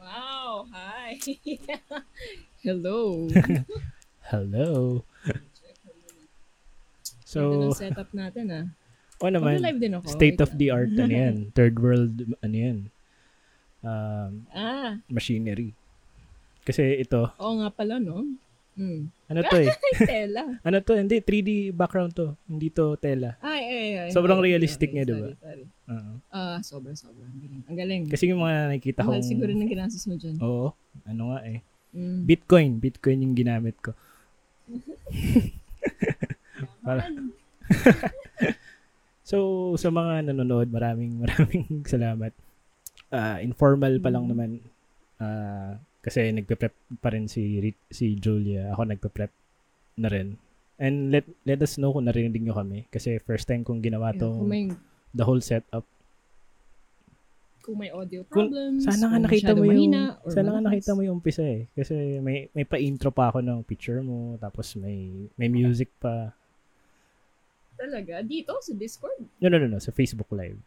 wow, 0.00 0.66
hi. 0.70 1.18
Hello. 2.66 3.28
Hello. 4.32 5.02
So, 7.26 7.72
setup 7.72 8.12
natin 8.12 8.46
ah. 8.52 8.66
o 9.22 9.30
naman, 9.32 9.56
Mag-live 9.56 9.80
din 9.80 9.92
ako. 9.96 10.06
state 10.12 10.38
Wait 10.38 10.44
of 10.44 10.52
the 10.58 10.68
art, 10.68 10.92
ano 10.92 11.12
yan? 11.12 11.36
Third 11.56 11.80
world, 11.80 12.36
ano 12.44 12.54
yan? 12.54 12.78
Um, 13.82 14.46
Ah, 14.52 15.00
machinery. 15.08 15.72
Kasi 16.62 17.02
ito, 17.02 17.32
oo 17.40 17.54
nga 17.58 17.70
pala, 17.72 17.98
no? 17.98 18.26
Mm. 18.72 19.12
ano 19.28 19.40
to 19.52 19.56
eh? 19.60 19.68
Tela. 20.00 20.56
ano 20.64 20.76
to? 20.80 20.96
Hindi, 20.96 21.20
3D 21.20 21.76
background 21.76 22.16
to. 22.16 22.32
Hindi 22.48 22.72
to 22.72 22.96
tela. 22.96 23.36
Ay, 23.44 23.51
Sobrang 24.10 24.38
okay, 24.38 24.46
realistic 24.48 24.90
okay, 24.90 24.96
niya, 24.96 25.04
sorry, 25.04 25.14
diba? 25.14 25.30
Sorry. 25.38 25.64
Ah, 26.30 26.58
sobra, 26.60 26.92
sobra. 26.94 27.24
Ang 27.24 27.40
galing. 27.40 27.62
Ang 27.68 27.76
galing. 27.76 28.02
Kasi 28.08 28.24
yung 28.28 28.40
mga 28.40 28.70
nakikita 28.70 29.00
kong... 29.02 29.22
siguro 29.22 29.50
ng 29.50 29.68
ginastos 29.68 30.04
mo 30.06 30.14
dyan. 30.16 30.36
Oo. 30.40 30.72
Ano 31.04 31.22
nga 31.32 31.40
eh. 31.44 31.60
Mm. 31.92 32.24
Bitcoin. 32.24 32.70
Bitcoin 32.80 33.20
yung 33.20 33.36
ginamit 33.36 33.76
ko. 33.78 33.92
Para- 36.84 37.08
So, 39.22 39.38
sa 39.78 39.88
mga 39.88 40.28
nanonood, 40.28 40.68
maraming 40.68 41.22
maraming 41.22 41.80
salamat. 41.92 42.34
Ah, 43.08 43.40
informal 43.40 43.96
pa 44.02 44.10
lang 44.10 44.26
Mm. 44.26 44.30
naman. 44.34 44.50
Ah, 45.16 45.78
kasi 46.02 46.34
nagpe-prep 46.34 46.74
pa 46.98 47.08
rin 47.14 47.30
si 47.30 47.60
si 47.88 48.18
Julia. 48.18 48.74
Ako 48.74 48.82
nagpe-prep 48.84 49.30
na 49.96 50.08
rin. 50.10 50.34
And 50.82 51.14
let 51.14 51.22
let 51.46 51.62
us 51.62 51.78
know 51.78 51.94
kung 51.94 52.10
narinig 52.10 52.42
nyo 52.42 52.52
kami. 52.52 52.90
Kasi 52.90 53.22
first 53.22 53.46
time 53.46 53.62
kong 53.62 53.78
ginawa 53.80 54.10
Yeah, 54.10 54.20
to, 54.20 54.28
kung 54.34 54.50
may 54.50 54.64
the 55.14 55.22
whole 55.22 55.38
setup. 55.38 55.86
kung 57.62 57.78
may 57.78 57.94
audio 57.94 58.26
Kung- 58.26 58.50
problems, 58.50 58.82
Sana 58.82 59.06
nga 59.06 59.14
kung 59.14 59.22
nakita 59.22 59.54
mo 59.54 59.62
yung 59.62 59.70
mahina, 59.70 60.02
sana 60.26 60.48
nga 60.50 60.62
nakita 60.66 60.90
mo 60.92 61.00
yung 61.06 61.22
umpisa 61.22 61.46
eh. 61.46 61.70
Kasi 61.70 61.94
may 62.18 62.50
may 62.50 62.66
pa-intro 62.66 63.14
pa 63.14 63.30
ako 63.30 63.38
ng 63.38 63.62
picture 63.62 64.02
mo, 64.02 64.34
tapos 64.36 64.74
may 64.74 65.30
may 65.38 65.46
music 65.46 65.86
pa. 65.96 66.34
Talaga? 67.78 68.18
Dito? 68.20 68.58
Sa 68.58 68.74
Discord? 68.74 69.22
No, 69.38 69.46
no, 69.46 69.62
no, 69.62 69.70
no. 69.70 69.78
Sa 69.78 69.90
Facebook 69.90 70.26
Live. 70.34 70.58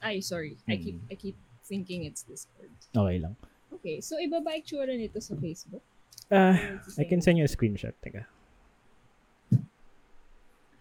Ay, 0.00 0.20
sorry. 0.20 0.56
I 0.64 0.76
Mm. 0.76 0.80
keep 0.80 0.98
I 1.06 1.14
keep 1.14 1.36
thinking 1.62 2.08
it's 2.08 2.24
Discord. 2.24 2.72
Okay 2.88 3.18
lang. 3.20 3.36
Okay, 3.70 4.00
so 4.00 4.16
iba 4.16 4.40
ba 4.40 4.56
itsura 4.56 4.88
nito 4.88 5.20
sa 5.20 5.36
Facebook? 5.36 5.84
Ah, 6.26 6.56
the 6.88 6.96
I 6.96 7.04
can 7.04 7.20
send 7.20 7.36
you 7.36 7.44
a 7.44 7.50
screenshot. 7.50 7.92
Teka. 8.00 8.24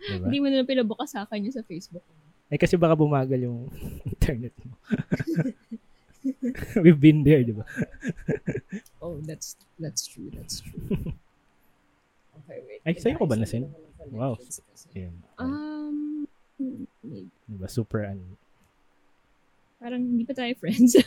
Diba? 0.06 0.26
Hindi 0.30 0.38
mo 0.42 0.48
na 0.50 0.62
lang 0.62 0.70
pinabukas 0.70 1.18
sa 1.18 1.26
Facebook. 1.66 2.06
Eh 2.54 2.62
kasi 2.62 2.78
baka 2.78 2.94
bumagal 2.94 3.42
yung 3.42 3.70
internet 4.14 4.54
mo. 4.62 4.78
We've 6.84 6.98
been 6.98 7.22
there, 7.22 7.46
di 7.46 7.54
ba? 7.54 7.66
Oh, 9.06 9.22
that's 9.22 9.54
that's 9.78 10.10
true. 10.10 10.34
That's 10.34 10.66
true. 10.66 11.14
Okay, 12.42 12.58
wait. 12.66 12.82
Ay, 12.82 12.98
sa'yo 12.98 13.22
ko 13.22 13.30
ba 13.30 13.38
ang 13.38 13.46
Wow. 14.10 14.34
Yan. 14.98 15.14
Um, 15.38 16.26
maybe. 16.58 17.30
Diba? 17.46 17.70
Super 17.70 18.10
ano. 18.10 18.26
Parang 19.78 20.02
hindi 20.02 20.26
pa 20.26 20.34
tayo 20.34 20.50
friends. 20.58 20.98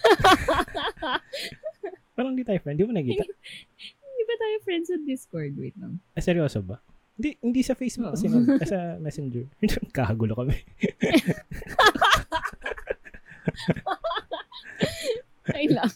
Parang 2.15 2.39
hindi 2.39 2.47
tayo 2.47 2.63
friend. 2.63 2.79
Di 2.79 2.87
mo 2.87 2.95
nakita. 2.95 3.27
hindi 3.27 4.23
pa 4.23 4.35
tayo 4.39 4.57
friends 4.63 4.87
sa 4.95 4.97
Discord. 5.03 5.59
Wait 5.59 5.75
lang. 5.83 5.99
Ah, 6.15 6.23
seryoso 6.23 6.63
ba? 6.63 6.79
Hindi, 7.19 7.35
hindi 7.43 7.67
sa 7.67 7.75
Facebook 7.75 8.15
Oo. 8.15 8.15
kasi. 8.15 8.31
Ah, 8.63 8.63
sa 8.63 8.95
Messenger. 9.03 9.43
Kagulo 9.97 10.39
kami. 10.39 10.55
Ay 15.59 15.67
lang. 15.67 15.91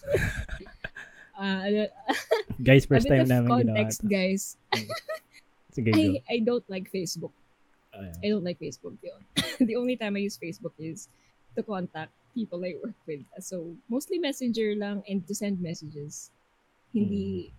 Ano, 1.38 1.86
Guys, 2.58 2.90
first 2.90 3.06
time 3.06 3.30
namin 3.30 3.46
ginawa 3.46 3.62
context, 3.62 4.02
guys. 4.02 4.58
Sige. 5.70 5.94
I, 5.94 6.18
I 6.26 6.42
don't 6.42 6.66
like 6.66 6.90
Facebook. 6.90 7.30
Ayan. 7.94 8.16
I 8.18 8.26
don't 8.34 8.42
like 8.42 8.58
Facebook. 8.58 8.98
The, 8.98 9.14
the 9.62 9.76
only 9.76 9.94
time 9.94 10.16
I 10.16 10.26
use 10.26 10.34
Facebook 10.40 10.74
is 10.80 11.06
to 11.54 11.62
contact 11.62 12.10
people 12.34 12.64
I 12.64 12.74
work 12.82 12.96
with. 13.06 13.22
So, 13.40 13.76
mostly 13.88 14.18
messenger 14.18 14.74
lang 14.74 15.04
and 15.06 15.22
to 15.28 15.34
send 15.34 15.60
messages. 15.60 16.30
Hindi, 16.92 17.52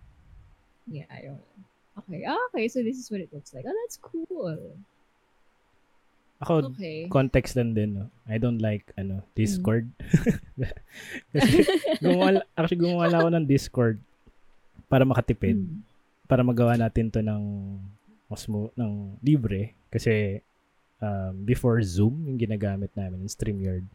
yeah, 0.90 1.07
ayun. 1.13 1.40
Okay, 1.94 2.26
ah, 2.26 2.40
okay, 2.50 2.66
so 2.66 2.81
this 2.81 2.98
is 2.98 3.08
what 3.14 3.22
it 3.22 3.30
looks 3.30 3.54
like. 3.54 3.66
Oh, 3.70 3.76
that's 3.86 4.02
cool. 4.02 4.58
Ako, 6.44 6.74
Okay. 6.76 7.08
context 7.08 7.56
lang 7.56 7.72
din, 7.78 7.96
no? 7.96 8.06
I 8.28 8.42
don't 8.42 8.59
like, 8.59 8.92
ano, 9.00 9.24
Discord. 9.38 9.88
Kasi, 11.34 11.64
gumawa, 12.03 12.44
actually, 12.58 12.82
gumawa 12.84 13.08
ako 13.14 13.30
ng 13.32 13.46
Discord 13.48 14.02
para 14.92 15.08
makatipid. 15.08 15.62
Mm. 15.64 15.80
Para 16.28 16.42
magawa 16.44 16.76
natin 16.76 17.08
to 17.14 17.22
ng 17.24 17.78
mas 18.28 18.44
mo, 18.50 18.74
ng 18.76 19.16
libre. 19.24 19.72
Kasi, 19.88 20.42
um, 21.00 21.46
before 21.46 21.80
Zoom, 21.86 22.26
yung 22.28 22.42
ginagamit 22.42 22.90
namin, 22.98 23.24
yung 23.24 23.32
StreamYard, 23.32 23.86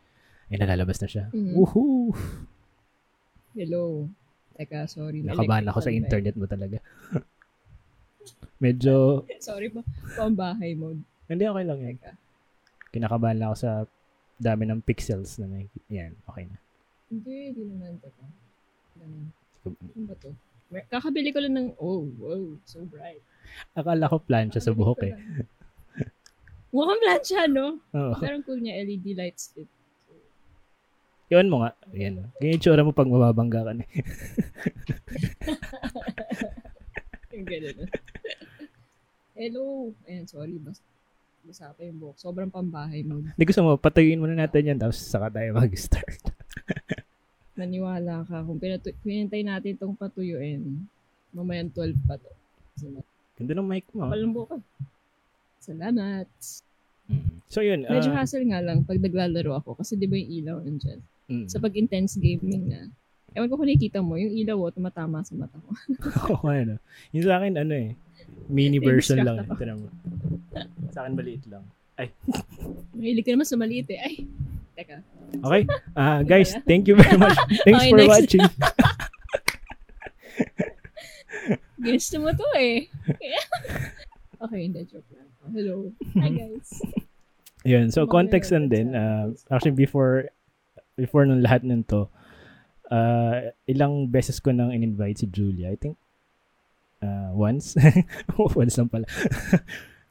ay 0.48 0.56
nalalabas 0.56 1.03
na 1.04 1.08
siya. 1.10 1.25
Mhm. 1.34 1.53
Woohoo! 1.53 2.14
Hello. 3.53 4.08
Teka, 4.56 4.88
sorry. 4.88 5.20
Nakabahan 5.20 5.69
ako 5.69 5.84
sa 5.84 5.92
internet 5.92 6.38
mo 6.38 6.47
talaga. 6.48 6.78
Medyo. 8.58 9.24
Sorry 9.38 9.68
po. 9.70 9.86
Pambahay 10.16 10.74
mode. 10.74 11.00
hindi 11.28 11.44
okay 11.44 11.64
lang 11.64 11.78
yan. 11.80 11.96
Teka. 12.00 12.12
Kinakabahan 12.88 13.36
lang 13.36 13.48
ako 13.52 13.58
sa 13.60 13.72
dami 14.38 14.64
ng 14.64 14.80
pixels 14.80 15.36
na 15.42 15.46
may, 15.50 15.66
yan, 15.90 16.14
okay 16.24 16.46
na. 16.46 16.56
Hindi, 17.10 17.52
hindi 17.52 17.62
naman. 17.68 17.98
Ganun. 18.96 19.26
Ano 19.66 20.04
ba 20.06 20.14
to? 20.16 20.30
Kakabili 20.88 21.34
ko 21.34 21.38
lang 21.42 21.54
ng, 21.58 21.68
oh, 21.82 22.06
wow, 22.20 22.44
so 22.64 22.80
bright. 22.86 23.20
Akala 23.74 24.08
ko 24.08 24.20
plancha 24.22 24.60
sa 24.62 24.72
buhok 24.72 25.00
eh. 25.08 25.14
Mukhang 26.72 27.00
plancha, 27.00 27.48
no? 27.48 27.80
Oo. 27.96 28.14
Pero 28.20 28.32
ang 28.38 28.44
cool 28.44 28.60
niya, 28.60 28.78
LED 28.84 29.16
lights. 29.16 29.56
It. 29.56 29.68
Iwan 31.28 31.48
mo 31.52 31.64
nga. 31.64 31.72
Yan. 31.92 32.24
oh. 32.24 32.28
Ganyan 32.40 32.56
yung 32.56 32.62
tsura 32.64 32.84
mo 32.84 32.92
pag 32.96 33.08
mababangga 33.08 33.60
ka 33.64 33.72
na. 33.76 33.84
Yung 37.36 37.48
ganun. 37.52 37.76
Hello. 39.38 39.94
Ayan, 40.10 40.26
sorry. 40.26 40.59
Bas 40.59 40.82
basa 41.47 41.71
pa 41.71 41.87
yung 41.87 42.03
buhok. 42.03 42.19
Sobrang 42.19 42.50
pambahay 42.50 43.06
mode. 43.06 43.31
Hindi 43.32 43.44
gusto 43.47 43.62
mo, 43.62 43.78
patuyuin 43.78 44.19
muna 44.19 44.34
natin 44.34 44.75
yan 44.75 44.78
tapos 44.82 44.99
saka 44.99 45.31
tayo 45.31 45.54
mag-start. 45.54 46.34
Naniwala 47.59 48.26
ka. 48.26 48.43
Kung 48.43 48.59
pinatu- 48.59 48.99
pinintay 49.06 49.47
natin 49.47 49.78
itong 49.78 49.94
patuyuin, 49.94 50.82
mamayan 51.31 51.71
12 51.71 51.94
pa 52.04 52.19
to. 52.19 52.28
Ganda 53.38 53.54
ng 53.54 53.65
mic 53.71 53.87
mo. 53.94 54.10
Kapal 54.10 54.21
ng 54.26 54.34
buhok. 54.34 54.60
Salamat. 55.62 56.26
So 57.47 57.62
yun. 57.62 57.87
Medyo 57.87 58.10
ah, 58.12 58.26
hassle 58.26 58.44
nga 58.44 58.60
lang 58.60 58.82
pag 58.82 58.99
naglalaro 58.99 59.62
ako 59.62 59.78
kasi 59.78 59.94
di 59.97 60.10
ba 60.10 60.19
yung 60.19 60.32
ilaw 60.43 60.56
nandyan. 60.60 61.00
mm. 61.31 61.47
Sa 61.47 61.62
pag 61.62 61.72
intense 61.78 62.19
gaming 62.19 62.69
na. 62.69 62.91
Ewan 63.32 63.49
ko 63.49 63.56
kung 63.56 63.70
nakikita 63.70 64.03
mo, 64.03 64.19
yung 64.19 64.34
ilaw 64.34 64.59
oh, 64.59 64.72
tumatama 64.75 65.22
sa 65.22 65.32
mata 65.38 65.56
ko. 65.62 65.70
Oo, 66.34 66.50
ano. 66.50 66.82
Yung 67.15 67.25
sa 67.25 67.38
akin, 67.38 67.55
ano 67.62 67.72
eh. 67.78 67.94
Mini 68.48 68.80
version 68.80 69.20
lang. 69.20 69.44
Ito 69.44 69.64
naman. 69.64 69.90
Sa 70.92 71.04
akin, 71.04 71.12
maliit 71.12 71.44
lang. 71.52 71.64
Mahilig 72.94 73.26
ka 73.26 73.34
naman 73.34 73.46
sa 73.48 73.58
maliit 73.58 73.90
eh. 73.90 73.98
Ay, 73.98 74.14
teka. 74.78 75.02
Okay. 75.42 75.62
Ah, 75.98 76.22
guys, 76.22 76.54
thank 76.62 76.86
you 76.86 76.94
very 76.94 77.18
much. 77.18 77.34
Thanks 77.66 77.82
Okay, 77.82 77.90
for 77.90 77.98
next. 77.98 78.08
watching. 78.08 78.46
Ginusto 81.82 82.16
mo 82.22 82.30
to 82.30 82.46
eh. 82.54 82.86
okay, 84.38 84.60
hindi, 84.66 84.86
joke 84.86 85.10
lang. 85.10 85.26
Hello. 85.50 85.90
Hi 86.22 86.30
guys. 86.30 86.70
Yun. 87.66 87.90
So, 87.90 88.06
context 88.06 88.54
din. 88.54 88.94
sa 88.94 88.98
ah, 88.98 89.26
actually, 89.50 89.74
before 89.74 90.30
before 90.94 91.26
nung 91.26 91.42
lahat 91.42 91.66
ng 91.66 91.82
to, 91.90 92.06
ah, 92.94 93.50
ilang 93.66 94.06
beses 94.06 94.38
ko 94.38 94.54
nang 94.54 94.70
in-invite 94.70 95.19
si 95.19 95.26
Julia. 95.26 95.74
I 95.74 95.78
think 95.78 95.98
ah, 97.02 97.30
once. 97.34 97.74
once 98.58 98.74
lang 98.78 98.88
pala. 98.88 99.06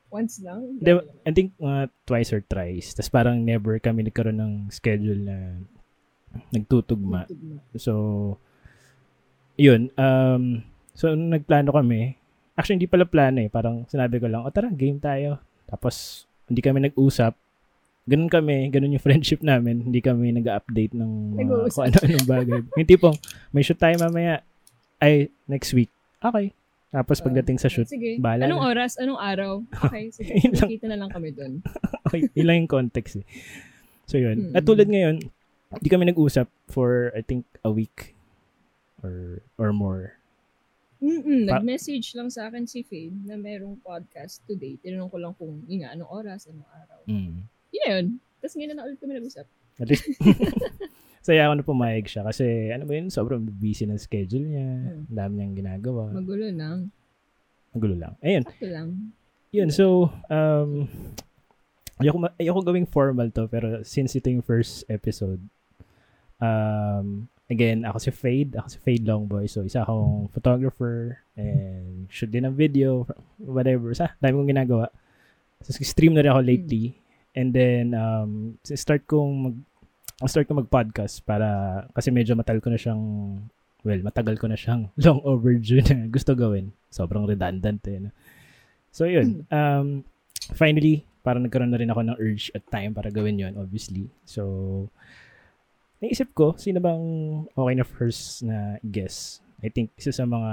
Once 0.08 0.40
lang. 0.40 0.80
Hindi, 0.80 0.92
I 1.28 1.32
think 1.36 1.52
uh, 1.60 1.92
twice 2.08 2.32
or 2.32 2.40
thrice. 2.48 2.96
Tapos 2.96 3.12
parang 3.12 3.44
never 3.44 3.76
kami 3.76 4.08
nagkaroon 4.08 4.40
ng 4.40 4.54
schedule 4.72 5.20
na 5.20 5.60
nagtutugma. 6.56 7.28
Tugma. 7.28 7.60
So, 7.76 7.94
yun. 9.60 9.92
Um, 10.00 10.64
so, 10.96 11.12
nung 11.12 11.36
nagplano 11.36 11.76
kami, 11.76 12.16
actually, 12.56 12.80
hindi 12.80 12.90
pala 12.90 13.04
plano 13.04 13.44
eh. 13.44 13.52
Parang 13.52 13.84
sinabi 13.92 14.24
ko 14.24 14.32
lang, 14.32 14.48
o 14.48 14.52
tara, 14.54 14.72
game 14.72 15.02
tayo. 15.02 15.44
Tapos, 15.68 16.24
hindi 16.48 16.64
kami 16.64 16.88
nag-usap. 16.88 17.36
Ganun 18.08 18.32
kami, 18.32 18.72
ganun 18.72 18.96
yung 18.96 19.04
friendship 19.08 19.44
namin. 19.44 19.92
Hindi 19.92 20.00
kami 20.00 20.32
nag-update 20.40 20.96
ng 20.96 21.36
Nag-uusap. 21.36 21.76
kung 21.76 21.86
ano-anong 21.92 22.28
bagay. 22.28 22.60
yung 22.80 22.90
tipong, 22.90 23.18
may 23.52 23.60
shoot 23.60 23.76
tayo 23.76 24.00
mamaya. 24.00 24.40
Ay, 25.04 25.28
next 25.52 25.76
week. 25.76 25.92
Okay. 26.24 26.56
Tapos 26.88 27.20
pagdating 27.20 27.60
sa 27.60 27.68
shoot, 27.68 27.84
Sige. 27.84 28.16
bahala 28.18 28.48
Anong 28.48 28.64
na. 28.64 28.70
oras? 28.72 28.96
Anong 28.96 29.20
araw? 29.20 29.52
Okay, 29.86 30.08
sige. 30.10 30.32
Kita 30.56 30.88
na 30.88 30.96
lang 30.96 31.12
kami 31.12 31.36
dun. 31.36 31.60
okay, 32.08 32.32
yun 32.32 32.48
lang 32.48 32.64
yung 32.64 32.72
context 32.72 33.20
eh. 33.20 33.26
So 34.08 34.16
yun. 34.16 34.50
Mm. 34.50 34.54
At 34.56 34.64
tulad 34.64 34.88
ngayon, 34.88 35.20
hindi 35.68 35.90
kami 35.92 36.08
nag-usap 36.08 36.48
for, 36.68 37.12
I 37.12 37.20
think, 37.20 37.44
a 37.62 37.72
week 37.72 38.16
or 39.04 39.44
or 39.60 39.76
more. 39.76 40.16
Mm-mm, 40.98 41.46
Pa- 41.46 41.60
nag-message 41.60 42.16
lang 42.16 42.32
sa 42.32 42.48
akin 42.48 42.66
si 42.66 42.82
Faye 42.82 43.12
na 43.12 43.36
merong 43.36 43.78
podcast 43.84 44.42
today. 44.48 44.80
Tinanong 44.80 45.12
ko 45.12 45.18
lang 45.20 45.36
kung, 45.36 45.62
yun 45.68 45.84
nga, 45.86 45.92
anong 45.94 46.10
oras, 46.10 46.48
anong 46.48 46.72
araw. 46.72 47.00
Mm. 47.06 47.46
Yun 47.70 47.82
na 47.84 47.90
yun. 47.92 48.06
Tapos 48.40 48.54
ngayon 48.56 48.74
na 48.74 48.86
ulit 48.88 48.98
kami 48.98 49.14
nag-usap. 49.14 49.46
At 49.78 49.88
least, 49.92 50.08
saya 51.28 51.52
ako 51.52 51.54
na 51.60 51.68
pumayag 51.68 52.08
siya 52.08 52.24
kasi 52.24 52.72
ano 52.72 52.88
ba 52.88 52.96
yun, 52.96 53.12
sobrang 53.12 53.44
busy 53.44 53.84
ng 53.84 54.00
schedule 54.00 54.48
niya. 54.48 54.64
Mm. 54.64 55.12
Ang 55.12 55.18
dami 55.20 55.34
niyang 55.36 55.56
ginagawa. 55.60 56.04
Magulo 56.16 56.48
lang. 56.48 56.88
Magulo 57.76 57.96
lang. 58.00 58.14
Ayun. 58.24 58.48
Sakto 58.48 58.68
lang. 58.72 58.88
Yun, 59.52 59.70
so, 59.72 60.08
um, 60.32 60.88
ayoko, 62.00 62.20
ma- 62.20 62.36
ayoko 62.40 62.64
gawing 62.64 62.88
formal 62.88 63.28
to, 63.32 63.48
pero 63.52 63.84
since 63.84 64.16
ito 64.16 64.32
yung 64.32 64.44
first 64.44 64.88
episode, 64.88 65.40
um, 66.40 67.28
again, 67.48 67.84
ako 67.84 67.98
si 68.00 68.12
Fade, 68.12 68.60
ako 68.60 68.68
si 68.72 68.80
Fade 68.80 69.08
Longboy, 69.08 69.48
so 69.48 69.64
isa 69.64 69.84
akong 69.84 70.28
photographer, 70.32 71.24
and 71.40 72.12
shoot 72.12 72.32
din 72.32 72.44
ng 72.44 72.56
video, 72.56 73.08
whatever, 73.40 73.92
sa 73.96 74.16
dami 74.20 74.36
kong 74.36 74.52
ginagawa. 74.52 74.92
So, 75.64 75.76
stream 75.80 76.16
na 76.16 76.24
rin 76.24 76.32
ako 76.32 76.44
lately, 76.44 77.00
and 77.36 77.56
then, 77.56 77.96
um, 77.96 78.60
start 78.64 79.08
kong 79.08 79.32
mag, 79.44 79.56
ang 80.18 80.30
start 80.30 80.50
ko 80.50 80.58
mag-podcast 80.58 81.22
para, 81.22 81.86
kasi 81.94 82.10
medyo 82.10 82.34
matal 82.34 82.58
ko 82.58 82.74
na 82.74 82.80
siyang, 82.82 83.04
well, 83.86 84.02
matagal 84.02 84.42
ko 84.42 84.50
na 84.50 84.58
siyang 84.58 84.90
long 85.06 85.22
overdue 85.22 85.86
na 85.86 86.10
gusto 86.10 86.34
gawin. 86.34 86.74
Sobrang 86.90 87.30
redundant 87.30 87.82
eh. 87.86 88.02
No? 88.02 88.10
So, 88.90 89.06
yun. 89.06 89.46
Um, 89.54 90.02
finally, 90.58 91.06
parang 91.22 91.46
nagkaroon 91.46 91.70
na 91.70 91.78
rin 91.78 91.92
ako 91.92 92.02
ng 92.02 92.20
urge 92.24 92.50
at 92.58 92.66
time 92.72 92.96
para 92.96 93.14
gawin 93.14 93.38
yon 93.38 93.54
obviously. 93.60 94.10
So, 94.26 94.88
naisip 96.02 96.34
ko, 96.34 96.58
sino 96.58 96.82
bang 96.82 97.04
okay 97.54 97.76
na 97.78 97.86
first 97.86 98.42
na 98.42 98.82
guest? 98.82 99.46
I 99.62 99.70
think 99.70 99.94
isa 100.00 100.10
sa 100.10 100.26
mga, 100.26 100.52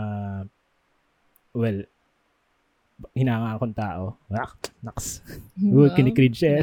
well, 1.56 1.78
hinanga 3.14 3.58
akong 3.58 3.74
tao. 3.74 4.16
Ah, 4.30 4.50
naks. 4.82 5.20
Wow, 5.58 5.90
kinikringe 5.94 6.38
siya. 6.38 6.62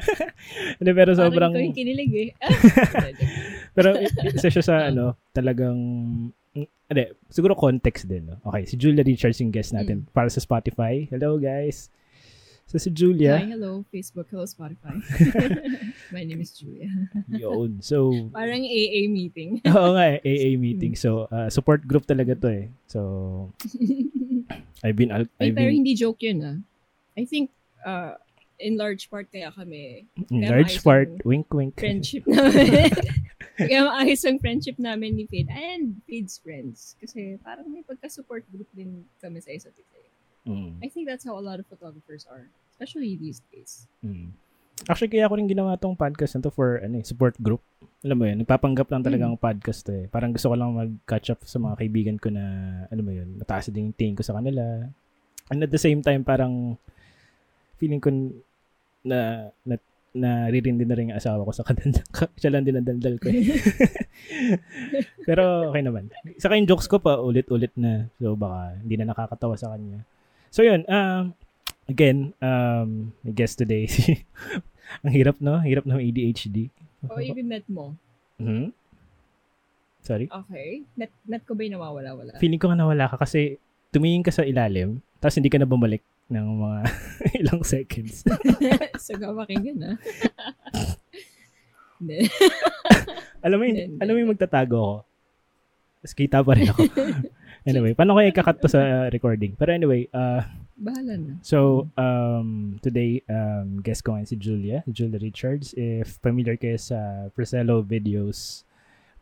Hindi, 0.78 0.90
pero 0.92 1.16
sobrang... 1.16 1.52
Parang 1.52 1.68
yung 1.72 1.76
kinilig 1.76 2.12
eh. 2.12 2.30
Pero 3.76 3.96
isa 4.24 4.48
siya 4.48 4.64
sa 4.64 4.76
ano, 4.88 5.20
talagang 5.36 5.76
mm, 6.56 6.68
hindi, 6.88 7.04
siguro 7.28 7.52
context 7.52 8.08
din. 8.08 8.30
No? 8.32 8.40
Okay, 8.48 8.64
si 8.64 8.80
Julia 8.80 9.04
Richards 9.04 9.36
yung 9.44 9.52
guest 9.52 9.76
natin 9.76 10.08
para 10.16 10.32
sa 10.32 10.40
Spotify. 10.40 11.04
Hello 11.12 11.36
guys. 11.36 11.92
So 12.66 12.82
si 12.82 12.90
Hi, 12.90 12.94
Julia, 12.98 13.38
hello, 13.38 13.86
Facebook, 13.94 14.26
hello, 14.26 14.42
Spotify. 14.42 14.98
My 16.14 16.26
name 16.26 16.42
is 16.42 16.50
Julia. 16.50 16.90
yun. 17.30 17.78
So, 17.78 18.10
Parang 18.34 18.66
AA 18.66 19.06
meeting. 19.06 19.62
oo 19.70 19.94
nga 19.94 20.18
eh, 20.18 20.26
AA 20.26 20.58
meeting. 20.66 20.98
So, 20.98 21.30
uh, 21.30 21.46
support 21.46 21.86
group 21.86 22.10
talaga 22.10 22.34
to 22.34 22.48
eh. 22.50 22.66
So, 22.90 23.54
I've 24.84 24.98
been, 24.98 25.14
I've 25.14 25.30
pero 25.38 25.54
been, 25.70 25.78
hindi 25.78 25.94
joke 25.94 26.18
yun 26.26 26.42
ah. 26.42 26.58
I 27.14 27.22
think, 27.22 27.54
uh, 27.86 28.18
in 28.58 28.74
large 28.74 29.06
part 29.14 29.30
kaya 29.30 29.54
kami 29.54 30.10
in 30.34 30.42
kaya 30.42 30.50
large 30.58 30.82
part, 30.82 31.06
wink 31.22 31.46
wink. 31.54 31.78
friendship 31.78 32.26
namin. 32.26 32.90
kaya 33.62 33.86
maayos 33.86 34.26
ang 34.26 34.42
friendship 34.42 34.74
namin 34.82 35.14
ni 35.14 35.30
Fade 35.30 35.54
and 35.54 36.02
Fade's 36.02 36.42
friends. 36.42 36.98
Kasi 36.98 37.38
parang 37.46 37.70
may 37.70 37.86
pagka-support 37.86 38.42
group 38.50 38.66
din 38.74 39.06
kami 39.22 39.38
sa 39.38 39.54
isa't 39.54 39.76
isa. 39.78 40.02
Mm, 40.46 40.78
I 40.78 40.88
think 40.88 41.10
that's 41.10 41.26
how 41.26 41.34
a 41.34 41.42
lot 41.42 41.58
of 41.58 41.66
photographers 41.66 42.24
are. 42.30 42.46
Especially 42.70 43.18
these 43.18 43.42
days. 43.50 43.90
mm. 44.00 44.30
Actually, 44.84 45.08
kaya 45.08 45.24
ako 45.24 45.40
rin 45.40 45.48
ginawa 45.48 45.80
tong 45.80 45.96
podcast 45.96 46.36
na 46.36 46.44
to 46.44 46.52
for 46.52 46.84
ano, 46.84 47.00
eh, 47.00 47.04
support 47.08 47.32
group. 47.40 47.64
Alam 48.04 48.16
mo 48.20 48.24
yun, 48.28 48.44
nagpapanggap 48.44 48.92
lang 48.92 49.00
talagang 49.00 49.32
podcast 49.40 49.88
to 49.88 49.96
eh. 49.96 50.04
Parang 50.12 50.36
gusto 50.36 50.52
ko 50.52 50.54
lang 50.54 50.76
mag-catch 50.76 51.32
up 51.32 51.40
sa 51.48 51.56
mga 51.56 51.80
kaibigan 51.80 52.16
ko 52.20 52.28
na, 52.28 52.44
ano 52.92 53.00
mo 53.00 53.08
yun, 53.08 53.40
mataas 53.40 53.72
din 53.72 53.88
yung 53.88 53.96
tingin 53.96 54.12
ko 54.12 54.20
sa 54.20 54.36
kanila. 54.36 54.84
And 55.48 55.64
at 55.64 55.72
the 55.72 55.80
same 55.80 56.04
time, 56.04 56.28
parang 56.28 56.76
feeling 57.80 58.04
ko 58.04 58.12
na, 59.00 59.48
na 59.64 59.80
naririndi 60.16 60.84
na 60.84 60.96
rin 60.96 61.12
yung 61.12 61.20
asawa 61.20 61.44
ko 61.44 61.52
sa 61.52 61.64
kadanda. 61.64 62.04
Siya 62.40 62.52
lang 62.52 62.64
din 62.64 62.76
ang 62.76 62.88
dandal 62.88 63.16
ko 63.20 63.32
eh. 63.32 63.56
Pero 65.28 65.72
okay 65.72 65.84
naman. 65.84 66.08
Saka 66.40 66.56
yung 66.56 66.68
jokes 66.68 66.88
ko 66.88 67.00
pa 67.00 67.20
ulit-ulit 67.20 67.72
na. 67.76 68.08
So 68.20 68.32
baka 68.32 68.80
hindi 68.80 68.96
na 68.96 69.12
nakakatawa 69.12 69.56
sa 69.60 69.76
kanya. 69.76 70.04
So 70.56 70.64
yun, 70.64 70.88
um, 70.88 71.36
again, 71.84 72.32
um, 72.40 73.12
my 73.20 73.36
guest 73.36 73.60
today, 73.60 73.84
ang 75.04 75.12
hirap 75.12 75.36
no? 75.36 75.60
Hirap 75.60 75.84
ng 75.84 76.00
ADHD. 76.00 76.72
O 77.12 77.20
even 77.20 77.52
net 77.52 77.68
mo. 77.68 77.92
Mhm. 78.40 78.72
Sorry? 80.00 80.32
Okay. 80.32 80.88
Net, 80.96 81.12
net 81.28 81.44
ko 81.44 81.52
ba 81.52 81.60
yung 81.60 81.76
nawawala-wala? 81.76 82.40
Feeling 82.40 82.56
ko 82.56 82.72
nga 82.72 82.78
nawala 82.80 83.04
ka 83.04 83.20
kasi 83.20 83.60
tumingin 83.92 84.24
ka 84.24 84.32
sa 84.32 84.48
ilalim, 84.48 85.04
tapos 85.20 85.36
hindi 85.36 85.52
ka 85.52 85.60
na 85.60 85.68
bumalik 85.68 86.00
ng 86.32 86.46
mga 86.48 86.78
ilang 87.44 87.60
seconds. 87.60 88.24
so, 89.04 89.12
kapakinggan 89.12 89.92
ah. 89.92 89.96
Hindi. 92.00 92.32
alam 93.44 93.60
mo 93.60 93.64
yun, 93.68 93.76
Hindi, 93.76 94.00
alam 94.00 94.12
mo 94.16 94.18
yung 94.24 94.32
magtatago 94.32 94.76
ako. 94.80 94.96
Tapos 96.00 96.14
kita 96.16 96.40
pa 96.40 96.52
rin 96.56 96.72
ako. 96.72 96.80
Anyway, 97.66 97.92
paano 97.92 98.16
kaya 98.16 98.30
ikakat 98.30 98.62
to 98.62 98.70
sa 98.70 99.10
recording? 99.10 99.58
Pero 99.58 99.74
anyway, 99.74 100.06
uh, 100.14 100.40
Bahala 100.76 101.16
na. 101.18 101.34
so, 101.42 101.88
um, 101.96 102.78
today, 102.80 103.20
um, 103.28 103.82
guest 103.82 104.04
ko 104.04 104.14
ngayon 104.14 104.28
si 104.28 104.36
Julia, 104.36 104.84
Julia 104.86 105.18
Richards. 105.18 105.74
If 105.74 106.22
familiar 106.22 106.54
kayo 106.54 106.78
sa 106.78 107.28
Presello 107.34 107.82
videos, 107.82 108.62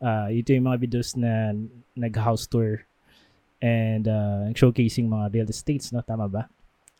uh, 0.03 0.27
ito 0.29 0.53
yung 0.53 0.67
mga 0.67 0.79
videos 0.83 1.15
na 1.15 1.55
nag-house 1.95 2.45
tour 2.45 2.83
and 3.63 4.05
uh, 4.07 4.51
showcasing 4.53 5.07
mga 5.07 5.31
real 5.33 5.49
estates, 5.49 5.89
no? 5.95 6.03
Tama 6.03 6.27
ba? 6.27 6.51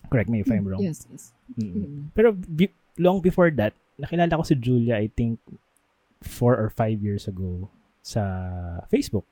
Correct 0.10 0.30
me 0.30 0.40
if 0.40 0.50
I'm 0.50 0.66
wrong. 0.66 0.82
Yes, 0.82 1.06
yes. 1.12 1.34
Mm. 1.60 1.72
Mm. 1.74 2.02
Pero 2.16 2.32
be- 2.34 2.74
long 2.98 3.20
before 3.20 3.52
that, 3.60 3.76
nakilala 4.00 4.40
ko 4.40 4.44
si 4.48 4.56
Julia, 4.56 4.96
I 4.98 5.12
think, 5.12 5.38
four 6.24 6.58
or 6.58 6.72
five 6.72 7.04
years 7.04 7.28
ago 7.28 7.70
sa 8.02 8.24
Facebook. 8.88 9.28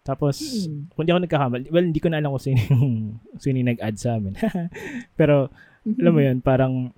Tapos, 0.00 0.40
Mm. 0.66 0.96
kung 0.96 1.04
di 1.04 1.12
ako 1.12 1.20
nagkakamali, 1.22 1.64
well, 1.68 1.84
hindi 1.84 2.00
ko 2.00 2.08
na 2.08 2.18
alam 2.18 2.32
kung 2.32 2.40
sino 2.42 2.60
yung, 2.72 2.88
sino 3.42 3.56
yung 3.60 3.70
nag-add 3.76 3.96
sa 4.00 4.16
amin. 4.16 4.34
Pero, 5.20 5.52
alam 5.84 6.12
mo 6.12 6.20
yun, 6.20 6.40
parang, 6.40 6.92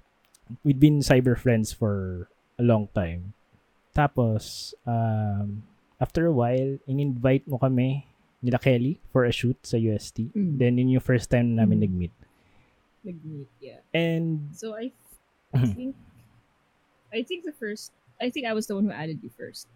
we've 0.63 0.79
been 0.79 1.03
cyber 1.03 1.35
friends 1.35 1.75
for 1.75 2.27
a 2.57 2.65
long 2.65 2.87
time. 2.95 3.35
Tapos, 3.93 4.73
um, 4.87 5.67
after 5.99 6.27
a 6.27 6.35
while, 6.35 6.79
in-invite 6.87 7.47
mo 7.47 7.59
kami 7.59 8.07
nila 8.43 8.59
Kelly 8.59 8.99
for 9.11 9.23
a 9.27 9.31
shoot 9.35 9.59
sa 9.63 9.77
UST. 9.77 10.31
Mm. 10.35 10.59
Then, 10.59 10.79
yun 10.79 10.95
yung 10.99 11.05
first 11.05 11.31
time 11.31 11.55
na 11.55 11.63
namin 11.63 11.79
Mm. 11.79 11.85
nag-meet. 11.91 12.15
Nag-meet, 13.03 13.51
yeah. 13.59 13.83
And, 13.91 14.55
So, 14.55 14.75
I 14.79 14.95
Mhm. 15.53 15.75
think, 15.77 15.93
I 17.13 17.21
think 17.23 17.45
the 17.45 17.53
first, 17.53 17.91
I 18.23 18.31
think 18.31 18.47
I 18.47 18.55
was 18.55 18.67
the 18.67 18.79
one 18.79 18.87
who 18.87 18.95
added 18.95 19.21
you 19.21 19.29
first. 19.29 19.67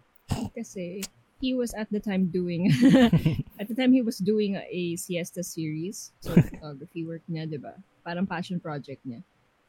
Kasi, 0.55 1.03
he 1.39 1.53
was 1.53 1.73
at 1.73 1.89
the 1.93 1.99
time 1.99 2.27
doing, 2.27 2.69
at 3.61 3.67
the 3.67 3.75
time 3.75 3.93
he 3.93 4.01
was 4.01 4.17
doing 4.17 4.57
a, 4.57 4.95
siesta 4.97 5.43
series. 5.43 6.11
So, 6.19 6.33
photography 6.49 7.05
work 7.05 7.21
niya, 7.29 7.49
di 7.49 7.59
ba? 7.61 7.77
Parang 8.01 8.25
passion 8.25 8.59
project 8.59 9.05
niya. 9.05 9.21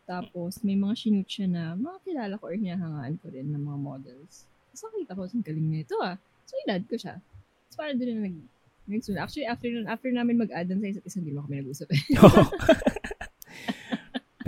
Tapos, 0.09 0.65
may 0.65 0.73
mga 0.73 0.97
shoot 0.97 1.29
siya 1.29 1.47
na 1.49 1.63
mga 1.77 1.99
kilala 2.05 2.35
ko 2.41 2.49
or 2.49 2.57
hinahangaan 2.57 3.21
ko 3.21 3.29
rin 3.29 3.53
ng 3.53 3.61
mga 3.61 3.79
models. 3.79 4.49
Tapos 4.73 4.83
nakita 4.89 5.13
ko, 5.13 5.21
ang 5.29 5.45
galing 5.45 5.69
na 5.69 5.81
ito 5.85 5.97
ah. 6.01 6.17
So, 6.49 6.57
inad 6.65 6.89
ko 6.89 6.97
siya. 6.97 7.21
Tapos 7.21 7.77
parang 7.77 8.01
doon 8.01 8.09
na 8.17 8.23
nag, 8.33 8.37
nagsunod. 8.89 9.21
Actually, 9.21 9.45
after, 9.45 9.69
after 9.85 10.09
namin 10.09 10.41
mag-add 10.41 10.73
sa 10.73 10.81
isa't 10.81 11.05
isa, 11.05 11.21
hindi 11.21 11.37
mo 11.37 11.45
kami 11.45 11.61
nag-usap 11.61 11.89
eh. 11.93 12.03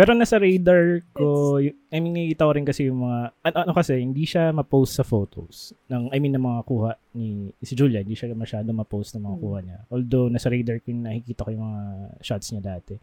Pero 0.00 0.16
nasa 0.16 0.40
radar 0.40 1.04
ko, 1.12 1.60
y- 1.60 1.76
I 1.92 2.00
mean, 2.00 2.16
nakikita 2.16 2.48
ko 2.48 2.52
rin 2.56 2.64
kasi 2.64 2.88
yung 2.88 3.04
mga, 3.04 3.36
ano, 3.44 3.56
ano 3.68 3.72
kasi, 3.76 4.00
hindi 4.00 4.24
siya 4.24 4.48
ma-post 4.48 4.96
sa 4.96 5.04
photos. 5.04 5.76
Ng, 5.92 6.08
I 6.08 6.16
mean, 6.16 6.32
ng 6.32 6.40
mga 6.40 6.60
kuha 6.64 6.96
ni, 7.12 7.52
si 7.60 7.76
Julia, 7.76 8.00
hindi 8.00 8.16
siya 8.16 8.32
masyado 8.32 8.72
ma-post 8.72 9.12
ng 9.12 9.28
mga 9.28 9.36
Hmm. 9.36 9.44
kuha 9.44 9.58
niya. 9.60 9.78
Although, 9.92 10.32
nasa 10.32 10.48
radar 10.48 10.80
ko 10.80 10.88
yung 10.88 11.04
nakikita 11.04 11.44
ko 11.44 11.50
yung 11.52 11.64
mga 11.68 11.82
shots 12.24 12.48
niya 12.48 12.62
dati. 12.64 12.96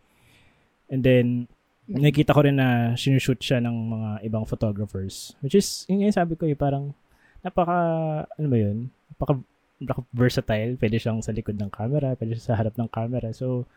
And 0.89 1.05
then, 1.05 1.45
nakikita 1.85 2.33
ko 2.33 2.41
rin 2.41 2.57
na 2.57 2.97
sinushoot 2.97 3.45
siya 3.45 3.61
ng 3.61 3.77
mga 3.93 4.09
ibang 4.25 4.49
photographers. 4.49 5.37
Which 5.45 5.53
is, 5.53 5.85
yun 5.85 6.01
yung 6.01 6.17
sabi 6.17 6.33
ko 6.33 6.49
eh, 6.49 6.57
parang, 6.57 6.97
napaka, 7.45 7.77
ano 8.25 8.47
ba 8.49 8.57
yun? 8.57 8.89
Napaka, 9.13 9.37
napaka 9.77 10.01
versatile. 10.17 10.73
Pwede 10.81 10.97
siyang 10.97 11.21
sa 11.21 11.29
likod 11.29 11.61
ng 11.61 11.69
camera, 11.69 12.17
pwede 12.17 12.33
siya 12.33 12.57
sa 12.57 12.57
harap 12.57 12.73
ng 12.73 12.89
camera. 12.89 13.29
So, 13.37 13.69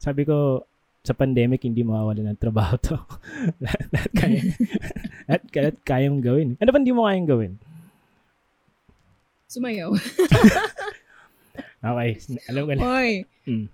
sabi 0.00 0.24
ko, 0.24 0.64
sa 1.02 1.18
pandemic, 1.18 1.66
hindi 1.66 1.82
mawawala 1.82 2.22
ng 2.30 2.38
trabaho 2.38 2.78
to. 2.78 2.94
lahat, 3.62 3.86
lahat 3.90 4.12
kaya, 4.14 4.40
lahat, 5.28 5.42
lahat 5.50 5.76
kayang 5.82 6.22
gawin. 6.22 6.54
Ano 6.62 6.70
ba 6.70 6.78
hindi 6.78 6.94
mo 6.94 7.10
kayang 7.10 7.28
gawin? 7.28 7.52
Sumayaw. 9.50 9.92
Okay, 11.82 12.14
alam 12.46 12.62
ko 12.70 12.72
na. 12.78 12.82
Hoy! 12.86 13.26
Mm. 13.42 13.66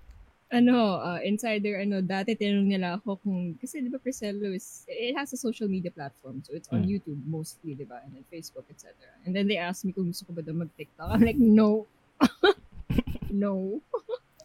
ano, 0.48 0.96
uh, 0.96 1.20
insider, 1.20 1.76
ano, 1.76 2.00
dati 2.00 2.32
tinanong 2.32 2.72
nila 2.72 2.96
ako 2.96 3.20
kung, 3.20 3.52
kasi 3.60 3.84
di 3.84 3.92
ba 3.92 4.00
Priscello 4.00 4.48
is, 4.48 4.88
it 4.88 5.12
has 5.12 5.28
a 5.36 5.38
social 5.38 5.68
media 5.68 5.92
platform. 5.92 6.40
So 6.40 6.56
it's 6.56 6.72
on 6.72 6.88
mm. 6.88 6.96
YouTube 6.96 7.20
mostly, 7.28 7.76
di 7.76 7.84
ba? 7.84 8.00
And 8.00 8.16
then 8.16 8.24
Facebook, 8.32 8.64
etc. 8.72 8.96
And 9.28 9.36
then 9.36 9.44
they 9.44 9.60
asked 9.60 9.84
me 9.84 9.92
kung 9.92 10.08
gusto 10.08 10.24
ko 10.24 10.32
ba 10.32 10.40
daw 10.40 10.56
mag-TikTok. 10.56 11.04
I'm 11.04 11.20
like, 11.20 11.36
no. 11.36 11.84
no. 13.28 13.84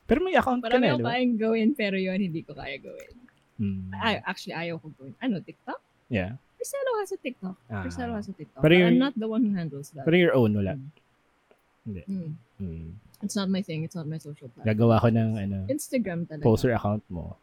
Pero 0.08 0.20
may 0.20 0.36
account 0.36 0.62
ka 0.64 0.78
na, 0.78 1.00
ba? 1.00 1.16
kayang 1.16 1.36
gawin, 1.40 1.70
pero 1.74 1.96
yun, 1.96 2.20
hindi 2.20 2.44
ko 2.44 2.54
kaya 2.54 2.76
gawin. 2.80 3.14
Mm. 3.60 3.92
Ay, 3.96 4.20
actually, 4.28 4.56
ayaw 4.56 4.82
ko 4.82 4.92
gawin. 5.00 5.16
Ano, 5.24 5.40
TikTok? 5.40 5.80
Yeah. 6.12 6.36
Priscello 6.60 6.92
has 7.00 7.12
a 7.12 7.20
TikTok. 7.20 7.58
Ah. 7.68 7.84
Priscello 7.84 8.14
has 8.16 8.28
a 8.28 8.36
TikTok. 8.36 8.62
Pero 8.64 8.74
I'm 8.76 9.00
not 9.00 9.16
the 9.16 9.28
one 9.28 9.44
who 9.44 9.52
handles 9.56 9.92
that. 9.96 10.08
Pero 10.08 10.16
your 10.16 10.36
own, 10.36 10.56
wala. 10.56 10.76
Mm. 10.76 10.90
Hindi. 11.84 12.04
Mm. 12.08 12.32
Mm. 12.64 12.90
It's 13.24 13.36
not 13.36 13.48
my 13.48 13.64
thing. 13.64 13.84
It's 13.84 13.96
not 13.96 14.08
my 14.08 14.20
social 14.20 14.52
platform. 14.52 14.68
Gagawa 14.68 15.00
ko 15.00 15.08
ng 15.12 15.30
ano, 15.40 15.58
Instagram 15.72 16.28
talaga. 16.28 16.44
Poster 16.44 16.76
account 16.76 17.04
mo. 17.08 17.40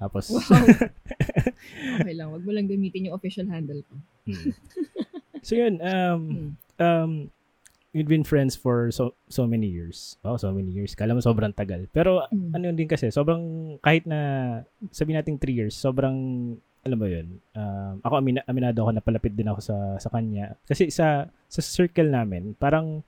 Tapos 0.00 0.32
wow. 0.32 0.40
okay 2.00 2.14
lang, 2.16 2.32
wag 2.32 2.40
mo 2.40 2.50
lang 2.56 2.64
gamitin 2.64 3.12
yung 3.12 3.16
official 3.16 3.44
handle 3.52 3.84
ko. 3.84 3.94
hmm. 4.32 4.52
So 5.44 5.60
yun, 5.60 5.76
um 5.84 6.20
hmm. 6.24 6.50
um 6.80 7.12
you've 7.92 8.10
been 8.10 8.26
friends 8.26 8.54
for 8.54 8.90
so 8.94 9.14
so 9.26 9.46
many 9.46 9.66
years. 9.66 10.18
Oh, 10.22 10.38
so 10.38 10.54
many 10.54 10.70
years. 10.70 10.94
Kala 10.94 11.14
mo 11.14 11.20
sobrang 11.22 11.54
tagal. 11.54 11.90
Pero 11.90 12.26
hmm. 12.30 12.54
ano 12.54 12.70
din 12.74 12.86
kasi, 12.86 13.10
sobrang 13.10 13.76
kahit 13.82 14.06
na 14.06 14.20
sabi 14.94 15.14
nating 15.14 15.38
3 15.38 15.50
years, 15.50 15.74
sobrang 15.74 16.16
alam 16.80 16.96
mo 16.96 17.04
yun, 17.04 17.36
um, 17.52 18.00
ako 18.00 18.14
amina, 18.24 18.40
aminado 18.48 18.80
ako 18.80 18.90
na 18.96 19.04
palapit 19.04 19.36
din 19.36 19.52
ako 19.52 19.60
sa 19.60 19.76
sa 20.00 20.08
kanya. 20.08 20.56
Kasi 20.64 20.88
sa 20.88 21.28
sa 21.28 21.60
circle 21.60 22.08
namin, 22.08 22.56
parang 22.56 23.04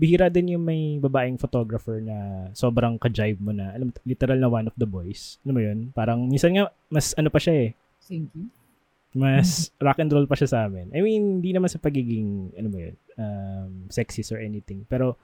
bihira 0.00 0.32
din 0.32 0.56
yung 0.56 0.64
may 0.64 0.98
babaeng 0.98 1.38
photographer 1.38 2.00
na 2.02 2.48
sobrang 2.56 2.98
ka-jive 2.98 3.38
mo 3.38 3.54
na, 3.54 3.70
alam 3.70 3.94
literal 4.02 4.34
na 4.40 4.50
one 4.50 4.66
of 4.66 4.74
the 4.74 4.88
boys. 4.88 5.38
Alam 5.46 5.54
mo 5.54 5.62
yun? 5.62 5.78
Parang, 5.94 6.26
minsan 6.26 6.56
nga, 6.58 6.74
mas 6.90 7.14
ano 7.14 7.30
pa 7.30 7.38
siya 7.38 7.54
eh. 7.54 7.70
Thank 8.02 8.34
you. 8.34 8.50
Mas 9.12 9.70
rock 9.76 10.00
and 10.00 10.10
roll 10.10 10.26
pa 10.26 10.34
siya 10.34 10.48
sa 10.48 10.58
amin. 10.66 10.90
I 10.90 11.04
mean, 11.04 11.38
hindi 11.38 11.52
naman 11.52 11.68
sa 11.68 11.78
pagiging, 11.78 12.56
ano 12.56 12.68
mo 12.72 12.78
yun, 12.80 12.96
um, 13.18 13.88
sexist 13.92 14.32
or 14.32 14.40
anything. 14.40 14.84
Pero, 14.86 15.16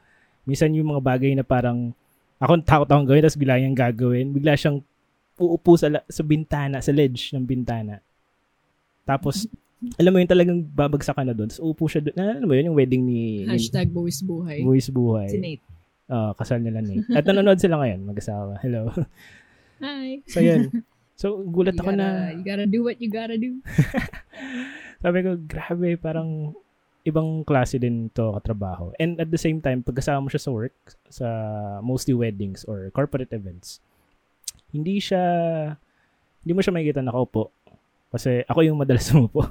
minsan 0.48 0.72
yung 0.72 0.92
mga 0.96 1.02
bagay 1.04 1.32
na 1.36 1.44
parang, 1.44 1.92
ako 2.38 2.62
takot 2.62 2.88
akong 2.88 3.08
gawin, 3.08 3.22
tapos 3.24 3.38
bigla 3.38 3.58
niyang 3.58 3.78
gagawin. 3.78 4.26
Bigla 4.30 4.54
siyang 4.54 4.78
uupo 5.38 5.78
sa, 5.78 5.90
sa 6.06 6.22
bintana, 6.26 6.82
sa 6.82 6.90
ledge 6.90 7.34
ng 7.34 7.44
bintana. 7.46 8.02
Tapos, 9.06 9.46
alam 10.00 10.10
mo 10.10 10.18
yun 10.18 10.30
talagang 10.30 10.60
babagsak 10.62 11.14
ka 11.14 11.22
na 11.22 11.34
doon. 11.34 11.48
Tapos 11.48 11.62
upo 11.62 11.86
siya 11.86 12.02
doon. 12.02 12.16
Alam 12.18 12.48
mo 12.50 12.54
yun, 12.54 12.68
yung 12.72 12.78
wedding 12.78 13.02
ni... 13.06 13.46
Hashtag 13.46 13.88
buwis 13.94 14.20
buhay. 14.20 14.66
Buwis 14.66 14.90
buhay. 14.90 15.30
Si 15.30 15.38
Nate. 15.38 15.64
Uh, 16.08 16.32
kasal 16.34 16.58
nila 16.58 16.82
Nate. 16.82 17.06
At 17.14 17.22
nanonood 17.22 17.62
sila 17.62 17.78
ngayon, 17.78 18.00
mag-asawa. 18.02 18.58
Hello. 18.58 18.90
Hi. 19.84 20.18
So 20.26 20.42
yun. 20.42 20.82
So 21.14 21.42
gulat 21.46 21.78
you 21.78 21.82
ako 21.82 21.90
gotta, 21.94 22.02
na... 22.02 22.34
You 22.34 22.42
gotta 22.42 22.66
do 22.66 22.80
what 22.82 22.98
you 22.98 23.10
gotta 23.10 23.38
do. 23.38 23.62
Sabi 25.04 25.18
ko, 25.22 25.38
grabe, 25.38 25.94
parang 25.94 26.54
ibang 27.08 27.42
klase 27.48 27.80
din 27.80 28.12
to 28.12 28.36
katrabaho. 28.36 28.92
And 29.00 29.16
at 29.16 29.32
the 29.32 29.40
same 29.40 29.64
time, 29.64 29.80
pagkasama 29.80 30.24
mo 30.24 30.28
siya 30.28 30.44
sa 30.44 30.52
work, 30.52 30.76
sa 31.08 31.28
mostly 31.80 32.12
weddings 32.12 32.68
or 32.68 32.92
corporate 32.92 33.32
events, 33.32 33.80
hindi 34.68 35.00
siya, 35.00 35.24
hindi 36.44 36.52
mo 36.52 36.60
siya 36.60 36.76
makikita 36.76 37.00
nakaupo 37.00 37.48
kasi 38.08 38.44
ako 38.48 38.60
yung 38.64 38.80
madalas 38.80 39.08
umupo. 39.16 39.44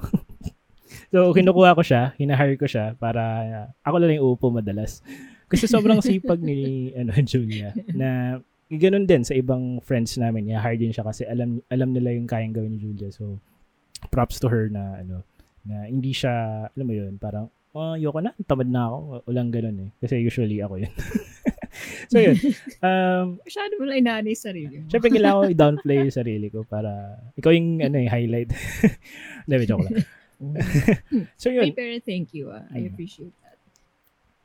so, 1.13 1.33
kinukuha 1.33 1.77
ko 1.77 1.81
siya, 1.81 2.13
hinahire 2.17 2.57
ko 2.57 2.65
siya 2.69 2.97
para 2.97 3.21
uh, 3.45 3.67
ako 3.85 3.95
lang 4.01 4.17
yung 4.17 4.25
uupo 4.33 4.49
madalas. 4.49 5.01
Kasi 5.47 5.65
sobrang 5.69 6.03
sipag 6.03 6.41
ni 6.41 6.89
ano, 6.99 7.13
Julia 7.23 7.71
na 7.93 8.41
ganun 8.67 9.07
din 9.07 9.23
sa 9.23 9.31
ibang 9.37 9.79
friends 9.79 10.19
namin. 10.19 10.51
I-hire 10.51 10.77
din 10.77 10.91
siya 10.91 11.07
kasi 11.07 11.23
alam 11.23 11.63
alam 11.71 11.95
nila 11.95 12.11
yung 12.11 12.27
kayang 12.27 12.51
gawin 12.51 12.75
ni 12.75 12.79
Julia. 12.81 13.09
So, 13.13 13.39
props 14.13 14.41
to 14.43 14.51
her 14.51 14.69
na 14.69 15.01
ano 15.01 15.23
na 15.67 15.85
hindi 15.85 16.15
siya, 16.15 16.65
alam 16.71 16.85
mo 16.87 16.93
yun, 16.95 17.19
parang, 17.19 17.51
oh, 17.77 17.93
ayoko 17.93 18.23
na, 18.23 18.31
tamad 18.47 18.71
na 18.71 18.89
ako. 18.89 18.97
Walang 19.29 19.51
ganun 19.53 19.77
eh. 19.85 19.89
Kasi 20.01 20.23
usually 20.23 20.63
ako 20.63 20.81
yun. 20.81 20.93
so 22.11 22.17
yun. 22.17 22.35
Um, 22.81 23.37
Masyado 23.43 23.73
mo 23.77 23.83
lang 23.85 23.99
inaanay 24.01 24.33
sarili 24.33 24.81
mo. 24.81 24.87
Siyempre, 24.89 25.13
kailangan 25.13 25.37
ko 25.37 25.45
i-downplay 25.53 25.97
yung 26.07 26.15
sarili 26.15 26.47
ko 26.49 26.65
para 26.65 27.21
ikaw 27.37 27.51
yung 27.53 27.83
ano, 27.83 27.97
eh, 28.01 28.09
highlight. 28.09 28.49
Hindi, 29.45 29.67
joke 29.69 29.85
lang. 29.85 30.01
so 31.41 31.49
yun. 31.49 31.69
Hey, 31.69 31.73
pero 31.73 31.93
thank 32.01 32.33
you. 32.33 32.53
Ah. 32.53 32.65
I 32.73 32.85
mm. 32.85 32.93
appreciate 32.93 33.33
that. 33.45 33.57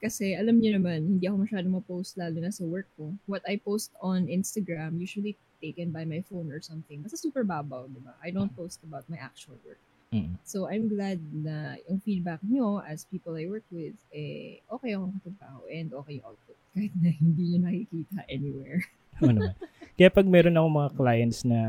Kasi 0.03 0.35
alam 0.35 0.59
niyo 0.59 0.83
naman, 0.83 1.07
hindi 1.07 1.31
ako 1.31 1.47
masyado 1.47 1.67
ma-post 1.71 2.19
lalo 2.19 2.43
na 2.43 2.51
sa 2.51 2.67
work 2.67 2.91
ko. 2.99 3.15
What 3.31 3.47
I 3.47 3.55
post 3.55 3.95
on 4.03 4.27
Instagram, 4.27 4.99
usually 4.99 5.39
taken 5.63 5.95
by 5.95 6.03
my 6.03 6.27
phone 6.27 6.51
or 6.51 6.59
something. 6.59 7.07
Basta 7.07 7.15
super 7.15 7.47
babaw, 7.47 7.87
di 7.87 8.03
ba? 8.03 8.19
I 8.19 8.35
don't 8.35 8.51
post 8.51 8.83
about 8.83 9.07
my 9.07 9.15
actual 9.15 9.55
work. 9.63 9.79
Mm. 10.13 10.37
So, 10.45 10.69
I'm 10.69 10.93
glad 10.93 11.19
na 11.33 11.81
yung 11.89 11.99
feedback 12.05 12.45
nyo 12.45 12.85
as 12.85 13.09
people 13.09 13.33
I 13.33 13.49
work 13.49 13.65
with, 13.73 13.97
eh, 14.13 14.61
okay 14.69 14.93
akong 14.93 15.17
katrabaho 15.17 15.65
and 15.73 15.89
okay 15.97 16.21
yung 16.21 16.27
output. 16.29 16.59
Kahit 16.77 16.93
na 17.01 17.11
hindi 17.17 17.45
nyo 17.57 17.59
nakikita 17.65 18.21
anywhere. 18.29 18.85
Oo 19.25 19.33
naman. 19.33 19.57
Kaya 19.97 20.09
pag 20.13 20.29
meron 20.29 20.57
ako 20.57 20.67
mga 20.69 20.91
clients 21.01 21.39
na 21.49 21.61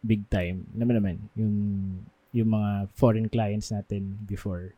big 0.00 0.24
time, 0.32 0.64
naman 0.72 0.96
naman, 0.96 1.16
yung, 1.36 1.54
yung 2.32 2.48
mga 2.48 2.88
foreign 2.96 3.28
clients 3.28 3.68
natin 3.68 4.16
before, 4.24 4.72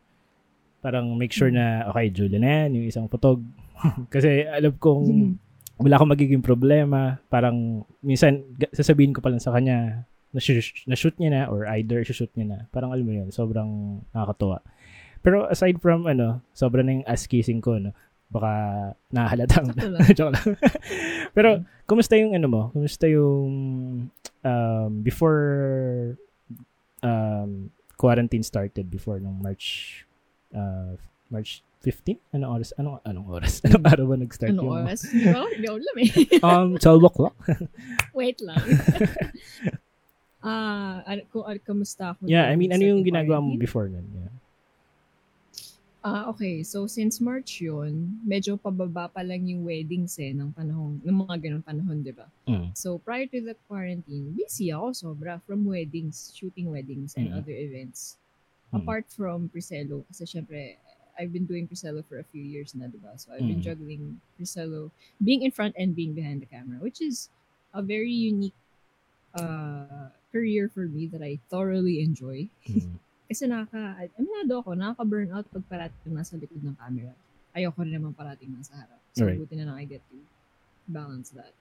parang 0.83 1.15
make 1.15 1.31
sure 1.31 1.51
na, 1.51 1.87
okay, 1.87 2.11
Julia 2.11 2.39
na 2.39 2.49
yan, 2.63 2.79
yung 2.79 2.87
isang 2.91 3.07
photog. 3.07 3.39
Kasi 4.13 4.43
alam 4.47 4.75
kong 4.75 5.35
wala 5.77 5.93
akong 5.95 6.13
magiging 6.13 6.43
problema. 6.43 7.21
Parang 7.29 7.85
minsan 8.01 8.41
sasabihin 8.73 9.13
ko 9.13 9.21
pa 9.21 9.29
lang 9.29 9.41
sa 9.41 9.53
kanya, 9.53 10.03
na-shoot 10.37 11.17
niya 11.17 11.29
na 11.33 11.41
or 11.49 11.65
either 11.73 12.05
shoot 12.05 12.31
niya 12.37 12.47
na. 12.47 12.59
Parang 12.69 12.93
alam 12.93 13.05
mo 13.05 13.13
yun, 13.13 13.29
sobrang 13.33 14.01
nakakatuwa. 14.13 14.61
Pero 15.25 15.49
aside 15.49 15.81
from 15.81 16.05
ano, 16.05 16.39
sobrang 16.53 16.85
na 16.85 16.93
yung 17.01 17.07
ass-kissing 17.09 17.59
ko, 17.59 17.81
no? 17.81 17.91
Baka 18.27 18.51
nahalatang. 19.11 19.71
Joke 20.17 20.35
lang. 20.35 20.47
Pero, 21.37 21.63
kumusta 21.87 22.19
yung 22.19 22.35
ano 22.35 22.47
mo? 22.47 22.61
Kumusta 22.75 23.07
yung 23.07 23.51
um, 24.43 24.91
before 25.03 26.15
um, 27.01 27.71
quarantine 27.95 28.43
started 28.43 28.91
before 28.91 29.19
nung 29.19 29.39
March 29.39 30.03
uh, 30.51 30.99
March 31.31 31.63
15? 31.83 32.19
Anong 32.35 32.51
oras? 32.51 32.69
Anong, 32.75 32.99
anong 33.07 33.27
oras? 33.31 33.53
Anong 33.65 33.85
araw 33.85 34.05
ba 34.11 34.15
nag-start 34.19 34.51
anong 34.51 34.65
yung... 34.65 34.75
oras? 34.83 35.01
Hindi 35.07 35.27
ko, 35.31 35.41
hindi 35.47 35.67
ko 35.67 35.75
alam 35.75 35.95
eh. 35.97 36.11
um, 36.43 36.69
12 36.75 37.09
o'clock. 37.09 37.35
Wait 38.11 38.39
lang. 38.43 38.63
Ah, 40.47 41.03
uh, 41.03 41.19
kung 41.27 41.43
uh, 41.43 41.59
kamusta 41.59 42.15
ako? 42.15 42.23
Yeah, 42.23 42.47
I 42.47 42.55
mean, 42.55 42.71
ano 42.71 42.87
yung 42.87 43.03
ginagawa 43.03 43.43
mo 43.43 43.59
before 43.59 43.91
nun? 43.91 44.07
Yeah. 44.15 44.31
Ah, 45.99 46.23
uh, 46.23 46.23
okay. 46.31 46.63
So, 46.63 46.87
since 46.87 47.19
March 47.19 47.59
yun, 47.59 48.15
medyo 48.23 48.55
pababa 48.55 49.11
pa 49.11 49.19
lang 49.27 49.43
yung 49.43 49.67
weddings 49.67 50.15
eh, 50.23 50.31
ng 50.31 50.55
panahon, 50.55 51.03
ng 51.03 51.17
mga 51.19 51.35
ganun 51.43 51.63
panahon, 51.67 51.99
di 51.99 52.15
ba? 52.15 52.31
Mm. 52.47 52.71
So, 52.79 52.95
prior 52.95 53.27
to 53.27 53.43
the 53.43 53.59
quarantine, 53.67 54.31
busy 54.31 54.71
ako 54.71 54.95
sobra 54.95 55.43
from 55.43 55.67
weddings, 55.67 56.31
shooting 56.31 56.71
weddings 56.71 57.19
and 57.19 57.27
mm. 57.27 57.35
other 57.35 57.51
events. 57.51 58.15
Mm. 58.71 58.79
Apart 58.79 59.11
from 59.11 59.51
Priscello, 59.51 60.07
kasi 60.07 60.23
syempre, 60.23 60.79
I've 61.19 61.35
been 61.35 61.49
doing 61.49 61.67
Priscello 61.67 62.07
for 62.07 62.23
a 62.23 62.27
few 62.31 62.45
years 62.45 62.71
na, 62.71 62.87
di 62.87 63.03
ba? 63.03 63.19
So, 63.19 63.35
I've 63.35 63.43
been 63.43 63.59
mm. 63.59 63.67
juggling 63.67 64.23
Priscello, 64.39 64.95
being 65.19 65.43
in 65.43 65.51
front 65.51 65.75
and 65.75 65.91
being 65.91 66.15
behind 66.15 66.39
the 66.39 66.47
camera, 66.47 66.79
which 66.79 67.03
is 67.03 67.27
a 67.75 67.83
very 67.83 68.15
unique 68.15 68.55
uh, 69.35 70.07
career 70.37 70.69
for 70.69 70.85
me 70.85 71.09
that 71.09 71.25
I 71.25 71.41
thoroughly 71.49 72.05
enjoy. 72.05 72.45
Mm. 72.69 73.01
Kasi 73.33 73.49
nakaka, 73.49 74.07
aminado 74.15 74.61
ako, 74.61 74.77
nakaka-burn 74.77 75.33
out 75.33 75.49
pag 75.49 75.65
parating 75.65 76.13
nasa 76.13 76.37
likod 76.37 76.61
ng 76.61 76.77
camera. 76.77 77.11
Ayoko 77.57 77.81
rin 77.81 77.97
naman 77.97 78.13
parating 78.13 78.53
nasa 78.53 78.77
harap. 78.77 79.01
So, 79.17 79.25
right. 79.25 79.35
buti 79.35 79.57
na 79.57 79.65
lang 79.67 79.81
I 79.81 79.89
get 79.89 80.05
to 80.13 80.17
balance 80.87 81.33
that. 81.33 81.51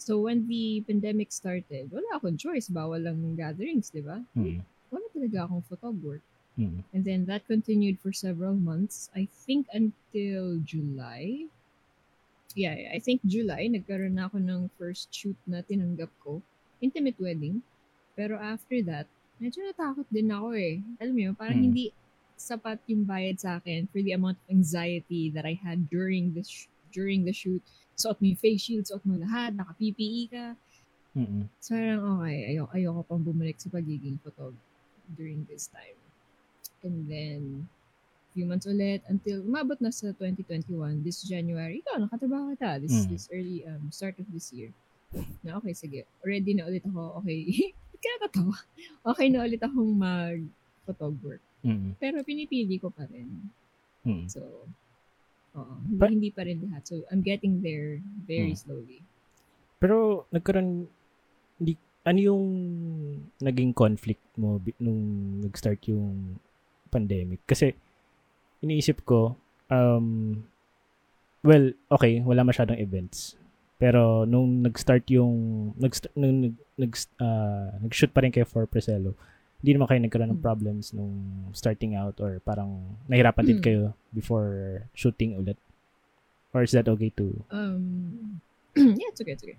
So, 0.00 0.22
when 0.24 0.48
the 0.48 0.80
pandemic 0.86 1.28
started, 1.34 1.92
wala 1.92 2.16
akong 2.16 2.40
choice. 2.40 2.72
Bawal 2.72 3.04
lang 3.04 3.20
gatherings, 3.36 3.90
di 3.92 4.00
ba? 4.00 4.22
Mm. 4.32 4.62
Wala 4.94 5.06
talaga 5.12 5.38
akong 5.44 5.64
photog 5.68 5.98
work. 6.00 6.24
Mm. 6.56 6.86
And 6.94 7.02
then 7.04 7.20
that 7.28 7.44
continued 7.44 8.00
for 8.00 8.14
several 8.14 8.54
months. 8.54 9.12
I 9.12 9.28
think 9.44 9.68
until 9.76 10.62
July. 10.64 11.50
Yeah, 12.56 12.74
I 12.90 12.98
think 12.98 13.20
July, 13.28 13.68
nagkaroon 13.68 14.16
na 14.16 14.26
ako 14.32 14.40
ng 14.40 14.72
first 14.80 15.12
shoot 15.12 15.36
na 15.44 15.60
tinanggap 15.60 16.10
ko. 16.24 16.40
Intimate 16.80 17.20
wedding. 17.20 17.60
Pero 18.14 18.36
after 18.36 18.82
that, 18.86 19.06
medyo 19.40 19.64
natakot 19.64 20.06
din 20.12 20.28
ako 20.28 20.52
eh. 20.56 20.84
Alam 21.00 21.12
mo 21.16 21.20
yun, 21.30 21.34
parang 21.34 21.58
hmm. 21.58 21.66
hindi 21.70 21.84
sapat 22.40 22.80
yung 22.88 23.04
bayad 23.04 23.36
sa 23.36 23.60
akin 23.60 23.84
for 23.92 24.00
the 24.00 24.16
amount 24.16 24.40
of 24.40 24.46
anxiety 24.48 25.28
that 25.32 25.44
I 25.44 25.56
had 25.60 25.92
during 25.92 26.32
the 26.32 26.40
sh- 26.40 26.72
during 26.90 27.28
the 27.28 27.36
shoot. 27.36 27.60
Suot 28.00 28.16
mo 28.20 28.32
yung 28.32 28.40
face 28.40 28.64
shield, 28.64 28.88
suot 28.88 29.04
mo 29.04 29.20
lahat, 29.20 29.52
naka-PPE 29.52 30.22
ka. 30.32 30.46
Mm-mm. 31.12 31.44
So 31.60 31.76
parang 31.76 32.00
okay, 32.20 32.54
ayoko, 32.54 32.70
ayoko 32.72 33.00
pang 33.04 33.22
bumalik 33.22 33.60
sa 33.60 33.68
pagiging 33.68 34.16
photog 34.24 34.56
during 35.12 35.44
this 35.50 35.68
time. 35.68 35.98
And 36.80 37.04
then, 37.04 37.68
few 38.32 38.46
months 38.46 38.64
ulit 38.64 39.04
until 39.10 39.44
umabot 39.44 39.76
na 39.82 39.92
sa 39.92 40.14
2021, 40.16 41.04
this 41.04 41.20
January, 41.26 41.84
ikaw, 41.84 42.00
nakatrabaho 42.00 42.56
ka 42.56 42.56
ta, 42.56 42.72
this, 42.80 43.04
mm. 43.04 43.10
this 43.10 43.28
early 43.34 43.66
um, 43.68 43.90
start 43.92 44.16
of 44.16 44.26
this 44.32 44.48
year. 44.54 44.72
Na 45.42 45.58
okay, 45.58 45.74
sige. 45.74 46.06
Ready 46.22 46.54
na 46.54 46.70
ulit 46.70 46.86
ako. 46.86 47.20
Okay. 47.20 47.74
Kaya 48.00 48.16
tatawa. 48.26 48.56
Okay 49.12 49.28
na 49.28 49.44
ulit 49.44 49.60
akong 49.60 49.92
mag-photog 49.92 51.16
work. 51.20 51.44
Mm. 51.60 51.92
Pero 52.00 52.24
pinipili 52.24 52.80
ko 52.80 52.88
pa 52.88 53.04
rin. 53.04 53.28
Mm. 54.02 54.24
So, 54.26 54.40
oo. 55.52 55.74
Hindi, 55.84 56.00
Pa- 56.00 56.08
hindi 56.08 56.30
pa 56.32 56.42
rin 56.48 56.64
lahat. 56.64 56.88
So, 56.88 57.04
I'm 57.12 57.20
getting 57.20 57.60
there 57.60 58.00
very 58.24 58.56
Hmm. 58.56 58.60
slowly. 58.60 59.04
Pero 59.76 60.24
nagkaroon 60.28 60.88
hindi 61.56 61.76
ano 62.00 62.18
yung 62.20 62.44
naging 63.36 63.76
conflict 63.76 64.24
mo 64.40 64.56
nung 64.80 65.00
nag-start 65.44 65.84
yung 65.92 66.40
pandemic? 66.88 67.44
Kasi 67.44 67.76
iniisip 68.60 69.04
ko 69.04 69.36
um 69.68 70.40
well, 71.40 71.72
okay, 71.88 72.20
wala 72.20 72.44
masyadong 72.44 72.76
events. 72.76 73.39
Pero 73.80 74.28
nung 74.28 74.60
nag-start 74.60 75.08
yung 75.08 75.32
nag 75.80 75.92
nung 76.12 76.52
nag, 76.76 76.92
ah, 77.16 77.72
nag-shoot 77.80 78.12
pa 78.12 78.20
rin 78.20 78.28
kayo 78.28 78.44
for 78.44 78.68
Preselo, 78.68 79.16
hindi 79.64 79.72
naman 79.72 79.88
kayo 79.88 80.00
nagkaroon 80.04 80.30
ng 80.36 80.40
Mm. 80.40 80.46
problems 80.46 80.92
nung 80.92 81.16
starting 81.56 81.96
out 81.96 82.20
or 82.20 82.44
parang 82.44 82.80
nahirapan 83.08 83.44
din 83.48 83.58
Mm. 83.60 83.64
kayo 83.64 83.82
before 84.12 84.84
shooting 84.92 85.40
ulit? 85.40 85.56
Or 86.52 86.60
is 86.60 86.76
that 86.76 86.88
okay 86.92 87.08
too? 87.08 87.40
Um, 87.48 88.40
yeah, 88.76 89.08
it's 89.08 89.20
okay, 89.24 89.32
it's 89.32 89.44
okay. 89.44 89.56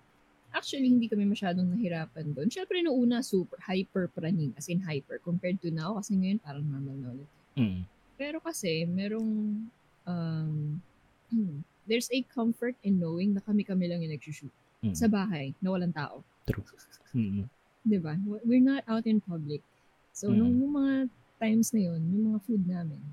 Actually, 0.51 0.92
hindi 0.92 1.08
kami 1.08 1.24
masyadong 1.24 1.63
nahirapan 1.72 2.36
doon. 2.36 2.51
Siyempre, 2.51 2.84
noong 2.84 3.08
una, 3.08 3.24
super 3.24 3.56
hyper 3.63 4.12
praning. 4.12 4.51
As 4.60 4.68
in, 4.68 4.84
hyper. 4.84 5.16
Compared 5.24 5.63
to 5.63 5.72
now, 5.72 5.96
kasi 5.96 6.12
ngayon, 6.20 6.44
parang 6.44 6.68
normal 6.68 6.96
na 7.00 7.10
ulit. 7.16 7.30
Mm. 7.56 7.82
Pero 8.20 8.44
kasi, 8.44 8.84
merong, 8.84 9.63
um, 10.04 10.84
there's 11.88 12.09
a 12.13 12.21
comfort 12.33 12.75
in 12.83 13.00
knowing 13.00 13.33
na 13.33 13.41
kami-kami 13.41 13.89
lang 13.89 14.01
yung 14.01 14.13
nagsushoot. 14.13 14.53
Mm. 14.81 14.95
Sa 14.97 15.07
bahay, 15.07 15.53
na 15.61 15.71
walang 15.71 15.93
tao. 15.93 16.21
Mm. 17.11 17.43
Di 17.83 18.00
ba? 18.00 18.15
We're 18.47 18.63
not 18.63 18.88
out 18.88 19.03
in 19.03 19.19
public. 19.19 19.59
So, 20.15 20.31
Mm. 20.31 20.38
nung, 20.39 20.53
nung 20.63 20.73
mga 20.79 20.93
times 21.43 21.75
na 21.75 21.91
yun, 21.91 22.00
yung 22.07 22.23
mga 22.31 22.39
food 22.47 22.63
namin, 22.63 23.03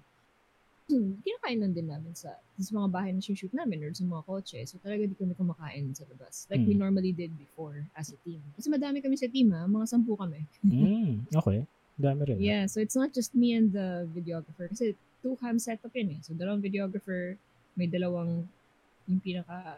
hmm, 0.86 1.18
kinakain 1.20 1.58
lang 1.58 1.74
din 1.74 1.90
namin 1.90 2.14
sa, 2.14 2.30
sa 2.56 2.70
mga 2.78 2.88
bahay 2.94 3.10
na 3.10 3.18
shoot 3.18 3.50
namin 3.50 3.82
or 3.82 3.90
sa 3.90 4.06
mga 4.06 4.22
kotse. 4.22 4.58
So, 4.70 4.78
talaga 4.78 5.02
di 5.02 5.18
kami 5.18 5.34
kumakain 5.34 5.90
sa 5.98 6.06
labas. 6.06 6.46
Like 6.46 6.62
we 6.62 6.78
Mm. 6.78 6.82
normally 6.86 7.10
did 7.10 7.34
before 7.34 7.82
as 7.98 8.14
a 8.14 8.18
team. 8.22 8.38
Kasi 8.54 8.70
madami 8.70 9.02
kami 9.02 9.18
sa 9.18 9.26
team 9.26 9.50
ha, 9.50 9.66
mga 9.66 9.86
sampu 9.90 10.14
kami. 10.14 10.46
Mm, 10.62 11.26
okay. 11.34 11.66
Dami 11.98 12.22
rin. 12.30 12.38
Yeah, 12.38 12.70
so 12.70 12.78
it's 12.78 12.94
not 12.94 13.10
just 13.10 13.34
me 13.34 13.58
and 13.58 13.74
the 13.74 14.06
videographer. 14.14 14.70
Kasi 14.70 14.94
two 15.26 15.34
cam 15.42 15.58
setup 15.58 15.90
yun 15.90 16.14
eh. 16.14 16.20
So, 16.22 16.38
dalawang 16.38 16.62
videographer, 16.62 17.34
may 17.74 17.90
dalawang 17.90 18.46
yung 19.08 19.20
pinaka 19.20 19.76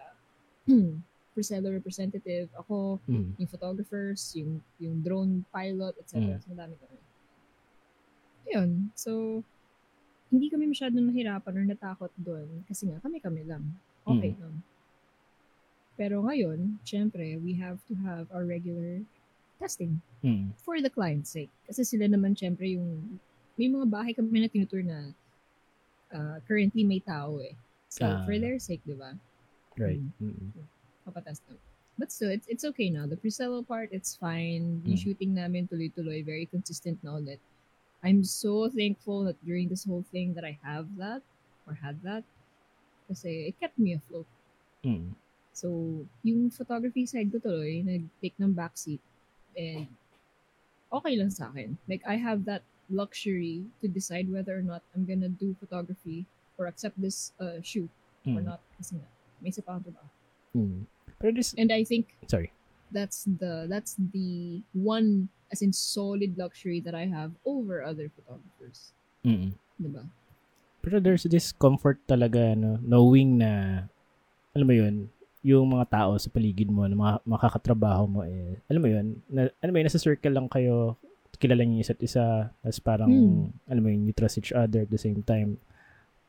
Priscilla 1.31 1.71
representative, 1.71 2.51
ako, 2.59 2.99
Mm. 3.07 3.39
yung 3.39 3.51
photographers, 3.51 4.35
yung 4.35 4.59
yung 4.83 4.99
drone 5.01 5.47
pilot, 5.49 5.95
etc. 6.03 6.19
Mm. 6.19 6.43
So, 6.43 6.47
madami 6.51 6.75
kami. 6.77 6.99
Ayun. 8.51 8.71
So, 8.99 9.11
hindi 10.29 10.51
kami 10.51 10.67
masyadong 10.67 11.07
nahirapan 11.07 11.55
or 11.55 11.65
natakot 11.65 12.13
doon 12.19 12.67
kasi 12.67 12.91
nga 12.91 12.99
kami-kami 12.99 13.47
lang. 13.47 13.63
Okay 14.03 14.35
Mm. 14.35 14.41
lang. 14.43 14.55
Pero 15.95 16.27
ngayon, 16.27 16.83
syempre, 16.83 17.39
we 17.39 17.55
have 17.55 17.79
to 17.87 17.95
have 17.95 18.27
our 18.35 18.43
regular 18.43 18.99
testing 19.63 20.03
Mm. 20.27 20.51
for 20.59 20.83
the 20.83 20.91
client's 20.91 21.31
sake. 21.31 21.53
Kasi 21.63 21.87
sila 21.87 22.11
naman 22.11 22.35
syempre 22.35 22.75
yung 22.75 23.21
may 23.55 23.71
mga 23.71 23.87
bahay 23.87 24.13
kami 24.17 24.41
na 24.41 24.51
tinutur 24.51 24.83
na 24.83 25.15
uh, 26.11 26.37
currently 26.49 26.83
may 26.83 26.99
tao 26.99 27.39
eh. 27.39 27.55
So, 27.90 28.06
Ah. 28.06 28.23
for 28.23 28.38
their 28.38 28.56
sake, 28.62 28.80
di 28.87 28.94
ba? 28.94 29.18
Right. 29.75 29.99
Mm. 30.23 30.54
Mm. 30.54 30.54
them. 31.11 31.59
But 31.99 32.14
still, 32.14 32.30
it's, 32.30 32.47
it's 32.47 32.64
okay 32.64 32.88
now. 32.88 33.04
The 33.04 33.18
pre-selo 33.18 33.66
part, 33.66 33.90
it's 33.92 34.14
fine. 34.16 34.80
Yung 34.87 34.97
Mm. 34.97 35.02
shooting 35.04 35.35
namin 35.35 35.66
tuloy-tuloy, 35.68 36.25
very 36.25 36.47
consistent 36.47 37.02
na 37.02 37.18
ulit. 37.18 37.42
I'm 38.00 38.25
so 38.25 38.70
thankful 38.70 39.26
that 39.28 39.37
during 39.44 39.68
this 39.68 39.85
whole 39.85 40.06
thing 40.09 40.32
that 40.38 40.47
I 40.47 40.56
have 40.62 40.88
that, 40.97 41.20
or 41.66 41.75
had 41.75 42.00
that, 42.06 42.25
kasi 43.11 43.50
it 43.52 43.59
kept 43.61 43.76
me 43.76 43.99
afloat. 43.99 44.25
Mm. 44.87 45.12
So, 45.52 46.06
yung 46.23 46.49
photography 46.49 47.05
side 47.05 47.29
ko 47.35 47.42
tuloy, 47.42 47.85
nag-take 47.85 48.38
ng 48.40 48.55
backseat, 48.57 49.03
and 49.59 49.90
okay 50.88 51.14
lang 51.18 51.29
sa 51.35 51.50
akin. 51.53 51.76
Like, 51.90 52.00
I 52.07 52.16
have 52.16 52.46
that 52.46 52.62
luxury 52.88 53.66
to 53.83 53.87
decide 53.90 54.31
whether 54.33 54.57
or 54.57 54.64
not 54.64 54.81
I'm 54.94 55.05
gonna 55.05 55.29
do 55.29 55.53
photography 55.59 56.24
or 56.61 56.68
accept 56.68 57.01
this 57.01 57.33
uh, 57.40 57.57
shoot 57.64 57.88
or 58.29 58.44
Mm. 58.44 58.53
not. 58.53 58.61
Kasi 58.77 59.01
nga, 59.01 59.09
may 59.40 59.49
isa 59.49 59.64
pa 59.64 59.81
trabaho. 59.81 60.05
Mm. 60.53 60.85
Pero 61.16 61.31
this, 61.33 61.57
And 61.57 61.73
I 61.73 61.81
think 61.83 62.12
sorry. 62.29 62.53
that's 62.92 63.25
the 63.25 63.64
that's 63.64 63.96
the 63.96 64.61
one 64.77 65.33
as 65.49 65.64
in 65.64 65.73
solid 65.73 66.37
luxury 66.37 66.85
that 66.85 66.92
I 66.92 67.09
have 67.09 67.33
over 67.49 67.81
other 67.81 68.12
photographers. 68.12 68.92
Mm. 69.25 69.57
Diba? 69.81 70.05
Pero 70.81 70.96
there's 71.01 71.25
this 71.25 71.53
comfort 71.53 72.01
talaga, 72.05 72.53
no, 72.57 72.77
knowing 72.81 73.40
na, 73.40 73.85
alam 74.53 74.66
mo 74.68 74.73
yun, 74.77 75.09
yung 75.40 75.73
mga 75.73 75.88
tao 75.92 76.16
sa 76.16 76.29
paligid 76.29 76.68
mo, 76.68 76.85
na 76.88 76.96
mga 76.96 77.14
makakatrabaho 77.25 78.05
mo, 78.09 78.20
eh, 78.25 78.61
alam 78.68 78.81
mo 78.81 78.88
yun, 78.88 79.07
na, 79.29 79.49
alam 79.61 79.73
mo 79.73 79.77
yun, 79.81 79.87
nasa 79.88 80.01
circle 80.01 80.33
lang 80.33 80.49
kayo, 80.49 80.96
kilala 81.37 81.64
niyo 81.64 81.85
isa't 81.85 82.01
isa, 82.01 82.49
tapos 82.61 82.81
parang, 82.81 83.09
Hmm. 83.12 83.49
alam 83.68 83.81
mo 83.85 83.88
yun, 83.92 84.09
you 84.09 84.12
trust 84.12 84.40
each 84.40 84.53
other 84.53 84.85
at 84.85 84.92
the 84.92 85.01
same 85.01 85.20
time. 85.20 85.57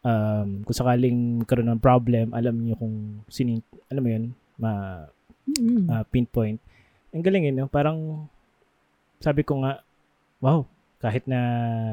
Um, 0.02 0.66
kung 0.66 0.74
sakaling 0.74 1.46
magkaroon 1.46 1.70
ng 1.70 1.84
problem, 1.84 2.34
alam 2.34 2.58
niyo 2.58 2.74
kung 2.78 3.22
sino, 3.30 3.62
alam 3.86 4.02
mo 4.02 4.10
yun, 4.10 4.26
ma, 4.58 5.06
Mm. 5.42 5.90
ah, 5.90 6.06
pinpoint. 6.06 6.62
Ang 7.12 7.26
galing 7.26 7.50
yun, 7.50 7.66
no? 7.66 7.68
parang 7.68 8.30
sabi 9.18 9.42
ko 9.42 9.62
nga, 9.62 9.82
wow, 10.40 10.66
kahit 11.02 11.26
na 11.26 11.40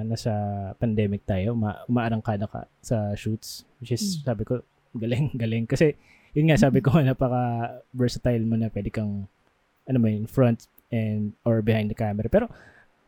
nasa 0.05 0.33
pandemic 0.77 1.25
tayo, 1.25 1.57
ma 1.57 1.81
umaarangkada 1.89 2.45
ka 2.45 2.69
sa 2.85 3.17
shoots. 3.17 3.65
Which 3.81 3.93
is, 3.93 4.21
Mm. 4.21 4.25
sabi 4.25 4.43
ko, 4.45 4.55
galing, 4.97 5.33
galing. 5.43 5.65
Kasi, 5.65 5.97
yun 6.33 6.49
nga, 6.49 6.61
sabi 6.61 6.81
ko, 6.85 6.93
napaka 7.01 7.77
versatile 7.93 8.45
mo 8.45 8.57
na 8.57 8.69
pwede 8.69 8.93
kang, 8.93 9.27
ano 9.89 9.97
mo 9.97 10.09
yun, 10.09 10.29
front 10.29 10.69
and 10.93 11.33
or 11.45 11.61
behind 11.65 11.89
the 11.89 11.97
camera. 11.97 12.29
Pero, 12.29 12.49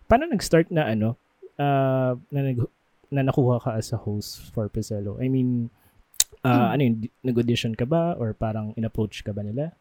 paano 0.09 0.29
nag-start 0.29 0.73
na 0.73 0.89
ano, 0.89 1.17
ah, 1.57 2.17
na, 2.33 2.41
nag, 2.53 2.65
na 3.11 3.27
nakuha 3.27 3.59
ka 3.59 3.71
as 3.75 3.91
a 3.93 3.99
host 3.99 4.55
for 4.55 4.71
Pizzello? 4.71 5.19
I 5.19 5.27
mean, 5.29 5.69
ah, 6.47 6.71
Mm. 6.71 6.73
ano 6.73 6.81
yun, 6.83 6.95
di- 7.05 7.13
nag-audition 7.27 7.75
ka 7.75 7.85
ba? 7.85 8.15
Or 8.17 8.33
parang 8.33 8.73
in-approach 8.79 9.23
ka 9.23 9.35
ba 9.35 9.43
nila? 9.43 9.75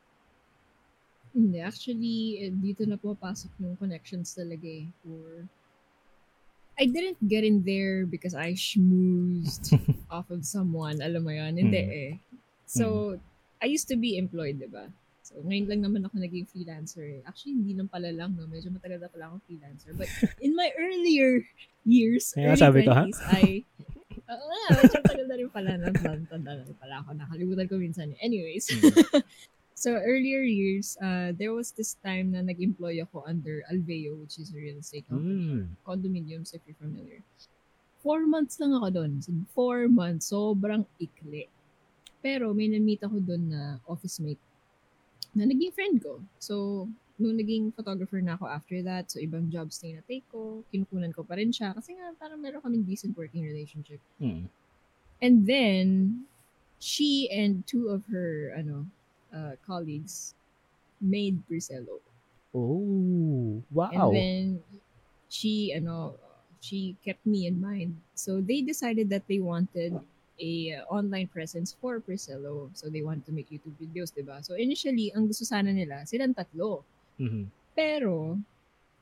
Hindi, 1.30 1.62
actually, 1.62 2.42
eh, 2.42 2.50
dito 2.50 2.84
na 2.90 2.98
pumapasok 2.98 3.54
yung 3.62 3.78
connections 3.78 4.34
talaga 4.34 4.66
eh. 4.66 4.90
Or, 5.06 5.46
I 6.80 6.88
didn't 6.90 7.20
get 7.22 7.44
in 7.46 7.62
there 7.62 8.08
because 8.10 8.34
I 8.34 8.56
schmoozed 8.58 9.76
off 10.14 10.32
of 10.34 10.42
someone. 10.42 11.04
Alam 11.04 11.28
mo 11.28 11.32
yun? 11.32 11.60
Hindi 11.60 11.82
Mm. 11.86 11.92
eh. 11.94 12.12
So, 12.66 13.16
I 13.62 13.68
used 13.68 13.92
to 13.92 13.98
be 14.00 14.16
employed, 14.18 14.58
di 14.58 14.72
ba? 14.72 14.88
So, 15.30 15.46
ngayon 15.46 15.70
lang 15.70 15.82
naman 15.86 16.02
ako 16.10 16.18
naging 16.18 16.50
freelancer 16.50 17.06
eh. 17.06 17.22
Actually, 17.22 17.62
hindi 17.62 17.78
lang 17.78 17.86
pala 17.86 18.10
lang, 18.10 18.34
no? 18.34 18.50
Medyo 18.50 18.74
matagal 18.74 18.98
na 18.98 19.14
pala 19.14 19.30
akong 19.30 19.46
freelancer. 19.46 19.94
But 19.94 20.10
in 20.42 20.58
my 20.58 20.74
earlier 20.74 21.46
years, 21.86 22.34
Kaya 22.34 22.58
early 22.58 22.64
sabi 22.66 22.80
ko, 22.82 22.98
ha? 22.98 23.06
20s, 23.06 23.22
I... 23.38 23.62
Oo 24.34 24.46
nga, 24.50 24.66
medyo 24.74 24.98
matagal 25.06 25.26
na 25.30 25.36
rin 25.38 25.50
pala. 25.54 25.70
Tanda 26.26 26.52
na 26.66 26.74
pala 26.82 26.96
ako. 27.06 27.10
Nakalimutan 27.14 27.70
ko 27.70 27.78
minsan. 27.78 28.10
yun. 28.10 28.20
Anyways. 28.26 28.66
So, 29.80 29.96
earlier 29.96 30.44
years, 30.44 31.00
uh, 31.00 31.32
there 31.32 31.56
was 31.56 31.72
this 31.72 31.96
time 32.04 32.36
na 32.36 32.44
nag-employ 32.44 33.00
ako 33.00 33.24
under 33.24 33.64
Alveo, 33.72 34.20
which 34.20 34.36
is 34.36 34.52
a 34.52 34.60
real 34.60 34.76
estate 34.76 35.08
company. 35.08 35.64
Mm. 35.64 35.72
Condominiums, 35.88 36.52
if 36.52 36.60
you're 36.68 36.76
familiar. 36.76 37.24
Four 38.04 38.28
months 38.28 38.60
lang 38.60 38.76
ako 38.76 38.92
doon. 38.92 39.24
So, 39.24 39.32
four 39.56 39.88
months. 39.88 40.36
Sobrang 40.36 40.84
ikli. 41.00 41.48
Pero 42.20 42.52
may 42.52 42.68
na-meet 42.68 43.08
ako 43.08 43.24
doon 43.24 43.56
na 43.56 43.80
office 43.88 44.20
mate 44.20 44.44
na 45.36 45.46
naging 45.46 45.74
friend 45.74 46.02
ko. 46.02 46.22
So, 46.42 46.88
nung 47.20 47.36
naging 47.36 47.76
photographer 47.76 48.24
na 48.24 48.40
ako 48.40 48.48
after 48.48 48.80
that, 48.82 49.12
so 49.12 49.20
ibang 49.20 49.52
jobs 49.52 49.84
na 49.84 50.00
na-take 50.00 50.24
ko, 50.32 50.64
kinukunan 50.72 51.12
ko 51.12 51.22
pa 51.28 51.36
rin 51.36 51.52
siya. 51.52 51.76
Kasi 51.76 51.94
nga, 52.00 52.16
parang 52.16 52.40
meron 52.40 52.64
kaming 52.64 52.88
decent 52.88 53.14
working 53.14 53.44
relationship. 53.44 54.00
Mm. 54.24 54.48
And 55.20 55.36
then, 55.44 55.88
she 56.80 57.28
and 57.28 57.68
two 57.68 57.92
of 57.92 58.08
her 58.08 58.56
ano 58.56 58.88
uh, 59.36 59.60
colleagues 59.68 60.32
made 61.04 61.44
Brisello. 61.44 62.00
Oh, 62.56 63.62
wow. 63.70 63.92
And 63.92 64.16
then, 64.16 64.44
she, 65.28 65.76
ano, 65.76 66.16
she 66.64 66.96
kept 67.04 67.28
me 67.28 67.46
in 67.46 67.60
mind. 67.60 68.00
So, 68.16 68.40
they 68.40 68.64
decided 68.64 69.12
that 69.12 69.28
they 69.28 69.44
wanted 69.44 70.00
a 70.40 70.80
uh, 70.80 70.84
online 70.88 71.28
presence 71.28 71.76
for 71.76 72.00
Brisello. 72.00 72.72
So, 72.74 72.90
they 72.90 73.04
wanted 73.04 73.28
to 73.28 73.34
make 73.36 73.52
YouTube 73.52 73.76
videos, 73.78 74.16
diba? 74.16 74.40
So, 74.44 74.56
initially, 74.56 75.12
ang 75.14 75.28
gusto 75.28 75.44
sana 75.44 75.70
nila, 75.72 76.08
silang 76.08 76.34
tatlo. 76.34 76.84
Mhm. 77.20 77.52
Pero, 77.76 78.40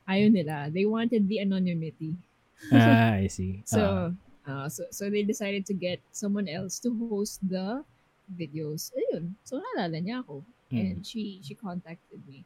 ayaw 0.06 0.28
nila. 0.30 0.68
They 0.70 0.84
wanted 0.84 1.26
the 1.30 1.40
anonymity. 1.40 2.14
ah, 2.74 3.18
I 3.18 3.30
see. 3.30 3.62
So, 3.70 4.12
uh, 4.46 4.66
so, 4.68 4.84
so 4.90 5.06
they 5.10 5.22
decided 5.22 5.66
to 5.70 5.74
get 5.74 6.02
someone 6.10 6.48
else 6.50 6.82
to 6.82 6.90
host 7.08 7.38
the 7.46 7.86
videos. 8.34 8.90
Ayun. 8.94 9.34
So, 9.46 9.62
naalala 9.62 10.02
niya 10.02 10.20
ako. 10.26 10.42
and 10.68 11.00
she 11.00 11.40
she 11.40 11.56
contacted 11.56 12.20
me. 12.28 12.44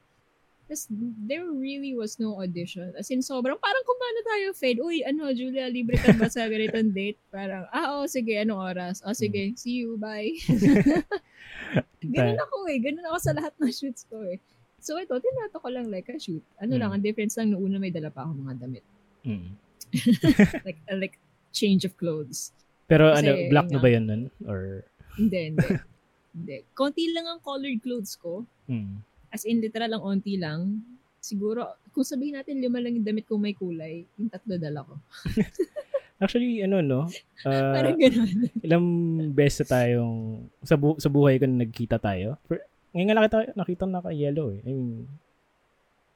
Tapos, 0.73 0.89
there 1.29 1.45
really 1.45 1.93
was 1.93 2.17
no 2.17 2.41
audition. 2.41 2.97
As 2.97 3.13
in, 3.13 3.21
sobrang, 3.21 3.61
parang 3.61 3.85
kung 3.85 4.01
paano 4.01 4.21
tayo, 4.25 4.47
Fed, 4.57 4.81
uy, 4.81 5.05
ano, 5.05 5.29
Julia, 5.37 5.69
libre 5.69 6.01
ka 6.01 6.17
ba 6.17 6.33
sa 6.33 6.49
ganitong 6.49 6.89
date? 6.97 7.21
Parang, 7.29 7.69
ah, 7.69 8.01
oh, 8.01 8.09
sige, 8.09 8.41
anong 8.41 8.73
oras? 8.73 9.05
Oh, 9.05 9.13
sige, 9.13 9.53
see 9.53 9.85
you, 9.85 10.01
bye. 10.01 10.33
ganun 12.17 12.41
ako 12.41 12.57
eh. 12.73 12.81
Ganun 12.81 13.05
ako 13.05 13.19
sa 13.21 13.37
lahat 13.37 13.53
ng 13.61 13.69
shoots 13.69 14.09
ko 14.09 14.25
eh. 14.25 14.41
So, 14.81 14.97
ito, 14.97 15.13
tinato 15.13 15.61
ko 15.61 15.69
lang 15.69 15.93
like 15.93 16.09
a 16.09 16.17
shoot. 16.17 16.41
Ano 16.57 16.81
lang, 16.81 16.89
Mm. 16.89 16.97
ang 16.97 17.05
difference 17.05 17.37
lang, 17.37 17.53
noong 17.53 17.69
una 17.69 17.77
may 17.77 17.93
dala 17.93 18.09
pa 18.09 18.25
ako 18.25 18.33
mga 18.33 18.55
damit. 18.57 18.85
Mm. 19.29 19.53
like, 20.65 20.81
uh, 20.89 20.97
like, 20.97 21.21
change 21.53 21.85
of 21.85 21.93
clothes. 22.01 22.57
Pero 22.89 23.13
Kasi, 23.13 23.29
ano, 23.29 23.31
black 23.53 23.69
na 23.69 23.77
ba 23.77 23.89
yun 23.93 24.05
nun? 24.09 24.23
Or, 24.49 24.89
Hindi, 25.21 25.53
hindi. 25.53 25.69
hindi. 26.33 26.57
Konti 26.73 27.13
lang 27.13 27.29
ang 27.29 27.45
colored 27.45 27.77
clothes 27.85 28.17
ko. 28.17 28.49
mm. 28.73 29.12
As 29.33 29.42
in, 29.42 29.59
literal 29.59 29.88
lang, 29.90 30.03
onti 30.03 30.37
lang. 30.37 30.85
Siguro, 31.18 31.64
kung 31.88 32.05
sabihin 32.05 32.37
natin 32.37 32.61
lima 32.61 32.77
lang 32.77 32.92
yung 32.92 33.07
damit 33.07 33.25
kung 33.25 33.40
may 33.40 33.57
kulay, 33.57 34.05
yung 34.14 34.29
tatlo 34.29 34.61
dala 34.61 34.85
ko. 34.85 34.95
Actually, 36.23 36.62
ano, 36.62 36.79
no? 36.79 37.01
Uh, 37.42 37.73
Parang 37.75 37.99
ganun. 37.99 38.31
ilang 38.61 38.87
beses 39.33 39.64
na 39.64 39.75
tayong, 39.75 40.14
sa, 40.62 40.77
bu- 40.77 41.01
sa 41.01 41.09
buhay 41.09 41.35
ko 41.37 41.47
na 41.47 41.64
nagkita 41.64 41.99
tayo. 41.99 42.38
For, 42.47 42.62
ngayon 42.92 43.07
nga 43.09 43.16
nakita, 43.16 43.37
nakita 43.57 43.85
naka-yellow 43.88 44.53
eh. 44.53 44.61
I 44.62 44.71
mean, 44.71 44.90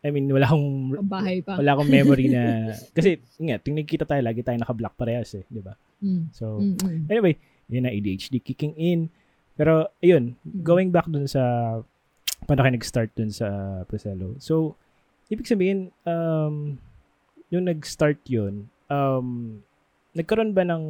I 0.04 0.08
mean, 0.14 0.30
wala 0.30 0.46
akong, 0.46 0.68
Bahay 1.02 1.42
pa. 1.42 1.58
wala 1.58 1.74
akong 1.74 1.90
memory 1.90 2.30
na, 2.30 2.70
kasi, 2.96 3.18
nga, 3.40 3.58
ting 3.58 3.74
nagkita 3.74 4.06
tayo, 4.06 4.22
lagi 4.22 4.44
tayo 4.44 4.54
naka-black 4.54 4.94
parehas 4.94 5.34
eh, 5.34 5.42
di 5.48 5.58
ba? 5.58 5.74
Mm. 5.98 6.30
So, 6.30 6.62
Mm, 6.62 6.76
mm. 6.78 7.00
Anyway, 7.10 7.34
yun 7.66 7.82
na 7.82 7.90
ADHD 7.90 8.38
kicking 8.38 8.76
in. 8.76 9.10
Pero, 9.56 9.90
ayun, 9.98 10.36
going 10.44 10.94
back 10.94 11.08
dun 11.08 11.26
sa, 11.26 11.42
paano 12.44 12.60
kayo 12.60 12.76
nag-start 12.76 13.10
dun 13.16 13.32
sa 13.32 13.46
Preselo. 13.88 14.36
So, 14.38 14.76
ibig 15.32 15.48
sabihin, 15.48 15.88
um, 16.04 16.76
yung 17.48 17.64
nag-start 17.64 18.20
yun, 18.28 18.68
um, 18.86 19.58
nagkaroon 20.12 20.52
ba 20.52 20.62
ng, 20.62 20.84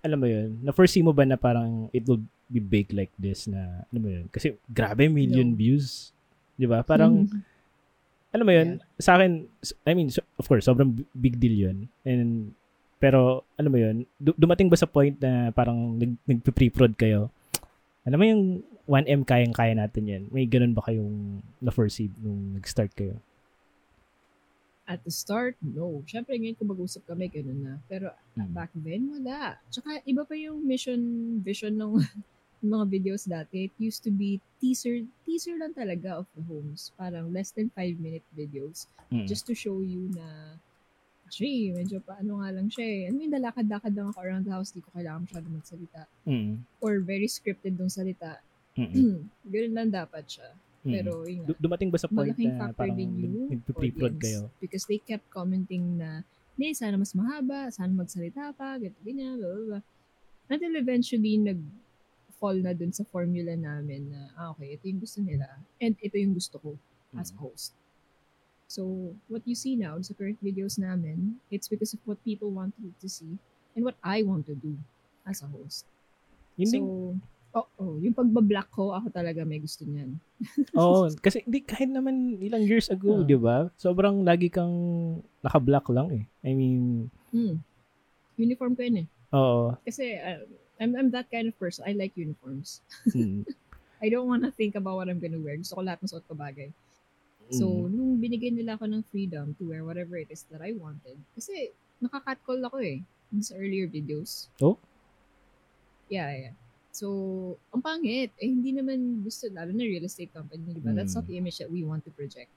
alam 0.00 0.18
mo 0.18 0.26
yun, 0.26 0.56
na-foresee 0.64 1.04
mo 1.04 1.12
ba 1.12 1.28
na 1.28 1.36
parang 1.36 1.92
it 1.92 2.08
will 2.08 2.22
be 2.48 2.62
big 2.62 2.88
like 2.96 3.12
this 3.20 3.44
na, 3.44 3.84
alam 3.92 4.00
mo 4.00 4.08
yun, 4.08 4.26
kasi 4.32 4.56
grabe, 4.72 5.06
million 5.12 5.52
No. 5.52 5.58
views. 5.58 6.10
Di 6.56 6.64
ba? 6.64 6.80
Parang, 6.80 7.28
Mm. 7.28 7.40
alam 8.34 8.46
mo 8.46 8.52
yun, 8.52 8.68
sa 8.96 9.16
akin, 9.16 9.44
I 9.84 9.92
mean, 9.92 10.08
so- 10.08 10.26
of 10.36 10.48
course, 10.48 10.64
sobrang 10.64 11.04
big 11.12 11.36
deal 11.36 11.68
yun. 11.68 11.88
And, 12.02 12.52
pero, 12.98 13.46
alam 13.54 13.70
mo 13.70 13.78
yun, 13.78 13.96
du- 14.18 14.34
dumating 14.34 14.66
ba 14.66 14.76
sa 14.76 14.90
point 14.90 15.14
na 15.22 15.54
parang 15.54 15.94
nag, 15.94 16.18
nag-pre-prod 16.26 16.98
kayo? 16.98 17.30
Alam 18.08 18.18
mo 18.18 18.24
yung 18.24 18.44
1M 18.88 19.22
kayang-kaya 19.28 19.76
natin 19.76 20.08
yan. 20.08 20.22
May 20.32 20.48
ganun 20.48 20.72
ba 20.72 20.80
kayong 20.80 21.44
na-foresee 21.60 22.08
nung 22.16 22.56
nag-start 22.56 22.96
kayo? 22.96 23.20
At 24.88 25.04
the 25.04 25.12
start, 25.12 25.60
no. 25.60 26.00
Siyempre, 26.08 26.32
ngayon 26.40 26.56
kung 26.56 26.72
mag-usap 26.72 27.04
kami, 27.04 27.28
ganun 27.28 27.60
na. 27.60 27.74
Pero 27.84 28.08
Mm. 28.32 28.52
back 28.56 28.72
then, 28.72 29.12
wala. 29.12 29.60
Tsaka, 29.68 30.00
iba 30.08 30.24
pa 30.24 30.32
yung 30.32 30.64
mission, 30.64 30.96
vision 31.44 31.76
ng 31.76 32.00
mga 32.64 32.84
videos 32.88 33.28
dati. 33.28 33.68
It 33.68 33.74
used 33.76 34.00
to 34.02 34.10
be 34.10 34.40
teaser, 34.56 35.04
teaser 35.28 35.60
lang 35.60 35.76
talaga 35.76 36.16
of 36.16 36.26
the 36.32 36.40
homes. 36.48 36.96
Parang 36.96 37.28
less 37.28 37.52
than 37.52 37.68
5 37.76 38.00
minute 38.00 38.24
videos. 38.32 38.88
Mm. 39.12 39.28
Just 39.28 39.44
to 39.44 39.54
show 39.54 39.84
you 39.84 40.08
na, 40.16 40.56
actually, 41.28 41.76
medyo 41.76 42.00
pa, 42.00 42.16
ano 42.16 42.40
nga 42.40 42.48
lang 42.48 42.72
siya 42.72 42.86
eh. 42.88 43.00
Ano 43.12 43.20
yung 43.20 43.34
dalakad-lakad 43.36 43.92
lang 43.92 44.08
ako 44.08 44.18
around 44.24 44.44
the 44.48 44.52
house, 44.52 44.72
di 44.72 44.80
ko 44.80 44.88
kailangan 44.96 45.28
masyado 45.28 45.46
magsalita. 45.52 46.02
Mm. 46.24 46.64
Or 46.80 47.04
very 47.04 47.28
scripted 47.28 47.76
dong 47.76 47.92
salita. 47.92 48.40
Mm. 48.72 49.28
Ganun 49.52 49.74
lang 49.76 49.88
dapat 49.92 50.24
siya. 50.24 50.48
Mm. 50.82 50.92
Pero, 50.96 51.12
yun 51.28 51.44
nga. 51.44 51.48
Du- 51.52 51.60
dumating 51.60 51.92
ba 51.92 52.00
sa 52.00 52.08
point 52.08 52.32
na 52.32 52.72
parang 52.72 52.96
din 52.96 53.12
nag- 53.12 53.20
yung 53.28 53.48
nagpe-pre-prod 53.52 54.16
audience. 54.16 54.24
kayo? 54.24 54.42
Because 54.56 54.88
they 54.88 54.96
kept 54.96 55.28
commenting 55.28 56.00
na, 56.00 56.24
hindi, 56.56 56.72
sana 56.72 56.96
mas 56.96 57.12
mahaba, 57.12 57.68
sana 57.68 57.92
magsalita 57.92 58.56
pa, 58.56 58.80
ganito, 58.80 58.96
ganyan, 59.04 59.36
blah, 59.36 59.52
blah, 59.52 59.66
blah. 59.68 59.84
Until 60.48 60.72
eventually, 60.74 61.36
nag-fall 61.36 62.56
na 62.56 62.72
dun 62.72 62.90
sa 62.90 63.04
formula 63.04 63.52
namin 63.52 64.08
na, 64.08 64.32
ah, 64.32 64.56
okay, 64.56 64.74
ito 64.74 64.88
yung 64.88 65.04
gusto 65.04 65.20
nila, 65.20 65.44
and 65.76 65.92
ito 66.00 66.16
yung 66.16 66.32
gusto 66.32 66.56
ko 66.56 66.70
as 67.12 67.28
Mm. 67.30 67.38
host. 67.38 67.76
So, 68.68 69.16
what 69.32 69.40
you 69.48 69.56
see 69.56 69.80
now 69.80 69.96
sa 70.04 70.12
current 70.12 70.36
videos 70.44 70.76
namin, 70.76 71.40
it's 71.48 71.72
because 71.72 71.96
of 71.96 72.00
what 72.04 72.20
people 72.20 72.52
wanted 72.52 72.92
to 73.00 73.08
see 73.08 73.40
and 73.72 73.80
what 73.80 73.96
I 74.04 74.20
want 74.22 74.44
to 74.52 74.54
do 74.54 74.76
as 75.24 75.40
a 75.40 75.48
host. 75.48 75.88
Yun 76.60 76.68
so, 76.68 76.78
oh, 77.56 77.68
oh, 77.80 77.96
yung 77.96 78.12
pagbablock 78.12 78.68
ko, 78.68 78.92
ako 78.92 79.08
talaga 79.08 79.40
may 79.48 79.56
gusto 79.56 79.88
niyan. 79.88 80.20
Oo, 80.78 81.08
kasi 81.16 81.40
hindi 81.48 81.64
kahit 81.64 81.88
naman 81.88 82.36
ilang 82.44 82.60
years 82.68 82.92
ago, 82.92 83.22
Oo. 83.22 83.24
'di 83.24 83.40
ba? 83.40 83.72
Sobrang 83.80 84.20
lagi 84.20 84.52
kang 84.52 84.68
naka-black 85.40 85.88
lang 85.88 86.12
eh. 86.12 86.24
I 86.44 86.52
mean, 86.52 87.08
Hmm. 87.32 87.64
Uniform 88.36 88.76
ko 88.76 88.84
yun 88.84 89.04
eh. 89.04 89.06
oo. 89.32 89.74
Kasi 89.82 90.12
uh, 90.20 90.44
I'm, 90.76 90.92
I'm 90.94 91.10
that 91.16 91.32
kind 91.32 91.48
of 91.48 91.56
person. 91.56 91.88
I 91.88 91.96
like 91.96 92.12
uniforms. 92.14 92.84
Mm, 93.16 93.48
I 94.04 94.06
don't 94.12 94.28
want 94.28 94.44
to 94.44 94.52
think 94.52 94.76
about 94.76 95.00
what 95.00 95.08
I'm 95.08 95.18
gonna 95.18 95.40
wear. 95.40 95.56
Gusto 95.56 95.80
ko 95.80 95.82
lahat 95.82 96.04
ng 96.04 96.10
suot 96.12 96.24
ko 96.28 96.36
bagay. 96.36 96.68
So, 97.48 97.64
mm, 97.64 97.88
nung 97.88 98.12
binigay 98.20 98.52
nila 98.52 98.76
ako 98.76 98.84
ng 98.86 99.02
freedom 99.08 99.56
to 99.56 99.68
wear 99.68 99.80
whatever 99.80 100.20
it 100.20 100.28
is 100.28 100.44
that 100.52 100.60
I 100.60 100.76
wanted, 100.76 101.16
kasi 101.32 101.72
nakaka-catcall 101.98 102.60
ako 102.68 102.78
eh, 102.84 103.00
dun 103.32 103.40
sa 103.40 103.56
earlier 103.56 103.88
videos. 103.88 104.52
Oh? 104.60 104.76
Yeah, 106.08 106.28
yeah. 106.32 106.54
So, 106.92 107.08
ang 107.70 107.80
pangit. 107.80 108.32
Eh, 108.36 108.48
hindi 108.48 108.72
naman 108.72 109.22
gusto, 109.22 109.48
lalo 109.48 109.70
na 109.70 109.84
real 109.84 110.04
estate 110.04 110.32
company, 110.32 110.76
di 110.76 110.80
ba? 110.80 110.92
That's 110.92 111.12
Mm. 111.14 111.18
not 111.22 111.26
the 111.28 111.36
image 111.36 111.58
that 111.60 111.70
we 111.70 111.84
want 111.84 112.04
to 112.04 112.12
project. 112.12 112.50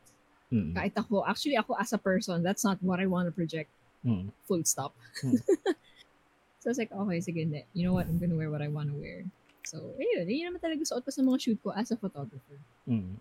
mm, 0.51 0.75
Kahit 0.75 0.95
ako, 0.95 1.23
actually 1.23 1.55
ako 1.55 1.79
as 1.79 1.95
a 1.95 1.99
person, 2.01 2.43
that's 2.43 2.63
not 2.63 2.75
what 2.83 2.99
I 2.99 3.07
want 3.07 3.27
to 3.27 3.35
project. 3.35 3.71
mm. 4.03 4.27
Full 4.49 4.65
stop. 4.65 4.91
Hmm. 5.21 5.37
so, 6.59 6.65
I 6.67 6.71
was 6.73 6.79
like, 6.81 6.91
okay, 6.91 7.19
sige, 7.21 7.39
hindi. 7.39 7.63
You 7.71 7.85
know 7.85 7.93
what? 7.95 8.09
I'm 8.09 8.17
gonna 8.19 8.35
wear 8.35 8.49
what 8.49 8.59
I 8.59 8.67
want 8.67 8.89
to 8.89 8.97
wear. 8.97 9.23
So, 9.63 9.93
ayun. 9.95 10.25
Yun 10.27 10.51
naman 10.51 10.59
talaga 10.59 10.83
suot 10.83 11.05
ko 11.05 11.11
sa 11.13 11.21
mga 11.21 11.37
shoot 11.39 11.59
ko 11.61 11.69
as 11.71 11.93
a 11.93 11.97
photographer. 11.99 12.57
Mm. 12.89 13.15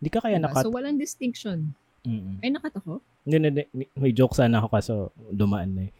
Hindi 0.00 0.10
ka 0.12 0.20
kaya 0.20 0.38
Diba? 0.38 0.52
nakat... 0.52 0.62
So, 0.66 0.72
walang 0.72 1.00
distinction. 1.00 1.72
Mm. 2.06 2.38
Ay, 2.44 2.50
nakat 2.52 2.74
ako? 2.78 3.02
Hindi, 3.26 3.36
hindi. 3.42 3.62
May 3.98 4.12
joke 4.14 4.36
sana 4.36 4.62
ako 4.62 4.68
kaso 4.70 4.94
dumaan 5.34 5.74
na 5.74 5.82
eh. 5.88 5.92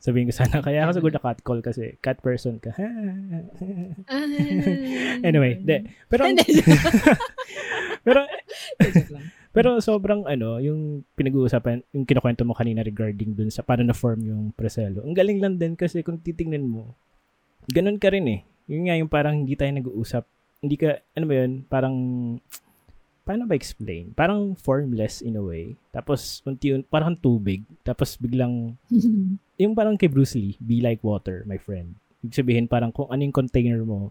Sabihin 0.00 0.30
ko 0.30 0.32
sana, 0.32 0.64
kaya 0.64 0.88
ako 0.88 0.96
siguro 0.96 1.12
na 1.12 1.20
cat 1.20 1.40
call 1.44 1.60
kasi 1.60 2.00
cat 2.00 2.16
person 2.24 2.56
ka. 2.56 2.72
anyway, 5.28 5.60
de, 5.60 5.84
pero, 6.08 6.24
pero, 8.06 8.24
pero 9.54 9.68
sobrang 9.84 10.24
ano, 10.24 10.56
yung 10.56 11.04
pinag-uusapan, 11.20 11.84
yung 11.92 12.08
kinukwento 12.08 12.48
mo 12.48 12.56
kanina 12.56 12.80
regarding 12.80 13.36
dun 13.36 13.52
sa 13.52 13.60
paano 13.60 13.84
na-form 13.84 14.24
yung 14.24 14.42
preselo. 14.56 15.04
Ang 15.04 15.12
galing 15.12 15.36
lang 15.36 15.60
din 15.60 15.76
kasi 15.76 16.00
kung 16.00 16.16
titingnan 16.16 16.64
mo, 16.64 16.96
ganun 17.68 18.00
ka 18.00 18.08
rin 18.08 18.24
eh. 18.24 18.40
Yun 18.72 18.88
nga 18.88 18.96
yung 18.96 19.12
parang 19.12 19.44
hindi 19.44 19.52
tayo 19.52 19.68
nag-uusap. 19.68 20.24
Hindi 20.64 20.80
ka, 20.80 20.96
ano 21.12 21.24
ba 21.28 21.34
yun, 21.44 21.52
parang, 21.68 21.96
paano 23.30 23.46
ba 23.46 23.54
explain? 23.54 24.10
Parang 24.10 24.58
formless 24.58 25.22
in 25.22 25.38
a 25.38 25.44
way. 25.44 25.78
Tapos, 25.94 26.42
unti 26.42 26.74
parang 26.90 27.14
tubig. 27.14 27.62
Tapos 27.86 28.18
biglang, 28.18 28.74
yung 29.62 29.78
parang 29.78 29.94
kay 29.94 30.10
Bruce 30.10 30.34
Lee, 30.34 30.58
be 30.58 30.82
like 30.82 30.98
water, 31.06 31.46
my 31.46 31.54
friend. 31.54 31.94
Ibig 32.26 32.34
sabihin, 32.34 32.66
parang 32.66 32.90
kung 32.90 33.06
ano 33.06 33.22
yung 33.22 33.30
container 33.32 33.78
mo. 33.86 34.10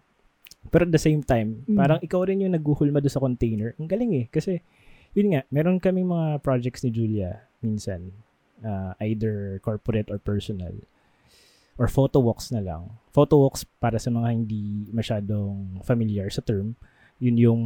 Pero 0.71 0.87
at 0.87 0.93
the 0.95 1.01
same 1.03 1.19
time, 1.19 1.67
Mm. 1.67 1.75
parang 1.75 1.99
ikaw 1.99 2.23
rin 2.23 2.39
yung 2.39 2.55
naghuhulma 2.55 3.03
doon 3.03 3.11
sa 3.11 3.19
container. 3.19 3.75
Ang 3.75 3.91
galing 3.91 4.11
eh. 4.15 4.25
Kasi, 4.31 4.63
yun 5.11 5.35
nga, 5.35 5.43
meron 5.51 5.83
kaming 5.83 6.07
mga 6.07 6.39
projects 6.39 6.87
ni 6.87 6.89
Julia 6.89 7.43
minsan. 7.59 8.15
uh, 8.59 8.91
either 8.99 9.59
corporate 9.63 10.11
or 10.11 10.19
personal. 10.19 10.71
Or 11.79 11.87
photo 11.87 12.19
walks 12.19 12.51
na 12.51 12.59
lang. 12.59 12.91
Photo 13.15 13.39
walks, 13.39 13.63
para 13.63 13.95
sa 13.95 14.11
mga 14.11 14.35
hindi 14.35 14.83
masyadong 14.91 15.79
familiar 15.87 16.27
sa 16.27 16.43
term, 16.43 16.75
yun 17.23 17.39
yung 17.39 17.61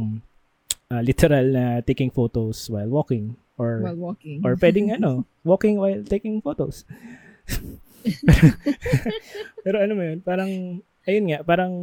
uh, 0.94 1.02
literal 1.02 1.46
na 1.50 1.82
taking 1.82 2.14
photos 2.14 2.70
while 2.70 2.86
walking. 2.86 3.34
Or 3.58 3.82
While 3.82 4.14
walking. 4.14 4.46
Or 4.46 4.54
pwedeng 4.54 4.92
ano, 4.98 5.26
walking 5.42 5.78
while 5.78 6.02
taking 6.06 6.38
photos. 6.38 6.86
Pero 9.64 9.76
ano 9.82 9.92
mo 9.98 10.02
yun, 10.06 10.18
parang, 10.22 10.50
ayun 11.06 11.26
nga, 11.30 11.38
parang, 11.42 11.74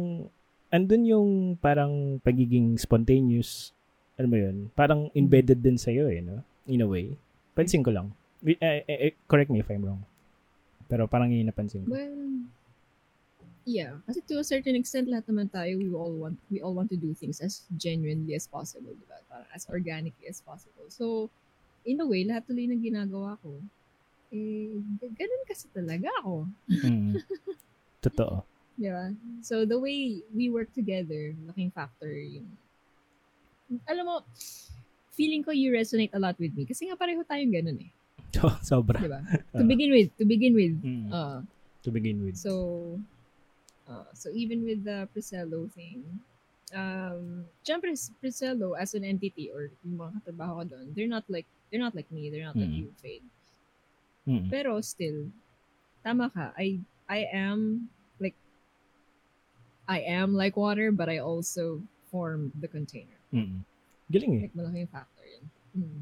andun 0.72 1.04
yung 1.04 1.28
parang 1.60 2.16
pagiging 2.24 2.80
spontaneous, 2.80 3.76
ano 4.16 4.26
mo 4.32 4.36
yun, 4.40 4.56
parang 4.72 5.12
embedded 5.12 5.60
din 5.60 5.76
sa'yo 5.76 6.08
eh, 6.08 6.24
no? 6.24 6.40
In 6.68 6.84
a 6.84 6.88
way. 6.88 7.12
Pansin 7.52 7.84
ko 7.84 7.92
lang. 7.92 8.16
Eh, 8.44 8.84
eh, 8.88 9.12
correct 9.28 9.52
me 9.52 9.60
if 9.60 9.68
I'm 9.68 9.84
wrong. 9.84 10.02
Pero 10.88 11.08
parang 11.08 11.32
yun 11.32 11.48
napansin 11.48 11.84
ko. 11.84 11.96
Well, 11.96 12.48
yeah. 13.64 13.98
Kasi 14.06 14.20
to 14.28 14.38
a 14.38 14.46
certain 14.46 14.74
extent, 14.74 15.08
lahat 15.08 15.26
naman 15.30 15.50
tayo, 15.50 15.78
we 15.78 15.90
all 15.92 16.12
want, 16.12 16.38
we 16.50 16.62
all 16.62 16.74
want 16.74 16.90
to 16.90 16.98
do 16.98 17.14
things 17.14 17.40
as 17.40 17.62
genuinely 17.76 18.34
as 18.34 18.46
possible, 18.46 18.92
di 18.94 19.06
ba? 19.06 19.18
Parang 19.30 19.48
as 19.54 19.66
organically 19.70 20.28
as 20.28 20.42
possible. 20.42 20.86
So, 20.88 21.30
in 21.84 22.00
a 22.00 22.06
way, 22.06 22.26
lahat 22.26 22.46
tuloy 22.46 22.70
ng 22.70 22.82
ginagawa 22.82 23.38
ko, 23.42 23.58
eh, 24.32 24.80
ganun 25.12 25.42
kasi 25.44 25.68
talaga 25.70 26.08
ako. 26.24 26.48
Mm. 26.68 27.20
Totoo. 28.00 28.42
Di 28.72 28.88
ba? 28.88 29.12
So, 29.44 29.68
the 29.68 29.76
way 29.76 30.24
we 30.32 30.48
work 30.48 30.72
together, 30.72 31.36
laking 31.52 31.76
factor 31.76 32.08
yung 32.08 32.48
alam 33.88 34.04
mo, 34.04 34.16
feeling 35.12 35.44
ko 35.44 35.52
you 35.52 35.72
resonate 35.72 36.12
a 36.12 36.20
lot 36.20 36.36
with 36.36 36.52
me. 36.56 36.64
Kasi 36.64 36.88
nga 36.88 36.96
pareho 36.96 37.24
tayong 37.24 37.52
ganun 37.52 37.78
eh. 37.80 37.90
So, 38.32 38.48
sobra. 38.68 39.00
Di 39.00 39.08
ba? 39.08 39.20
To 39.60 39.64
begin 39.64 39.90
with, 39.92 40.08
to 40.18 40.24
begin 40.24 40.52
with. 40.56 40.74
Mm. 40.80 41.08
Uh, 41.12 41.38
to 41.84 41.90
begin 41.90 42.24
with. 42.24 42.36
so, 42.36 42.96
uh, 43.88 44.10
so 44.14 44.30
even 44.34 44.64
with 44.64 44.84
the 44.84 45.08
Priscello 45.14 45.70
thing, 45.72 46.02
um, 46.74 47.44
syempre, 47.64 47.92
Priscello 48.22 48.78
as 48.78 48.94
an 48.94 49.04
entity 49.04 49.50
or 49.52 49.70
yung 49.84 49.98
mga 49.98 50.12
katrabaho 50.22 50.62
ko 50.62 50.64
doon, 50.76 50.86
they're 50.94 51.10
not 51.10 51.24
like, 51.28 51.46
they're 51.70 51.82
not 51.82 51.94
like 51.94 52.10
me, 52.12 52.30
they're 52.30 52.46
not 52.46 52.56
like 52.56 52.70
Mm. 52.70 52.78
you, 52.84 52.88
Fade. 53.00 53.26
Mm. 54.28 54.50
Pero 54.50 54.80
still, 54.80 55.28
tama 56.04 56.30
ka. 56.30 56.54
I 56.54 56.78
I 57.10 57.26
am 57.34 57.90
like 58.22 58.38
I 59.88 60.00
am 60.06 60.34
like 60.38 60.56
water, 60.56 60.94
but 60.94 61.10
I 61.10 61.18
also 61.18 61.82
form 62.10 62.52
the 62.60 62.68
container. 62.70 63.18
Mm. 63.34 63.66
Galing 64.12 64.32
eh. 64.38 64.42
Like 64.46 64.54
malaking 64.54 64.88
factor 64.94 65.26
yun. 65.26 65.44
Mm. 65.74 65.98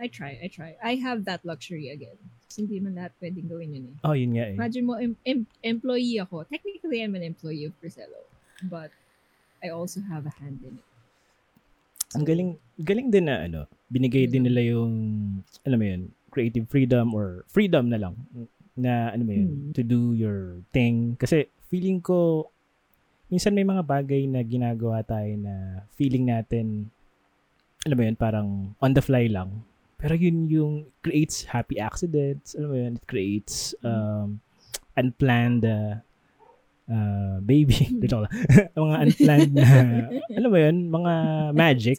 I 0.00 0.08
try, 0.08 0.40
I 0.40 0.48
try. 0.48 0.80
I 0.80 0.96
have 0.96 1.28
that 1.28 1.44
luxury 1.44 1.92
again. 1.92 2.16
Kasi 2.48 2.64
hindi 2.64 2.80
man 2.80 2.96
lahat 2.96 3.12
pwedeng 3.20 3.46
gawin 3.46 3.76
yun 3.76 3.84
eh. 3.92 3.96
Oh, 4.02 4.16
yun 4.16 4.32
nga 4.32 4.48
eh. 4.48 4.56
Imagine 4.56 4.84
mo, 4.88 4.94
em- 4.96 5.20
em- 5.22 5.52
employee 5.60 6.16
ako. 6.18 6.48
Technically, 6.48 7.04
I'm 7.04 7.12
an 7.14 7.22
employee 7.22 7.68
of 7.68 7.76
Priscello. 7.76 8.24
But 8.64 8.90
I 9.60 9.68
also 9.70 10.00
have 10.08 10.24
a 10.24 10.32
hand 10.40 10.64
in 10.64 10.80
it. 10.80 10.88
Ang 12.10 12.24
galing, 12.26 12.50
galing 12.80 13.12
din 13.12 13.28
na 13.28 13.44
ano, 13.44 13.68
binigay 13.86 14.26
din 14.26 14.42
nila 14.42 14.64
yung, 14.66 14.92
alam 15.62 15.78
mo 15.78 15.86
yun, 15.86 16.02
creative 16.32 16.66
freedom 16.66 17.12
or 17.12 17.44
freedom 17.46 17.86
na 17.86 18.00
lang 18.00 18.16
na 18.74 19.12
ano 19.12 19.22
mo 19.22 19.32
yun, 19.36 19.46
Hmm. 19.46 19.70
to 19.76 19.84
do 19.84 20.16
your 20.16 20.58
thing. 20.72 21.14
Kasi 21.14 21.46
feeling 21.68 22.02
ko, 22.02 22.48
minsan 23.28 23.54
may 23.54 23.62
mga 23.62 23.86
bagay 23.86 24.26
na 24.26 24.42
ginagawa 24.42 25.06
tayo 25.06 25.30
na 25.38 25.84
feeling 25.94 26.26
natin, 26.26 26.90
alam 27.86 27.94
mo 27.94 28.02
yun, 28.02 28.16
parang 28.18 28.48
on 28.82 28.90
the 28.90 29.04
fly 29.04 29.30
lang. 29.30 29.62
Pero 30.00 30.16
yun 30.16 30.48
yung 30.48 30.72
creates 31.04 31.44
happy 31.44 31.76
accidents, 31.76 32.56
alam 32.56 32.68
mo 32.72 32.76
yun, 32.80 32.96
it 32.96 33.04
creates 33.04 33.76
um, 33.84 34.40
unplanned 34.96 35.60
uh, 35.68 36.00
uh, 36.88 37.36
baby. 37.44 37.76
Lang. 38.08 38.24
mga 38.80 38.96
unplanned 39.04 39.52
na, 39.52 39.68
alam 40.40 40.48
mo 40.48 40.58
yun, 40.58 40.76
mga 40.88 41.12
magic. 41.52 41.96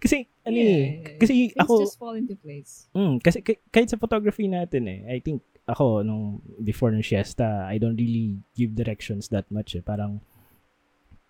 Kasi, 0.00 0.30
ano 0.46 0.56
Yeah, 0.56 0.64
eh, 0.64 0.70
yeah, 0.70 0.88
yeah. 0.96 1.18
kasi 1.20 1.32
Things 1.52 1.60
ako, 1.60 1.74
just 1.84 1.98
fall 2.00 2.16
into 2.16 2.32
place. 2.38 2.88
mm, 2.96 3.20
kasi 3.20 3.44
kahit 3.44 3.90
sa 3.92 4.00
photography 4.00 4.48
natin 4.48 4.88
eh, 4.88 5.00
I 5.10 5.18
think 5.20 5.44
ako, 5.68 6.00
nung 6.00 6.40
before 6.56 6.94
ng 6.94 7.04
siesta, 7.04 7.66
I 7.68 7.76
don't 7.76 7.98
really 7.98 8.40
give 8.56 8.72
directions 8.72 9.28
that 9.34 9.44
much 9.52 9.76
eh. 9.76 9.84
Parang, 9.84 10.22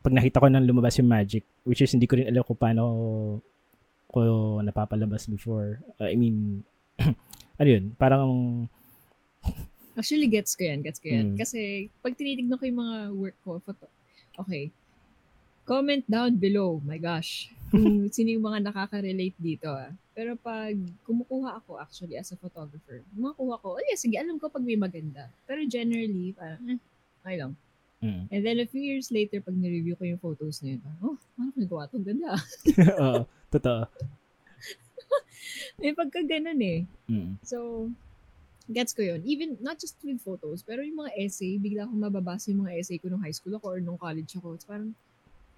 pag 0.00 0.14
nakita 0.16 0.40
ko 0.40 0.46
nang 0.48 0.64
lumabas 0.64 0.96
yung 1.03 1.11
magic, 1.11 1.44
which 1.66 1.83
is 1.83 1.92
hindi 1.92 2.07
ko 2.09 2.16
rin 2.16 2.31
alam 2.31 2.44
kung 2.46 2.57
paano 2.57 2.85
ko 4.11 4.59
napapalabas 4.61 5.31
before. 5.31 5.81
Uh, 5.96 6.11
I 6.11 6.16
mean, 6.18 6.66
ano 7.61 7.68
yun, 7.68 7.94
parang, 7.96 8.31
Actually, 9.99 10.31
gets 10.31 10.55
ko 10.57 10.64
yan. 10.64 10.81
Gets 10.81 11.03
ko 11.03 11.12
yan. 11.12 11.35
Mm. 11.35 11.38
Kasi, 11.38 11.90
pag 12.01 12.14
tinitignan 12.14 12.57
ko 12.57 12.64
yung 12.64 12.81
mga 12.81 12.96
work 13.12 13.37
ko, 13.42 13.61
photo, 13.61 13.85
okay, 14.38 14.73
comment 15.68 16.03
down 16.09 16.40
below. 16.40 16.81
My 16.83 16.96
gosh. 16.96 17.51
Kung 17.70 18.11
sino 18.11 18.35
yung 18.35 18.46
mga 18.46 18.70
nakaka-relate 18.70 19.38
dito. 19.38 19.70
Ah. 19.70 19.94
Pero 20.11 20.35
pag 20.35 20.75
kumukuha 21.07 21.62
ako 21.62 21.79
actually 21.79 22.18
as 22.18 22.35
a 22.35 22.38
photographer, 22.38 23.05
kumukuha 23.14 23.55
ko, 23.62 23.79
oh 23.79 23.83
yeah, 23.87 23.99
sige, 23.99 24.18
alam 24.18 24.40
ko 24.42 24.51
pag 24.51 24.66
may 24.66 24.75
maganda. 24.75 25.31
Pero 25.46 25.62
generally, 25.68 26.35
parang, 26.35 26.64
eh, 26.66 26.81
okay 27.23 27.37
lang. 27.38 27.53
Mm, 28.02 28.22
And 28.32 28.40
then 28.44 28.58
a 28.60 28.68
few 28.68 28.80
years 28.80 29.12
later, 29.12 29.40
pag 29.40 29.56
nireview 29.56 29.96
ko 29.96 30.04
yung 30.04 30.20
photos 30.20 30.60
na 30.64 30.76
yun, 30.76 30.80
oh, 31.04 31.16
paano 31.36 31.50
ko 31.52 31.58
nagawa 31.60 31.82
ito? 31.86 31.96
Ang 31.96 32.06
ganda. 32.06 32.28
ah." 32.34 32.42
Oo, 33.04 33.20
totoo. 33.52 33.80
May 35.80 35.92
pagka 36.00 36.20
ganun 36.24 36.60
eh. 36.60 36.78
Mm, 37.08 37.36
So, 37.44 37.88
gets 38.70 38.94
ko 38.94 39.02
yun. 39.02 39.20
Even, 39.26 39.58
not 39.58 39.82
just 39.82 39.98
with 40.06 40.22
photos, 40.22 40.62
pero 40.62 40.80
yung 40.80 41.02
mga 41.02 41.12
essay, 41.18 41.58
bigla 41.58 41.84
akong 41.84 42.00
mababasa 42.00 42.54
yung 42.54 42.64
mga 42.64 42.78
essay 42.78 42.96
ko 43.02 43.10
nung 43.10 43.22
high 43.22 43.34
school 43.34 43.54
ako 43.58 43.66
or 43.76 43.80
nung 43.82 43.98
college 43.98 44.30
ako. 44.38 44.54
It's 44.54 44.66
parang, 44.66 44.94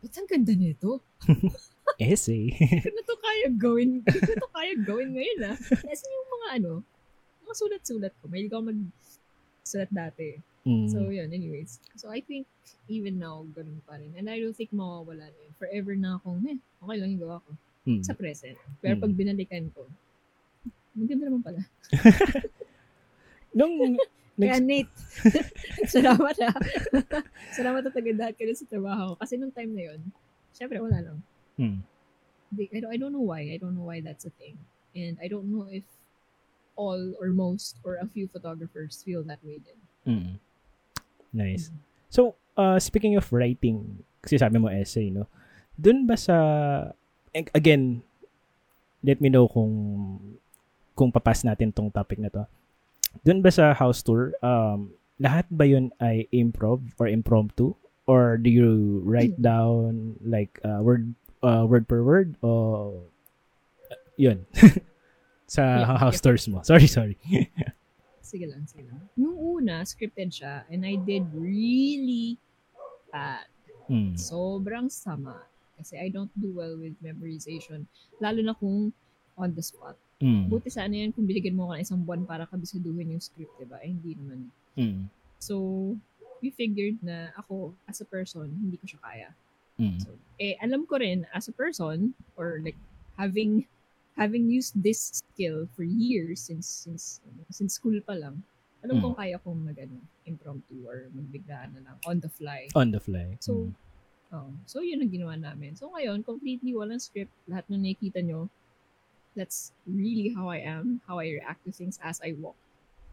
ba't 0.01 0.15
ang 0.17 0.29
ganda 0.29 0.53
nito? 0.57 0.99
essay. 2.01 2.51
Hindi 2.51 2.81
ko 2.83 2.91
na 2.91 3.03
to 3.05 3.17
kaya 3.21 3.47
gawin. 3.53 3.91
Hindi 4.03 4.19
ko 4.19 4.33
to 4.35 4.51
kaya 4.51 4.75
gawin 4.81 5.11
ngayon 5.13 5.41
ah. 5.53 5.57
Kasi 5.61 6.05
yung 6.09 6.29
mga 6.31 6.49
ano, 6.59 6.73
mga 7.45 7.55
sulat-sulat 7.55 8.13
ko. 8.19 8.25
May 8.33 8.49
ako 8.49 8.73
mag-sulat 8.73 9.91
dati. 9.93 10.41
Mm, 10.63 10.87
So, 10.87 11.11
yun, 11.11 11.33
anyways. 11.33 11.83
So, 11.99 12.07
I 12.09 12.23
think, 12.23 12.47
even 12.87 13.19
now, 13.19 13.43
ganun 13.51 13.83
pa 13.83 13.99
rin. 13.99 14.15
And 14.15 14.31
I 14.31 14.39
don't 14.39 14.55
think 14.55 14.71
mawawala 14.71 15.27
na 15.27 15.39
yun. 15.43 15.53
Forever 15.59 15.95
na 15.99 16.19
akong, 16.19 16.39
eh, 16.47 16.59
okay 16.79 16.97
lang 16.99 17.11
yung 17.15 17.23
gawa 17.23 17.43
ko. 17.43 17.51
mm. 17.87 18.03
Sa 18.07 18.15
present. 18.15 18.55
Pero 18.79 18.95
Mm. 18.95 19.03
pag 19.03 19.13
binalikan 19.15 19.65
ko, 19.75 19.91
maganda 20.95 21.25
naman 21.27 21.43
pala. 21.43 21.61
Nung, 23.53 23.99
Kaya 24.33 24.59
next, 24.59 24.65
Nate, 24.65 24.93
salamat 25.95 26.37
ah. 26.41 26.57
salamat 27.59 27.85
at 27.85 27.93
tagandahan 27.93 28.33
ka 28.33 28.43
na 28.49 28.55
sa 28.57 28.65
trabaho. 28.65 29.13
Kasi 29.21 29.37
nung 29.37 29.53
time 29.53 29.77
na 29.77 29.93
yun, 29.93 30.01
syempre 30.57 30.81
wala 30.81 30.99
lang. 31.05 31.19
mm, 31.61 31.79
Di- 32.49 32.71
I 32.73 32.79
don't, 32.81 32.93
I 32.93 32.99
don't 32.99 33.13
know 33.13 33.25
why. 33.25 33.45
I 33.53 33.59
don't 33.61 33.77
know 33.77 33.85
why 33.85 34.01
that's 34.01 34.25
a 34.25 34.33
thing. 34.41 34.57
And 34.97 35.21
I 35.21 35.29
don't 35.29 35.53
know 35.53 35.69
if 35.69 35.85
all 36.77 37.13
or 37.21 37.29
most 37.37 37.77
or 37.85 38.01
a 38.01 38.09
few 38.09 38.25
photographers 38.29 39.05
feel 39.05 39.21
that 39.29 39.41
way 39.45 39.61
din. 39.61 39.79
mm. 40.09 40.33
Nice. 41.33 41.73
So, 42.13 42.37
uh, 42.57 42.79
speaking 42.79 43.17
of 43.17 43.25
writing, 43.33 44.05
kasi 44.21 44.37
sabi 44.39 44.61
mo 44.61 44.69
essay, 44.69 45.09
no? 45.09 45.27
Doon 45.81 46.05
ba 46.05 46.15
sa, 46.15 46.37
ag- 47.33 47.53
again, 47.57 48.05
let 49.03 49.19
me 49.19 49.33
know 49.33 49.49
kung 49.49 49.73
kung 50.95 51.11
papas 51.11 51.43
natin 51.43 51.73
tong 51.73 51.91
topic 51.91 52.21
na 52.21 52.29
to. 52.29 52.45
Doon 53.25 53.41
ba 53.41 53.51
sa 53.51 53.73
house 53.73 54.05
tour, 54.05 54.37
um, 54.45 54.93
lahat 55.19 55.49
ba 55.51 55.65
yun 55.65 55.89
ay 55.99 56.29
improv 56.31 56.81
or 57.01 57.09
impromptu? 57.09 57.75
Or 58.07 58.37
do 58.37 58.51
you 58.51 59.01
write 59.07 59.41
down 59.41 60.19
like 60.27 60.59
uh, 60.67 60.83
word 60.83 61.15
uh, 61.41 61.65
word 61.65 61.87
per 61.87 62.03
word? 62.03 62.35
O 62.43 63.07
yun? 64.19 64.45
sa 65.47 65.63
Yeah, 65.87 65.99
house 65.99 66.19
yeah. 66.19 66.25
tours 66.25 66.45
mo. 66.49 66.61
Sorry, 66.67 66.87
sorry. 66.91 67.17
Sige 68.33 68.49
lang, 68.49 68.65
sige 68.65 68.89
lang. 68.89 68.97
Nung 69.13 69.37
una, 69.37 69.85
scripted 69.85 70.33
siya 70.33 70.65
and 70.73 70.89
I 70.89 70.97
did 70.97 71.29
really 71.37 72.41
bad. 73.13 73.45
Mm. 73.93 74.17
Sobrang 74.17 74.89
sama. 74.89 75.45
Kasi 75.77 76.01
I 76.01 76.09
don't 76.09 76.33
do 76.41 76.49
well 76.57 76.81
with 76.81 76.97
memorization. 77.05 77.85
Lalo 78.25 78.41
na 78.41 78.57
kung 78.57 78.89
on 79.37 79.53
the 79.53 79.61
spot. 79.61 80.01
Mm. 80.23 80.49
Buti 80.49 80.73
sana 80.73 80.97
yan 80.97 81.13
kung 81.13 81.29
binigyan 81.29 81.59
mo 81.59 81.69
ko 81.69 81.77
ng 81.77 81.85
isang 81.85 82.01
buwan 82.01 82.25
para 82.25 82.49
kabisaduhin 82.49 83.13
yung 83.13 83.21
script, 83.21 83.53
diba? 83.61 83.77
Eh, 83.85 83.93
hindi 83.93 84.17
naman. 84.17 84.49
Mm. 84.79 85.13
So, 85.43 85.57
we 86.41 86.55
figured 86.55 87.03
na 87.03 87.35
ako, 87.37 87.75
as 87.91 88.01
a 88.01 88.07
person, 88.07 88.49
hindi 88.49 88.79
ko 88.79 88.87
siya 88.87 89.01
kaya. 89.03 89.29
Mm. 89.77 89.99
So, 89.99 90.15
eh, 90.39 90.55
alam 90.63 90.87
ko 90.87 91.03
rin, 91.03 91.27
as 91.35 91.51
a 91.51 91.55
person, 91.55 92.15
or 92.39 92.63
like, 92.63 92.79
having 93.19 93.67
having 94.15 94.49
used 94.49 94.77
this 94.77 95.23
skill 95.23 95.67
for 95.73 95.83
years, 95.83 96.41
since 96.45 96.67
since 96.69 97.21
since 97.51 97.75
school 97.75 97.97
pa 98.03 98.13
lang, 98.15 98.43
alam 98.83 98.99
Mm. 98.99 99.03
kong 99.03 99.17
kaya 99.17 99.37
kong 99.41 99.59
mag, 99.63 99.79
ano, 99.79 99.97
impromptu 100.25 100.85
or 100.85 101.09
magbiglaan 101.13 101.73
na 101.75 101.81
lang, 101.83 101.97
on 102.05 102.21
the 102.21 102.29
fly. 102.29 102.69
On 102.75 102.91
the 102.91 103.01
fly. 103.01 103.37
So, 103.41 103.69
Mm. 103.69 103.75
Oh, 104.33 104.49
so 104.65 104.81
yun 104.81 105.05
ang 105.05 105.13
ginawa 105.13 105.37
namin. 105.37 105.77
So 105.77 105.93
ngayon, 105.93 106.25
completely 106.25 106.73
walang 106.73 106.97
script. 106.97 107.29
Lahat 107.45 107.69
ng 107.69 107.85
nakikita 107.85 108.25
nyo, 108.25 108.49
that's 109.37 109.77
really 109.85 110.33
how 110.33 110.49
I 110.49 110.65
am, 110.65 111.05
how 111.05 111.21
I 111.21 111.37
react 111.37 111.61
to 111.69 111.73
things 111.73 112.01
as 112.01 112.17
I 112.25 112.33
walk. 112.41 112.57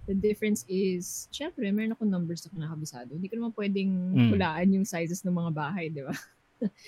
The 0.08 0.16
difference 0.16 0.64
is, 0.72 1.28
syempre, 1.30 1.68
meron 1.76 1.92
akong 1.92 2.08
numbers 2.08 2.48
na 2.48 2.56
kinakabisado. 2.56 3.12
Hindi 3.20 3.28
ko 3.28 3.36
naman 3.36 3.52
pwedeng 3.52 3.92
Mm. 4.16 4.30
hulaan 4.32 4.68
yung 4.74 4.88
sizes 4.88 5.28
ng 5.28 5.36
mga 5.36 5.52
bahay, 5.52 5.92
di 5.92 6.08
ba? 6.08 6.16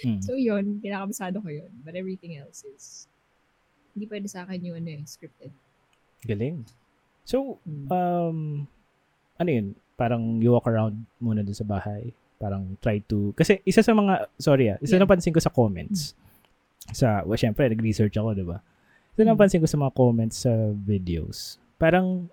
Mm. 0.07 0.19
So 0.23 0.39
yun, 0.39 0.79
kinakabisado 0.79 1.43
ko 1.43 1.51
yun. 1.51 1.71
But 1.83 1.99
everything 1.99 2.39
else 2.39 2.63
is, 2.63 3.10
hindi 3.91 4.05
pwede 4.07 4.27
sa 4.27 4.43
akin 4.43 4.59
yung 4.61 4.77
ano 4.77 4.89
eh, 4.91 5.01
scripted. 5.03 5.51
Galing. 6.23 6.63
So, 7.23 7.57
Mm. 7.63 7.87
um, 7.87 8.37
ano 9.37 9.49
yun? 9.49 9.67
Parang 9.95 10.41
you 10.41 10.51
walk 10.51 10.65
around 10.65 11.05
muna 11.17 11.41
dun 11.41 11.53
sa 11.53 11.63
bahay. 11.63 12.09
Parang 12.37 12.73
try 12.81 12.97
to... 13.05 13.31
Kasi 13.33 13.61
isa 13.61 13.81
sa 13.81 13.93
mga... 13.93 14.25
Sorry 14.35 14.69
ah. 14.69 14.77
Isa 14.81 14.97
Yeah. 14.97 15.05
napansin 15.05 15.29
ko 15.29 15.37
sa 15.37 15.53
comments. 15.53 16.17
Sa... 16.89 17.21
Well, 17.21 17.37
syempre, 17.37 17.69
nag-research 17.69 18.17
ako, 18.17 18.33
di 18.33 18.41
ba? 18.41 18.57
Isa 19.13 19.21
Mm. 19.21 19.33
napansin 19.33 19.61
ko 19.61 19.69
sa 19.69 19.77
mga 19.77 19.93
comments 19.93 20.43
sa 20.43 20.53
videos. 20.73 21.61
Parang... 21.77 22.25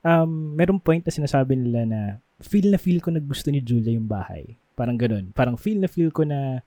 Um, 0.00 0.56
merong 0.56 0.80
point 0.80 1.04
na 1.04 1.12
sinasabi 1.12 1.60
nila 1.60 1.84
na 1.84 2.00
feel 2.40 2.72
na 2.72 2.80
feel 2.80 3.04
ko 3.04 3.12
na 3.12 3.20
gusto 3.20 3.52
ni 3.52 3.60
Julia 3.60 3.92
yung 3.92 4.08
bahay. 4.08 4.56
Parang 4.72 4.96
ganun. 4.96 5.28
Parang 5.36 5.60
feel 5.60 5.76
na 5.76 5.92
feel 5.92 6.08
ko 6.08 6.24
na 6.24 6.64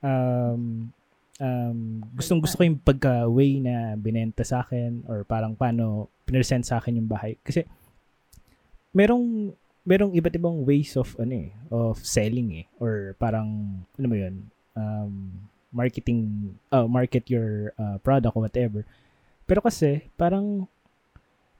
um, 0.00 0.88
um, 1.40 2.04
gustong 2.14 2.38
gusto 2.44 2.60
ko 2.60 2.68
yung 2.68 2.78
pagka-way 2.78 3.58
na 3.58 3.96
binenta 3.96 4.44
sa 4.44 4.60
akin 4.62 5.08
or 5.08 5.24
parang 5.24 5.56
paano 5.56 6.12
pinresent 6.28 6.68
sa 6.68 6.78
akin 6.78 7.00
yung 7.00 7.08
bahay. 7.10 7.40
Kasi 7.40 7.64
merong 8.92 9.56
merong 9.88 10.12
iba't 10.12 10.36
ibang 10.36 10.62
ways 10.62 10.94
of 11.00 11.16
ano 11.16 11.48
eh, 11.48 11.50
of 11.72 11.98
selling 12.04 12.62
eh 12.62 12.66
or 12.76 13.16
parang 13.16 13.80
ano 13.96 14.06
mo 14.06 14.14
yun 14.14 14.46
um 14.76 15.48
marketing, 15.70 16.50
uh, 16.70 16.86
market 16.86 17.26
your 17.30 17.72
uh, 17.78 17.96
product 18.02 18.34
or 18.34 18.42
whatever. 18.46 18.82
Pero 19.46 19.62
kasi, 19.62 20.10
parang 20.18 20.66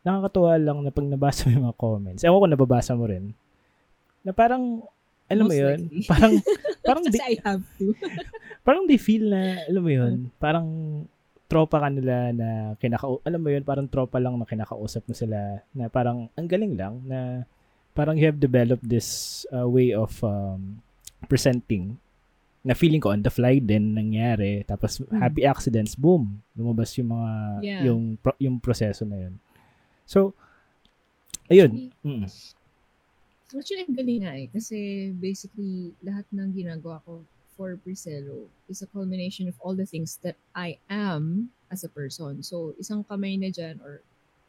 nakakatuwa 0.02 0.58
lang 0.58 0.78
na 0.82 0.94
pag 0.94 1.06
nabasa 1.06 1.46
mo 1.46 1.50
yung 1.54 1.66
mga 1.66 1.78
comments, 1.78 2.22
ewan 2.26 2.42
ko 2.42 2.46
nababasa 2.46 2.92
mo 2.94 3.06
rin, 3.06 3.34
na 4.26 4.34
parang, 4.34 4.84
alam 5.30 5.46
Most 5.46 5.50
mo 5.50 5.56
yun, 5.56 5.78
likely. 5.86 6.02
parang, 6.04 6.32
parang, 6.86 7.04
Kasi 7.06 7.14
di, 7.14 7.20
I 7.22 7.34
have 7.40 7.62
to. 7.78 7.84
parang 8.66 8.82
they 8.84 8.98
feel 8.98 9.24
na, 9.24 9.40
alam 9.64 9.80
mo 9.80 9.90
yun, 9.90 10.14
parang 10.36 10.66
tropa 11.46 11.78
ka 11.78 11.88
nila 11.88 12.30
na 12.30 12.48
kinaka 12.76 13.06
alam 13.20 13.40
mo 13.40 13.48
yun, 13.48 13.62
parang 13.62 13.86
tropa 13.86 14.18
lang 14.18 14.34
na 14.34 14.44
kinakausap 14.44 15.02
mo 15.02 15.14
sila 15.14 15.38
na 15.70 15.86
parang 15.86 16.30
ang 16.32 16.46
galing 16.46 16.74
lang 16.74 17.02
na 17.04 17.42
parang 17.90 18.14
you 18.14 18.22
have 18.22 18.38
developed 18.38 18.82
this 18.84 19.08
uh, 19.48 19.66
way 19.66 19.90
of 19.90 20.14
um, 20.22 20.78
presenting 21.26 21.98
na 22.60 22.70
feeling 22.70 22.98
ko 22.98 23.10
on 23.10 23.18
the 23.18 23.28
fly 23.28 23.58
din 23.58 23.90
nangyari 23.90 24.62
tapos 24.62 25.02
Mm. 25.02 25.16
happy 25.16 25.42
accidents 25.42 25.96
boom 25.96 26.38
lumabas 26.52 26.94
yung 26.94 27.10
mga 27.10 27.30
Yeah. 27.60 27.82
yung 27.88 28.02
yung 28.38 28.56
proseso 28.56 29.02
na 29.02 29.18
yun 29.18 29.34
so 30.04 30.30
ayun 31.46 31.90
mm 31.98 32.30
Actually, 33.50 33.82
ang 33.82 33.96
galing 33.98 34.22
nga 34.22 34.32
eh. 34.38 34.46
Kasi 34.46 35.10
basically, 35.18 35.90
lahat 36.06 36.26
ng 36.30 36.54
ginagawa 36.54 37.02
ko 37.02 37.26
for 37.58 37.74
Priscelo 37.82 38.46
is 38.70 38.80
a 38.80 38.88
culmination 38.88 39.50
of 39.50 39.58
all 39.60 39.74
the 39.74 39.86
things 39.86 40.22
that 40.22 40.38
I 40.54 40.78
am 40.88 41.50
as 41.68 41.82
a 41.82 41.90
person. 41.90 42.42
So, 42.46 42.72
isang 42.78 43.02
kamay 43.02 43.36
na 43.36 43.50
dyan 43.50 43.82
or 43.82 44.00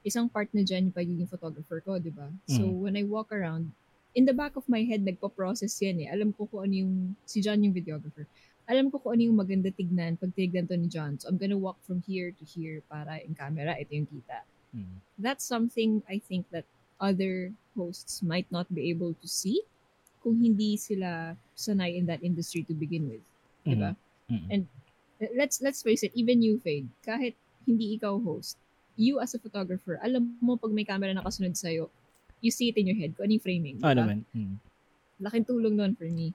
isang 0.05 0.29
part 0.29 0.49
na 0.53 0.61
dyan 0.61 0.89
yung 0.89 0.95
pagiging 0.95 1.29
photographer 1.29 1.81
ko, 1.81 1.97
di 1.97 2.13
ba? 2.13 2.29
So, 2.45 2.61
Mm. 2.65 2.77
when 2.81 2.95
I 2.97 3.03
walk 3.03 3.33
around, 3.33 3.73
in 4.13 4.25
the 4.29 4.35
back 4.35 4.53
of 4.55 4.67
my 4.69 4.83
head, 4.85 5.01
nagpo-process 5.01 5.81
yan 5.81 6.05
eh. 6.05 6.07
Alam 6.11 6.33
ko 6.35 6.45
kung 6.45 6.67
ano 6.69 6.73
yung, 6.73 6.93
si 7.25 7.41
John 7.41 7.63
yung 7.63 7.73
videographer. 7.73 8.27
Alam 8.69 8.93
ko 8.93 9.01
kung 9.01 9.17
ano 9.17 9.23
yung 9.27 9.37
maganda 9.37 9.73
tignan 9.73 10.15
pag 10.15 10.31
tignan 10.37 10.69
to 10.69 10.77
ni 10.77 10.87
John. 10.87 11.17
So, 11.17 11.27
I'm 11.27 11.41
gonna 11.41 11.57
walk 11.57 11.81
from 11.83 12.05
here 12.05 12.31
to 12.31 12.43
here 12.45 12.85
para 12.85 13.17
in 13.23 13.33
camera, 13.33 13.75
ito 13.81 13.97
yung 13.97 14.07
kita 14.07 14.45
Mm. 14.71 15.03
that's 15.19 15.43
something 15.43 15.99
I 16.07 16.15
think 16.23 16.47
that 16.55 16.63
other 17.01 17.51
hosts 17.75 18.21
might 18.21 18.45
not 18.53 18.69
be 18.69 18.93
able 18.93 19.17
to 19.17 19.27
see 19.27 19.59
kung 20.21 20.37
hindi 20.37 20.77
sila 20.77 21.33
sanay 21.57 21.97
in 21.97 22.05
that 22.05 22.21
industry 22.21 22.61
to 22.61 22.77
begin 22.77 23.09
with. 23.09 23.25
Diba? 23.65 23.97
Mm. 24.29 24.45
And 24.53 24.61
let's 25.33 25.61
let's 25.61 25.81
face 25.81 26.05
it, 26.05 26.13
even 26.13 26.45
you, 26.45 26.61
Fade, 26.61 26.87
kahit 27.01 27.33
hindi 27.65 27.97
ikaw 27.97 28.21
host, 28.21 28.57
you 28.97 29.17
as 29.17 29.33
a 29.33 29.41
photographer, 29.41 29.97
alam 30.01 30.37
mo 30.39 30.57
pag 30.57 30.73
may 30.73 30.85
camera 30.85 31.13
nakasunod 31.13 31.57
sa'yo, 31.57 31.89
you 32.41 32.53
see 32.53 32.69
it 32.69 32.77
in 32.77 32.89
your 32.89 32.97
head, 32.97 33.17
kung 33.17 33.29
ano 33.29 33.33
yung 33.37 33.45
framing. 33.45 33.75
diba? 33.81 33.97
naman 33.97 34.25
mm. 34.33 34.55
Laking 35.21 35.45
tulong 35.45 35.77
nun 35.77 35.93
for 35.97 36.09
me. 36.09 36.33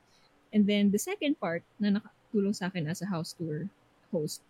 And 0.55 0.67
then 0.67 0.95
the 0.95 1.03
second 1.03 1.39
part 1.39 1.67
na 1.83 1.99
nakatulong 1.99 2.55
sa 2.55 2.71
akin 2.71 2.87
as 2.87 3.03
a 3.03 3.11
house 3.11 3.35
tour 3.35 3.67
host, 4.15 4.43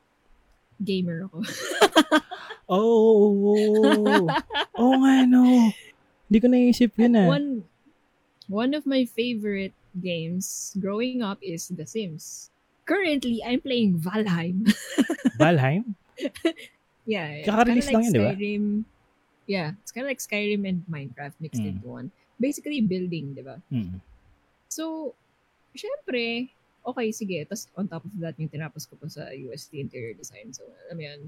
gamer 0.84 1.28
ako. 1.28 1.40
oh 2.72 4.28
oh 4.76 4.92
nga 5.00 5.14
no 5.24 5.70
hindi 6.26 6.38
ko 6.38 6.46
naisip 6.50 6.90
yun 6.98 7.14
ah 7.16 7.28
One 7.30 7.48
one 8.46 8.72
of 8.74 8.86
my 8.86 9.02
favorite 9.04 9.74
games 9.96 10.74
growing 10.78 11.22
up 11.22 11.40
is 11.40 11.66
The 11.68 11.86
Sims. 11.86 12.50
Currently, 12.86 13.42
I'm 13.42 13.58
playing 13.58 13.98
Valheim. 13.98 14.70
Valheim 15.40 15.98
yeah, 17.06 17.42
Kaka-release 17.46 17.90
lang 17.90 18.02
yun, 18.06 18.12
di 18.12 18.18
ba? 18.20 18.30
Skyrim. 18.34 18.64
Yeah, 19.46 19.68
it's 19.82 19.94
kind 19.94 20.06
of 20.06 20.10
like 20.10 20.18
Skyrim 20.18 20.66
and 20.66 20.82
Minecraft 20.90 21.38
mixed 21.38 21.62
Mm. 21.62 21.78
into 21.78 21.86
one. 21.86 22.08
Basically, 22.38 22.82
building, 22.82 23.34
di 23.38 23.42
ba? 23.46 23.62
mm. 23.70 24.02
So, 24.66 25.14
syempre, 25.72 26.50
okay, 26.82 27.06
sige. 27.14 27.46
Tapos, 27.46 27.70
on 27.78 27.86
top 27.86 28.02
of 28.04 28.12
that, 28.18 28.34
yung 28.36 28.50
tinapos 28.50 28.90
ko 28.90 28.98
pa 28.98 29.06
sa 29.06 29.30
UST 29.30 29.78
Interior 29.78 30.18
Design. 30.18 30.50
So, 30.50 30.66
alam 30.90 30.98
mo 30.98 31.02
yan. 31.06 31.20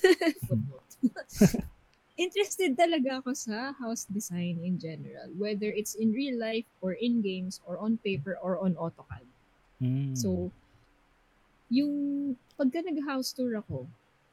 Footnote. 0.48 0.90
Interested 2.16 2.72
talaga 2.80 3.20
ako 3.20 3.36
sa 3.36 3.76
house 3.76 4.08
design 4.08 4.56
in 4.64 4.80
general. 4.80 5.28
Whether 5.36 5.68
it's 5.68 5.94
in 5.94 6.16
real 6.16 6.40
life, 6.40 6.64
or 6.80 6.96
in 6.96 7.20
games, 7.20 7.60
or 7.68 7.76
on 7.76 8.00
paper, 8.00 8.40
or 8.40 8.56
on 8.56 8.72
AutoCAD. 8.80 9.28
Mm. 9.84 10.16
So, 10.16 10.48
yung 11.68 12.36
pagka 12.56 12.80
nag-house 12.88 13.36
tour 13.36 13.60
ako, 13.60 13.84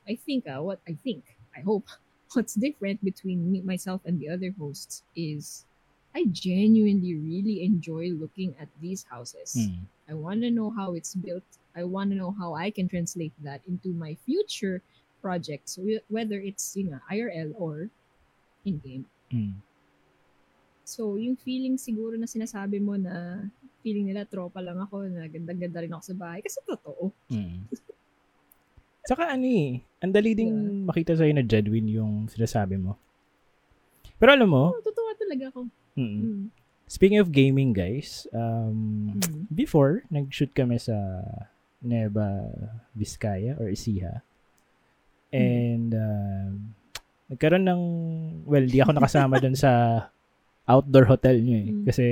I 0.08 0.16
think, 0.16 0.48
ah, 0.48 0.64
what 0.64 0.80
I 0.88 0.96
think, 0.96 1.36
I 1.52 1.60
hope, 1.60 1.88
what's 2.34 2.56
different 2.56 3.04
between 3.04 3.52
me, 3.52 3.60
myself 3.60 4.00
and 4.08 4.16
the 4.16 4.32
other 4.32 4.56
hosts 4.56 5.04
is 5.16 5.68
I 6.16 6.26
genuinely 6.30 7.16
really 7.16 7.66
enjoy 7.66 8.14
looking 8.14 8.56
at 8.62 8.70
these 8.80 9.04
houses. 9.10 9.58
Mm. 9.58 9.84
I 10.10 10.14
want 10.14 10.42
to 10.42 10.52
know 10.52 10.70
how 10.70 10.94
it's 10.94 11.16
built. 11.16 11.44
I 11.76 11.84
want 11.84 12.12
to 12.12 12.18
know 12.18 12.32
how 12.32 12.54
I 12.54 12.70
can 12.70 12.88
translate 12.88 13.34
that 13.42 13.62
into 13.68 13.90
my 13.90 14.16
future 14.26 14.82
projects, 15.24 15.80
wh- 15.80 16.04
whether 16.12 16.36
it's 16.36 16.76
you 16.76 16.84
know, 16.86 17.00
IRL 17.08 17.56
or 17.56 17.88
in-game. 18.68 19.08
Mm. 19.32 19.56
So, 20.84 21.16
yung 21.16 21.40
feeling 21.40 21.80
siguro 21.80 22.20
na 22.20 22.28
sinasabi 22.28 22.78
mo 22.78 23.00
na 23.00 23.48
feeling 23.80 24.12
nila 24.12 24.28
tropa 24.28 24.60
lang 24.60 24.76
ako, 24.78 25.08
na 25.08 25.24
ganda-ganda 25.26 25.80
rin 25.80 25.96
ako 25.96 26.04
sa 26.12 26.16
bahay. 26.16 26.44
Kasi 26.44 26.60
totoo. 26.62 27.08
Mm. 27.32 27.72
Saka 29.04 29.32
ano 29.32 29.44
eh, 29.44 29.80
ang 30.00 30.12
dali 30.12 30.32
ding 30.32 30.52
Diba? 30.52 30.92
makita 30.92 31.16
sa'yo 31.16 31.32
na 31.32 31.44
genuine 31.44 31.88
yung 31.90 32.28
sinasabi 32.28 32.76
mo. 32.76 32.96
Pero 34.16 34.32
alam 34.32 34.48
mo, 34.48 34.72
Oh, 34.72 34.80
totoo 34.80 35.10
talaga 35.16 35.52
ako. 35.52 35.62
mm, 35.96 36.20
Mm. 36.20 36.44
speaking 36.88 37.20
of 37.20 37.32
gaming 37.32 37.76
guys, 37.76 38.24
um, 38.32 39.12
Mm. 39.20 39.44
before, 39.52 40.08
nag-shoot 40.08 40.52
kami 40.52 40.80
sa 40.80 40.96
Nueva 41.84 42.48
Vizcaya 42.96 43.60
or 43.60 43.68
Ecija. 43.68 44.24
And 45.34 45.90
um, 45.98 46.50
nagkaroon 47.34 47.66
ng, 47.66 47.82
well, 48.46 48.66
di 48.66 48.78
ako 48.80 48.92
nakasama 48.94 49.42
dun 49.42 49.58
sa 49.58 50.06
outdoor 50.70 51.10
hotel 51.10 51.42
nyo 51.42 51.58
eh. 51.58 51.68
Mm. 51.74 51.84
Kasi, 51.90 52.06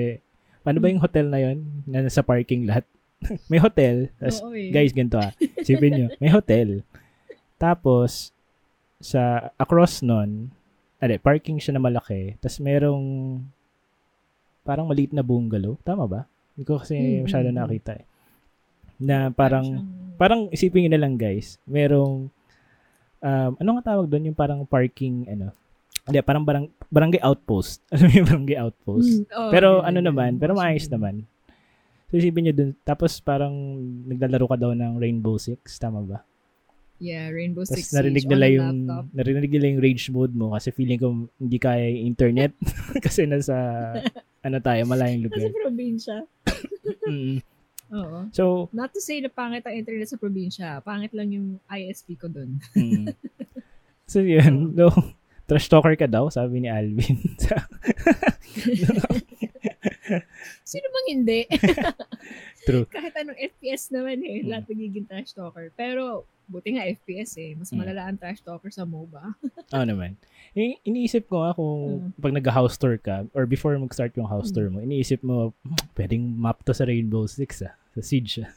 paano 0.65 0.81
ba 0.81 0.91
yung 0.91 1.03
hotel 1.03 1.29
na 1.29 1.39
yun? 1.39 1.57
Na 1.85 2.01
nasa 2.01 2.25
parking 2.25 2.65
lot? 2.65 2.83
may 3.51 3.61
hotel. 3.61 4.09
tas 4.17 4.41
Oo 4.41 4.57
eh. 4.57 4.73
guys, 4.73 4.91
ganito 4.91 5.21
ah. 5.21 5.31
Sipin 5.61 5.93
nyo, 5.93 6.07
may 6.17 6.33
hotel. 6.33 6.81
Tapos, 7.61 8.33
sa 8.97 9.53
across 9.57 10.01
nun, 10.01 10.49
ade, 11.01 11.17
parking 11.17 11.57
siya 11.57 11.77
na 11.77 11.81
malaki. 11.81 12.37
Tapos 12.37 12.61
merong 12.61 13.37
parang 14.61 14.85
maliit 14.85 15.13
na 15.13 15.25
bungalow. 15.25 15.77
Tama 15.81 16.05
ba? 16.05 16.21
Hindi 16.53 16.63
ko 16.69 16.77
kasi 16.77 16.97
Mm, 16.97 17.25
masyado 17.25 17.49
nakita 17.49 17.91
eh. 17.97 18.05
Na 19.01 19.33
parang, 19.33 19.65
parang 20.21 20.45
isipin 20.53 20.85
nyo 20.85 20.91
na 20.93 21.01
lang 21.01 21.17
guys, 21.17 21.57
merong, 21.65 22.29
um, 23.21 23.51
ano 23.55 23.69
nga 23.77 23.93
tawag 23.93 24.09
doon? 24.09 24.33
Yung 24.33 24.37
parang 24.37 24.65
parking, 24.65 25.25
ano, 25.29 25.53
hindi, 26.05 26.17
parang 26.25 26.43
barang, 26.43 26.65
barangay 26.89 27.21
outpost. 27.21 27.81
Alam 27.93 28.05
mo 28.09 28.13
yung 28.17 28.27
barangay 28.27 28.57
outpost? 28.57 29.11
Mm, 29.21 29.25
oo, 29.29 29.49
Pero 29.53 29.67
ano 29.85 29.99
naman, 30.01 30.41
pero 30.41 30.57
maayos 30.57 30.89
naman. 30.89 31.23
So 32.11 32.19
isipin 32.19 32.49
nyo 32.49 32.53
dun, 32.53 32.71
tapos 32.83 33.23
parang 33.23 33.53
naglalaro 34.03 34.43
ka 34.51 34.57
daw 34.59 34.75
ng 34.75 34.99
Rainbow 34.99 35.39
Six, 35.39 35.79
tama 35.79 36.03
ba? 36.03 36.19
Yeah, 37.01 37.31
Rainbow 37.33 37.63
Tapos 37.65 37.81
Six 37.81 37.89
Siege 37.89 37.97
narinig 37.97 38.25
nila 38.29 38.45
yung, 38.51 38.85
laptop. 38.85 39.05
narinig 39.15 39.49
nila 39.49 39.65
yung 39.73 39.81
rage 39.81 40.05
mode 40.11 40.35
mo 40.37 40.53
kasi 40.53 40.69
feeling 40.69 40.99
ko 41.01 41.07
hindi 41.39 41.57
kaya 41.57 41.87
yung 41.87 42.13
internet 42.13 42.51
kasi 43.05 43.23
nasa, 43.25 43.55
ano 44.43 44.57
tayo, 44.59 44.81
malayong 44.85 45.25
Kasi 45.25 45.33
lugar. 45.33 45.49
probinsya. 45.55 46.17
Mm. 47.07 47.39
Oo. 47.91 48.19
So, 48.31 48.69
Not 48.71 48.91
to 48.91 48.99
say 48.99 49.19
na 49.19 49.27
pangit 49.27 49.63
ang 49.63 49.75
internet 49.75 50.07
sa 50.07 50.15
probinsya. 50.15 50.79
Pangit 50.79 51.11
lang 51.11 51.29
yung 51.29 51.59
ISP 51.67 52.15
ko 52.15 52.27
dun. 52.27 52.59
mm. 52.71 53.11
so 54.11 54.19
yun, 54.19 54.71
no, 54.73 54.91
trash 55.43 55.67
talker 55.67 55.95
ka 55.95 56.07
daw, 56.07 56.27
sabi 56.27 56.59
ni 56.59 56.69
Alvin. 56.69 57.19
Sino 60.63 60.85
bang 60.87 61.07
hindi? 61.09 61.39
True. 62.67 62.85
Kahit 62.87 63.15
anong 63.17 63.39
FPS 63.39 63.89
naman 63.89 64.21
eh, 64.21 64.39
Mm. 64.41 64.47
lahat 64.47 64.65
nagiging 64.67 65.05
trash 65.05 65.33
talker. 65.33 65.71
Pero, 65.73 66.23
buti 66.45 66.75
nga 66.75 66.83
FPS 66.85 67.35
eh. 67.37 67.51
Mas 67.55 67.71
Mm. 67.71 67.77
malala 67.79 68.01
ang 68.05 68.17
trash 68.17 68.39
talker 68.39 68.69
sa 68.69 68.83
MOBA. 68.83 69.35
Oo 69.73 69.85
naman. 69.85 70.15
I- 70.51 70.79
iniisip 70.83 71.25
ko 71.25 71.41
nga 71.41 71.55
kung 71.55 72.11
pag 72.15 72.31
nag-house 72.31 72.75
tour 72.75 72.95
ka 72.95 73.23
or 73.31 73.43
before 73.45 73.71
mag-start 73.77 74.11
yung 74.13 74.27
house 74.27 74.51
tour 74.51 74.67
mo, 74.67 74.79
iniisip 74.79 75.19
mo, 75.21 75.55
"Hmm, 75.63 75.79
pwedeng 75.95 76.23
map 76.35 76.59
to 76.61 76.71
sa 76.71 76.83
Rainbow 76.83 77.23
Six 77.25 77.63
ah. 77.63 77.73
Sa 77.91 78.01
Siege 78.01 78.41
ah. 78.43 78.51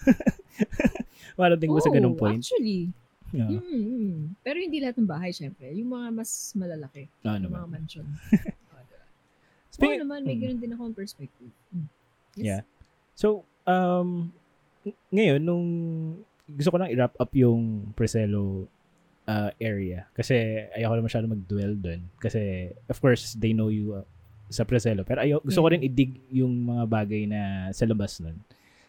Marating 1.34 1.68
mo 1.68 1.78
sa 1.78 1.90
ganung 1.90 2.14
Oh, 2.14 2.20
point. 2.20 2.38
Actually. 2.38 2.94
Yeah. 3.30 3.50
Mm, 3.50 3.62
mm. 3.66 4.16
Pero 4.40 4.56
hindi 4.56 4.78
lahat 4.78 4.94
ng 4.94 5.08
bahay, 5.08 5.30
syempre. 5.30 5.74
Yung 5.74 5.90
mga 5.90 6.14
mas 6.14 6.30
malalaki. 6.54 7.10
Oo 7.20 7.28
yung 7.28 7.42
naman. 7.44 7.58
mga 7.58 7.68
mansion. 7.68 8.06
Oo, 8.70 8.78
diba? 8.80 9.02
Speaking- 9.68 10.00
naman, 10.00 10.20
may 10.22 10.34
Mm. 10.34 10.42
ganun 10.44 10.58
din 10.60 10.72
akong 10.72 10.94
perspective. 10.94 11.50
Mm. 11.68 11.86
Yes. 12.34 12.44
Yeah. 12.44 12.62
So, 13.12 13.26
um, 13.64 14.30
ng- 14.84 14.98
ngayon, 15.10 15.40
nung 15.40 15.66
gusto 16.46 16.68
ko 16.68 16.76
lang 16.76 16.90
i-wrap 16.90 17.14
up 17.16 17.32
yung 17.32 17.90
Preselo 17.92 18.70
uh, 19.24 19.50
area 19.56 20.04
kasi 20.12 20.36
ayoko 20.70 20.92
na 20.92 21.02
masyado 21.02 21.24
mag-dwell 21.24 21.72
doon 21.72 22.04
kasi 22.18 22.68
of 22.84 23.00
course 23.00 23.32
they 23.32 23.50
know 23.50 23.72
you 23.72 23.96
uh, 23.96 24.04
sa 24.46 24.60
Preselo 24.62 25.00
pero 25.02 25.24
ayo 25.24 25.40
gusto 25.40 25.56
ko 25.56 25.66
Yeah. 25.66 25.74
rin 25.74 25.88
i-dig 25.88 26.12
yung 26.30 26.52
mga 26.68 26.84
bagay 26.84 27.24
na 27.24 27.40
sa 27.70 27.88
labas 27.88 28.20
nun. 28.20 28.36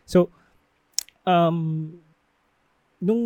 So 0.06 0.30
um 1.26 1.92
nung 3.02 3.22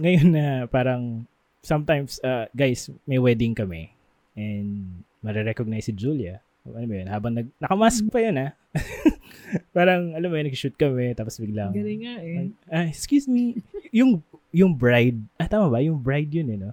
ngayon 0.00 0.28
na 0.30 0.46
parang 0.68 1.26
sometimes, 1.60 2.16
uh, 2.22 2.46
guys, 2.54 2.88
may 3.04 3.18
wedding 3.18 3.52
kami 3.52 3.92
and 4.38 5.02
marirecognize 5.20 5.90
si 5.90 5.92
Julia. 5.92 6.40
Ano 6.64 6.86
ba 6.86 6.94
yun? 6.96 7.08
Habang 7.10 7.32
nag, 7.34 7.48
nakamask 7.58 8.04
pa 8.08 8.22
yun, 8.22 8.36
ha? 8.38 8.48
parang, 9.76 10.14
alam 10.14 10.28
mo 10.28 10.36
yun, 10.38 10.46
nag-shoot 10.48 10.76
kami, 10.78 11.12
tapos 11.12 11.40
biglang, 11.40 11.72
Galing 11.74 12.00
nga 12.04 12.14
eh. 12.22 12.36
ah, 12.70 12.86
excuse 12.86 13.26
me, 13.26 13.58
yung, 13.90 14.22
yung 14.52 14.72
bride, 14.72 15.18
ah, 15.36 15.48
tama 15.48 15.68
ba? 15.68 15.80
Yung 15.82 15.98
bride 15.98 16.30
yun, 16.30 16.48
eh, 16.52 16.58
no? 16.60 16.72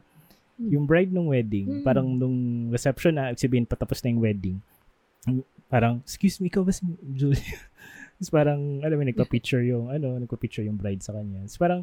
Hmm. 0.56 0.70
Yung 0.72 0.86
bride 0.86 1.12
nung 1.12 1.28
wedding, 1.32 1.82
Mm. 1.82 1.84
parang 1.84 2.08
nung 2.08 2.70
reception 2.70 3.16
na, 3.16 3.32
sabihin, 3.36 3.66
patapos 3.68 4.00
na 4.04 4.12
yung 4.12 4.24
wedding, 4.24 4.58
parang, 5.68 6.00
excuse 6.06 6.40
me, 6.40 6.48
ikaw 6.48 6.64
ba 6.64 6.72
si 6.72 6.86
Julia? 7.12 7.42
Tapos 8.16 8.32
parang, 8.32 8.80
alam 8.80 8.96
mo, 8.96 9.04
nagpa-picture 9.04 9.64
yung, 9.68 9.92
ano, 9.92 10.16
nagpa-picture 10.24 10.64
yung 10.64 10.80
bride 10.80 11.04
sa 11.04 11.12
kanya. 11.12 11.44
Tapos 11.44 11.60
parang, 11.60 11.82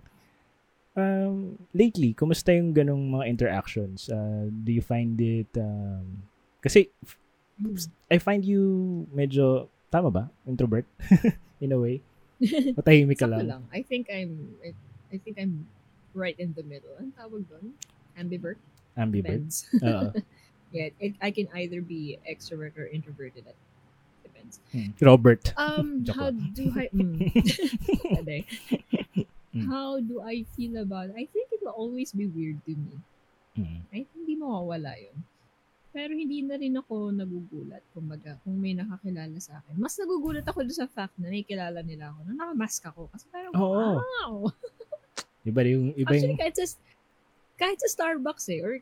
um, 0.97 1.61
lately, 1.76 2.16
kumusta 2.16 2.57
yung 2.57 2.72
ganong 2.72 3.05
mga 3.12 3.24
interactions? 3.28 4.09
Uh, 4.09 4.49
do 4.49 4.72
you 4.72 4.85
find 4.85 5.20
it, 5.20 5.51
um, 5.61 6.24
kasi. 6.64 6.89
I 8.11 8.16
find 8.16 8.43
you 8.43 9.05
medyo, 9.12 9.68
tama 9.93 10.09
ba? 10.09 10.24
Introvert? 10.49 10.89
In 11.62 11.70
a 11.72 11.78
way? 11.78 12.01
Matahimik 12.78 13.20
ka 13.20 13.28
Sakto 13.28 13.39
lang. 13.39 13.47
lang. 13.47 13.62
I 13.70 13.85
think 13.87 14.09
I'm, 14.11 14.57
I, 14.64 14.74
I 15.14 15.16
think 15.20 15.39
I'm 15.39 15.68
right 16.14 16.37
in 16.39 16.53
the 16.57 16.62
middle. 16.64 16.93
Ang 16.99 17.12
tawag 17.14 17.47
doon? 17.49 17.72
Ambivert? 18.18 18.59
Ambivert. 18.97 19.47
Depends. 19.47 19.68
Oo. 19.80 20.12
yeah, 20.74 20.89
it, 21.01 21.14
I 21.20 21.30
can 21.30 21.49
either 21.55 21.80
be 21.80 22.18
extrovert 22.28 22.76
or 22.76 22.89
introverted. 22.89 23.45
That 23.47 23.57
depends. 24.59 24.98
Hmm. 24.98 25.05
Robert. 25.05 25.44
Um, 25.57 26.05
how 26.16 26.30
do 26.30 26.64
I... 26.76 26.88
Mm, 26.92 27.32
Pwede. 28.12 28.44
Mm. 29.53 29.68
how 29.68 30.00
do 30.00 30.24
I 30.24 30.48
feel 30.57 30.80
about 30.80 31.12
it? 31.12 31.16
I 31.16 31.28
think 31.28 31.53
it 31.53 31.61
will 31.61 31.76
always 31.76 32.12
be 32.12 32.24
weird 32.24 32.64
to 32.64 32.72
me. 32.72 32.96
Hmm. 33.53 33.84
Ay, 33.92 34.09
hindi 34.16 34.32
mawawala 34.40 34.96
yun. 34.96 35.16
Pero 35.92 36.16
hindi 36.16 36.40
na 36.40 36.57
rin 36.57 36.72
ako 36.72 37.12
nagugulat, 37.12 37.84
kumbaga, 37.92 38.40
kung 38.40 38.57
may 38.57 38.72
nakakilala 38.72 39.36
sa 39.36 39.61
akin. 39.61 39.76
Mas 39.76 39.92
nagugulat 40.00 40.40
ako 40.48 40.64
doon 40.64 40.78
sa 40.80 40.88
fact 40.88 41.12
na 41.20 41.28
nakikilala 41.28 41.84
nila 41.84 42.16
ako, 42.16 42.18
na 42.24 42.32
nakamask 42.32 42.82
ako. 42.88 43.03
Kasi 43.12 43.24
parang, 43.28 43.53
Oo. 43.53 44.00
wow! 44.00 44.32
Iba 45.48 45.61
yung, 45.68 45.92
iba 45.92 46.16
Actually, 46.16 46.32
yung, 46.32 46.40
kahit 46.40 46.57
sa, 46.57 46.66
kahit 47.61 47.78
sa 47.84 47.88
Starbucks 47.92 48.46
eh, 48.48 48.64
or 48.64 48.80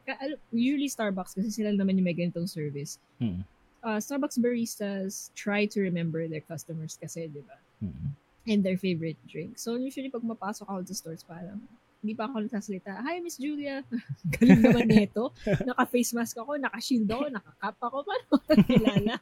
usually 0.54 0.86
Starbucks, 0.86 1.34
kasi 1.34 1.50
sila 1.50 1.74
naman 1.74 1.98
yung 1.98 2.06
may 2.06 2.14
ganitong 2.14 2.46
service. 2.46 3.02
Hmm. 3.18 3.42
Uh, 3.80 3.96
Starbucks 3.96 4.36
baristas 4.36 5.32
try 5.32 5.64
to 5.64 5.80
remember 5.80 6.28
their 6.28 6.44
customers 6.44 7.00
kasi, 7.00 7.28
di 7.28 7.40
ba? 7.40 7.56
Hmm. 7.80 8.12
And 8.44 8.60
their 8.60 8.76
favorite 8.76 9.16
drink. 9.24 9.56
So, 9.56 9.76
usually, 9.76 10.08
pag 10.08 10.24
mapasok 10.24 10.68
ako 10.68 10.84
sa 10.84 10.94
stores, 10.96 11.24
parang, 11.24 11.60
hindi 12.00 12.16
pa 12.16 12.24
ako 12.24 12.44
nagsasalita, 12.44 12.96
Hi, 13.04 13.20
Miss 13.20 13.36
Julia. 13.36 13.84
Galing 14.36 14.64
naman 14.64 14.88
nito. 14.88 15.32
Naka-face 15.68 16.16
mask 16.16 16.40
ako, 16.40 16.56
naka-shield 16.56 17.08
ako, 17.08 17.24
naka-cap 17.28 17.76
ako. 17.80 17.96
Paano 18.04 18.24
ako 18.32 18.36
kilala? 18.72 19.14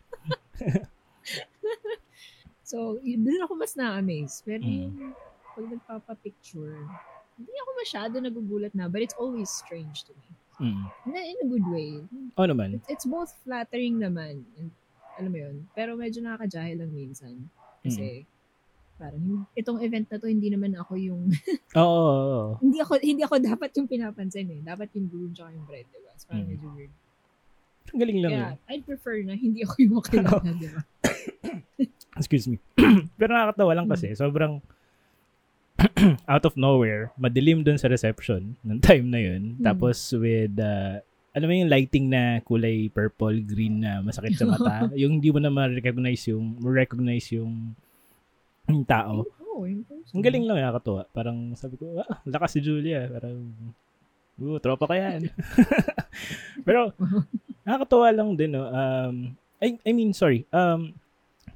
so, 2.62 2.98
doon 3.02 3.42
ako 3.42 3.52
mas 3.58 3.74
na-amaze. 3.74 4.42
Pero 4.46 4.62
Mm. 4.62 4.70
yung 4.70 5.14
pag 5.54 5.66
nagpapapicture, 5.66 6.78
hindi 7.34 7.50
ako 7.50 7.70
masyado 7.78 8.14
nagugulat 8.22 8.74
na, 8.74 8.86
but 8.86 9.02
it's 9.02 9.14
always 9.18 9.50
strange 9.50 10.06
to 10.06 10.14
me. 10.14 10.28
Hmm. 10.58 10.84
Na, 11.06 11.18
in 11.18 11.38
a 11.38 11.46
good 11.46 11.66
way. 11.66 12.02
Oh 12.34 12.44
naman. 12.44 12.74
It's, 12.74 12.88
it's 12.88 13.06
both 13.06 13.30
flattering 13.42 13.96
naman. 13.96 14.42
And, 14.54 14.70
alam 15.14 15.30
mo 15.30 15.38
yun. 15.38 15.56
Pero 15.72 15.94
medyo 15.94 16.18
nakakajahil 16.18 16.78
lang 16.78 16.90
minsan. 16.90 17.46
Kasi, 17.80 18.26
parang, 18.94 19.46
itong 19.54 19.78
event 19.80 20.06
na 20.06 20.18
to, 20.18 20.26
hindi 20.26 20.50
naman 20.50 20.74
ako 20.74 20.94
yung 20.94 21.30
Oo. 21.78 21.86
oo, 21.86 22.10
oo. 22.10 22.50
hindi 22.58 22.78
ako 22.78 22.98
hindi 22.98 23.22
ako 23.22 23.38
dapat 23.38 23.70
yung 23.74 23.86
pinapansin 23.86 24.50
eh. 24.50 24.60
Dapat 24.60 24.90
yung 24.94 25.06
groom 25.06 25.30
tsaka 25.30 25.54
yung 25.54 25.62
bride, 25.64 25.86
diba? 25.88 26.10
So, 26.14 26.26
parang 26.26 26.42
Mm. 26.44 26.52
medyo 26.52 26.68
weird. 26.74 26.94
Ang 27.88 27.98
galing 27.98 28.18
lang 28.20 28.30
Kaya, 28.30 28.42
yun. 28.42 28.56
I'd 28.68 28.84
prefer 28.84 29.16
na 29.22 29.32
hindi 29.32 29.60
ako 29.62 29.74
yung 29.78 29.94
makilala, 29.96 30.42
diba? 30.52 30.82
Excuse 32.18 32.46
me. 32.46 32.58
Pero 33.18 33.30
nakakatawa 33.30 33.72
lang 33.74 33.86
kasi, 33.86 34.10
sobrang 34.12 34.58
out 36.32 36.42
of 36.42 36.58
nowhere, 36.58 37.14
madilim 37.14 37.62
dun 37.62 37.78
sa 37.78 37.86
reception 37.86 38.58
ng 38.66 38.78
time 38.82 39.06
na 39.10 39.20
yun. 39.22 39.58
Hmm. 39.58 39.64
Tapos 39.64 40.10
with, 40.18 40.58
uh, 40.58 40.98
alam 41.38 41.46
mo 41.46 41.54
yung 41.54 41.70
lighting 41.70 42.10
na 42.10 42.42
kulay 42.42 42.90
purple, 42.90 43.38
green 43.46 43.78
na 43.86 44.02
masakit 44.02 44.34
sa 44.34 44.48
mata. 44.48 44.90
yung 45.00 45.22
hindi 45.22 45.30
mo 45.30 45.38
na 45.38 45.52
ma-recognize 45.52 46.34
yung, 46.34 46.58
ma-recognize 46.58 47.30
yung, 47.38 47.78
yung 48.66 48.82
tao. 48.82 49.22
Oh. 49.22 49.62
Ang 50.14 50.22
galing 50.22 50.46
lang, 50.46 50.58
nakakatuwa. 50.58 51.06
Parang 51.10 51.54
sabi 51.54 51.78
ko, 51.78 51.98
ah, 52.02 52.22
lakas 52.26 52.58
si 52.58 52.60
Julia. 52.62 53.06
Parang, 53.10 53.38
uh, 54.38 54.58
tropa 54.62 54.86
ka 54.86 54.94
yan. 54.98 55.30
pero, 56.66 56.94
nakakatuwa 57.66 58.08
lang 58.14 58.30
din, 58.34 58.54
no? 58.54 58.66
Um, 58.66 59.34
I, 59.58 59.78
I 59.82 59.90
mean, 59.94 60.14
sorry. 60.14 60.46
Um, 60.54 60.94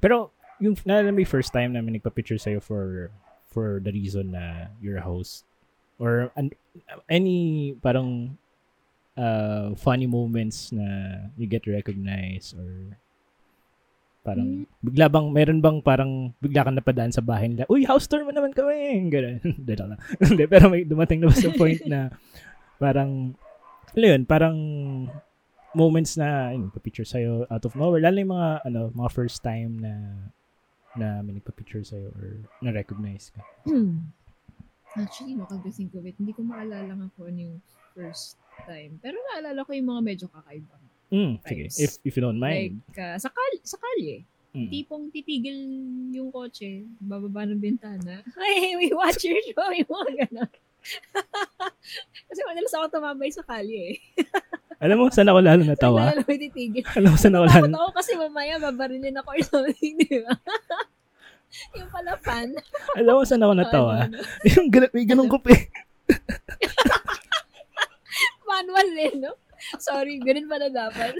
pero, 0.03 0.35
yung, 0.59 0.75
naalala 0.83 1.15
mo 1.15 1.23
first 1.23 1.55
time 1.55 1.75
namin 1.75 1.99
nagpa-picture 1.99 2.39
sa'yo 2.39 2.59
for, 2.59 3.11
for 3.53 3.77
the 3.77 3.93
reason 3.93 4.33
na 4.33 4.73
you're 4.81 4.97
a 4.97 5.05
host? 5.05 5.45
Or 6.01 6.33
an, 6.33 6.49
any 7.05 7.73
parang 7.77 8.37
uh, 9.17 9.77
funny 9.77 10.09
moments 10.09 10.73
na 10.73 11.29
you 11.37 11.45
get 11.45 11.69
recognized 11.69 12.57
or 12.57 12.97
parang 14.23 14.63
bigla 14.79 15.11
bang 15.11 15.27
meron 15.35 15.59
bang 15.59 15.77
parang 15.83 16.31
bigla 16.39 16.63
kang 16.63 16.79
napadaan 16.79 17.11
sa 17.11 17.19
bahay 17.19 17.51
nila 17.51 17.67
uy 17.67 17.83
house 17.83 18.07
tour 18.07 18.23
mo 18.23 18.31
naman 18.31 18.55
kami 18.55 18.95
ganun 19.13 19.43
lang. 19.93 19.99
Hindi, 20.23 20.43
pero 20.47 20.71
may 20.71 20.87
dumating 20.87 21.19
na 21.21 21.27
ba 21.27 21.35
sa 21.35 21.51
point 21.51 21.83
na 21.83 22.07
parang 22.79 23.35
ano 23.93 24.05
yun 24.07 24.23
parang 24.23 24.57
moments 25.75 26.15
na 26.15 26.55
yun, 26.55 26.71
pa-picture 26.71 27.05
sa'yo 27.05 27.49
out 27.51 27.65
of 27.67 27.75
nowhere 27.75 27.99
lalo 27.99 28.15
yung 28.15 28.31
mga 28.31 28.49
ano 28.63 28.81
mga 28.95 29.09
first 29.11 29.43
time 29.43 29.83
na 29.83 29.91
na 30.93 31.21
may 31.21 31.33
nagpa-picture 31.33 31.81
sa'yo 31.81 32.09
or 32.13 32.37
na-recognize 32.61 33.33
ka 33.33 33.41
Actually, 34.93 35.33
no, 35.33 35.49
to 35.49 35.73
think 35.73 35.89
of 35.97 36.05
it, 36.05 36.13
hindi 36.21 36.37
ko 36.37 36.45
maalala 36.45 36.93
nga 36.93 37.07
kung 37.17 37.33
ano 37.33 37.39
yung 37.49 37.57
first 37.97 38.37
time. 38.69 39.01
Pero 39.01 39.17
naalala 39.17 39.65
ko 39.65 39.73
yung 39.73 39.89
mga 39.89 40.01
medyo 40.05 40.25
kakaiba. 40.29 40.77
mm, 41.09 41.33
sige 41.41 41.63
if 41.81 41.97
if 42.05 42.13
you 42.13 42.21
don't 42.21 42.37
mind 42.37 42.77
Like, 42.93 43.01
uh, 43.01 43.17
sa, 43.17 43.33
kal 43.33 43.53
sa 43.65 43.81
kalye, 43.81 44.21
Mm. 44.53 44.69
tipong 44.69 45.09
titigil 45.09 45.57
yung 46.13 46.29
kotse, 46.29 46.85
bababa 47.01 47.41
ng 47.41 47.57
bintana. 47.57 48.21
Hey, 48.37 48.77
we 48.77 48.93
watch 48.93 49.25
your 49.25 49.41
show, 49.49 49.65
yung 49.73 49.89
mga 49.89 50.29
gano'n. 50.29 50.51
Kasi 52.29 52.39
madalas 52.45 52.73
ako 52.77 52.85
tumambay 52.93 53.33
sa 53.33 53.41
kalye 53.41 53.97
eh. 53.97 53.99
alam 54.83 54.95
mo 54.95 55.07
saan 55.07 55.31
ako 55.31 55.39
lalo 55.39 55.61
natawa 55.63 56.11
lalo 56.11 56.21
may 56.27 56.37
titigil. 56.37 56.83
alam 56.91 57.09
mo 57.09 57.17
saan 57.17 57.33
ako 57.33 57.45
lalo 57.47 57.63
Takot 57.63 57.79
ako 57.79 57.91
kasi 57.95 58.11
mamaya 58.13 58.53
babarilin 58.59 59.15
ako 59.15 59.29
or 59.31 59.41
something, 59.41 59.95
di 59.97 60.19
ba? 60.19 60.33
yung 61.77 61.87
pala 61.87 62.13
fan. 62.19 62.51
alam 62.93 63.13
mo 63.13 63.23
saan 63.23 63.41
ako 63.41 63.53
natawa 63.57 63.93
Ano, 64.03 64.19
ano. 64.19 64.43
yung 64.51 64.67
ganun, 64.67 64.91
may 64.91 65.05
ganun 65.05 65.29
kopi 65.29 65.55
Manual 68.43 68.87
din, 68.91 69.15
no? 69.19 69.33
Sorry, 69.79 70.19
ganun 70.19 70.45
pala 70.45 70.67
dapat. 70.69 71.15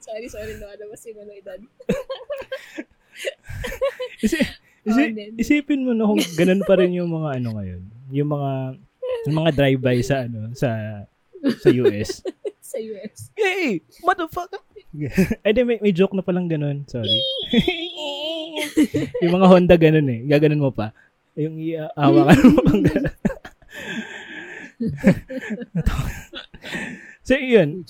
sorry, 0.00 0.26
sorry, 0.26 0.56
no. 0.56 0.66
Ano 0.66 0.88
ba 0.88 0.96
si 0.96 1.12
Mano 1.12 1.34
Edad? 1.34 1.60
Isi, 4.18 4.40
isi, 4.86 5.02
Oh, 5.04 5.36
isipin 5.36 5.84
mo 5.84 5.92
na 5.92 6.08
kung 6.08 6.22
ganun 6.32 6.62
pa 6.64 6.80
rin 6.80 6.96
yung 6.96 7.10
mga 7.10 7.36
ano 7.36 7.48
ngayon. 7.58 7.82
Yung 8.08 8.30
mga 8.30 8.50
yung 9.26 9.38
mga 9.42 9.50
drive-by 9.56 9.98
sa 10.04 10.28
ano 10.28 10.52
sa 10.54 10.68
sa 11.62 11.68
US. 11.82 12.22
sa 12.70 12.78
US. 12.78 13.32
Hey, 13.34 13.82
motherfucker. 14.04 14.62
Ay, 15.44 15.52
di, 15.52 15.62
may, 15.64 15.78
may 15.80 15.92
joke 15.92 16.16
na 16.16 16.24
palang 16.24 16.48
ganun. 16.48 16.84
Sorry. 16.88 17.08
yung 19.24 19.34
mga 19.36 19.48
Honda 19.48 19.76
ganun 19.76 20.08
eh. 20.08 20.20
Gaganon 20.26 20.64
mo 20.64 20.70
pa. 20.72 20.92
Yung 21.38 21.60
iahawakan 21.60 22.38
mo 22.50 22.60
pang 22.64 22.82
ganun. 22.82 23.16
so, 27.22 27.34
yun. 27.36 27.84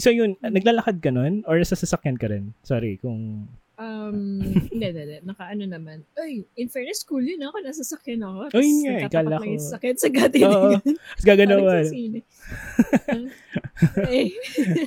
so, 0.00 0.10
yun. 0.14 0.38
Naglalakad 0.40 1.02
ka 1.02 1.10
nun? 1.12 1.44
Or 1.44 1.60
sa 1.66 1.76
sasakyan 1.76 2.18
ka 2.18 2.30
rin? 2.30 2.54
Sorry, 2.62 2.96
kung... 3.02 3.48
Um, 3.76 4.40
hindi, 4.72 4.86
hindi, 4.88 5.00
hindi. 5.04 5.18
Naka-ano 5.20 5.64
naman. 5.68 6.00
Ay, 6.16 6.48
in 6.56 6.68
fairness, 6.72 7.04
cool 7.04 7.20
yun 7.20 7.44
ako. 7.44 7.60
Nasa 7.60 7.84
sakyan 7.84 8.24
ako. 8.24 8.56
Oh, 8.56 8.62
yun 8.64 8.78
nga, 8.88 8.94
ikala 9.04 9.28
lang 9.36 9.40
ko. 9.44 9.52
yung 9.52 9.68
sakyan 9.68 9.98
sa 10.00 10.08
gati. 10.08 10.38
Tapos 10.40 10.56
mo. 10.56 10.80
Parang 11.60 11.84
sa 11.84 11.92
sine. 11.92 12.20
Eh. 14.08 14.32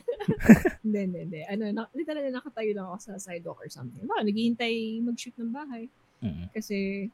Hindi, 0.82 1.00
hindi, 1.06 1.20
hindi. 1.22 1.42
Ano, 1.46 1.70
na, 1.70 1.86
na 1.94 2.42
nakatayo 2.42 2.74
lang 2.74 2.90
ako 2.90 2.98
sa 3.06 3.14
sidewalk 3.22 3.62
or 3.62 3.70
something. 3.70 4.02
Baka 4.10 4.26
naghihintay 4.26 4.98
mag-shoot 5.06 5.38
ng 5.38 5.54
bahay. 5.54 5.86
Mm. 6.26 6.50
Kasi, 6.50 7.06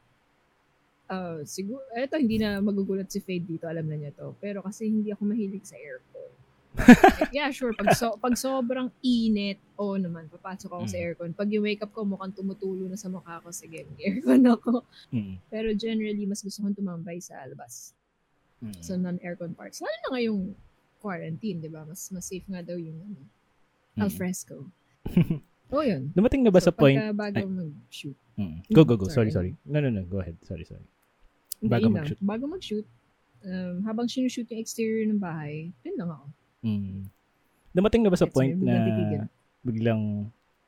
uh, 1.12 1.44
siguro, 1.44 1.84
eto, 1.92 2.16
hindi 2.16 2.40
na 2.40 2.64
magugulat 2.64 3.12
si 3.12 3.20
Fade 3.20 3.44
dito, 3.44 3.68
alam 3.68 3.84
na 3.84 4.00
niya 4.00 4.16
to. 4.16 4.32
Pero 4.40 4.64
kasi 4.64 4.88
hindi 4.88 5.12
ako 5.12 5.28
mahilig 5.28 5.68
sa 5.68 5.76
aircon. 5.76 6.32
yeah, 7.32 7.48
sure. 7.50 7.72
Pag, 7.72 7.92
so, 7.92 8.16
pag 8.16 8.34
sobrang 8.34 8.88
init, 9.00 9.56
oo 9.74 9.94
naman, 9.94 10.28
papasok 10.28 10.70
ako 10.70 10.84
sa 10.86 10.96
Mm. 10.96 11.02
aircon. 11.02 11.30
Pag 11.32 11.48
yung 11.50 11.64
wake 11.64 11.80
up 11.80 11.90
ko, 11.90 12.02
mukhang 12.02 12.32
tumutulo 12.32 12.84
na 12.84 12.94
sa 12.94 13.08
mukha 13.08 13.40
ko, 13.40 13.50
sige, 13.50 13.84
aircon 14.04 14.44
ako. 14.44 14.84
Mm. 15.10 15.40
Pero 15.46 15.68
generally, 15.72 16.24
mas 16.24 16.40
gusto 16.40 16.60
kong 16.60 16.74
tumambay 16.74 17.18
sa 17.18 17.40
labas. 17.44 17.92
Mm. 18.58 18.76
Sa 18.78 18.92
non-aircon 18.94 19.52
parts. 19.52 19.80
Lalo 19.80 19.96
na 20.02 20.10
ngayong 20.14 20.40
quarantine, 20.98 21.58
di 21.58 21.68
ba? 21.68 21.82
Mas, 21.82 22.08
mas 22.08 22.24
safe 22.24 22.44
nga 22.46 22.60
daw 22.60 22.74
yung 22.74 22.96
ano, 22.98 23.20
Mm. 23.96 24.00
alfresco. 24.04 24.68
oh, 25.70 25.80
yun. 25.80 26.12
Dumating 26.12 26.44
na 26.44 26.50
ba 26.50 26.60
So, 26.60 26.68
sa 26.68 26.72
point? 26.72 26.96
pagka 26.96 27.14
bago 27.14 27.36
Ay. 27.36 27.46
mag-shoot. 27.46 28.18
Mm. 28.36 28.56
Go, 28.68 28.84
go, 28.84 28.96
go. 28.96 29.06
Sorry, 29.06 29.32
Sorry. 29.32 29.52
sorry. 29.56 29.64
No, 29.64 29.80
no, 29.80 29.88
no. 29.88 30.04
Go 30.04 30.20
ahead. 30.20 30.36
Sorry, 30.42 30.62
sorry. 30.62 30.84
Bago 31.58 31.88
mag-shoot. 31.88 32.20
Bago 32.20 32.44
mag-shoot. 32.44 32.84
Um, 33.40 33.80
habang 33.82 34.04
sinushoot 34.04 34.50
yung 34.50 34.58
exterior 34.58 35.06
ng 35.06 35.16
bahay, 35.16 35.70
dun 35.80 35.94
lang 35.96 36.10
ako. 36.10 36.26
Mm. 36.66 37.06
Dumating 37.70 38.02
na 38.02 38.10
ba 38.10 38.18
sa 38.18 38.26
Gets 38.26 38.34
point 38.34 38.58
na 38.58 38.82
biglang 38.82 39.30
biglang, 39.66 40.02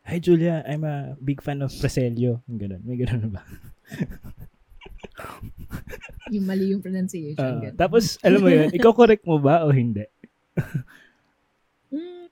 Hi 0.09 0.19
Julia, 0.19 0.65
I'm 0.65 0.87
a 0.87 1.19
big 1.21 1.43
fan 1.43 1.61
of 1.61 1.75
Preselio. 1.75 2.41
Ganun. 2.49 2.81
May 2.87 2.97
ganun 2.99 3.29
na 3.29 3.31
ba? 3.39 3.43
Yung 6.35 6.45
mali 6.45 6.73
yung 6.73 6.85
pronunciation. 6.85 7.41
Ah, 7.41 7.57
ganun. 7.57 7.77
tapos, 7.77 8.21
alam 8.21 8.41
mo 8.45 8.49
yun, 8.53 8.69
ikaw 8.69 8.93
correct 8.93 9.25
mo 9.25 9.41
ba 9.41 9.65
o 9.65 9.73
hindi? 9.73 10.05
Mm, 11.89 12.29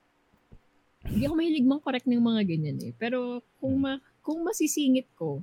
hindi 1.09 1.23
ako 1.25 1.33
mahilig 1.33 1.65
mang 1.65 1.81
correct 1.81 2.05
ng 2.05 2.21
mga 2.21 2.45
ganyan 2.45 2.77
eh. 2.77 2.93
Pero 2.93 3.41
kung 3.57 3.73
ma 3.81 3.97
kung 4.21 4.45
masisingit 4.45 5.09
ko, 5.17 5.41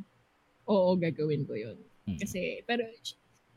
oo, 0.70 0.90
gagawin 0.94 1.42
ko 1.42 1.58
yun. 1.58 1.74
Mm. 2.06 2.22
Kasi, 2.22 2.62
pero, 2.62 2.86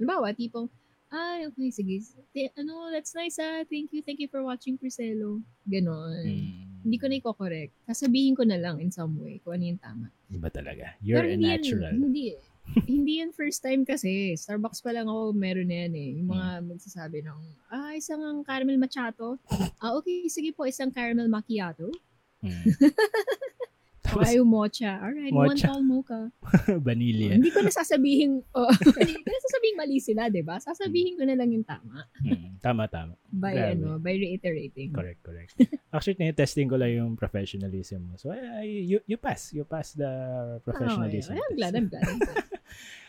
halimbawa, 0.01 0.34
tipong, 0.34 0.65
ay, 1.10 1.47
okay, 1.47 1.70
sige. 1.72 2.03
T- 2.30 2.51
ano, 2.53 2.91
that's 2.91 3.14
nice 3.14 3.38
ah. 3.38 3.64
Thank 3.64 3.91
you, 3.91 4.01
thank 4.01 4.20
you 4.20 4.28
for 4.28 4.43
watching 4.43 4.76
Priscelo. 4.76 5.39
Ganon. 5.64 6.24
Mm. 6.24 6.84
Hindi 6.84 6.97
ko 6.97 7.05
na 7.08 7.16
i-correct. 7.16 7.74
Sasabihin 7.86 8.34
ko 8.34 8.43
na 8.43 8.55
lang 8.55 8.80
in 8.80 8.91
some 8.91 9.16
way 9.20 9.39
kung 9.39 9.55
ano 9.55 9.64
yung 9.66 9.82
tama. 9.82 10.08
Iba 10.28 10.47
talaga. 10.47 10.95
You're 10.99 11.20
Pero 11.20 11.28
a 11.28 11.34
hindi 11.36 11.47
natural. 11.47 11.91
Yan, 11.91 12.03
hindi, 12.03 12.24
hindi 12.86 13.14
yan 13.20 13.32
first 13.32 13.60
time 13.60 13.84
kasi. 13.84 14.36
Starbucks 14.36 14.80
pa 14.80 14.91
lang 14.91 15.08
ako 15.08 15.32
meron 15.32 15.68
na 15.68 15.88
yan 15.88 15.93
eh. 15.95 16.10
Yung 16.20 16.30
mga 16.32 16.47
Hmm. 16.60 16.66
magsasabi 16.72 17.18
ng, 17.24 17.39
ah, 17.70 17.91
isang 17.91 18.20
ang 18.20 18.39
caramel 18.43 18.80
macchiato. 18.80 19.36
ah, 19.80 19.95
okay, 19.95 20.28
sige 20.28 20.51
po, 20.51 20.64
isang 20.64 20.91
caramel 20.91 21.28
macchiato. 21.28 21.91
Mm. 22.39 22.51
Tapos, 24.08 24.24
ayaw 24.24 24.43
mocha. 24.43 24.91
Alright, 24.97 25.36
one 25.36 25.51
Mocha. 25.51 25.68
tall 25.68 25.84
mocha. 25.84 26.20
vanilla. 26.88 27.36
Hindi 27.36 27.51
ko 27.51 27.60
na 27.60 27.70
sasabihin, 27.70 28.39
oh, 28.55 28.72
hindi 29.03 29.20
ko 29.20 29.30
na 29.30 29.41
sasabihin 29.43 29.76
mali 29.76 29.97
sila, 29.99 30.32
di 30.32 30.41
ba? 30.41 30.55
Sasabihin 30.58 31.20
ko 31.20 31.28
na 31.28 31.36
lang 31.36 31.51
yung 31.51 31.68
tama. 31.68 32.08
Mm. 32.24 32.58
Tama, 32.64 32.88
tama. 32.88 33.14
By, 33.28 33.53
Grabe. 33.53 33.72
ano, 33.76 33.88
by 33.99 34.16
reiterating. 34.16 34.89
Correct, 34.95 35.22
correct. 35.22 35.51
Actually, 35.91 36.32
testing 36.32 36.72
ko 36.72 36.80
lang 36.80 36.95
yung 36.95 37.12
professionalism 37.14 38.08
mo. 38.08 38.14
So, 38.16 38.32
ay, 38.32 38.88
you, 38.88 39.03
you 39.03 39.20
pass. 39.20 39.51
You 39.51 39.68
pass 39.68 39.91
the 39.91 40.10
professionalism. 40.64 41.36
Ah, 41.36 41.38
okay. 41.38 41.45
I'm 41.45 41.55
glad, 41.55 41.74
I'm 41.76 41.88
glad. 41.91 42.03
I'm 42.08 42.20
glad. 42.24 42.45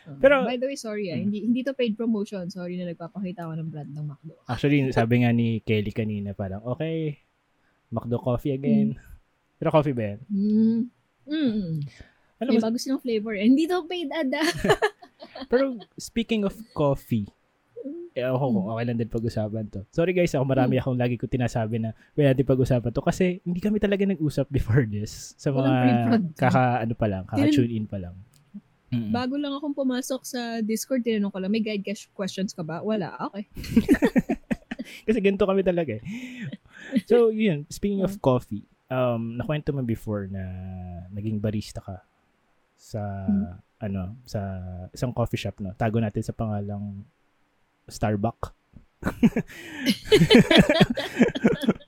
Um, 0.08 0.16
Pero- 0.24 0.48
by 0.48 0.56
the 0.56 0.64
way, 0.64 0.78
sorry 0.78 1.12
ah, 1.12 1.20
Hmm. 1.20 1.28
hindi, 1.28 1.44
hindi 1.44 1.60
to 1.62 1.76
paid 1.76 1.92
promotion. 1.92 2.48
Sorry 2.48 2.80
na 2.80 2.88
nagpapakita 2.88 3.44
ako 3.44 3.60
ng 3.60 3.68
brand 3.68 3.92
ng 3.92 4.06
McDo. 4.08 4.40
Actually, 4.48 4.88
sabi 4.90 5.20
nga 5.20 5.30
ni 5.30 5.60
Kelly 5.60 5.92
kanina, 5.92 6.32
parang, 6.32 6.64
okay, 6.64 7.20
McDo 7.92 8.16
coffee 8.16 8.52
again. 8.52 8.96
Pero 9.58 9.68
coffee 9.68 9.92
ba 9.92 10.02
yan? 10.08 10.18
Mm. 10.26 10.80
Mm. 11.26 11.72
Ano 12.38 12.48
May 12.48 12.56
mas, 12.56 12.64
bago 12.64 12.78
silang 12.78 13.02
flavor. 13.02 13.34
eh. 13.34 13.42
Hindi 13.42 13.66
to 13.66 13.84
paid 13.84 14.08
ad 14.08 14.30
ah. 14.32 14.46
pero 15.50 15.74
speaking 15.94 16.42
of 16.42 16.54
coffee, 16.72 17.26
eh, 18.14 18.22
ako 18.22 18.36
kung 18.40 18.54
Hmm. 18.58 18.70
okay 18.72 18.84
lang 18.84 18.96
din 18.96 19.06
pag-usapan 19.08 19.64
to. 19.68 19.80
Sorry 19.90 20.10
guys, 20.10 20.32
ako 20.32 20.44
marami 20.44 20.74
akong 20.76 20.96
lagi 20.96 21.14
ko 21.14 21.26
tinasabi 21.26 21.78
na 21.78 21.94
pwede 22.14 22.32
natin 22.32 22.46
pag-usapan 22.46 22.90
to 22.90 22.98
kasi 23.00 23.38
hindi 23.42 23.58
kami 23.58 23.78
talaga 23.78 24.02
nag-usap 24.04 24.46
before 24.48 24.82
this 24.84 25.34
sa 25.34 25.50
mga 25.50 25.74
kaka 26.34 26.62
ano 26.82 26.94
pa 26.94 27.06
lang, 27.06 27.22
kaka-tune 27.24 27.70
in 27.72 27.84
pa 27.84 27.98
lang. 27.98 28.14
Mm. 28.88 29.12
Bago 29.12 29.36
lang 29.36 29.52
akong 29.52 29.76
pumasok 29.76 30.24
sa 30.24 30.40
Discord, 30.58 31.04
tinanong 31.04 31.28
ko 31.28 31.38
lang, 31.38 31.52
may 31.52 31.60
guide 31.60 31.84
ques- 31.84 32.08
questions 32.08 32.50
ka 32.50 32.64
ba? 32.64 32.80
Wala. 32.80 33.12
Okay. 33.28 33.44
Kasi 35.06 35.18
ganito 35.20 35.44
kami 35.44 35.60
talaga 35.60 35.92
eh. 35.92 36.02
So, 37.04 37.28
yun. 37.28 37.68
Speaking 37.68 38.00
of 38.00 38.16
coffee, 38.18 38.64
um, 38.88 39.36
nakwento 39.36 39.72
mo 39.72 39.82
before 39.82 40.28
na 40.28 40.44
naging 41.08 41.38
barista 41.38 41.80
ka 41.80 42.02
sa, 42.78 43.26
Hmm. 43.26 43.58
ano, 43.80 44.02
sa 44.24 44.40
isang 44.90 45.10
coffee 45.10 45.38
shop, 45.38 45.58
no? 45.60 45.74
Tago 45.74 45.98
natin 45.98 46.22
sa 46.22 46.32
pangalang 46.32 47.04
Starbucks. 47.88 48.54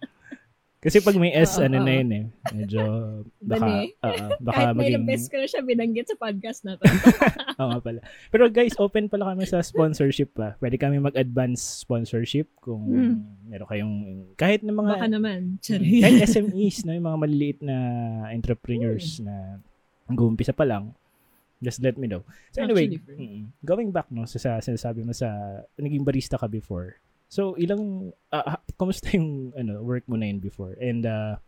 Kasi 0.81 0.97
pag 0.99 1.13
may 1.15 1.29
S, 1.31 1.61
Oo, 1.61 1.69
ano 1.69 1.77
na 1.79 1.87
oo. 1.87 1.99
yun 2.01 2.11
eh. 2.11 2.25
Medyo, 2.51 2.81
baka, 3.53 3.67
oo, 3.85 4.25
baka 4.41 4.57
Kahit 4.65 4.73
may 4.73 4.89
maging, 4.89 5.05
beses 5.05 5.29
ko 5.29 5.37
na 5.37 5.45
siya 5.45 5.61
binanggit 5.61 6.09
sa 6.09 6.17
podcast 6.17 6.65
na 6.65 6.73
to. 6.75 6.85
Oo 7.61 7.69
nga 7.69 7.81
pala. 7.85 8.01
Pero 8.33 8.49
guys, 8.49 8.73
open 8.81 9.05
pala 9.07 9.29
kami 9.29 9.45
sa 9.45 9.61
sponsorship 9.61 10.33
pa. 10.33 10.57
Pwede 10.57 10.81
kami 10.81 10.97
mag-advance 10.97 11.85
sponsorship 11.85 12.49
kung 12.57 12.81
Hmm. 12.81 13.17
meron 13.45 13.69
kayong, 13.69 13.95
kahit 14.35 14.65
na 14.65 14.73
mga, 14.73 14.93
Baka 14.97 15.09
naman. 15.11 15.39
Mm. 15.53 15.61
Sorry. 15.61 16.01
kahit 16.01 16.17
SMEs, 16.33 16.77
no, 16.83 16.97
yung 16.97 17.05
mga 17.05 17.21
maliliit 17.21 17.59
na 17.61 17.77
entrepreneurs 18.33 19.21
na 19.21 19.61
nag-uumpisa 20.09 20.57
pa 20.57 20.65
lang, 20.65 20.97
just 21.61 21.85
let 21.85 22.01
me 22.01 22.09
know. 22.09 22.25
So 22.51 22.65
anyway, 22.65 22.89
Actually, 22.89 23.21
mm, 23.21 23.53
going 23.61 23.93
back 23.93 24.09
no 24.09 24.25
sa, 24.25 24.41
sa 24.41 24.51
sinasabi 24.59 25.05
mo 25.05 25.13
sa 25.13 25.29
naging 25.77 26.03
barista 26.03 26.41
ka 26.41 26.49
before. 26.49 26.97
So 27.31 27.55
ilang 27.55 28.11
ah, 28.35 28.59
ah, 28.59 28.61
kumusta 28.75 29.15
yung 29.15 29.55
ano 29.55 29.79
work 29.87 30.03
mo 30.11 30.19
na 30.19 30.27
yun 30.27 30.43
before? 30.43 30.75
And 30.83 31.07
uh, 31.07 31.39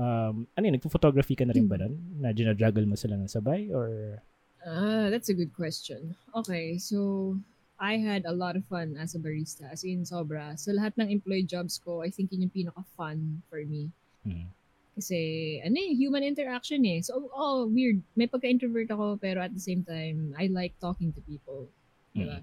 um 0.00 0.48
ano 0.56 0.64
yun, 0.64 0.80
nagpo-photography 0.80 1.36
ka 1.36 1.44
na 1.44 1.52
rin 1.52 1.68
ba 1.68 1.76
Hmm. 1.76 1.92
nun? 1.92 1.94
Na 2.24 2.32
ginajuggle 2.32 2.88
mo 2.88 2.96
sila 2.96 3.20
ng 3.20 3.28
sabay 3.28 3.68
or 3.68 4.18
Ah, 4.64 5.12
that's 5.12 5.28
a 5.28 5.36
good 5.36 5.52
question. 5.52 6.16
Okay, 6.32 6.80
so 6.80 7.36
I 7.76 8.00
had 8.00 8.24
a 8.24 8.32
lot 8.32 8.56
of 8.56 8.64
fun 8.64 8.96
as 8.96 9.12
a 9.12 9.20
barista. 9.20 9.68
As 9.68 9.84
in, 9.84 10.08
sobra. 10.08 10.56
Sa 10.56 10.72
lahat 10.72 10.96
ng 10.96 11.12
employee 11.12 11.44
jobs 11.44 11.76
ko, 11.76 12.00
I 12.00 12.08
think 12.08 12.32
yun 12.32 12.48
yung 12.48 12.56
pinaka-fun 12.64 13.44
for 13.52 13.60
me. 13.60 13.92
mm, 14.24 14.48
Kasi, 14.96 15.60
ano 15.60 15.76
eh, 15.76 15.92
human 15.92 16.24
interaction 16.24 16.80
eh. 16.88 17.04
So, 17.04 17.28
oh, 17.36 17.68
weird. 17.68 18.00
May 18.16 18.24
pagka-introvert 18.24 18.88
ako, 18.88 19.20
pero 19.20 19.44
at 19.44 19.52
the 19.52 19.60
same 19.60 19.84
time, 19.84 20.32
I 20.38 20.48
like 20.48 20.72
talking 20.80 21.12
to 21.12 21.20
people. 21.28 21.68
Diba? 22.16 22.40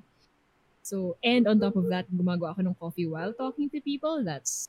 So, 0.81 1.15
and 1.23 1.45
on 1.47 1.61
top 1.61 1.77
of 1.77 1.87
that, 1.93 2.09
gumagawa 2.09 2.57
ako 2.57 2.61
ng 2.65 2.75
coffee 2.75 3.05
while 3.05 3.33
talking 3.33 3.69
to 3.69 3.79
people. 3.81 4.25
That's 4.25 4.67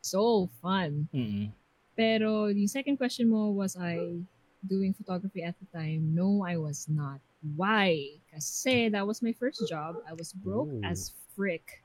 so 0.00 0.48
fun. 0.60 1.08
mm, 1.12 1.50
Pero 1.96 2.52
the 2.52 2.66
second 2.66 2.96
question 2.96 3.28
mo, 3.28 3.50
was 3.50 3.76
I 3.76 4.20
doing 4.64 4.92
photography 4.92 5.42
at 5.42 5.56
the 5.60 5.68
time? 5.72 6.12
No, 6.12 6.44
I 6.44 6.56
was 6.56 6.88
not. 6.88 7.20
Why? 7.56 8.20
Kasi 8.28 8.88
that 8.92 9.04
was 9.04 9.24
my 9.24 9.32
first 9.32 9.64
job. 9.64 9.96
I 10.04 10.12
was 10.12 10.32
broke 10.32 10.68
Ooh. 10.68 10.84
as 10.84 11.12
frick. 11.32 11.80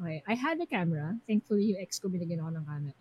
Okay. 0.00 0.20
I 0.26 0.34
had 0.34 0.60
a 0.60 0.66
camera. 0.66 1.14
Thankfully, 1.28 1.72
yung 1.72 1.80
ex 1.80 1.96
ko 2.00 2.08
binigyan 2.10 2.42
ako 2.42 2.50
ng 2.58 2.64
camera. 2.66 2.96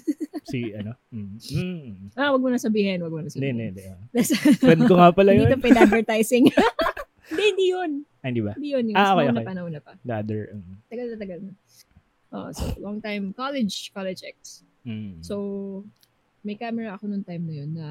si 0.52 0.74
ano? 0.74 0.92
Mm, 1.10 1.38
mm, 1.38 1.90
ah, 2.14 2.30
wag 2.34 2.42
mo 2.42 2.50
na 2.50 2.60
sabihin. 2.60 3.00
Wag 3.02 3.14
mo 3.14 3.22
na 3.24 3.30
sabihin. 3.30 3.56
hindi, 3.58 3.82
hindi. 3.82 3.84
ah. 3.88 3.98
Friend 4.60 4.82
ko 4.86 4.94
nga 5.00 5.10
pala 5.14 5.32
yun. 5.34 5.50
to 5.50 5.58
paid 5.58 5.78
advertising. 5.78 6.46
Hindi, 7.32 7.44
hindi 7.48 7.66
yun. 7.72 7.92
Ah, 8.22 8.30
hindi 8.30 8.40
ba? 8.40 8.54
Hindi 8.54 8.70
yun. 8.70 8.84
Yung 8.90 8.96
Ah, 8.96 9.18
okay, 9.18 9.26
okay. 9.28 9.44
pa, 9.44 9.52
nauna 9.52 9.80
pa. 9.82 9.92
The 10.06 10.14
other. 10.14 10.40
Mm, 10.54 10.74
Tagal 10.86 11.06
na 11.10 11.16
tagal 11.18 11.38
na. 11.42 11.52
Oh, 12.32 12.48
so, 12.54 12.64
long 12.80 13.02
time. 13.02 13.34
College, 13.34 13.90
college 13.92 14.22
ex. 14.24 14.62
mm. 14.86 15.20
So, 15.20 15.84
may 16.42 16.54
camera 16.58 16.94
ako 16.94 17.06
nung 17.06 17.22
time 17.22 17.46
na 17.46 17.54
yun 17.54 17.70
na 17.76 17.88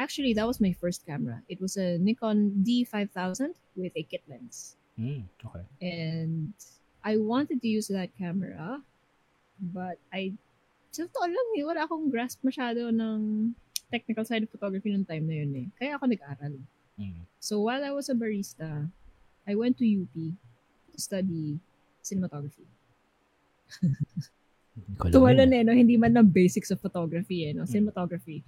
actually 0.00 0.32
that 0.32 0.48
was 0.48 0.56
my 0.60 0.72
first 0.72 1.04
camera. 1.04 1.44
It 1.52 1.60
was 1.60 1.76
a 1.76 2.00
Nikon 2.00 2.64
D5000 2.64 3.52
with 3.76 3.92
a 3.92 4.04
kit 4.08 4.24
lens. 4.24 4.76
Mm, 4.96 5.28
okay. 5.44 5.64
And 5.84 6.52
I 7.04 7.20
wanted 7.20 7.60
to 7.60 7.68
use 7.68 7.88
that 7.92 8.08
camera 8.16 8.80
but 9.60 10.00
I 10.08 10.32
sa 10.94 11.04
totoo 11.04 11.28
lang 11.28 11.48
eh, 11.58 11.64
wala 11.66 11.84
akong 11.84 12.08
grasp 12.08 12.40
masyado 12.40 12.88
ng 12.88 13.52
technical 13.92 14.24
side 14.24 14.46
of 14.46 14.50
photography 14.54 14.88
nung 14.88 15.04
time 15.04 15.28
na 15.28 15.36
yun 15.44 15.52
eh. 15.52 15.66
Kaya 15.76 15.98
ako 16.00 16.08
nag-aral. 16.08 16.54
Mm. 16.96 17.26
So 17.36 17.60
while 17.60 17.84
I 17.84 17.92
was 17.92 18.08
a 18.08 18.16
barista, 18.16 18.88
I 19.44 19.54
went 19.54 19.76
to 19.78 19.84
UP 19.84 20.14
to 20.14 20.96
study 20.96 21.58
cinematography. 22.00 22.64
Alam 25.00 25.10
Tumalan 25.12 25.48
yun. 25.50 25.58
eh, 25.58 25.62
no? 25.62 25.72
Hindi 25.72 25.94
man 25.96 26.14
ng 26.14 26.28
basics 26.28 26.70
of 26.70 26.80
photography, 26.80 27.46
eh, 27.46 27.52
no? 27.54 27.62
Mm. 27.64 27.70
Cinematography. 27.70 28.42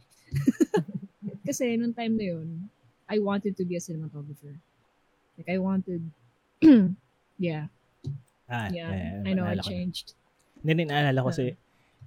Kasi 1.47 1.79
nung 1.79 1.95
time 1.95 2.19
na 2.19 2.27
yun, 2.35 2.49
I 3.07 3.23
wanted 3.23 3.55
to 3.57 3.65
be 3.65 3.77
a 3.77 3.83
cinematographer. 3.83 4.59
Like, 5.39 5.49
I 5.49 5.59
wanted, 5.59 6.03
yeah, 7.39 7.69
Ah, 8.47 8.71
yeah. 8.71 8.91
eh, 8.91 9.27
I 9.27 9.35
know, 9.35 9.43
I 9.45 9.59
na. 9.59 9.63
changed. 9.63 10.15
Hindi, 10.63 10.87
naalala 10.87 11.19
ko 11.21 11.29
kasi 11.31 11.55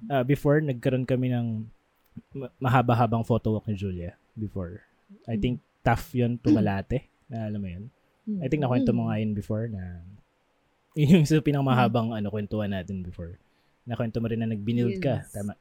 ah, 0.07 0.23
before, 0.23 0.59
nagkaroon 0.59 1.03
kami 1.03 1.29
ng 1.29 1.67
ma- 2.33 2.51
mahaba-habang 2.57 3.23
photo 3.23 3.55
walk 3.55 3.67
ni 3.67 3.75
Julia 3.75 4.15
before. 4.33 4.79
I 5.27 5.35
Mm. 5.35 5.41
think 5.41 5.55
tough 5.83 6.11
yun 6.11 6.39
tumalate. 6.39 7.07
Na 7.27 7.47
alam 7.47 7.59
mo 7.59 7.67
yun? 7.69 7.91
I 8.37 8.47
think 8.47 8.61
nakwento 8.61 8.93
mo 8.93 9.09
nga 9.09 9.17
yun 9.17 9.33
before 9.33 9.65
na 9.65 10.01
yun 10.93 11.09
yung 11.21 11.25
sa 11.25 11.41
pinakamahabang 11.41 12.13
ano, 12.13 12.29
kwentuhan 12.29 12.69
natin 12.69 13.01
before. 13.01 13.37
nakwento 13.89 14.21
mo 14.21 14.29
rin 14.29 14.37
na 14.39 14.49
nag-build 14.53 15.01
ka, 15.01 15.25
Yes. 15.25 15.33
tama? 15.33 15.57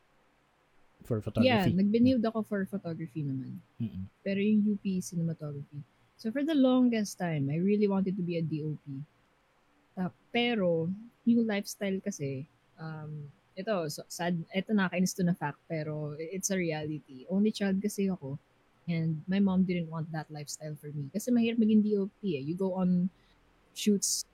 For 1.09 1.17
Yeah, 1.17 1.25
photography. 1.65 1.73
nag-build 1.73 2.21
ako 2.29 2.45
for 2.45 2.61
photography 2.69 3.25
naman. 3.25 3.57
Mm-mm. 3.81 4.05
Pero 4.21 4.37
yung 4.45 4.77
UP 4.77 4.85
cinematography. 5.01 5.81
So 6.21 6.29
for 6.29 6.45
the 6.45 6.53
longest 6.53 7.17
time, 7.17 7.49
I 7.49 7.57
really 7.57 7.89
wanted 7.89 8.19
to 8.21 8.25
be 8.27 8.37
a 8.37 8.45
DOP. 8.45 8.83
Ta- 9.97 10.13
pero 10.29 10.93
yung 11.25 11.47
lifestyle 11.49 11.97
kasi, 12.05 12.45
um, 12.77 13.33
ito, 13.57 13.73
so, 13.89 14.05
sad, 14.07 14.37
ito 14.53 14.71
nakakainis 14.77 15.17
to 15.17 15.25
na 15.25 15.33
fact, 15.33 15.59
pero 15.65 16.13
it's 16.19 16.51
a 16.53 16.59
reality. 16.59 17.25
Only 17.33 17.51
child 17.51 17.81
kasi 17.81 18.13
ako. 18.13 18.37
And 18.89 19.21
my 19.29 19.39
mom 19.39 19.69
didn't 19.69 19.93
want 19.93 20.09
that 20.17 20.27
lifestyle 20.33 20.73
for 20.81 20.89
me. 20.89 21.13
Kasi 21.13 21.29
mahirap 21.29 21.61
maging 21.61 21.85
DOP 21.85 22.17
eh. 22.25 22.41
You 22.41 22.57
go 22.57 22.73
on 22.73 23.13
shoots 23.77 24.25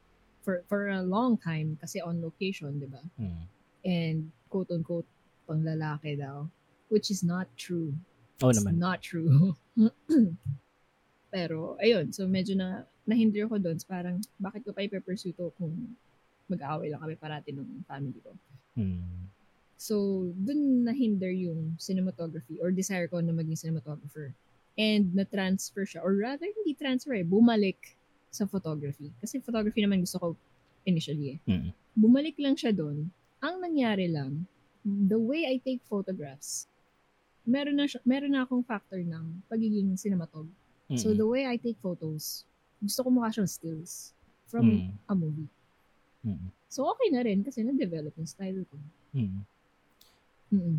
for 0.46 0.62
for 0.70 0.94
a 0.94 1.02
long 1.02 1.36
time 1.36 1.74
kasi 1.82 1.98
on 1.98 2.22
location, 2.22 2.78
di 2.78 2.86
ba? 2.86 3.02
Mm. 3.18 3.42
And 3.84 4.18
quote-unquote, 4.48 5.10
pang 5.50 5.66
lalaki 5.66 6.14
daw. 6.14 6.46
Which 6.88 7.10
is 7.10 7.26
not 7.26 7.50
true. 7.58 7.92
Oo 8.46 8.54
It's 8.54 8.62
naman. 8.62 8.78
not 8.78 9.02
true. 9.02 9.58
Pero, 11.34 11.74
ayun. 11.82 12.14
So, 12.14 12.30
medyo 12.30 12.54
na, 12.54 12.86
nahinder 13.10 13.50
ko 13.50 13.58
doon. 13.58 13.74
So, 13.82 13.90
Parang, 13.90 14.22
bakit 14.38 14.62
ko 14.62 14.70
pa 14.70 14.86
ipe-pursue 14.86 15.34
to 15.34 15.50
kung 15.58 15.74
mag-aaway 16.46 16.94
lang 16.94 17.02
kami 17.02 17.18
parati 17.18 17.50
ng 17.50 17.82
family 17.88 18.20
ko. 18.22 18.30
Mm. 18.78 19.33
So, 19.76 20.28
dun 20.38 20.86
nahinder 20.86 21.30
yung 21.34 21.76
cinematography 21.76 22.62
or 22.62 22.70
desire 22.70 23.10
ko 23.10 23.18
na 23.20 23.34
maging 23.34 23.58
cinematographer. 23.58 24.32
And 24.74 25.14
na-transfer 25.14 25.86
siya. 25.86 26.02
Or 26.02 26.14
rather, 26.18 26.46
hindi 26.46 26.74
transfer 26.74 27.14
eh. 27.14 27.26
Bumalik 27.26 27.98
sa 28.34 28.46
photography. 28.46 29.14
Kasi 29.22 29.38
photography 29.38 29.82
naman 29.82 30.02
gusto 30.02 30.18
ko 30.18 30.26
initially 30.82 31.38
eh. 31.38 31.38
Mm. 31.46 31.68
Bumalik 31.94 32.34
lang 32.42 32.58
siya 32.58 32.74
doon. 32.74 33.06
Ang 33.38 33.54
nangyari 33.62 34.10
lang, 34.10 34.46
the 34.82 35.18
way 35.18 35.46
I 35.46 35.62
take 35.62 35.80
photographs, 35.86 36.66
meron 37.46 37.78
na, 37.78 37.86
siya, 37.86 38.02
meron 38.02 38.34
na 38.34 38.42
akong 38.42 38.66
factor 38.66 38.98
ng 38.98 39.46
pagiging 39.46 39.94
cinematog. 39.94 40.48
So 40.98 41.12
Mm-mm. 41.12 41.18
the 41.18 41.28
way 41.28 41.42
I 41.46 41.56
take 41.56 41.78
photos, 41.80 42.44
gusto 42.82 43.06
ko 43.06 43.08
mukha 43.14 43.30
siyang 43.32 43.48
stills 43.48 44.12
from 44.50 44.68
Mm. 44.68 44.92
a 45.08 45.14
movie. 45.14 45.50
Mm. 46.26 46.50
So 46.68 46.84
okay 46.90 47.08
na 47.14 47.22
rin 47.24 47.40
kasi 47.46 47.62
na-develop 47.62 48.12
yung 48.18 48.28
style 48.28 48.64
ko. 48.68 48.76
Mm. 49.14 49.44
Mm-mm. 50.54 50.76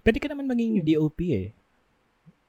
Pwede 0.00 0.18
ka 0.18 0.26
naman 0.26 0.48
maging. 0.48 0.80
DOP 0.82 1.18
eh. 1.30 1.48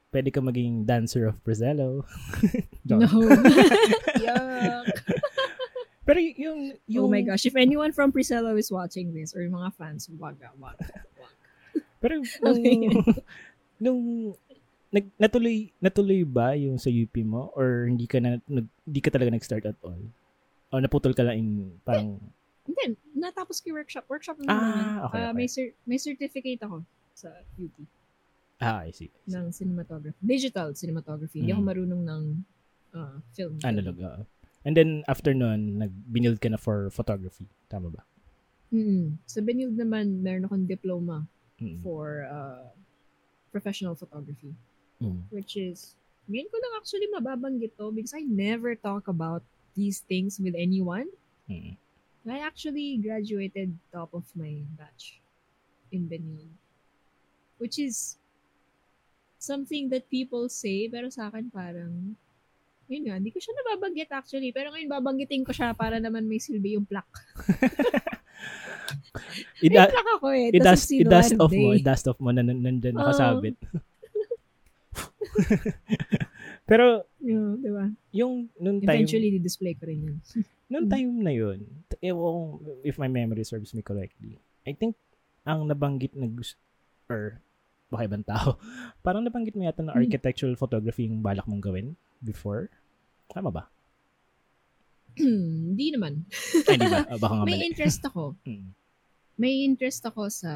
Pwede 0.10 0.30
ka 0.30 0.40
maging 0.40 0.86
dancer 0.86 1.28
of 1.28 1.38
Brazelo. 1.44 2.06
No. 2.84 3.00
Yuck. 4.20 4.88
Pero 6.06 6.20
y- 6.20 6.36
yung, 6.36 6.60
yung 6.84 7.08
Oh 7.08 7.12
my 7.12 7.24
gosh. 7.24 7.48
If 7.48 7.56
anyone 7.56 7.96
from 7.96 8.12
Priscilla 8.12 8.52
is 8.60 8.68
watching 8.68 9.16
this 9.16 9.32
or 9.32 9.40
yung 9.40 9.56
mga 9.56 9.72
fans, 9.80 10.12
wag, 10.20 10.36
ah, 10.44 10.52
wag, 10.60 10.76
wag. 11.16 11.32
Pero 12.04 12.20
nung, 12.20 12.28
Okay. 12.44 12.76
nung 13.80 14.02
nag, 14.92 15.08
natuloy 15.16 15.72
natuloy 15.80 16.28
ba 16.28 16.54
yung 16.54 16.76
sa 16.76 16.92
UP 16.92 17.16
mo 17.24 17.56
or 17.56 17.88
hindi 17.88 18.04
ka 18.04 18.20
na 18.20 18.36
nag, 18.46 18.68
hindi 18.84 19.00
ka 19.00 19.10
talaga 19.16 19.32
nag-start 19.32 19.64
at 19.64 19.80
all? 19.80 20.04
O 20.70 20.84
naputol 20.84 21.16
ka 21.16 21.24
lang 21.24 21.40
in 21.40 21.50
parang 21.82 22.20
And 22.64 22.74
then, 22.80 22.92
natapos 23.14 23.60
ko 23.60 23.70
yung 23.70 23.80
workshop. 23.80 24.06
Workshop 24.08 24.40
na 24.40 24.46
naman. 24.46 24.64
Ah, 24.64 24.98
okay, 25.06 25.20
Ah, 25.20 25.30
okay. 25.30 25.36
May, 25.36 25.48
cer- 25.48 25.76
may 25.84 26.00
certificate 26.00 26.62
ako 26.64 26.84
sa 27.14 27.30
UP 27.60 27.76
ah, 28.64 28.88
I 28.88 28.96
see. 28.96 29.12
I 29.12 29.20
see. 29.28 29.36
ng 29.36 29.46
cinematography. 29.52 30.16
Digital 30.24 30.72
cinematography. 30.72 31.44
Hindi 31.44 31.52
ako 31.52 31.64
Mm. 31.64 31.70
marunong 31.70 32.02
ng 32.08 32.24
ah, 32.94 33.16
film. 33.36 33.60
Analog. 33.62 33.96
oo. 34.00 34.24
And 34.64 34.74
then 34.74 35.04
after 35.06 35.36
nun, 35.36 35.76
nag-binild 35.78 36.40
ka 36.40 36.48
na 36.48 36.56
for 36.56 36.88
photography. 36.88 37.52
Tama 37.68 37.92
ba? 37.92 38.08
Mm. 38.72 39.20
Sa 39.28 39.44
Benilde 39.44 39.76
naman, 39.76 40.24
meron 40.24 40.48
akong 40.48 40.64
diploma 40.64 41.28
Mm. 41.60 41.84
for 41.84 42.24
uh, 42.26 42.72
professional 43.52 43.94
photography. 43.94 44.56
Mm. 45.04 45.28
Which 45.30 45.60
is, 45.60 46.00
ngayon 46.26 46.48
ko 46.48 46.56
lang 46.58 46.74
actually 46.80 47.08
mababanggit 47.12 47.76
to 47.76 47.92
because 47.92 48.16
I 48.16 48.24
never 48.24 48.74
talk 48.74 49.06
about 49.06 49.44
these 49.76 50.00
things 50.02 50.40
with 50.40 50.56
anyone. 50.56 51.12
Mm. 51.52 51.76
I 52.24 52.40
actually 52.40 52.98
graduated 53.04 53.76
top 53.92 54.16
of 54.16 54.24
my 54.36 54.64
batch 54.80 55.20
in 55.92 56.08
Benilde. 56.08 56.56
Which 57.60 57.80
is 57.80 58.16
something 59.40 59.92
that 59.92 60.08
people 60.08 60.48
say, 60.48 60.88
pero 60.88 61.12
sa 61.12 61.28
akin 61.28 61.52
parang, 61.52 62.16
yun 62.88 63.04
nga, 63.08 63.20
hindi 63.20 63.32
ko 63.32 63.44
siya 63.44 63.56
nababanggit 63.60 64.10
actually. 64.12 64.56
Pero 64.56 64.72
ngayon 64.72 64.88
babanggitin 64.88 65.44
ko 65.44 65.52
siya 65.52 65.76
para 65.76 66.00
naman 66.00 66.24
may 66.28 66.40
silbi 66.40 66.80
yung 66.80 66.88
plaque. 66.88 67.20
May 69.64 69.72
Ida, 69.72 69.88
plaque 69.88 70.12
ako 70.20 70.28
eh. 70.36 70.52
i-dust, 70.52 70.92
i-dust 70.92 71.34
off 71.40 71.54
mo. 71.54 71.72
I-dust 71.72 72.06
off 72.12 72.20
mo 72.20 72.30
na 72.36 72.44
nan- 72.44 72.60
nandyan 72.60 72.98
nakasabit. 72.98 73.56
Pero 76.64 77.04
Yeah, 77.20 77.56
di 77.56 77.70
ba? 77.70 77.86
yung 78.12 78.48
nung 78.58 78.80
time 78.80 79.04
Eventually, 79.04 79.32
di-display 79.32 79.76
ko 79.76 79.84
rin 79.86 80.00
yun. 80.02 80.18
Noong 80.72 80.88
Mm. 80.88 80.92
time 80.92 81.12
na 81.22 81.32
yun, 81.32 81.60
ewan 82.00 82.38
if 82.82 82.96
my 82.96 83.06
memory 83.06 83.44
serves 83.44 83.72
me 83.72 83.80
correctly, 83.80 84.40
I 84.64 84.72
think 84.72 84.96
ang 85.44 85.68
nabanggit 85.68 86.16
na 86.16 86.26
gusto, 86.26 86.56
or 87.08 87.40
baka 87.88 88.02
ibang 88.06 88.26
tao, 88.26 88.58
parang 89.06 89.22
nabanggit 89.22 89.54
mo 89.54 89.64
yata 89.64 89.82
na 89.82 89.92
Mm. 89.92 90.02
architectural 90.02 90.56
photography 90.56 91.06
yung 91.06 91.20
balak 91.20 91.46
mong 91.46 91.62
gawin 91.62 91.88
before. 92.20 92.72
Tama 93.28 93.52
ba? 93.52 93.68
Hindi 95.20 95.94
naman. 95.94 96.26
Ay, 96.66 96.76
di 96.76 96.88
ba? 96.88 97.06
Ah, 97.06 97.18
baka 97.18 97.34
nga 97.38 97.46
May 97.48 97.60
mali. 97.60 97.70
interest 97.70 98.02
ako. 98.04 98.34
Mm. 98.44 98.68
May 99.36 99.54
interest 99.64 100.02
ako 100.04 100.30
sa... 100.30 100.52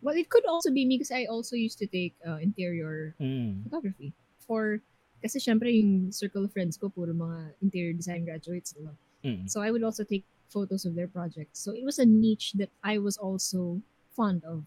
Well, 0.00 0.16
it 0.16 0.32
could 0.32 0.48
also 0.48 0.72
be 0.72 0.88
me 0.88 0.96
because 0.96 1.12
I 1.12 1.28
also 1.28 1.56
used 1.56 1.76
to 1.78 1.88
take 1.88 2.16
uh, 2.22 2.38
interior 2.38 3.12
Mm. 3.20 3.68
photography. 3.68 4.16
For... 4.40 4.80
Kasi 5.20 5.38
syempre 5.38 5.68
yung 5.68 6.12
circle 6.12 6.48
of 6.48 6.52
friends 6.52 6.80
ko, 6.80 6.88
puro 6.88 7.12
mga 7.12 7.52
interior 7.60 7.92
design 7.92 8.24
graduates. 8.24 8.72
Diba? 8.72 8.96
Mm. 9.24 9.44
So 9.48 9.60
I 9.60 9.70
would 9.70 9.84
also 9.84 10.04
take 10.04 10.24
photos 10.48 10.84
of 10.84 10.96
their 10.96 11.08
projects. 11.08 11.60
So 11.60 11.72
it 11.72 11.84
was 11.84 11.98
a 12.00 12.06
niche 12.08 12.52
that 12.56 12.72
I 12.82 12.98
was 12.98 13.16
also 13.16 13.80
fond 14.16 14.42
of. 14.44 14.64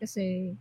Kasi 0.00 0.56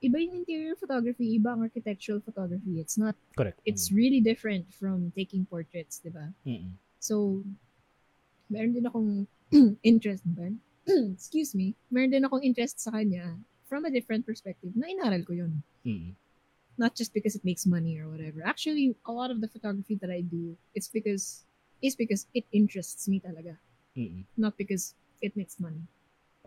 iba 0.00 0.16
yung 0.16 0.42
interior 0.42 0.74
photography, 0.74 1.36
iba 1.36 1.52
ang 1.52 1.62
architectural 1.62 2.24
photography. 2.24 2.80
It's 2.80 2.96
not, 2.96 3.14
Correct. 3.36 3.60
it's 3.66 3.92
really 3.92 4.20
different 4.20 4.72
from 4.72 5.12
taking 5.12 5.44
portraits, 5.44 6.00
di 6.00 6.08
ba? 6.08 6.32
Mm. 6.48 6.72
So, 6.98 7.44
meron 8.48 8.72
din 8.72 8.88
akong 8.88 9.28
interest 9.84 10.24
ba? 10.24 10.48
Excuse 11.14 11.52
me. 11.52 11.76
Meron 11.92 12.10
din 12.10 12.24
akong 12.24 12.42
interest 12.42 12.80
sa 12.80 12.96
kanya 12.96 13.36
from 13.68 13.84
a 13.84 13.92
different 13.92 14.24
perspective 14.24 14.72
na 14.74 14.88
inaral 14.88 15.22
ko 15.22 15.36
yun. 15.36 15.62
Mm. 15.84 16.16
Not 16.80 16.96
just 16.96 17.12
because 17.12 17.36
it 17.36 17.44
makes 17.44 17.68
money 17.68 18.00
or 18.00 18.08
whatever. 18.08 18.40
Actually, 18.40 18.96
a 19.04 19.12
lot 19.12 19.28
of 19.28 19.44
the 19.44 19.48
photography 19.52 20.00
that 20.00 20.08
I 20.08 20.24
do, 20.24 20.56
it's 20.72 20.88
because, 20.88 21.44
is 21.84 21.92
because 21.92 22.24
it 22.32 22.48
interests 22.56 23.04
me 23.04 23.20
talaga. 23.20 23.60
Mm. 23.92 24.24
Not 24.40 24.56
because 24.56 24.96
it 25.20 25.36
makes 25.36 25.60
money. 25.60 25.84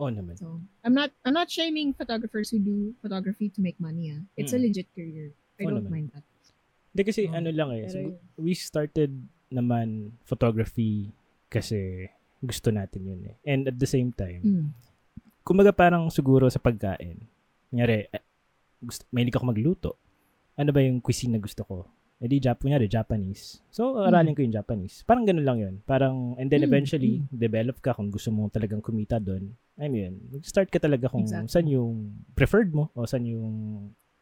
Oo 0.02 0.10
naman. 0.10 0.34
So, 0.34 0.58
I'm 0.82 0.90
not, 0.90 1.14
I'm 1.22 1.38
not 1.38 1.54
shaming 1.54 1.94
photographers 1.94 2.50
who 2.50 2.58
do 2.58 2.98
photography 2.98 3.46
to 3.54 3.62
make 3.62 3.78
money. 3.78 4.10
Ah. 4.10 4.26
It's 4.34 4.50
a 4.50 4.58
Mm. 4.58 4.66
legit 4.74 4.90
career. 4.90 5.30
I 5.62 5.70
Oo 5.70 5.70
don't 5.70 5.86
naman. 5.86 6.02
mind 6.02 6.08
that. 6.18 6.26
Hindi 6.90 7.02
kasi 7.06 7.22
Oh, 7.30 7.38
ano 7.38 7.50
lang 7.54 7.70
eh. 7.78 7.86
so, 7.86 7.98
we 8.34 8.58
started 8.58 9.14
naman 9.54 10.18
photography 10.26 11.14
kasi 11.46 12.10
gusto 12.42 12.74
natin 12.74 13.06
yun 13.06 13.20
eh. 13.30 13.36
And 13.46 13.70
at 13.70 13.78
the 13.78 13.86
same 13.86 14.10
time, 14.10 14.42
Mm. 14.42 14.66
kumbaga 15.46 15.70
parang 15.70 16.10
siguro 16.10 16.50
sa 16.50 16.58
pagkain. 16.58 17.22
Kunyari, 17.70 18.10
eh, 18.10 18.22
gusto, 18.82 19.06
may 19.14 19.26
ako 19.30 19.46
magluto. 19.46 19.90
Ano 20.54 20.70
ba 20.70 20.80
yung 20.80 21.02
cuisine 21.02 21.34
na 21.34 21.42
gusto 21.42 21.66
ko? 21.66 21.76
Eh 22.22 22.30
di, 22.30 22.38
Jap, 22.38 22.62
kunyari, 22.62 22.86
Japanese. 22.86 23.58
So, 23.74 23.98
aralin 23.98 24.38
ko 24.38 24.40
yung 24.46 24.54
Japanese. 24.54 25.02
Parang 25.02 25.26
ganun 25.26 25.42
lang 25.44 25.58
yun. 25.58 25.74
Parang, 25.82 26.38
and 26.38 26.46
then 26.46 26.62
Mm, 26.62 26.68
eventually, 26.70 27.26
develop 27.28 27.82
ka 27.82 27.90
kung 27.92 28.08
gusto 28.08 28.30
mo 28.30 28.46
talagang 28.48 28.78
kumita 28.78 29.18
doon. 29.18 29.50
I 29.74 29.90
mean, 29.90 30.22
start 30.46 30.70
ka 30.70 30.78
talaga 30.78 31.10
kung 31.10 31.26
Exactly. 31.26 31.50
saan 31.50 31.66
yung 31.66 32.14
preferred 32.38 32.70
mo 32.70 32.94
o 32.94 33.02
saan 33.02 33.26
yung 33.26 33.46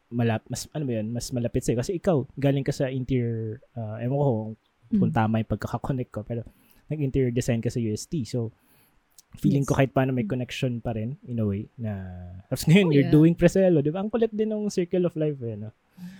malap 0.09 0.45
mas 0.45 0.69
ano 0.73 0.85
ba 0.85 0.93
yun, 1.01 1.09
mas 1.09 1.29
malapit 1.29 1.61
sa'yo. 1.61 1.77
Kasi 1.79 1.97
ikaw, 1.97 2.25
galing 2.33 2.65
ka 2.65 2.73
sa 2.73 2.89
interior, 2.89 3.61
uh, 3.77 4.01
ewan 4.01 4.17
ko 4.17 4.25
kung 4.25 4.53
kung 4.93 5.09
Mm. 5.13 5.17
tama 5.17 5.35
yung 5.41 5.51
pagkakakonect 5.53 6.11
ko. 6.13 6.21
Pero 6.25 6.41
nag-interior 6.89 7.29
design 7.29 7.61
ka 7.61 7.69
sa 7.69 7.77
UST. 7.77 8.25
So, 8.25 8.53
feeling 9.35 9.61
Yes. 9.61 9.69
ko 9.69 9.75
kahit 9.75 9.89
paano 9.89 10.11
may 10.11 10.23
connection 10.23 10.77
pa 10.77 10.91
rin 10.91 11.17
in 11.23 11.37
a 11.37 11.45
way 11.45 11.65
na 11.75 11.93
tapos 12.45 12.65
ngayon 12.65 12.87
Oh, 12.87 12.93
you're 12.93 13.07
yeah. 13.07 13.13
doing 13.13 13.33
Preselo, 13.33 13.79
di 13.79 13.89
ba? 13.89 13.99
Ang 13.99 14.09
kulit 14.09 14.29
din 14.29 14.47
ng 14.47 14.67
circle 14.67 15.03
of 15.03 15.15
life 15.15 15.37
eh, 15.39 15.55
no? 15.55 15.69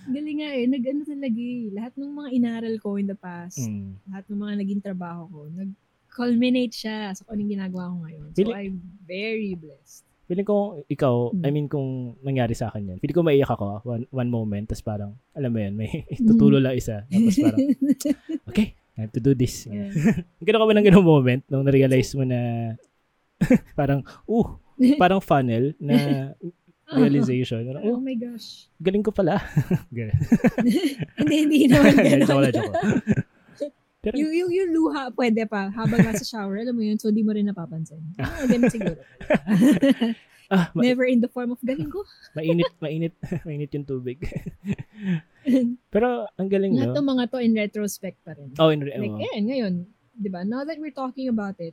Galing 0.05 0.37
nga 0.39 0.49
eh. 0.51 0.65
Nag-ano 0.65 1.01
talaga 1.03 1.39
eh. 1.39 1.65
Lahat 1.69 1.93
ng 1.93 2.11
mga 2.11 2.29
inaral 2.31 2.75
ko 2.77 2.95
in 2.95 3.05
the 3.05 3.15
past, 3.15 3.57
Mm. 3.59 3.97
lahat 4.07 4.25
ng 4.27 4.39
mga 4.39 4.53
naging 4.59 4.81
trabaho 4.81 5.21
ko, 5.27 5.39
nag-culminate 5.49 6.75
siya 6.75 6.95
sa 7.11 7.21
kung 7.21 7.35
anong 7.35 7.51
ginagawa 7.51 7.83
ko 7.87 7.95
ngayon. 8.01 8.27
So, 8.27 8.37
Feeling- 8.37 8.55
I'm 8.55 8.75
very 9.03 9.53
blessed. 9.53 10.05
Feeling 10.23 10.47
ko 10.47 10.55
ikaw, 10.87 11.15
Mm. 11.31 11.43
I 11.43 11.49
mean 11.49 11.67
kung 11.67 11.89
nangyari 12.21 12.53
sa 12.53 12.69
akin 12.69 12.87
yan, 12.87 12.97
feeling 12.97 13.13
ko 13.13 13.23
maiyak 13.23 13.49
ako 13.49 13.63
ah, 13.67 13.81
one, 13.83 14.05
one 14.09 14.29
moment, 14.29 14.65
tapos 14.65 14.81
parang, 14.81 15.11
alam 15.31 15.51
mo 15.51 15.59
yan, 15.59 15.73
may 15.73 15.89
tutulo 16.23 16.57
lang 16.57 16.73
isa. 16.73 17.03
Tapos 17.05 17.35
parang, 17.35 17.59
okay, 18.49 18.67
I 18.93 19.03
have 19.03 19.11
to 19.11 19.19
do 19.19 19.33
this. 19.33 19.65
Yeah. 19.65 19.89
Ganun 20.45 20.59
ka 20.59 20.67
ba 20.69 20.75
ng 20.75 20.85
ganung 20.85 21.03
moment 21.03 21.41
nung 21.47 21.65
na-realize 21.65 22.13
mo 22.13 22.23
na 22.23 22.71
parang, 23.79 24.01
uh, 24.25 24.47
parang 25.01 25.19
funnel 25.19 25.73
na 25.77 25.95
realization. 26.97 27.63
Parang, 27.65 27.83
oh, 27.85 27.97
oh, 27.97 28.01
my 28.01 28.13
gosh. 28.13 28.67
galing 28.77 29.01
ko 29.01 29.09
pala. 29.09 29.39
Ganun. 29.89 30.17
hindi, 31.17 31.35
hindi 31.47 31.57
naman 31.67 31.93
Joke 31.93 32.05
gano'n. 32.05 32.41
lang, 32.43 32.53
joke. 32.53 32.75
Pero, 34.03 34.19
yung, 34.19 34.35
yung, 34.35 34.51
yung 34.51 34.69
luha, 34.75 35.07
pwede 35.15 35.47
pa. 35.47 35.71
Habang 35.71 36.03
nasa 36.03 36.27
shower, 36.27 36.59
alam 36.59 36.75
mo 36.75 36.83
yun, 36.83 36.99
so 36.99 37.07
di 37.07 37.23
mo 37.23 37.31
rin 37.31 37.47
napapansin. 37.47 38.03
Ah, 38.19 38.43
ganun 38.43 38.67
siguro. 38.67 38.99
ah, 40.51 40.67
ma- 40.75 40.83
Never 40.83 41.07
in 41.07 41.23
the 41.23 41.31
form 41.31 41.55
of 41.55 41.61
galing 41.63 41.87
ko. 41.87 42.03
mainit, 42.35 42.67
mainit, 42.83 43.15
mainit 43.47 43.71
yung 43.71 43.87
tubig. 43.87 44.19
Pero, 45.87 46.27
ang 46.35 46.49
galing, 46.51 46.75
Lahat 46.75 46.91
no? 46.91 46.99
ng 46.99 47.09
mga 47.15 47.23
to 47.31 47.39
in 47.39 47.55
retrospect 47.55 48.19
pa 48.27 48.35
rin. 48.35 48.51
Oh, 48.59 48.75
in, 48.75 48.83
Like, 48.83 49.07
oh. 49.07 49.23
eh, 49.23 49.39
ngayon, 49.39 49.87
di 50.11 50.27
ba, 50.27 50.43
now 50.43 50.67
that 50.67 50.75
we're 50.83 50.91
talking 50.91 51.31
about 51.31 51.55
it, 51.63 51.71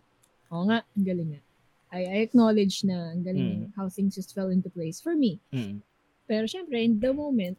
oo 0.54 0.70
nga, 0.70 0.86
ang 0.86 1.02
galing 1.02 1.34
nga. 1.34 1.42
I, 1.90 2.06
I 2.06 2.18
acknowledge 2.22 2.86
na 2.86 3.10
ang 3.10 3.26
galing 3.26 3.74
how 3.74 3.90
things 3.90 4.14
just 4.14 4.34
fell 4.34 4.54
into 4.54 4.70
place 4.70 5.02
for 5.02 5.18
me. 5.18 5.42
Mm. 5.50 5.82
Pero 6.30 6.46
syempre, 6.46 6.78
in 6.78 7.02
the 7.02 7.10
moment, 7.10 7.58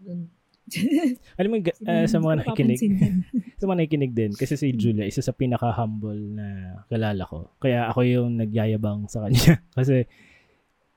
dun, 0.00 0.32
Alam 1.38 1.50
mo, 1.50 1.56
ah, 1.86 2.06
sa 2.10 2.18
mga 2.18 2.42
nakikinig, 2.42 2.80
sa 3.60 3.64
mga 3.70 3.78
nakikinig 3.78 4.12
din, 4.18 4.32
kasi 4.34 4.58
si 4.58 4.74
Julia, 4.74 5.06
isa 5.06 5.22
sa 5.22 5.30
pinaka-humble 5.30 6.18
na 6.34 6.46
kalala 6.90 7.22
ko. 7.22 7.54
Kaya 7.62 7.86
ako 7.86 8.02
yung 8.02 8.30
nagyayabang 8.42 9.06
sa 9.06 9.26
kanya. 9.26 9.62
kasi, 9.78 10.10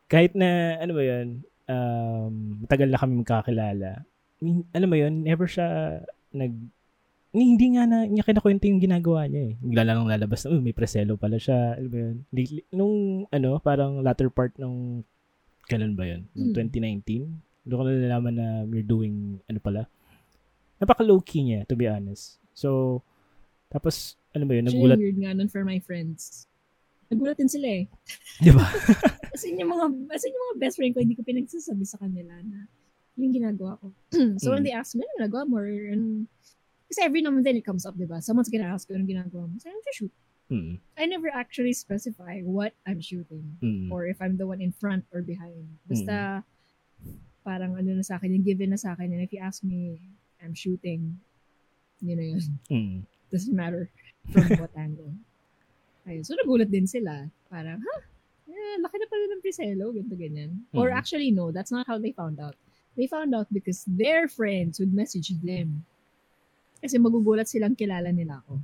kahit 0.09 0.33
na, 0.33 0.81
ano 0.81 0.97
ba 0.97 1.03
yun, 1.05 1.27
um, 1.69 2.65
matagal 2.65 2.89
na 2.89 2.97
kami 2.97 3.13
magkakilala, 3.21 3.89
min- 4.41 4.65
alam 4.73 4.89
mo 4.89 4.97
yun, 4.97 5.21
never 5.21 5.45
siya 5.45 6.01
nag, 6.33 6.53
hindi 7.29 7.77
nga 7.77 7.85
na 7.85 8.03
niya 8.03 8.25
kinakwento 8.25 8.65
yung 8.65 8.81
ginagawa 8.81 9.29
niya 9.29 9.53
eh. 9.53 9.53
Bigla 9.61 9.83
lang 9.85 10.05
lalabas 10.05 10.43
na, 10.43 10.53
"Uy, 10.53 10.61
may 10.61 10.73
preselo 10.73 11.13
pala 11.13 11.37
siya. 11.37 11.77
Alam 11.77 11.89
mo 11.89 11.97
yun. 11.97 12.15
Nung, 12.71 12.95
ano, 13.29 13.49
parang 13.59 14.01
latter 14.01 14.29
part 14.29 14.55
nung, 14.57 15.05
kailan 15.69 15.93
ba 15.93 16.05
yun? 16.05 16.25
Nung 16.33 16.49
Hmm. 16.49 16.57
2019? 16.73 17.29
Doon 17.63 17.77
ko 17.77 17.83
na 17.85 17.93
nalaman 18.01 18.33
na 18.33 18.47
we're 18.65 18.81
doing, 18.81 19.37
ano 19.45 19.59
pala, 19.61 19.85
napaka 20.77 21.05
low-key 21.05 21.45
niya, 21.45 21.59
to 21.65 21.77
be 21.77 21.85
honest. 21.85 22.41
So, 22.57 23.01
tapos, 23.69 24.17
ano 24.33 24.49
ba 24.49 24.57
yun, 24.57 24.65
Actually, 24.65 24.81
nagulat, 24.81 24.97
weird 24.97 25.17
nga 25.21 25.31
nun 25.37 25.49
for 25.49 25.61
my 25.61 25.77
friends. 25.77 26.49
Nagulat 27.13 27.37
din 27.37 27.49
sila 27.49 27.67
eh. 27.69 27.85
di 28.43 28.49
ba? 28.49 28.65
Kasi 29.37 29.53
yung 29.53 29.69
mga, 29.69 29.85
kasi 30.09 30.33
yung 30.33 30.41
mga 30.49 30.55
best 30.57 30.75
friend 30.75 30.91
ko, 30.91 30.99
hindi 31.05 31.13
ko 31.13 31.21
pinagsasabi 31.21 31.85
sa 31.85 32.01
kanila 32.01 32.33
na 32.41 32.65
yung 33.13 33.29
ginagawa 33.29 33.77
ko. 33.77 33.93
so 34.41 34.49
when 34.49 34.63
Mm. 34.63 34.65
they 34.65 34.73
ask 34.73 34.97
me, 34.97 35.05
ano 35.05 35.13
ginagawa 35.21 35.43
mo? 35.45 35.61
Ano, 35.61 36.25
kasi 36.89 37.05
every 37.05 37.21
now 37.21 37.29
and 37.29 37.45
then 37.45 37.55
it 37.55 37.63
comes 37.63 37.85
up, 37.85 37.93
di 37.95 38.09
ba? 38.09 38.17
Someone's 38.19 38.49
gonna 38.49 38.67
ask 38.67 38.89
anong 38.89 39.05
ginagawa 39.05 39.45
mo. 39.45 39.55
So, 39.61 39.69
I'm 39.69 39.77
just 39.85 39.97
shoot. 40.01 40.13
Mm, 40.49 40.81
I 40.97 41.05
never 41.05 41.29
actually 41.29 41.77
specify 41.77 42.41
what 42.41 42.73
I'm 42.89 42.97
shooting. 42.99 43.45
mm, 43.61 43.93
Or 43.93 44.09
if 44.09 44.17
I'm 44.17 44.33
the 44.35 44.49
one 44.49 44.59
in 44.59 44.73
front 44.73 45.05
or 45.13 45.21
behind. 45.21 45.69
Basta, 45.85 46.41
parang 47.45 47.77
ano 47.77 47.93
na 47.93 48.01
sa 48.01 48.17
akin, 48.17 48.33
yung 48.33 48.45
given 48.45 48.73
na 48.73 48.79
sa 48.81 48.97
akin. 48.97 49.13
And 49.13 49.21
if 49.21 49.29
you 49.29 49.39
ask 49.41 49.61
me, 49.61 50.01
I'm 50.41 50.57
shooting, 50.57 51.21
yun 52.01 52.17
na 52.17 52.25
yun. 52.33 52.43
mm. 52.69 52.97
Doesn't 53.29 53.53
matter 53.53 53.93
from 54.33 54.49
what 54.61 54.73
angle. 54.73 55.13
Ayun. 56.09 56.25
So, 56.25 56.33
nagulat 56.33 56.73
din 56.73 56.89
sila. 56.89 57.29
Parang, 57.45 57.77
ha? 57.77 57.95
Eh, 58.49 58.75
laki 58.81 58.95
na 58.97 59.05
pala 59.05 59.25
ng 59.29 59.41
Priselo, 59.45 59.93
ganito, 59.93 60.17
ganyan. 60.17 60.65
Or 60.73 60.89
Mhm. 60.89 60.97
actually, 60.97 61.29
no, 61.29 61.53
that's 61.53 61.69
not 61.69 61.85
how 61.85 62.01
they 62.01 62.09
found 62.11 62.41
out. 62.41 62.57
They 62.97 63.05
found 63.05 63.37
out 63.37 63.45
because 63.53 63.85
their 63.85 64.25
friends 64.27 64.81
would 64.81 64.91
message 64.91 65.29
them. 65.45 65.85
Kasi 66.79 66.95
magugulat 66.97 67.47
silang 67.47 67.75
kilala 67.75 68.09
nila 68.09 68.39
ako. 68.41 68.59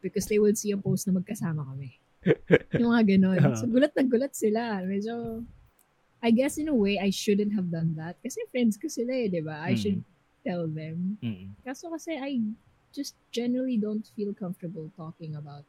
Because 0.00 0.28
they 0.28 0.36
would 0.36 0.56
see 0.56 0.70
yung 0.70 0.84
post 0.84 1.08
na 1.08 1.16
magkasama 1.16 1.64
kami. 1.64 1.96
yung 2.80 2.92
mga 2.92 3.16
ganon. 3.16 3.40
So, 3.56 3.64
gulat 3.64 3.92
na 3.92 4.04
gulat 4.04 4.32
sila. 4.32 4.80
Medyo, 4.80 5.44
I 6.20 6.32
guess 6.32 6.56
in 6.56 6.68
a 6.68 6.76
way, 6.76 6.96
I 6.96 7.08
shouldn't 7.08 7.52
have 7.52 7.68
done 7.68 7.96
that. 7.96 8.16
Kasi 8.20 8.40
friends 8.48 8.76
ko 8.76 8.88
sila 8.88 9.12
eh, 9.12 9.28
di 9.28 9.40
ba? 9.40 9.60
I 9.60 9.76
Mm. 9.76 9.80
should 9.80 10.00
tell 10.40 10.64
them. 10.68 11.16
Mm. 11.20 11.56
Kaso 11.60 11.88
kasi 11.88 12.16
I 12.16 12.40
just 12.92 13.16
generally 13.28 13.76
don't 13.76 14.04
feel 14.12 14.32
comfortable 14.32 14.88
talking 14.94 15.36
about 15.36 15.64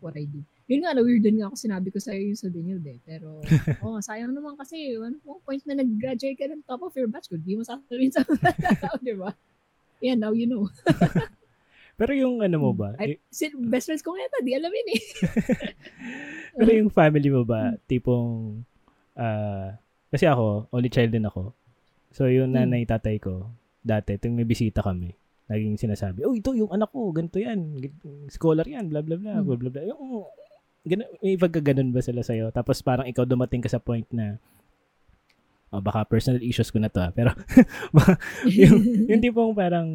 what 0.00 0.12
I 0.14 0.28
do. 0.28 0.44
Yun 0.68 0.84
nga, 0.84 0.96
na-weird 0.96 1.20
din 1.20 1.40
nga 1.40 1.48
ako 1.48 1.56
sinabi 1.56 1.88
ko 1.88 2.00
sa'yo 2.00 2.20
yung 2.20 2.40
sa 2.40 2.48
Binyod 2.48 2.84
eh. 2.84 3.00
Pero, 3.04 3.40
oh, 3.84 4.00
sayang 4.00 4.32
naman 4.32 4.56
kasi, 4.56 4.96
one 4.96 5.20
one 5.24 5.40
point 5.40 5.60
na 5.64 5.76
nag-graduate 5.76 6.36
ka 6.36 6.48
ng 6.48 6.64
top 6.64 6.80
of 6.80 6.92
your 6.96 7.08
batch 7.08 7.28
ko, 7.28 7.36
di 7.36 7.56
mo 7.56 7.64
sasabihin 7.64 8.12
sa 8.12 8.24
mga 8.24 8.48
tao, 8.84 8.96
di 9.00 9.12
ba? 9.12 9.32
Yeah, 10.04 10.20
now 10.20 10.36
you 10.36 10.44
know. 10.44 10.68
Pero 11.98 12.12
yung 12.12 12.44
ano 12.44 12.60
mo 12.60 12.76
ba? 12.76 12.92
I, 13.00 13.16
si, 13.32 13.48
best 13.56 13.88
friends 13.88 14.04
ko 14.04 14.12
nga 14.12 14.28
di 14.44 14.52
alamin 14.52 14.86
eh. 14.92 15.02
Pero 16.60 16.70
yung 16.74 16.92
family 16.92 17.32
mo 17.32 17.46
ba, 17.46 17.72
tipong, 17.88 18.60
ah, 19.16 19.78
kasi 20.10 20.28
ako, 20.28 20.68
only 20.68 20.92
child 20.92 21.08
din 21.08 21.24
ako. 21.24 21.56
So, 22.12 22.28
yung 22.28 22.52
Hmm. 22.52 22.68
nanay, 22.68 22.84
tatay 22.84 23.16
ko, 23.16 23.48
dati, 23.80 24.18
tuwing 24.20 24.36
may 24.36 24.46
bisita 24.46 24.82
kami, 24.82 25.14
naging 25.48 25.78
sinasabi, 25.78 26.26
oh, 26.26 26.34
ito 26.34 26.52
yung 26.52 26.68
anak 26.68 26.90
ko, 26.90 27.08
ganito 27.14 27.38
yan, 27.38 27.78
scholar 28.28 28.66
yan, 28.66 28.90
bla 28.90 29.00
bla 29.00 29.16
bla, 29.16 29.40
Hmm. 29.40 29.46
bla 29.46 29.56
bla 29.56 29.70
bla. 29.70 29.82
Yung, 29.86 30.26
gana, 30.84 31.06
may 31.22 31.38
pagkaganon 31.38 31.94
ba 31.94 32.02
sila 32.02 32.20
sa'yo? 32.20 32.50
Tapos 32.50 32.82
parang 32.82 33.06
ikaw 33.06 33.24
dumating 33.24 33.62
ka 33.62 33.70
sa 33.70 33.80
point 33.80 34.06
na, 34.10 34.36
oh, 35.74 35.82
baka 35.82 36.06
personal 36.06 36.38
issues 36.38 36.70
ko 36.70 36.78
na 36.78 36.88
to 36.88 37.02
ah, 37.02 37.10
pero, 37.10 37.34
yung, 38.48 38.78
yung 39.10 39.20
tipong 39.20 39.52
parang, 39.52 39.88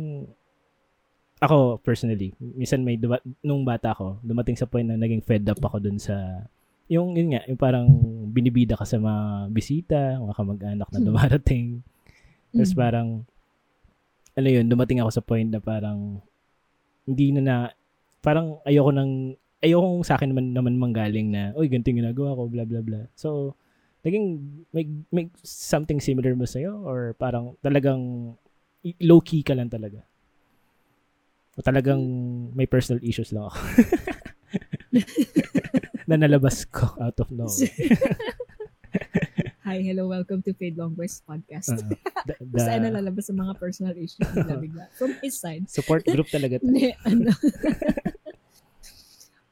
ako 1.40 1.80
personally, 1.80 2.36
minsan 2.40 2.84
may 2.84 3.00
duma- 3.00 3.24
nung 3.40 3.64
bata 3.64 3.96
ko, 3.96 4.20
dumating 4.20 4.60
sa 4.60 4.68
point 4.68 4.84
na 4.84 5.00
naging 5.00 5.24
fed 5.24 5.48
up 5.48 5.60
ako 5.60 5.80
dun 5.80 5.96
sa 5.96 6.44
yung 6.90 7.14
yun 7.14 7.32
nga, 7.32 7.46
yung 7.46 7.56
parang 7.56 7.86
binibida 8.28 8.74
ka 8.74 8.84
sa 8.84 8.98
mga 8.98 9.24
bisita, 9.48 10.18
mga 10.18 10.36
kamag-anak 10.36 10.90
na 10.90 11.00
Hmm. 11.00 11.08
dumarating. 11.08 11.68
Tapos 12.50 12.74
Mm. 12.74 12.80
parang 12.82 13.08
ano 14.34 14.48
yun, 14.50 14.66
dumating 14.66 15.00
ako 15.00 15.12
sa 15.14 15.22
point 15.22 15.46
na 15.46 15.62
parang 15.62 16.18
hindi 17.06 17.30
na 17.30 17.42
na 17.42 17.56
parang 18.20 18.58
ayoko 18.66 18.90
nang 18.90 19.38
ayoko 19.62 20.02
sa 20.02 20.18
akin 20.18 20.34
naman 20.34 20.46
naman 20.52 20.76
manggaling 20.76 21.30
na 21.30 21.54
oy 21.54 21.70
ganito 21.70 21.94
yung 21.94 22.02
ginagawa 22.02 22.34
ko 22.36 22.50
bla 22.50 22.66
bla 22.66 22.82
bla. 22.82 23.02
So 23.14 23.54
naging 24.06 24.26
may, 24.72 24.88
may 25.12 25.28
something 25.43 26.00
similar 26.00 26.32
ba 26.36 26.47
sa'yo 26.47 26.88
or 26.88 27.14
parang 27.20 27.60
talagang 27.60 28.34
low 29.04 29.20
key 29.20 29.43
ka 29.43 29.52
lang 29.56 29.68
talaga? 29.68 30.00
O 31.60 31.62
talagang 31.62 32.00
may 32.56 32.64
personal 32.64 33.04
issues 33.04 33.36
lang 33.36 33.52
ako. 33.52 33.60
na 36.10 36.16
nalabas 36.16 36.64
ko 36.66 36.88
out 37.04 37.20
of 37.20 37.30
nowhere. 37.30 37.70
Hi, 39.70 39.86
hello, 39.86 40.10
welcome 40.10 40.41
to 40.41 40.50
Fade 40.58 40.82
Long 40.82 40.97
Boys 40.97 41.22
Podcast. 41.22 41.70
Uh, 41.70 41.93
the- 42.26 42.34
Kung 42.41 42.58
saan 42.58 42.82
the 42.82 42.89
nalalabas 42.89 43.30
sa 43.30 43.38
mga 43.38 43.54
personal 43.62 43.93
issues 43.93 44.26
bigla-bigla. 44.34 44.89
From 44.97 45.14
his 45.22 45.38
side. 45.38 45.70
support 45.70 46.02
group 46.10 46.26
talaga. 46.34 46.58
to. 46.58 46.66
Ano. 47.06 47.30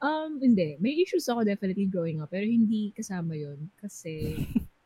Um, 0.02 0.38
hindi. 0.40 0.78
May 0.78 0.98
issues 1.02 1.26
ako 1.28 1.44
definitely 1.44 1.86
growing 1.86 2.22
up, 2.22 2.30
pero 2.30 2.46
hindi 2.46 2.94
kasama 2.94 3.34
yon 3.34 3.70
Kasi, 3.78 4.38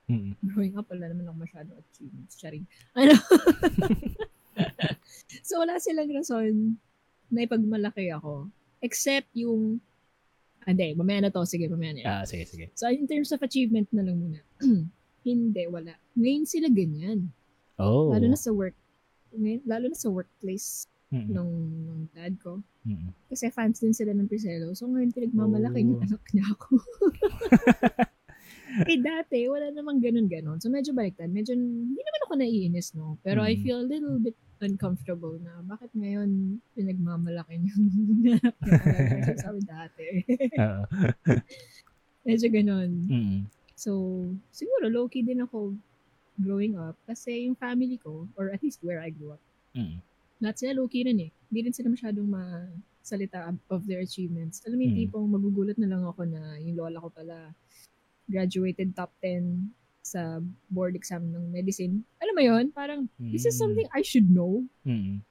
growing 0.53 0.77
up, 0.77 0.89
wala 0.89 1.09
naman 1.09 1.29
ako 1.29 1.37
masyadong 1.41 1.79
achievements. 1.79 2.35
Charing. 2.37 2.65
Ano? 2.97 3.15
so, 5.47 5.61
wala 5.61 5.81
silang 5.81 6.13
rason 6.13 6.77
na 7.33 7.45
ipagmalaki 7.45 8.13
ako. 8.13 8.49
Except 8.83 9.29
yung, 9.33 9.81
ah, 10.65 10.73
hindi, 10.73 10.93
mamaya 10.97 11.29
na 11.29 11.31
to. 11.33 11.45
Sige, 11.49 11.69
mamaya 11.69 11.97
na. 11.97 12.01
Ah, 12.05 12.25
sige, 12.29 12.45
sige. 12.49 12.69
So, 12.77 12.89
in 12.91 13.09
terms 13.09 13.33
of 13.33 13.41
achievement 13.41 13.89
na 13.93 14.05
lang 14.05 14.17
muna. 14.21 14.41
hindi, 15.29 15.63
wala. 15.71 15.97
Ngayon 16.19 16.45
sila 16.45 16.69
ganyan. 16.69 17.31
Oh. 17.81 18.13
Lalo 18.13 18.27
na 18.29 18.39
sa 18.39 18.53
work. 18.53 18.77
Ngayon, 19.33 19.63
lalo 19.65 19.87
na 19.89 19.97
sa 19.97 20.13
workplace 20.13 20.92
Mm, 21.13 21.29
ng, 21.29 21.51
ng 21.85 22.01
dad 22.11 22.33
ko. 22.41 22.59
mm. 22.83 23.29
Kasi 23.29 23.47
fans 23.49 23.77
din 23.79 23.93
sila 23.93 24.11
ng 24.11 24.25
Priscelo. 24.25 24.73
So 24.73 24.89
ngayon 24.89 25.13
pinagmamalaki 25.13 25.85
Oh. 25.85 25.89
ng 25.93 26.01
anak 26.03 26.23
niya 26.33 26.45
ako. 26.49 26.69
eh 28.89 28.97
dati, 28.97 29.45
wala 29.45 29.69
namang 29.69 30.01
ganun-ganon. 30.01 30.57
So 30.57 30.67
medyo 30.67 30.91
baliktad. 30.91 31.29
Medyo, 31.29 31.53
hindi 31.53 32.01
naman 32.01 32.21
ako 32.25 32.33
naiinis, 32.35 32.97
no? 32.97 33.21
Pero 33.21 33.39
I 33.41 33.53
Mm. 33.55 33.61
feel 33.61 33.79
a 33.79 33.87
little 33.87 34.17
bit 34.17 34.35
uncomfortable 34.63 35.37
na 35.37 35.61
bakit 35.61 35.93
ngayon 35.93 36.59
pinagmamalaki 36.73 37.61
yung 37.61 37.67
anak 37.77 38.05
niya. 38.09 38.41
Sabi 39.37 39.61
dati. 39.63 40.07
Oo. 40.57 40.83
medyo 42.25 42.47
ganun. 42.49 42.91
Mm. 43.05 43.39
So, 43.75 43.91
siguro 44.49 44.89
low-key 44.89 45.23
din 45.23 45.43
ako 45.43 45.75
growing 46.39 46.79
up 46.79 46.97
kasi 47.05 47.45
yung 47.45 47.55
family 47.55 47.99
ko, 47.99 48.25
or 48.33 48.49
at 48.49 48.63
least 48.63 48.81
where 48.81 48.99
I 48.99 49.13
grew 49.13 49.37
up, 49.37 49.43
Mm. 49.73 50.05
Lahat 50.43 50.59
sila 50.59 50.77
low-key 50.77 51.07
rin 51.07 51.23
eh. 51.23 51.31
Hindi 51.49 51.61
rin 51.63 51.73
sila 51.73 51.89
masyadong 51.89 52.27
masalita 52.27 53.47
of 53.71 53.87
their 53.87 54.03
achievements. 54.03 54.61
Alam 54.67 54.77
mo 54.77 54.83
yung 54.85 54.93
Mm. 54.93 55.01
tipong 55.07 55.27
magugulat 55.31 55.79
na 55.79 55.87
lang 55.87 56.03
ako 56.03 56.27
na 56.27 56.59
yung 56.59 56.77
lola 56.77 56.99
ko 56.99 57.09
pala 57.09 57.55
graduated 58.27 58.93
top 58.93 59.15
10 59.23 59.71
sa 60.03 60.43
board 60.67 60.99
exam 60.99 61.31
ng 61.31 61.47
medicine. 61.49 62.03
Alam 62.19 62.35
mo 62.35 62.43
yon 62.43 62.65
Parang, 62.75 63.07
this 63.23 63.47
is 63.47 63.55
Mm. 63.55 63.63
something 63.63 63.87
I 63.95 64.03
should 64.03 64.27
know 64.27 64.67
Mm. 64.83 65.23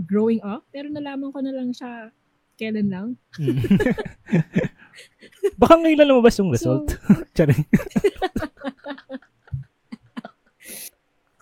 growing 0.00 0.40
up. 0.40 0.64
Pero 0.72 0.88
nalaman 0.88 1.28
ko 1.28 1.44
na 1.44 1.52
lang 1.52 1.70
siya 1.70 2.08
kailan 2.56 2.88
lang. 2.88 3.08
Mm. 3.36 3.60
Baka 5.60 5.74
ngayon 5.76 5.98
lang 6.00 6.08
lumabas 6.08 6.38
yung 6.38 6.48
result. 6.48 6.96
Charing. 7.36 7.60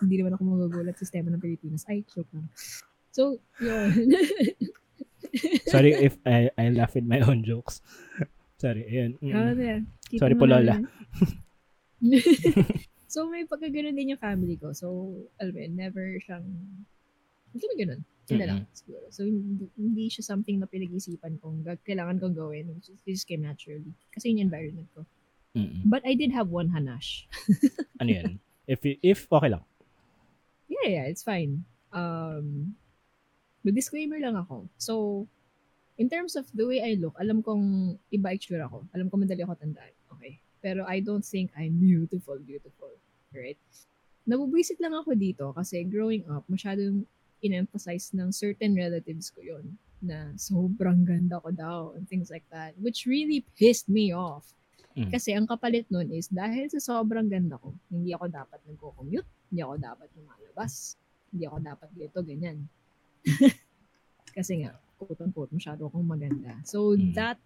Hindi 0.03 0.19
naman 0.19 0.35
ako 0.35 0.43
magugulat 0.43 0.99
sa 0.99 1.07
sistema 1.07 1.31
ng 1.31 1.39
Pilipinas. 1.39 1.87
Ay, 1.87 2.03
joke 2.03 2.27
lang. 2.35 2.51
So, 3.13 3.37
yun. 3.61 4.09
Sorry 5.73 5.93
if 5.93 6.17
I, 6.25 6.49
I 6.57 6.73
laugh 6.73 6.97
at 6.97 7.05
my 7.05 7.21
own 7.21 7.45
jokes. 7.45 7.85
Sorry, 8.57 8.89
ayun. 8.89 9.21
Mm. 9.21 9.33
Ah, 9.37 9.53
yeah. 9.53 9.79
Sorry 10.17 10.33
po, 10.33 10.49
Lola. 10.49 10.81
so, 13.13 13.29
may 13.29 13.45
pagkaganon 13.45 13.93
din 13.93 14.17
yung 14.17 14.21
family 14.21 14.57
ko. 14.57 14.73
So, 14.73 15.13
alam 15.37 15.53
mo 15.53 15.61
never 15.77 16.17
siyang, 16.25 16.45
hindi 17.53 17.65
mo 17.69 17.75
ganun. 17.77 18.01
Sila 18.25 18.45
lang, 18.49 18.65
siguro. 18.73 19.05
So, 19.13 19.29
hindi, 19.29 19.69
hindi 19.77 20.09
siya 20.09 20.25
something 20.25 20.57
na 20.57 20.65
pinag-isipan 20.65 21.37
kong 21.37 21.69
kailangan 21.85 22.17
kong 22.17 22.33
gawin. 22.33 22.73
It 22.73 23.05
just 23.05 23.29
came 23.29 23.45
naturally. 23.45 23.93
Kasi 24.09 24.33
yun 24.33 24.41
yung 24.41 24.49
environment 24.49 24.89
ko. 24.97 25.05
Mm-mm. 25.53 25.85
But 25.85 26.01
I 26.01 26.17
did 26.17 26.33
have 26.33 26.49
one 26.49 26.73
hanash. 26.73 27.29
Ano 28.01 28.09
yan? 28.09 28.41
If, 28.65 28.81
if 28.81 29.29
okay 29.29 29.53
lang. 29.53 29.61
Yeah, 30.65 30.87
yeah, 30.89 31.05
it's 31.05 31.21
fine. 31.21 31.67
Um, 31.93 32.73
with 33.63 33.75
disclaimer 33.75 34.19
lang 34.19 34.35
ako. 34.35 34.67
So, 34.77 35.25
in 35.97 36.11
terms 36.11 36.35
of 36.35 36.45
the 36.51 36.67
way 36.67 36.83
I 36.83 36.99
look, 36.99 37.15
alam 37.19 37.41
kong 37.41 37.95
iba 38.11 38.35
itsura 38.35 38.67
ko. 38.69 38.83
Alam 38.91 39.07
ko 39.09 39.15
madali 39.17 39.41
ako 39.43 39.55
tandaan. 39.57 39.93
Okay. 40.19 40.39
Pero 40.63 40.87
I 40.87 41.03
don't 41.03 41.25
think 41.25 41.51
I'm 41.55 41.79
beautiful, 41.79 42.39
beautiful. 42.39 42.91
Right? 43.33 43.59
Nabubwisit 44.23 44.79
lang 44.79 44.95
ako 44.95 45.17
dito 45.17 45.51
kasi 45.51 45.83
growing 45.83 46.23
up, 46.31 46.47
masyadong 46.47 47.03
in-emphasize 47.43 48.15
ng 48.15 48.31
certain 48.31 48.71
relatives 48.71 49.27
ko 49.27 49.43
yon 49.43 49.75
na 49.99 50.31
sobrang 50.39 51.03
ganda 51.03 51.39
ko 51.43 51.49
daw 51.51 51.79
and 51.95 52.07
things 52.07 52.31
like 52.31 52.47
that. 52.51 52.71
Which 52.79 53.03
really 53.03 53.43
pissed 53.59 53.91
me 53.91 54.15
off. 54.15 54.47
Mm. 54.93 55.09
Kasi 55.09 55.33
ang 55.33 55.49
kapalit 55.49 55.89
nun 55.89 56.07
is 56.13 56.29
dahil 56.29 56.69
sa 56.69 56.79
sobrang 56.79 57.25
ganda 57.27 57.57
ko, 57.57 57.73
hindi 57.89 58.13
ako 58.13 58.29
dapat 58.29 58.59
nagko-commute, 58.69 59.29
hindi 59.49 59.61
ako 59.65 59.75
dapat 59.81 60.07
lumalabas, 60.13 60.95
hindi 61.33 61.43
ako 61.49 61.57
dapat 61.65 61.89
dito, 61.97 62.17
ganyan. 62.21 62.57
Kasi 64.37 64.63
nga, 64.63 64.73
quote-unquote, 64.97 65.53
masyado 65.53 65.87
akong 65.87 66.05
maganda. 66.05 66.57
So, 66.63 66.93
Mm. 66.93 67.13
that, 67.13 67.37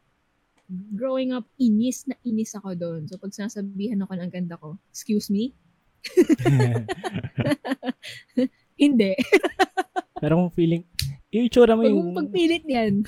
growing 0.94 1.32
up, 1.32 1.48
inis 1.58 2.04
na 2.06 2.16
inis 2.22 2.54
ako 2.54 2.76
doon. 2.76 3.02
So, 3.08 3.16
pag 3.18 3.32
sinasabihan 3.32 4.04
ako 4.04 4.14
ng 4.16 4.32
ganda 4.32 4.56
ko, 4.56 4.76
excuse 4.92 5.28
me? 5.28 5.52
Hindi. 8.78 9.16
Pero 10.18 10.34
kung 10.38 10.54
feeling, 10.54 10.84
yung 11.30 11.46
itsura 11.46 11.76
mo 11.76 11.84
yung, 11.84 12.16
pagpilit 12.16 12.64
yan. 12.64 13.04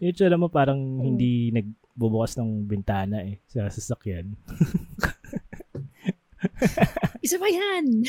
yung 0.00 0.10
itsura 0.10 0.36
mo 0.36 0.50
parang 0.50 0.78
hindi 0.98 1.52
nagbubukas 1.52 2.34
ng 2.36 2.66
bintana 2.66 3.22
eh 3.22 3.38
sa 3.46 3.70
sasakyan. 3.70 4.34
Isa 7.22 7.38
pa 7.38 7.46
yan! 7.46 8.02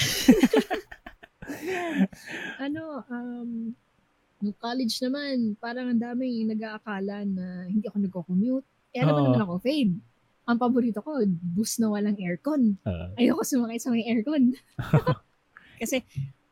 ano, 2.58 3.06
um, 3.08 3.78
nung 4.44 4.58
college 4.60 5.00
naman, 5.00 5.56
parang 5.56 5.96
ang 5.96 6.02
daming 6.04 6.52
nag-aakala 6.52 7.24
na 7.24 7.64
hindi 7.72 7.88
ako 7.88 7.98
nagko-commute. 8.04 8.68
Eh, 8.91 9.00
Oo. 9.00 9.32
naman 9.32 9.39
ako, 9.39 9.54
fade. 9.64 9.96
Ang 10.44 10.60
paborito 10.60 11.00
ko, 11.00 11.24
bus 11.56 11.80
na 11.80 11.88
walang 11.88 12.20
aircon. 12.20 12.76
Ah, 12.84 13.16
Ayoko 13.16 13.48
sumakay 13.48 13.80
sa 13.80 13.96
may 13.96 14.04
aircon. 14.04 14.52
Kasi, 15.82 16.04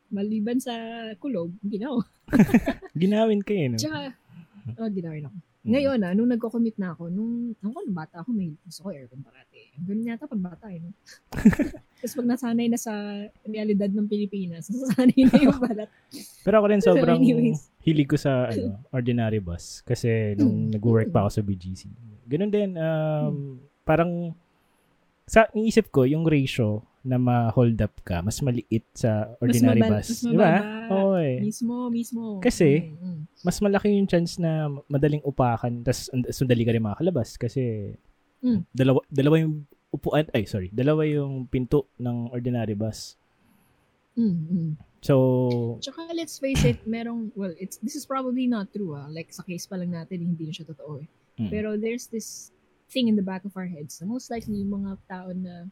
maliban 0.08 0.56
sa 0.56 0.72
kulog, 1.20 1.52
ginaw. 1.60 2.00
ginawin 2.96 3.44
ka 3.44 3.52
eh, 3.52 3.68
no? 3.68 3.76
Tsaka, 3.76 4.16
oh, 4.80 4.88
ginawin 4.88 5.28
ako. 5.28 5.36
Mm. 5.62 5.70
Ngayon, 5.70 5.98
ah, 6.02 6.12
nung 6.12 6.26
nagko-commute 6.26 6.74
na 6.74 6.90
ako, 6.90 7.06
nung, 7.06 7.54
ako, 7.62 7.86
nung 7.86 7.94
bata 7.94 8.18
ako, 8.18 8.34
may 8.34 8.50
gusto 8.66 8.82
ko 8.82 8.88
aircon 8.90 9.22
parati. 9.22 9.70
Ganun 9.78 10.10
yata 10.10 10.26
pag 10.26 10.42
bata, 10.42 10.66
eh. 10.66 10.82
No? 10.82 10.90
Tapos 12.02 12.14
pag 12.18 12.26
nasanay 12.26 12.66
na 12.66 12.74
sa 12.74 12.90
realidad 13.46 13.86
ng 13.86 14.10
Pilipinas, 14.10 14.66
nasanay 14.74 15.22
na 15.22 15.38
yung 15.38 15.58
balat. 15.62 15.86
Pero 16.42 16.54
ako 16.58 16.66
rin 16.66 16.82
sobrang 16.82 17.22
Anyways. 17.22 17.70
hilig 17.78 18.10
ko 18.10 18.18
sa 18.18 18.50
ano, 18.50 18.74
ordinary 18.90 19.38
bus. 19.38 19.86
Kasi 19.86 20.34
nung 20.34 20.66
Mm. 20.66 20.74
nag-work 20.74 21.08
pa 21.14 21.22
ako 21.22 21.30
sa 21.30 21.42
BGC. 21.46 21.82
Ganun 22.26 22.50
din, 22.50 22.70
um, 22.74 23.34
parang 23.86 24.34
sa 25.24 25.46
iisip 25.54 25.94
ko, 25.94 26.02
yung 26.02 26.26
ratio 26.26 26.82
na 27.02 27.16
ma-hold 27.16 27.78
up 27.78 27.94
ka, 28.00 28.20
mas 28.20 28.38
maliit 28.38 28.86
sa 28.92 29.34
ordinary 29.38 29.78
mabal- 29.78 29.98
bus. 29.98 30.08
mas 30.08 30.22
mababa. 30.24 30.50
Oo 30.88 31.14
eh. 31.16 31.38
Mismo, 31.40 31.74
mismo. 31.88 32.22
Kasi, 32.38 32.88
Mm, 32.88 32.96
mm. 32.96 33.20
Mas 33.42 33.58
malaki 33.58 33.90
yung 33.90 34.06
chance 34.06 34.38
na 34.38 34.50
madaling 34.86 35.18
upakan, 35.20 35.82
tas 35.82 36.06
and- 36.08 36.30
sundali 36.30 36.62
ka 36.62 36.70
rin 36.70 36.80
makakalabas. 36.80 37.34
Kasi, 37.34 37.94
Mm. 38.38 38.62
dalawa, 38.70 39.02
dalawa 39.08 39.36
yung 39.38 39.66
upuan, 39.88 40.30
ay 40.30 40.46
sorry, 40.46 40.70
dalawa 40.70 41.02
yung 41.02 41.44
pinto 41.44 41.90
ng 41.96 42.30
ordinary 42.30 42.72
bus. 42.72 43.18
Mm, 44.14 44.36
mm. 44.46 44.72
So, 45.00 45.14
Tsaka 45.80 46.14
let's 46.14 46.38
face 46.38 46.62
it, 46.62 46.86
merong, 46.86 47.34
well, 47.34 47.50
it's 47.56 47.76
this 47.78 47.92
is 47.92 48.06
probably 48.06 48.46
not 48.46 48.70
true 48.70 48.94
ah. 48.94 49.08
Like 49.08 49.34
sa 49.34 49.42
case 49.42 49.66
pa 49.66 49.74
lang 49.74 49.90
natin, 49.90 50.22
hindi 50.22 50.46
na 50.46 50.54
siya 50.54 50.68
totoo 50.68 51.02
eh. 51.02 51.08
mm, 51.36 51.50
Pero 51.50 51.74
there's 51.74 52.06
this 52.06 52.54
thing 52.86 53.08
in 53.08 53.16
the 53.16 53.24
back 53.24 53.42
of 53.42 53.50
our 53.52 53.66
heads 53.66 53.98
na 53.98 54.06
most 54.06 54.28
likely 54.28 54.62
yung 54.62 54.78
mga 54.78 55.00
tao 55.08 55.32
na 55.32 55.66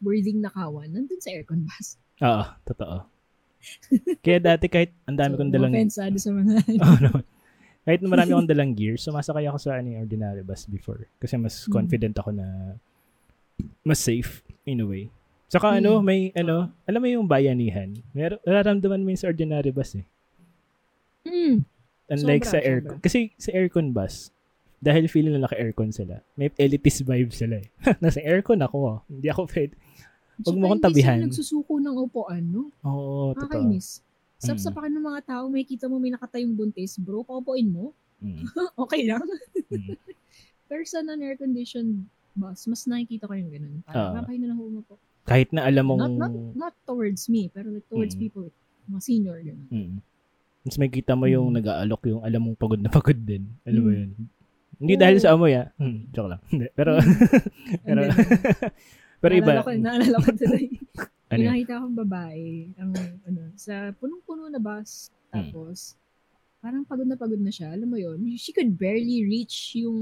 worthing 0.00 0.38
nakawan, 0.38 0.88
nandun 0.88 1.18
sa 1.18 1.30
aircon 1.30 1.62
bus. 1.62 1.96
oo, 2.18 2.44
totoo. 2.64 2.96
Kaya 4.20 4.38
dati 4.38 4.66
kahit 4.66 4.94
ang 5.04 5.18
dami 5.18 5.34
kong 5.34 5.50
dalang, 5.50 5.72
offense 5.74 5.98
doon 5.98 6.14
sa 6.16 6.30
mga, 6.30 6.52
oh, 6.84 6.98
no. 7.00 7.10
kahit 7.82 8.00
marami 8.02 8.30
akong 8.30 8.46
dalang 8.48 8.72
gear, 8.72 8.94
sumasakay 8.94 9.44
ako 9.44 9.58
sa 9.58 9.76
ano, 9.76 9.98
ordinary 9.98 10.42
bus 10.42 10.64
before. 10.64 11.08
Kasi 11.16 11.34
mas 11.34 11.64
Mm. 11.64 11.72
confident 11.72 12.14
ako 12.16 12.30
na 12.30 12.46
mas 13.82 13.98
safe 13.98 14.40
in 14.64 14.78
a 14.78 14.86
way. 14.86 15.10
Saka 15.48 15.80
ano, 15.80 15.98
Mm. 15.98 16.04
may 16.04 16.20
ano, 16.32 16.70
alam 16.84 17.00
mo 17.00 17.08
yung 17.08 17.26
bayanihan, 17.26 17.90
meron, 18.12 18.38
nararamdaman 18.42 19.00
mo 19.00 19.08
yun 19.08 19.18
sa 19.18 19.26
ordinary 19.26 19.70
bus 19.70 19.96
eh. 19.96 20.06
mm, 21.24 21.56
Unlike 22.08 22.44
Sobra, 22.44 22.52
sa 22.54 22.58
aircon. 22.62 22.88
sobra. 22.94 23.04
Kasi 23.04 23.18
sa 23.36 23.50
aircon 23.52 23.88
bus, 23.90 24.32
dahil 24.78 25.10
feeling 25.10 25.34
na 25.34 25.44
naka-aircon 25.44 25.90
sila, 25.90 26.22
may 26.32 26.48
elitist 26.54 27.02
vibe 27.02 27.34
sila 27.34 27.58
eh. 27.58 27.68
Nasa 28.04 28.22
aircon 28.22 28.62
ako, 28.62 28.76
oh. 28.78 28.98
hindi 29.10 29.26
ako 29.26 29.44
pwede. 29.50 29.74
Huwag 30.38 30.56
mo 30.56 30.64
akong 30.68 30.84
tabihan. 30.84 31.18
sila 31.18 31.26
nagsusuko 31.26 31.72
ng 31.76 31.94
upuan, 31.98 32.42
no? 32.42 32.70
Oo, 32.82 33.34
totoo. 33.34 33.42
Nakakainis. 33.42 34.00
Sap 34.38 34.54
Mm. 34.54 34.94
ng 34.94 35.04
mga 35.04 35.20
tao, 35.26 35.44
may 35.48 35.66
kita 35.66 35.90
mo 35.90 35.98
may 35.98 36.14
nakatayong 36.14 36.54
buntis, 36.54 36.94
bro, 36.96 37.22
paupuin 37.22 37.66
mo. 37.66 37.90
Mm, 38.18 38.42
okay 38.82 39.02
lang. 39.02 39.22
mm. 39.66 39.98
Pero 40.68 40.82
sa 40.84 41.02
non-air-conditioned 41.02 42.06
bus, 42.34 42.60
mas 42.66 42.86
nakikita 42.86 43.26
ko 43.26 43.34
yung 43.34 43.50
ganun. 43.50 43.74
Parang, 43.82 44.14
ah. 44.14 44.22
kayo 44.22 44.38
na 44.38 44.48
lang 44.48 44.60
umupo. 44.60 44.94
Kahit 45.24 45.50
na 45.50 45.66
alam 45.66 45.84
mong... 45.84 45.98
Not, 45.98 46.14
not, 46.14 46.32
not 46.54 46.74
towards 46.84 47.26
me, 47.26 47.48
pero 47.48 47.68
like 47.68 47.88
towards 47.88 48.14
Mm. 48.14 48.20
people, 48.20 48.46
mga 48.86 49.02
senior, 49.02 49.38
gano'n. 49.40 49.68
Mm. 49.68 49.94
Mas 50.60 50.76
may 50.76 50.86
kita 50.86 51.12
mo 51.12 51.26
yung 51.26 51.50
Mm. 51.50 51.56
nag-aalok 51.58 52.02
yung 52.06 52.22
alam 52.22 52.40
mong 52.40 52.56
pagod 52.56 52.78
na 52.78 52.88
pagod 52.88 53.18
din. 53.18 53.42
Alam 53.64 53.80
mo 53.80 53.90
Mm. 53.90 53.98
yun? 53.98 54.10
Hindi 54.78 54.94
Oo. 54.94 55.00
dahil 55.00 55.16
sa 55.18 55.34
amoy 55.34 55.52
ah. 55.52 55.66
Hmm, 55.74 56.06
joke 56.08 56.30
lang. 56.30 56.40
Hindi. 56.52 56.66
Pero, 56.70 56.90
pero, 59.18 59.34
pero 59.34 59.34
iba. 59.36 59.50
Naalala 59.50 59.62
ko, 59.62 59.70
naalala 59.74 60.16
ko 60.18 60.30
today. 60.32 60.66
Ano 61.28 61.30
May 61.30 61.38
yun? 61.38 61.50
nakita 61.52 61.72
akong 61.76 61.96
babae, 61.98 62.46
ang, 62.74 62.90
ano, 63.22 63.42
sa 63.54 63.74
punong-puno 63.94 64.48
na 64.48 64.56
bus, 64.56 65.12
Hmm. 65.28 65.44
tapos, 65.44 65.92
parang 66.58 66.82
pagod 66.82 67.04
na 67.04 67.14
pagod 67.14 67.36
na 67.36 67.52
siya. 67.52 67.68
Alam 67.68 67.88
mo 67.88 67.98
yun, 67.98 68.16
she 68.34 68.48
could 68.48 68.72
barely 68.74 69.22
reach 69.22 69.76
yung 69.76 70.00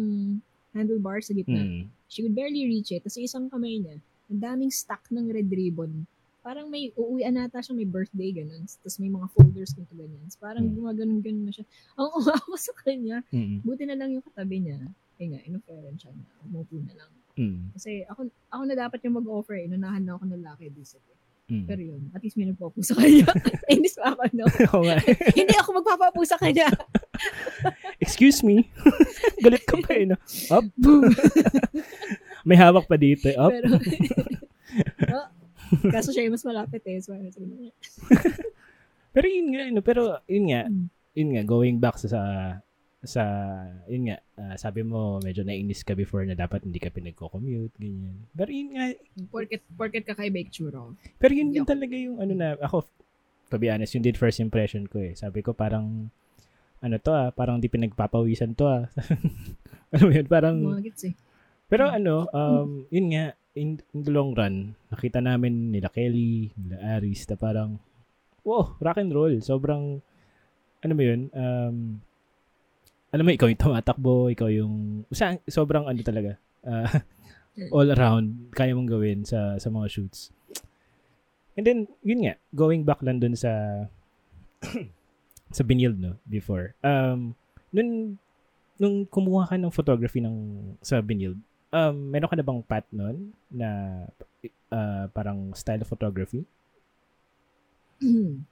handlebar 0.71 1.19
sa 1.19 1.33
gitna. 1.33 1.59
Mm. 1.59 1.91
She 2.07 2.23
could 2.23 2.33
barely 2.33 2.62
reach 2.64 2.89
it. 2.91 3.03
Tapos 3.03 3.19
isang 3.19 3.49
kamay 3.49 3.77
niya, 3.77 3.99
ang 4.27 4.39
daming 4.39 4.71
stack 4.71 5.03
ng 5.09 5.27
red 5.27 5.49
ribbon. 5.49 6.07
Parang 6.41 6.71
may 6.71 6.95
uuwian 6.95 7.35
nata 7.35 7.59
siya, 7.59 7.75
may 7.75 7.85
birthday, 7.85 8.31
ganun. 8.31 8.62
Tapos 8.62 8.97
may 8.97 9.11
mga 9.11 9.27
folders 9.29 9.75
ganito 9.75 9.93
ganyan. 9.93 10.23
Tapos 10.23 10.39
parang 10.39 10.64
Hmm. 10.64 10.75
gumaganon-ganon 10.75 11.45
na 11.45 11.53
siya. 11.53 11.67
Ang 11.95 12.09
uwa 12.14 12.35
ko 12.45 12.55
sa 12.55 12.73
kanya, 12.79 13.21
Mm. 13.29 13.57
buti 13.61 13.83
na 13.83 13.97
lang 13.97 14.14
yung 14.14 14.23
katabi 14.23 14.62
niya. 14.62 14.79
Eh 15.17 15.27
nga, 15.27 15.41
inoferan 15.43 15.97
siya 15.97 16.12
na 16.12 16.23
umupo 16.43 16.79
na 16.79 16.95
lang. 16.95 17.11
Mm. 17.37 17.72
Kasi 17.72 18.01
ako 18.09 18.20
ako 18.49 18.62
na 18.64 18.74
dapat 18.74 18.99
yung 19.05 19.16
mag-offer 19.16 19.61
eh. 19.61 19.66
Nunahan 19.68 20.01
na 20.01 20.16
ako 20.16 20.24
ng 20.26 20.43
laki 20.43 20.72
visit 20.72 21.05
eh. 21.05 21.18
Mm. 21.47 21.62
Pero 21.62 21.80
yun, 21.80 22.03
at 22.11 22.18
least 22.20 22.34
may 22.34 22.45
nagpapu 22.45 22.82
sa 22.82 22.99
kanya. 22.99 23.22
Inis 23.70 23.95
pa 24.01 24.11
ako, 24.11 24.22
no? 24.34 24.45
Nga. 24.82 24.97
Hindi 25.30 25.55
ako 25.55 25.70
magpapapu 25.78 26.20
sa 26.24 26.34
kanya. 26.37 26.66
Excuse 28.03 28.43
me. 28.43 28.66
Galit 29.39 29.62
ka 29.62 29.78
pa 29.78 29.95
eh, 29.95 30.11
no? 30.11 30.18
Up. 30.51 30.66
May 32.43 32.59
hawak 32.59 32.87
pa 32.87 32.99
dito. 32.99 33.30
eh. 33.30 33.39
Up. 33.39 33.55
Pero, 33.55 33.68
oh, 35.14 35.26
kaso 35.89 36.11
siya 36.11 36.26
yung 36.26 36.34
mas 36.34 36.43
malapit 36.43 36.82
eh. 36.82 36.99
So, 36.99 37.14
Pero 39.12 39.26
yun 39.26 39.47
nga, 39.55 39.62
no? 39.70 39.80
pero 39.80 40.20
yun 40.26 40.51
nga, 40.51 40.62
Mm. 40.68 40.87
yun 41.14 41.28
nga, 41.32 41.43
going 41.45 41.76
back 41.78 41.97
sa, 41.97 42.09
sa, 42.11 42.20
sa 43.07 43.22
yun 43.86 44.11
nga, 44.11 44.18
ah, 44.36 44.57
sabi 44.59 44.82
mo, 44.82 45.22
medyo 45.22 45.46
nainis 45.46 45.86
ka 45.86 45.94
before 45.94 46.26
na 46.26 46.34
dapat 46.36 46.66
hindi 46.66 46.82
ka 46.82 46.90
pinagko-commute, 46.90 47.74
ganyan. 47.78 48.26
Pero 48.34 48.50
yun 48.50 48.68
nga, 48.74 48.84
porket, 49.32 49.62
porket 49.72 50.04
kakaiba 50.04 50.42
yung 50.42 50.52
tsura 50.52 50.78
ko. 50.82 50.90
pero 51.16 51.32
yun 51.32 51.50
din 51.54 51.64
talaga 51.64 51.94
yung 51.94 52.18
ano 52.20 52.32
na, 52.34 52.59
ako, 52.61 52.84
to 53.48 53.57
be 53.57 53.70
honest, 53.70 53.94
yun 53.94 54.04
din 54.04 54.18
first 54.18 54.42
impression 54.42 54.84
ko 54.90 55.00
eh. 55.00 55.14
Sabi 55.14 55.40
ko 55.40 55.54
parang, 55.54 56.11
ano 56.82 56.96
to 57.00 57.11
ah, 57.14 57.32
parang 57.32 57.62
di 57.62 57.70
pinagpapawisan 57.72 58.52
to 58.59 58.66
ah. 58.68 58.90
ano 59.94 60.11
yun, 60.12 60.26
parang, 60.26 60.59
Mga 60.61 60.84
gets 60.92 61.04
eh. 61.09 61.14
Pero 61.66 61.90
ano, 61.90 62.30
um, 62.30 62.86
yun 62.94 63.11
nga, 63.11 63.34
in, 63.59 63.82
in 63.90 64.00
the 64.07 64.12
long 64.14 64.36
run, 64.38 64.76
nakita 64.92 65.18
namin 65.18 65.74
nila 65.74 65.90
Kelly, 65.90 66.54
nila 66.54 66.98
Aris, 66.98 67.26
na 67.26 67.34
parang, 67.34 67.82
wow, 68.46 68.78
rock 68.78 69.02
and 69.02 69.11
roll. 69.11 69.34
Sobrang, 69.42 69.98
ano 70.84 70.92
mo 70.94 71.02
yun, 71.02 71.26
um, 71.34 71.98
alam 73.17 73.25
mo, 73.25 73.33
ikaw 73.33 73.49
yung 73.49 73.64
tumatakbo, 73.64 74.29
ikaw 74.29 74.53
yung, 74.53 75.09
sa, 75.09 75.41
sobrang 75.49 75.89
ano 75.89 76.05
talaga, 76.05 76.37
uh, 76.69 77.01
all 77.73 77.89
around, 77.89 78.53
kaya 78.53 78.77
mong 78.77 78.93
gawin 78.93 79.25
sa, 79.25 79.57
sa 79.57 79.73
mga 79.73 79.89
shoots. 79.89 80.29
And 81.57 81.64
then, 81.64 81.89
yun 82.05 82.29
nga, 82.29 82.37
going 82.53 82.85
back 82.85 83.01
lang 83.01 83.25
dun 83.25 83.33
sa, 83.33 83.89
sa 85.57 85.64
Binild, 85.64 85.97
no, 85.97 86.21
before. 86.29 86.77
Um, 86.85 87.33
nun, 87.73 88.21
nung 88.77 89.09
kumuha 89.09 89.49
ka 89.49 89.57
ng 89.57 89.73
photography 89.73 90.21
ng 90.21 90.37
sa 90.85 91.01
Binild, 91.01 91.41
um, 91.73 92.12
meron 92.12 92.29
ka 92.29 92.37
na 92.37 92.45
bang 92.45 92.61
path 92.61 92.85
nun 92.93 93.33
na 93.49 93.69
uh, 94.69 95.09
parang 95.17 95.57
style 95.57 95.81
of 95.81 95.89
photography? 95.89 96.45
mm, 98.05 98.45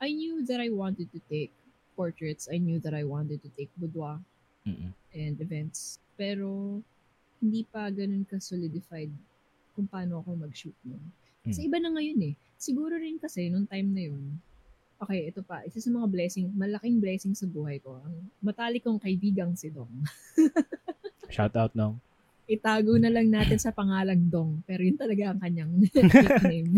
I 0.00 0.08
knew 0.08 0.40
that 0.48 0.64
I 0.64 0.72
wanted 0.72 1.12
to 1.12 1.20
take 1.28 1.52
portraits. 1.94 2.46
I 2.46 2.58
knew 2.58 2.78
that 2.80 2.92
I 2.92 3.02
wanted 3.02 3.40
to 3.40 3.50
take 3.54 3.70
boudoir 3.74 4.18
Mm-mm. 4.62 4.90
and 5.12 5.34
events. 5.38 5.98
Pero, 6.14 6.78
hindi 7.38 7.62
pa 7.64 7.88
ganun 7.88 8.24
ka-solidified 8.24 9.10
kung 9.72 9.86
paano 9.86 10.18
ako 10.18 10.38
mag-shoot 10.38 10.76
nun. 10.82 11.02
Kasi 11.42 11.60
Mm. 11.60 11.68
iba 11.68 11.78
na 11.78 11.90
ngayon 11.92 12.20
eh. 12.24 12.34
Siguro 12.56 12.94
rin 12.94 13.18
kasi, 13.18 13.48
nung 13.48 13.66
time 13.66 13.90
na 13.90 14.02
yun, 14.08 14.22
okay, 14.96 15.28
ito 15.28 15.42
pa, 15.42 15.60
isa 15.62 15.76
sa 15.76 15.90
mga 15.90 16.08
blessing, 16.08 16.48
malaking 16.50 16.96
blessing 16.96 17.34
sa 17.34 17.44
buhay 17.44 17.76
ko, 17.78 18.00
ang 18.00 18.14
matalik 18.40 18.80
kong 18.80 18.96
kaibigang 18.96 19.52
si 19.52 19.68
Dong. 19.68 19.90
Shout 21.28 21.52
out 21.54 21.74
no. 21.74 21.98
itago 22.44 22.96
na 22.96 23.08
lang 23.08 23.28
natin 23.28 23.56
sa 23.56 23.72
pangalang 23.72 24.28
Dong. 24.28 24.60
Pero 24.64 24.80
yun 24.80 24.96
talaga 24.96 25.32
ang 25.32 25.40
kanyang 25.40 25.72
nickname. 25.80 26.76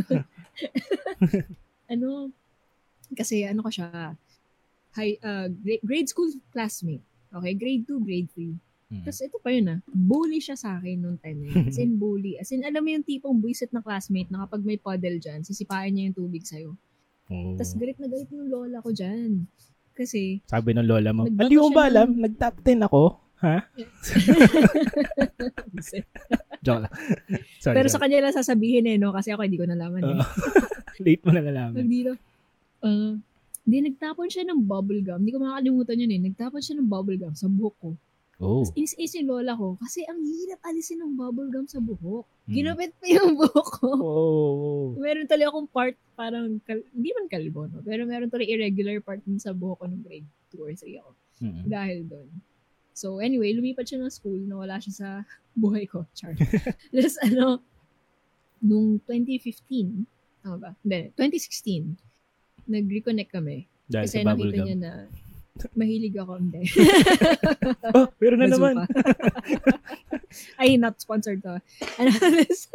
ano, 1.87 2.31
kasi 3.13 3.43
ano 3.43 3.63
ko 3.63 3.71
siya, 3.71 4.15
high, 4.97 5.21
uh, 5.21 5.53
grade, 5.53 5.85
grade 5.85 6.09
school 6.09 6.33
classmate. 6.51 7.05
Okay, 7.29 7.53
grade 7.53 7.85
2, 7.85 8.01
grade 8.01 8.31
3. 8.33 8.57
Mm. 8.87 9.03
Tapos 9.03 9.19
ito 9.19 9.37
pa 9.43 9.51
yun 9.51 9.67
ah, 9.67 9.83
bully 9.91 10.39
siya 10.39 10.55
sa 10.55 10.79
akin 10.79 10.97
nung 11.03 11.19
time 11.19 11.43
na 11.43 11.47
yun. 11.53 11.67
As 11.69 11.79
in 11.79 11.99
bully. 12.03 12.39
As 12.41 12.49
in, 12.55 12.63
alam 12.63 12.81
mo 12.81 12.89
yung 12.95 13.05
tipong 13.05 13.37
buisit 13.43 13.75
na 13.75 13.83
classmate 13.83 14.31
na 14.31 14.47
kapag 14.47 14.63
may 14.63 14.79
puddle 14.79 15.19
dyan, 15.19 15.43
sisipain 15.43 15.91
niya 15.91 16.09
yung 16.11 16.17
tubig 16.17 16.47
sa'yo. 16.47 16.79
Oh. 17.27 17.59
Tapos 17.59 17.75
galit 17.75 17.99
na 17.99 18.07
galit 18.07 18.31
yung 18.31 18.47
lola 18.47 18.79
ko 18.81 18.95
dyan. 18.95 19.45
Kasi, 19.97 20.39
Sabi 20.47 20.77
ng 20.77 20.87
lola 20.87 21.11
mo, 21.11 21.27
hindi 21.27 21.57
mo 21.59 21.73
ba 21.75 21.89
ng- 21.89 21.91
alam? 21.91 22.09
Nag-top 22.15 22.57
10 22.63 22.87
ako. 22.87 23.03
Ha? 23.37 23.57
Joke 26.65 26.89
lang. 26.89 26.93
sorry, 27.63 27.77
pero 27.77 27.89
sa 27.93 28.01
sorry. 28.01 28.03
kanya 28.09 28.19
lang 28.25 28.35
sasabihin 28.35 28.89
eh, 28.89 28.97
no? 28.97 29.13
Kasi 29.13 29.35
ako 29.35 29.45
hindi 29.45 29.61
ko 29.61 29.69
nalaman 29.69 30.03
eh. 30.03 30.17
Oo. 30.17 30.25
Late 31.05 31.23
mo 31.27 31.31
na 31.37 31.43
nalaman. 31.45 31.77
Pag 31.77 31.91
dito, 31.91 32.13
uh, 32.81 33.13
di 33.67 33.83
nagtapon 33.83 34.31
siya 34.31 34.47
ng 34.47 34.63
bubble 34.63 35.03
gum. 35.03 35.19
Hindi 35.19 35.35
ko 35.35 35.43
makakalimutan 35.43 35.99
yun 35.99 36.15
eh. 36.15 36.21
Nagtapon 36.31 36.63
siya 36.63 36.79
ng 36.79 36.87
bubble 36.87 37.19
gum 37.19 37.35
sa 37.35 37.51
buhok 37.51 37.77
ko. 37.83 37.91
Oh. 38.37 38.63
Inis-inis 38.77 39.17
yung 39.17 39.33
lola 39.33 39.57
ko 39.57 39.81
kasi 39.81 40.05
ang 40.05 40.21
hirap 40.21 40.61
alisin 40.63 41.01
ng 41.01 41.19
bubble 41.19 41.51
gum 41.51 41.67
sa 41.67 41.83
buhok. 41.83 42.29
Mm. 42.47 42.53
Ginupit 42.55 42.93
pa 42.95 43.07
yung 43.11 43.35
buhok 43.43 43.69
ko. 43.83 43.91
Oh. 43.99 44.87
meron 45.03 45.27
talaga 45.27 45.51
akong 45.51 45.67
part, 45.67 45.97
parang, 46.15 46.63
kal- 46.63 46.87
hindi 46.95 47.11
man 47.17 47.27
kalbo, 47.27 47.67
no? 47.67 47.83
Pero 47.83 48.07
meron 48.07 48.31
talaga 48.31 48.47
irregular 48.47 49.03
part 49.03 49.19
din 49.27 49.43
sa 49.43 49.51
buhok 49.51 49.83
ko 49.83 49.85
nung 49.91 50.05
grade 50.05 50.29
2 50.55 50.63
or 50.63 50.71
3 50.71 51.03
ako. 51.03 51.11
Mm. 51.43 51.63
Dahil 51.67 51.99
doon. 52.07 52.29
So, 52.97 53.19
anyway, 53.21 53.53
lumipat 53.53 53.89
siya 53.89 54.01
ng 54.01 54.15
school, 54.15 54.41
nawala 54.47 54.79
siya 54.79 54.95
sa 54.95 55.09
buhay 55.61 55.89
ko. 55.89 56.07
Char. 56.15 56.39
Tapos, 56.95 57.17
ano, 57.25 57.65
nung 58.63 59.03
2015, 59.05 60.07
tama 60.45 60.57
ba? 60.61 60.71
Hindi, 60.87 61.11
2016, 61.19 62.06
nag-reconnect 62.67 63.31
kami. 63.33 63.67
Dahil 63.87 64.07
kasi 64.11 64.19
sa 64.23 64.27
nakita 64.27 64.57
gum. 64.59 64.67
niya 64.67 64.77
na 64.79 64.93
mahilig 65.73 66.17
ako. 66.21 66.33
Hindi. 66.37 66.63
Oh, 67.97 68.11
meron 68.21 68.41
na 68.45 68.49
naman. 68.51 68.75
Ay, 70.61 70.77
not 70.77 71.01
sponsored 71.01 71.41
to. 71.41 71.57
Ano, 71.97 72.11
tapos, 72.21 72.69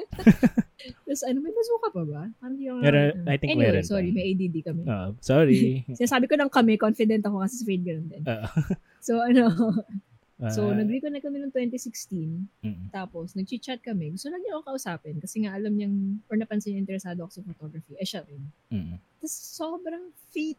tapos 1.05 1.21
ano, 1.27 1.37
may 1.43 1.53
bazooka 1.53 1.89
pa 1.93 2.03
ba? 2.07 2.21
Parang 2.41 2.55
di 2.57 2.65
ako 2.65 2.79
Meron-. 2.81 3.27
I 3.27 3.35
think 3.37 3.51
anyway, 3.53 3.69
meron 3.69 3.83
pa. 3.85 3.91
sorry, 3.91 4.09
may 4.09 4.33
ADD 4.33 4.55
kami. 4.65 4.83
Oh, 4.87 5.13
sorry. 5.21 5.85
Sinasabi 5.93 6.25
ko 6.25 6.35
ng 6.39 6.49
kami, 6.49 6.79
confident 6.79 7.21
ako 7.27 7.43
kasi 7.43 7.61
si 7.61 7.63
Fade 7.67 7.85
ganun 7.85 8.07
din. 8.07 8.23
Oo. 8.25 8.47
So, 9.03 9.21
ano, 9.21 9.43
so, 10.49 10.71
Ah, 10.71 10.73
nag-reconnect 10.73 11.21
kami 11.21 11.37
noong 11.37 11.53
2016. 11.53 12.49
mm. 12.65 12.89
Tapos, 12.89 13.37
nag-chat 13.37 13.77
kami. 13.85 14.17
Gusto 14.17 14.33
lang 14.33 14.41
niya 14.41 14.57
ako 14.57 14.73
kausapin 14.73 15.21
kasi 15.21 15.45
nga 15.45 15.53
alam 15.53 15.77
niyang, 15.77 16.17
or 16.25 16.39
napansin 16.39 16.73
niya 16.73 16.81
interesado 16.81 17.21
ako 17.21 17.37
sa 17.37 17.45
photography. 17.45 17.93
Eh, 18.01 18.07
siya 18.07 18.25
rin. 18.25 18.41
Mm. 18.73 18.97
Tapos, 19.21 19.35
sobrang 19.53 20.09
fit. 20.33 20.57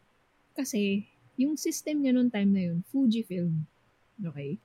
Kasi, 0.55 1.03
yung 1.35 1.59
system 1.59 1.99
niya 1.99 2.15
noong 2.15 2.31
time 2.31 2.51
na 2.55 2.61
yun, 2.71 2.79
Fujifilm. 2.87 3.67
Okay? 4.23 4.55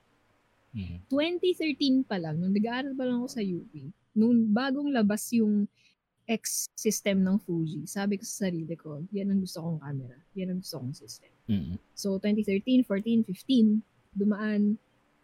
Mm. 0.77 1.03
2013 1.11 2.07
pa 2.07 2.21
lang, 2.21 2.39
nung 2.39 2.55
nag-aaral 2.55 2.95
pa 2.95 3.03
lang 3.09 3.19
ako 3.19 3.29
sa 3.35 3.43
UP, 3.43 3.73
nung 4.15 4.53
bagong 4.55 4.93
labas 4.93 5.33
yung 5.35 5.67
X 6.29 6.69
system 6.77 7.25
ng 7.25 7.41
Fuji, 7.41 7.89
sabi 7.89 8.21
ko 8.21 8.23
sa 8.29 8.53
sarili 8.53 8.77
ko, 8.77 9.01
yan 9.17 9.33
ang 9.33 9.41
gusto 9.41 9.65
kong 9.65 9.81
camera. 9.81 10.19
Yan 10.37 10.53
ang 10.53 10.61
gusto 10.61 10.77
kong 10.77 10.93
system. 10.93 11.33
Mm. 11.49 11.81
So, 11.97 12.21
2013, 12.21 12.85
14, 12.85 13.25
15, 13.25 13.81
dumaan, 14.13 14.77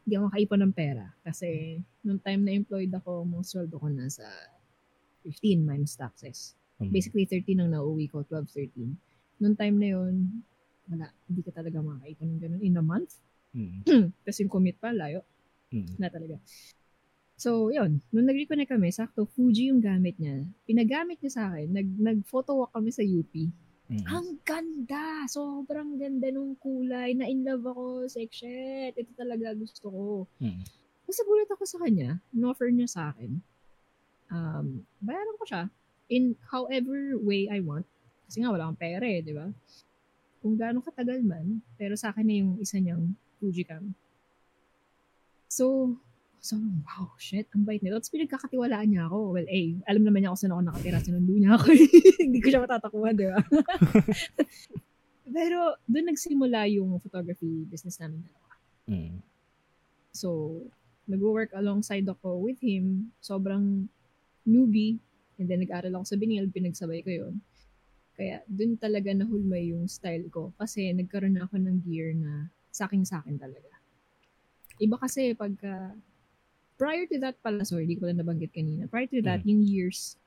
hindi 0.05 0.15
ako 0.21 0.25
makaipon 0.29 0.61
ng 0.69 0.75
pera. 0.77 1.05
Kasi, 1.25 1.81
nung 2.05 2.21
time 2.21 2.45
na 2.45 2.53
employed 2.53 2.93
ako, 2.93 3.25
mga 3.25 3.45
sweldo 3.49 3.77
ko 3.81 3.89
nasa 3.89 4.25
15 5.25 5.65
minus 5.65 5.97
taxes. 5.97 6.53
Mm. 6.77 6.93
Basically, 6.93 7.25
13 7.25 7.65
ang 7.65 7.73
nauwi 7.73 8.13
ko, 8.13 8.21
12, 8.29 8.45
13. 8.77 9.41
Nung 9.41 9.57
time 9.57 9.77
na 9.81 9.89
yun, 9.97 10.45
wala, 10.93 11.09
hindi 11.25 11.41
ka 11.41 11.57
talaga 11.57 11.81
makakaipon 11.81 12.29
ng 12.37 12.41
ganun 12.41 12.63
in 12.63 12.77
a 12.77 12.85
month. 12.85 13.17
Mm. 13.57 13.81
Tapos 14.29 14.39
yung 14.45 14.53
commute 14.53 14.77
pa, 14.77 14.93
layo. 14.93 15.25
Mm. 15.73 15.97
Na 15.97 16.13
talaga. 16.13 16.37
So, 17.35 17.73
yun. 17.73 18.05
Nung 18.13 18.29
nag-reconnect 18.29 18.77
kami, 18.77 18.93
sakto, 18.93 19.25
Fuji 19.25 19.73
yung 19.73 19.81
gamit 19.81 20.21
niya. 20.21 20.45
Pinagamit 20.69 21.19
niya 21.19 21.33
sa 21.33 21.43
akin. 21.51 21.73
Nag, 21.73 21.89
nag-photo 21.97 22.61
walk 22.61 22.77
kami 22.77 22.93
sa 22.93 23.03
UP. 23.03 23.33
Mm. 23.85 24.05
Ang 24.09 24.29
ganda! 24.49 25.29
Sobrang 25.29 26.01
ganda 26.01 26.33
nung 26.33 26.57
kulay. 26.57 27.13
Na 27.13 27.29
in 27.29 27.45
love 27.45 27.69
ako. 27.69 28.09
Like, 28.09 28.33
shit, 28.33 28.97
ito 28.97 29.13
talaga 29.13 29.53
gusto 29.53 29.85
ko. 29.93 30.05
Mm. 30.41 30.65
Tapos 31.05 31.19
nagulat 31.21 31.51
ako 31.53 31.65
sa 31.69 31.79
kanya. 31.85 32.11
In-offer 32.33 32.69
niya 32.73 32.89
sa 32.89 33.03
akin. 33.13 33.45
Um, 34.33 34.89
bayaran 35.05 35.37
ko 35.37 35.45
siya. 35.45 35.63
In 36.09 36.33
however 36.49 37.21
way 37.21 37.49
I 37.53 37.61
want. 37.61 37.85
Kasi 38.25 38.41
nga, 38.41 38.49
wala 38.49 38.73
akong 38.73 38.81
pera 38.81 39.05
eh, 39.05 39.21
di 39.21 39.37
ba? 39.37 39.53
Kung 40.41 40.57
gaano 40.57 40.81
katagal 40.81 41.21
man. 41.21 41.61
Pero 41.77 41.93
sa 41.93 42.09
akin 42.09 42.25
na 42.25 42.35
yung 42.41 42.53
isa 42.57 42.81
niyang 42.81 43.13
Fuji 43.37 43.69
cam. 43.69 43.93
So, 45.45 45.93
so, 46.45 46.61
wow, 46.61 47.09
shit, 47.17 47.49
ang 47.57 47.65
bait 47.65 47.81
nito. 47.81 47.97
Tapos 47.97 48.13
pinagkakatiwalaan 48.13 48.93
niya 48.93 49.09
ako. 49.09 49.33
Well, 49.33 49.49
eh, 49.49 49.81
alam 49.89 50.05
naman 50.05 50.21
niya 50.21 50.37
kung 50.37 50.41
saan 50.45 50.53
ako 50.53 50.63
nakatira. 50.69 51.01
Sinundo 51.01 51.33
niya 51.33 51.57
ako. 51.57 51.73
Hindi 52.29 52.39
ko 52.45 52.49
siya 52.53 52.61
matatakuhan, 52.61 53.17
di 53.17 53.27
ba? 53.33 53.41
Pero, 55.41 55.81
doon 55.89 56.07
nagsimula 56.13 56.69
yung 56.69 57.01
photography 57.01 57.65
business 57.65 57.97
namin 57.97 58.29
dalawa. 58.29 58.53
Mm. 58.93 59.17
So, 60.13 60.61
nag-work 61.09 61.57
alongside 61.57 62.05
ako 62.05 62.45
with 62.45 62.61
him. 62.61 63.09
Sobrang 63.25 63.89
newbie. 64.45 65.01
And 65.41 65.49
then, 65.49 65.65
nag-aral 65.65 65.97
ako 65.97 66.13
sa 66.13 66.21
Binil. 66.21 66.53
Pinagsabay 66.53 67.01
ko 67.01 67.11
yun. 67.25 67.35
Kaya, 68.21 68.45
dun 68.45 68.77
talaga 68.77 69.17
nahulmay 69.17 69.73
yung 69.73 69.89
style 69.89 70.29
ko. 70.29 70.53
Kasi, 70.61 70.93
nagkaroon 70.93 71.41
na 71.41 71.49
ako 71.49 71.57
ng 71.57 71.89
gear 71.89 72.13
na 72.13 72.53
saking-sakin 72.69 73.41
talaga. 73.41 73.73
Iba 74.77 75.01
kasi 75.01 75.33
pagka... 75.33 75.97
Prior 76.75 77.07
to 77.07 77.17
that 77.23 77.39
pala, 77.39 77.63
sorry, 77.63 77.87
di 77.87 77.95
ko 77.95 78.07
pala 78.07 78.19
nabanggit 78.19 78.51
kanina. 78.51 78.91
Prior 78.91 79.07
to 79.07 79.23
that, 79.23 79.47
yung 79.47 79.63
years, 79.63 80.19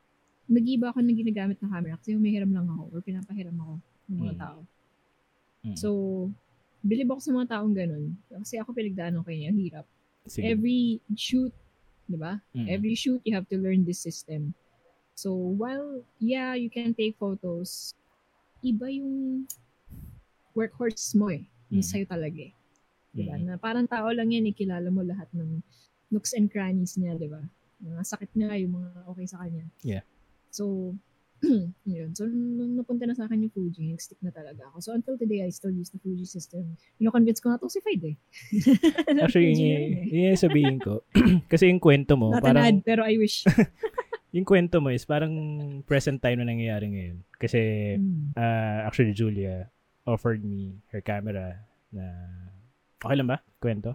nag-iba 0.48 0.96
ako 0.96 1.04
ng 1.04 1.20
ginagamit 1.20 1.60
na 1.60 1.68
camera 1.68 2.00
kasi 2.00 2.16
humihiram 2.16 2.48
lang 2.56 2.68
ako 2.72 2.88
or 2.96 3.00
pinapahiram 3.04 3.58
ako 3.60 3.74
ng 4.08 4.18
mga 4.18 4.34
Mm. 4.34 4.40
tao. 4.40 4.60
Mm. 5.68 5.76
So, 5.76 5.90
bilib 6.80 7.12
ako 7.12 7.20
sa 7.20 7.32
mga 7.36 7.48
taong 7.52 7.76
ganun. 7.76 8.16
Kasi 8.32 8.56
ako 8.56 8.72
pinagdaanan 8.72 9.28
ko 9.28 9.30
yun, 9.30 9.52
ang 9.52 9.60
hirap 9.60 9.86
Sige. 10.24 10.48
every 10.48 11.04
shoot, 11.20 11.52
di 12.08 12.16
ba? 12.16 12.40
Mm. 12.56 12.68
Every 12.72 12.96
shoot, 12.96 13.20
you 13.28 13.36
have 13.36 13.48
to 13.52 13.60
learn 13.60 13.84
this 13.84 14.00
system. 14.00 14.56
So, 15.20 15.36
while, 15.36 16.00
yeah, 16.24 16.56
you 16.56 16.72
can 16.72 16.96
take 16.96 17.20
photos, 17.20 17.92
iba 18.64 18.88
yung 18.88 19.44
workhorse 20.56 21.12
mo 21.12 21.28
eh. 21.28 21.44
Yung 21.68 21.84
Mm. 21.84 21.90
sa'yo 21.92 22.06
talaga 22.08 22.40
eh. 22.40 22.54
Di 23.12 23.28
ba? 23.28 23.36
Mm. 23.36 23.44
Na 23.44 23.54
parang 23.60 23.84
tao 23.84 24.08
lang 24.16 24.32
yan, 24.32 24.48
ikilala 24.48 24.88
mo 24.88 25.04
lahat 25.04 25.28
ng 25.36 25.60
nooks 26.10 26.34
and 26.34 26.48
crannies 26.48 26.96
niya, 26.96 27.16
di 27.18 27.28
ba? 27.28 27.42
Mga 27.84 28.04
sakit 28.04 28.32
niya, 28.34 28.58
yung 28.64 28.80
mga 28.80 28.90
okay 29.08 29.26
sa 29.28 29.38
kanya. 29.44 29.66
Yeah. 29.84 30.04
So, 30.50 30.96
yun. 31.86 32.18
So, 32.18 32.26
nung 32.26 32.82
napunta 32.82 33.06
na 33.06 33.14
sa 33.14 33.30
akin 33.30 33.46
yung 33.46 33.54
Fuji, 33.54 33.94
nag-stick 33.94 34.18
na 34.26 34.34
talaga 34.34 34.66
ako. 34.74 34.78
So, 34.82 34.90
until 34.98 35.22
today, 35.22 35.46
I 35.46 35.54
still 35.54 35.70
use 35.70 35.94
the 35.94 36.02
Fuji 36.02 36.26
system. 36.26 36.74
Pino-convince 36.98 37.38
ko 37.38 37.54
na 37.54 37.62
to 37.62 37.70
si 37.70 37.78
Fade 37.78 38.14
eh. 38.14 38.16
Actually, 39.22 39.54
yun, 39.54 39.62
yun, 39.62 39.70
yun 39.70 39.94
eh. 39.94 40.06
yun 40.10 40.30
yung 40.34 40.42
sabihin 40.42 40.78
ko. 40.82 41.06
Kasi 41.52 41.70
yung 41.70 41.78
kwento 41.78 42.18
mo, 42.18 42.34
Not 42.34 42.42
an 42.42 42.58
parang, 42.58 42.66
ad, 42.66 42.78
pero 42.82 43.06
I 43.06 43.22
wish. 43.22 43.46
yung 44.36 44.50
kwento 44.50 44.82
mo 44.82 44.90
is 44.90 45.06
parang 45.06 45.34
present 45.86 46.18
time 46.26 46.42
na 46.42 46.50
nangyayari 46.50 46.90
ngayon. 46.90 47.18
Kasi, 47.38 47.60
Mm. 48.02 48.34
uh, 48.34 48.80
actually, 48.90 49.14
Julia 49.14 49.70
offered 50.10 50.42
me 50.42 50.82
her 50.90 51.06
camera 51.06 51.62
na, 51.94 52.06
okay 52.98 53.14
lang 53.14 53.30
ba? 53.30 53.46
Kwento? 53.62 53.94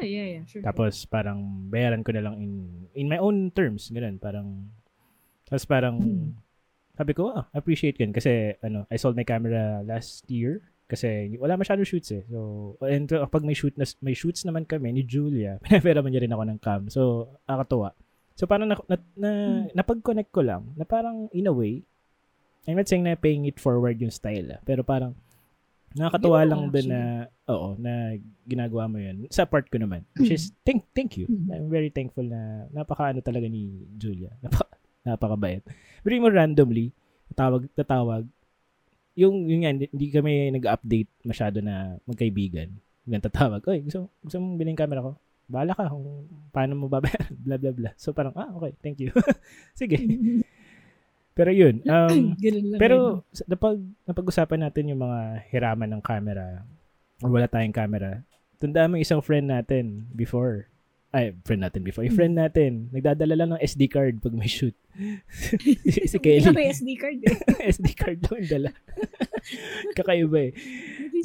Yeah, 0.00 0.08
yeah, 0.08 0.28
yeah. 0.40 0.44
Sure. 0.48 0.64
Tapos, 0.64 1.04
parang, 1.04 1.68
bayaran 1.68 2.00
ko 2.00 2.10
na 2.16 2.24
lang 2.24 2.40
in, 2.40 2.52
in 2.96 3.06
my 3.06 3.20
own 3.20 3.52
terms. 3.52 3.92
Ganun, 3.92 4.16
parang, 4.16 4.72
tapos 5.44 5.64
parang, 5.68 5.96
Hmm. 6.00 6.32
sabi 6.96 7.12
ko, 7.12 7.32
ah, 7.32 7.48
appreciate 7.52 8.00
yun. 8.00 8.12
Kasi, 8.12 8.56
ano, 8.64 8.88
I 8.88 8.96
sold 8.96 9.16
my 9.16 9.24
camera 9.28 9.84
last 9.84 10.24
year. 10.28 10.64
Kasi, 10.90 11.36
wala 11.38 11.54
masyadong 11.54 11.86
shoots 11.86 12.10
eh. 12.10 12.26
So, 12.26 12.74
and 12.82 13.06
uh, 13.14 13.28
pag 13.30 13.46
may, 13.46 13.54
shoot 13.54 13.76
na, 13.78 13.86
may 14.02 14.16
shoots 14.16 14.42
naman 14.42 14.66
kami 14.66 14.90
ni 14.90 15.06
Julia, 15.06 15.60
pinapera 15.64 16.02
man 16.02 16.10
niya 16.10 16.24
rin 16.26 16.34
ako 16.34 16.44
ng 16.48 16.58
cam. 16.58 16.82
So, 16.90 17.30
nakakatuwa. 17.46 17.94
So, 18.34 18.48
parang 18.48 18.72
na, 18.72 18.76
na, 18.88 18.96
na, 19.14 19.30
napag-connect 19.76 20.32
ko 20.32 20.42
lang, 20.42 20.74
na 20.74 20.82
parang, 20.82 21.28
in 21.30 21.46
a 21.46 21.54
way, 21.54 21.84
I'm 22.68 22.76
not 22.76 22.88
saying 22.90 23.04
na 23.06 23.16
paying 23.16 23.46
it 23.48 23.56
forward 23.56 23.96
yung 24.02 24.12
style, 24.12 24.50
ah, 24.56 24.60
pero 24.66 24.82
parang, 24.82 25.14
nakakatuwa 25.94 26.40
lang 26.46 26.62
din 26.70 26.86
na, 26.86 27.26
oo, 27.50 27.74
na 27.74 28.14
ginagawa 28.46 28.86
mo 28.86 28.98
yun. 29.02 29.26
Sa 29.30 29.46
part 29.46 29.66
ko 29.66 29.76
naman. 29.78 30.06
Which 30.14 30.30
is, 30.30 30.54
thank, 30.62 30.86
thank 30.94 31.18
you. 31.18 31.26
Mm. 31.26 31.48
I'm 31.50 31.68
very 31.70 31.90
thankful 31.90 32.22
na 32.22 32.70
napaka-ano 32.70 33.18
talaga 33.22 33.50
ni 33.50 33.86
Julia. 33.98 34.30
Napaka, 34.38 34.70
napakabait. 35.02 35.62
Pero 36.06 36.12
mo 36.22 36.30
randomly, 36.30 36.94
tatawag, 37.34 37.66
tatawag, 37.74 38.24
yung, 39.18 39.50
yung 39.50 39.66
nga, 39.66 39.74
hindi, 39.74 40.06
kami 40.14 40.54
nag-update 40.54 41.10
masyado 41.26 41.58
na 41.58 41.98
magkaibigan. 42.06 42.70
Yung 43.10 43.24
tatawag, 43.24 43.60
oy, 43.66 43.82
gusto, 43.82 44.06
gusto 44.22 44.36
mong 44.38 44.56
bilhin 44.56 44.78
camera 44.78 45.02
ko? 45.02 45.12
Bahala 45.50 45.74
ka 45.74 45.90
kung 45.90 46.30
paano 46.54 46.72
mo 46.78 46.86
babayaran, 46.86 47.34
blah, 47.46 47.58
blah, 47.58 47.74
blah. 47.74 47.94
So 47.98 48.14
parang, 48.14 48.32
ah, 48.38 48.54
okay, 48.54 48.72
thank 48.78 49.02
you. 49.02 49.10
Sige. 49.78 49.98
Pero 51.40 51.56
yun, 51.56 51.80
um, 51.88 52.36
pero 52.76 53.24
sa- 53.32 53.48
napag, 53.48 53.80
napag-usapan 54.04 54.60
natin 54.60 54.92
yung 54.92 55.00
mga 55.00 55.48
hiraman 55.48 55.88
ng 55.96 56.02
camera 56.04 56.60
or 57.24 57.32
wala 57.32 57.48
tayong 57.48 57.72
camera. 57.72 58.20
Tandaan 58.60 58.92
mo 58.92 59.00
isang 59.00 59.24
friend 59.24 59.48
natin 59.48 60.04
before. 60.12 60.68
Ay, 61.16 61.32
friend 61.48 61.64
natin 61.64 61.80
before. 61.80 62.04
Yung 62.04 62.14
friend 62.14 62.36
natin, 62.36 62.92
nagdadala 62.92 63.34
lang 63.34 63.48
ng 63.56 63.62
SD 63.64 63.88
card 63.88 64.20
pag 64.20 64.36
may 64.36 64.46
shoot. 64.46 64.76
si, 65.32 65.56
Hindi 65.56 66.20
Kelly, 66.20 66.52
may 66.52 66.68
SD 66.68 66.90
card 67.00 67.18
eh. 67.24 67.36
SD 67.72 67.88
card 67.96 68.20
lang 68.20 68.36
yung 68.44 68.52
dala. 68.52 68.70
Kakaiba 69.96 70.38
eh. 70.44 70.52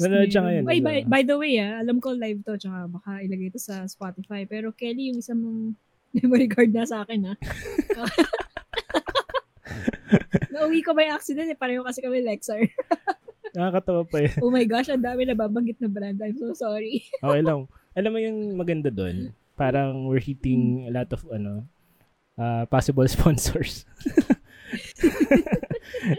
Nanonood 0.00 0.32
siya 0.32 0.42
ngayon, 0.48 0.64
Ay, 0.64 0.80
diba? 0.80 0.88
by, 0.88 0.98
by 1.06 1.22
the 1.28 1.36
way, 1.36 1.60
ah, 1.60 1.76
alam 1.84 2.00
ko 2.00 2.16
live 2.16 2.40
to, 2.40 2.56
tsaka 2.56 2.88
baka 2.88 3.20
ilagay 3.20 3.52
to 3.52 3.60
sa 3.60 3.84
Spotify. 3.84 4.48
Pero 4.48 4.72
Kelly, 4.72 5.12
yung 5.12 5.20
isang 5.20 5.38
mong 5.44 5.60
memory 6.16 6.48
card 6.48 6.72
na 6.72 6.88
sa 6.88 7.04
akin, 7.04 7.30
ha? 7.30 7.34
Nauwi 10.54 10.80
ko 10.82 10.94
by 10.94 11.10
accident, 11.10 11.50
eh. 11.50 11.58
Pareho 11.58 11.82
kasi 11.82 12.00
kami 12.00 12.22
Lexar. 12.22 12.62
Nakakatawa 13.56 14.04
pa 14.04 14.18
eh. 14.20 14.30
Oh 14.44 14.52
my 14.52 14.68
gosh, 14.68 14.92
ang 14.92 15.00
dami 15.00 15.24
na 15.24 15.32
babanggit 15.32 15.80
na 15.80 15.88
brand. 15.88 16.20
I'm 16.20 16.36
so 16.36 16.52
sorry. 16.52 17.08
Okay 17.24 17.40
lang. 17.40 17.64
Alam 17.96 18.10
mo 18.12 18.18
yung 18.20 18.38
maganda 18.60 18.92
doon? 18.92 19.32
Parang 19.56 20.04
we're 20.04 20.20
hitting 20.20 20.84
a 20.84 20.92
lot 20.92 21.08
of 21.16 21.24
ano 21.32 21.64
uh, 22.36 22.68
possible 22.68 23.08
sponsors. 23.08 23.88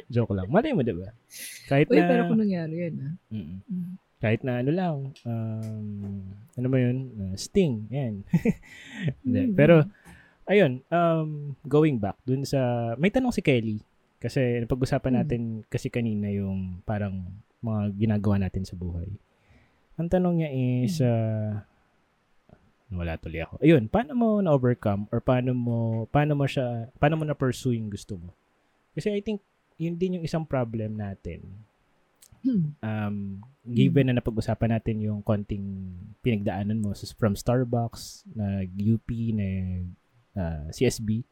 Joke 0.09 0.33
lang. 0.33 0.49
Malay 0.49 0.73
mo, 0.73 0.81
diba? 0.81 1.13
Kahit 1.69 1.93
Uy, 1.93 2.01
na... 2.01 2.09
pero 2.09 2.21
kung 2.33 2.41
nangyari 2.41 2.89
yun, 2.89 2.95
ha? 2.97 3.11
Mm. 3.29 3.57
Mm. 3.69 3.91
Kahit 4.17 4.41
na 4.41 4.65
ano 4.65 4.71
lang, 4.73 4.95
um, 5.29 5.85
ano 6.57 6.67
ba 6.73 6.77
yun? 6.81 6.97
Uh, 7.13 7.35
Sting, 7.38 7.85
yan. 7.93 8.25
Hindi. 9.21 9.41
Mm. 9.45 9.53
Pero, 9.53 9.85
ayun, 10.47 10.81
um, 10.89 11.53
going 11.67 11.99
back 11.99 12.15
dun 12.23 12.43
sa, 12.43 12.91
may 12.95 13.11
tanong 13.11 13.35
si 13.35 13.43
Kelly. 13.43 13.79
Kasi 14.17 14.63
napag-usapan 14.63 15.13
Mm. 15.13 15.19
natin 15.21 15.41
kasi 15.69 15.93
kanina 15.93 16.31
yung 16.33 16.81
parang 16.81 17.21
mga 17.61 17.93
ginagawa 17.93 18.41
natin 18.41 18.65
sa 18.65 18.73
buhay. 18.73 19.05
Ang 19.97 20.09
tanong 20.09 20.33
niya 20.41 20.49
is, 20.49 20.97
uh, 21.01 21.61
wala 22.89 23.19
tuloy 23.19 23.43
ako. 23.43 23.59
Ayun, 23.61 23.91
paano 23.91 24.15
mo 24.15 24.39
na-overcome 24.39 25.05
or 25.11 25.19
paano 25.19 25.51
mo, 25.53 25.77
paano 26.09 26.33
mo 26.33 26.47
siya, 26.47 26.87
paano 26.97 27.19
mo 27.19 27.27
na-pursue 27.27 27.75
yung 27.77 27.91
gusto 27.91 28.15
mo? 28.17 28.31
Kasi 28.95 29.13
I 29.13 29.21
think, 29.21 29.43
yun 29.77 29.93
din 29.93 30.17
yung 30.17 30.25
isang 30.25 30.41
problem 30.47 30.97
natin 30.97 31.43
Hmm. 32.37 32.77
um, 32.79 33.17
given 33.65 34.07
na 34.07 34.17
napag-usapan 34.17 34.77
natin 34.77 35.01
yung 35.01 35.19
konting 35.25 35.89
pinagdaanan 36.21 36.79
mo 36.79 36.93
so, 36.93 37.09
from 37.17 37.33
Starbucks, 37.33 38.23
nag-UP, 38.31 39.09
nag 39.33 39.89
uh, 40.38 40.69
CSB, 40.69 41.25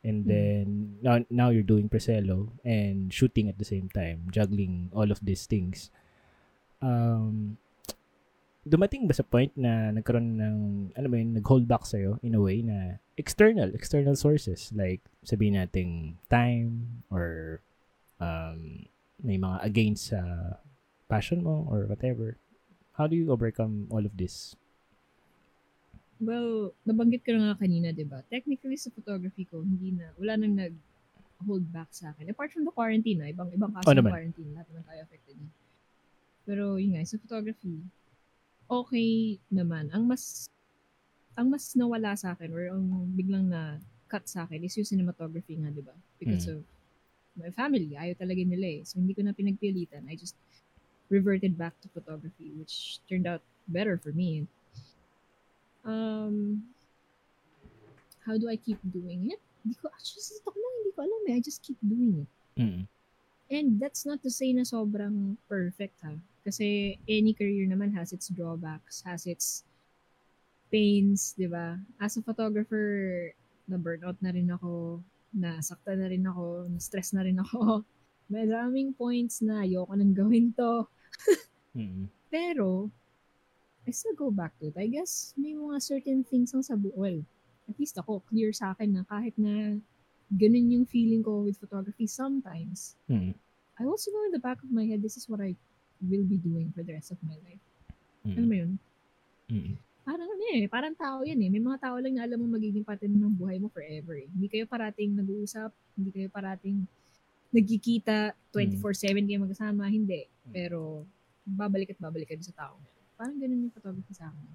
and 0.00 0.24
Mm. 0.24 0.28
then 0.30 0.64
now, 1.02 1.20
now 1.28 1.48
you're 1.50 1.66
doing 1.66 1.90
Preselo 1.90 2.48
and 2.64 3.12
shooting 3.12 3.48
at 3.50 3.58
the 3.58 3.66
same 3.68 3.90
time, 3.92 4.30
juggling 4.32 4.88
all 4.94 5.10
of 5.10 5.20
these 5.20 5.44
things. 5.44 5.90
Um, 6.80 7.58
dumating 8.64 9.08
ba 9.08 9.12
sa 9.16 9.24
point 9.24 9.52
na 9.56 9.90
nagkaroon 9.92 10.36
ng, 10.40 10.56
ano 10.96 11.06
ba 11.08 11.16
yun, 11.16 11.32
nag-hold 11.36 11.66
back 11.68 11.84
sa'yo 11.84 12.20
in 12.22 12.36
a 12.36 12.40
way 12.40 12.60
na 12.60 13.00
external, 13.16 13.72
external 13.76 14.16
sources, 14.16 14.72
like 14.72 15.00
sabihin 15.24 15.56
nating 15.56 16.16
time 16.28 17.04
or 17.12 17.60
um, 18.20 18.84
may 19.20 19.36
mga 19.36 19.64
against 19.64 20.12
sa 20.12 20.20
passion 21.08 21.44
mo 21.44 21.66
or 21.68 21.84
whatever. 21.88 22.36
How 22.96 23.08
do 23.08 23.16
you 23.16 23.32
overcome 23.32 23.88
all 23.88 24.04
of 24.04 24.16
this? 24.16 24.56
Well, 26.20 26.76
nabanggit 26.84 27.24
ko 27.24 27.32
na 27.32 27.50
nga 27.52 27.64
kanina, 27.64 27.96
di 27.96 28.04
ba? 28.04 28.20
Technically, 28.28 28.76
sa 28.76 28.92
photography 28.92 29.48
ko, 29.48 29.64
hindi 29.64 29.96
na, 29.96 30.12
wala 30.20 30.36
nang 30.36 30.52
nag-hold 30.52 31.64
back 31.72 31.88
sa 31.96 32.12
akin. 32.12 32.28
Apart 32.28 32.52
from 32.52 32.68
the 32.68 32.74
quarantine, 32.76 33.24
na 33.24 33.32
ibang 33.32 33.48
ibang 33.56 33.72
kaso 33.72 33.88
Oh, 33.88 33.96
ng 33.96 34.04
quarantine, 34.04 34.52
lahat 34.52 34.68
naman 34.68 34.84
tayo 34.84 35.00
affected. 35.08 35.36
Pero 36.44 36.76
yun 36.76 36.92
nga, 36.92 37.08
sa 37.08 37.16
photography, 37.16 37.80
okay 38.68 39.40
naman. 39.48 39.88
Ang 39.96 40.04
mas, 40.12 40.52
ang 41.40 41.48
mas 41.48 41.72
nawala 41.72 42.12
sa 42.20 42.36
akin, 42.36 42.52
or 42.52 42.68
ang 42.68 42.84
biglang 43.16 43.48
na 43.48 43.80
cut 44.12 44.28
sa 44.28 44.44
akin, 44.44 44.60
is 44.60 44.76
yung 44.76 44.84
cinematography 44.84 45.56
nga, 45.56 45.72
di 45.72 45.80
ba? 45.80 45.96
Because 46.20 46.52
of 46.52 46.60
my 47.40 47.48
family. 47.48 47.96
Ayaw 47.96 48.12
talaga 48.20 48.44
nila 48.44 48.66
eh. 48.68 48.80
So, 48.84 49.00
hindi 49.00 49.16
ko 49.16 49.24
na 49.24 49.32
pinagpilitan. 49.32 50.04
I 50.04 50.20
just 50.20 50.36
reverted 51.08 51.56
back 51.56 51.72
to 51.80 51.88
photography, 51.96 52.52
which 52.60 53.00
turned 53.08 53.24
out 53.24 53.40
better 53.72 53.96
for 53.96 54.12
me. 54.12 54.44
Um, 55.84 56.64
how 58.26 58.36
do 58.36 58.48
I 58.48 58.56
keep 58.56 58.78
doing 58.92 59.32
it? 59.32 59.40
Hindi 59.64 59.76
ko, 59.80 59.88
actually, 59.92 60.24
sa 60.24 60.40
totoo 60.40 60.56
lang, 60.56 60.74
hindi 60.80 60.92
ko 60.92 61.00
alam 61.04 61.22
eh. 61.28 61.34
I 61.36 61.40
just 61.40 61.60
keep 61.64 61.78
doing 61.82 62.24
it. 62.24 62.30
Mm. 62.60 62.82
And 63.50 63.66
that's 63.82 64.06
not 64.06 64.22
to 64.22 64.30
say 64.30 64.54
na 64.54 64.62
sobrang 64.62 65.34
perfect 65.50 65.98
ha. 66.06 66.14
Kasi 66.46 66.96
any 67.04 67.34
career 67.34 67.66
naman 67.66 67.92
has 67.92 68.14
its 68.14 68.30
drawbacks, 68.30 69.02
has 69.04 69.26
its 69.26 69.66
pains, 70.70 71.34
di 71.34 71.50
ba? 71.50 71.76
As 71.98 72.16
a 72.16 72.22
photographer, 72.22 73.28
na-burnout 73.66 74.16
na 74.22 74.30
rin 74.30 74.48
ako, 74.48 75.02
nasakta 75.34 75.98
na 75.98 76.08
rin 76.08 76.24
ako, 76.24 76.70
na-stress 76.70 77.12
na 77.12 77.26
rin 77.26 77.42
ako. 77.42 77.82
Maraming 78.32 78.94
points 78.94 79.42
na 79.42 79.66
ayoko 79.66 79.92
nang 79.98 80.14
gawin 80.14 80.54
to. 80.54 80.86
Mm. 81.74 82.06
Pero, 82.34 82.88
I 83.84 83.90
still 83.90 84.14
go 84.14 84.28
back 84.30 84.52
to 84.60 84.68
it. 84.68 84.76
I 84.76 84.86
guess 84.86 85.32
may 85.34 85.52
mga 85.52 85.80
certain 85.80 86.20
things 86.22 86.52
ang 86.52 86.62
sa 86.62 86.76
bu- 86.76 86.92
Well, 86.92 87.24
at 87.66 87.76
least 87.76 87.96
ako, 87.96 88.20
clear 88.26 88.52
sa 88.52 88.72
akin 88.72 88.92
na 88.92 89.02
kahit 89.04 89.34
na 89.34 89.78
ganun 90.30 90.70
yung 90.70 90.86
feeling 90.86 91.22
ko 91.22 91.42
with 91.42 91.58
photography 91.58 92.06
sometimes, 92.06 92.94
Mm. 93.06 93.34
I 93.74 93.88
also 93.88 94.12
know 94.12 94.28
in 94.28 94.34
the 94.34 94.42
back 94.42 94.60
of 94.60 94.68
my 94.68 94.84
head, 94.84 95.00
this 95.00 95.16
is 95.16 95.24
what 95.24 95.40
I 95.40 95.56
will 95.98 96.22
be 96.22 96.36
doing 96.36 96.68
for 96.70 96.84
the 96.84 96.92
rest 96.92 97.10
of 97.10 97.18
my 97.24 97.34
life. 97.40 97.62
Ano 98.22 98.44
Mm. 98.44 98.48
mo 98.48 98.54
yun? 98.54 98.72
Mm. 99.48 99.72
Parang 100.00 100.28
ano 100.28 100.44
eh, 100.52 100.64
parang 100.66 100.94
tao 100.94 101.24
yan 101.24 101.40
eh. 101.40 101.48
May 101.48 101.62
mga 101.62 101.80
tao 101.80 101.96
lang 101.96 102.12
na 102.12 102.28
alam 102.28 102.36
mo 102.36 102.46
magiging 102.50 102.84
parte 102.84 103.08
ng 103.08 103.32
buhay 103.32 103.56
mo 103.56 103.72
forever 103.72 104.20
eh. 104.20 104.28
Hindi 104.28 104.46
kayo 104.46 104.68
parating 104.68 105.16
nag-uusap, 105.16 105.72
hindi 105.96 106.10
kayo 106.10 106.28
parating 106.28 106.84
nagkikita, 107.50 108.36
24-7 108.52 109.24
kayo 109.24 109.40
magkasama, 109.42 109.88
hindi. 109.88 110.28
Pero, 110.52 111.02
babalik 111.42 111.94
at 111.94 111.98
babalik 111.98 112.30
ka 112.30 112.36
dun 112.36 112.46
sa 112.46 112.68
tao. 112.68 112.76
Parang 113.20 113.36
ganun 113.36 113.68
yung 113.68 113.74
photography 113.76 114.16
sa 114.16 114.32
akin. 114.32 114.48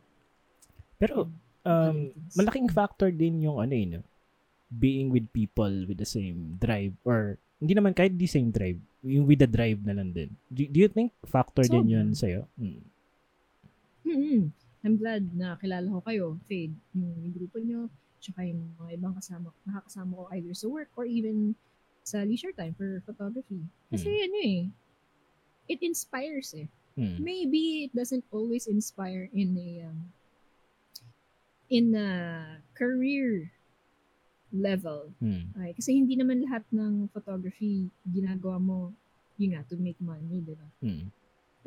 Pero, 0.97 1.29
um, 1.61 1.97
malaking 2.33 2.65
factor 2.73 3.13
din 3.13 3.45
yung 3.45 3.61
ano 3.61 3.73
eh, 3.77 3.85
no? 3.85 4.01
being 4.73 5.13
with 5.13 5.29
people 5.29 5.85
with 5.85 6.01
the 6.01 6.09
same 6.09 6.57
drive 6.57 6.91
or 7.05 7.37
hindi 7.61 7.77
naman 7.77 7.93
kahit 7.93 8.17
the 8.17 8.27
same 8.27 8.49
drive, 8.51 8.81
yung 9.05 9.29
with 9.29 9.39
the 9.39 9.47
drive 9.47 9.79
na 9.85 9.95
lang 9.95 10.11
din. 10.11 10.33
Do, 10.51 10.65
do 10.67 10.77
you 10.81 10.89
think 10.89 11.13
factor 11.23 11.63
din 11.63 11.87
Sobra. 11.87 11.93
yun 11.93 12.07
sa'yo? 12.11 12.41
Mm. 12.59 12.83
mm 14.05 14.41
I'm 14.85 14.97
glad 15.01 15.23
na 15.33 15.57
kilala 15.57 15.89
ko 15.89 16.01
kayo, 16.05 16.25
Fade, 16.45 16.75
yung, 16.93 17.09
yung 17.25 17.33
grupo 17.33 17.57
nyo, 17.57 17.89
tsaka 18.21 18.45
yung 18.45 18.69
mga 18.77 19.01
ibang 19.01 19.15
kasama, 19.17 19.49
nakakasama 19.65 20.11
ko 20.13 20.23
either 20.33 20.53
sa 20.53 20.67
work 20.69 20.91
or 20.93 21.09
even 21.09 21.57
sa 22.05 22.21
leisure 22.21 22.53
time 22.53 22.77
for 22.77 23.01
photography. 23.01 23.65
Kasi 23.89 24.09
Mm. 24.13 24.25
ano 24.29 24.37
eh, 24.45 24.61
it 25.73 25.81
inspires 25.81 26.53
eh. 26.53 26.69
Mm. 26.95 27.19
Maybe 27.19 27.91
it 27.91 27.93
doesn't 27.95 28.23
always 28.31 28.67
inspire 28.67 29.27
in 29.35 29.55
a 29.59 29.91
um, 29.91 30.15
in 31.69 31.95
a 31.95 32.09
career 32.73 33.51
level. 34.55 35.11
Mm. 35.19 35.51
Okay? 35.55 35.71
Kasi 35.75 35.99
hindi 35.99 36.15
naman 36.15 36.47
lahat 36.47 36.63
ng 36.71 37.11
photography 37.11 37.91
ginagawa 38.07 38.61
mo, 38.61 38.79
yun 39.35 39.59
nga, 39.59 39.67
to 39.67 39.75
make 39.75 39.99
money, 39.99 40.39
di 40.39 40.55
ba? 40.55 40.67
Mm. 40.79 41.11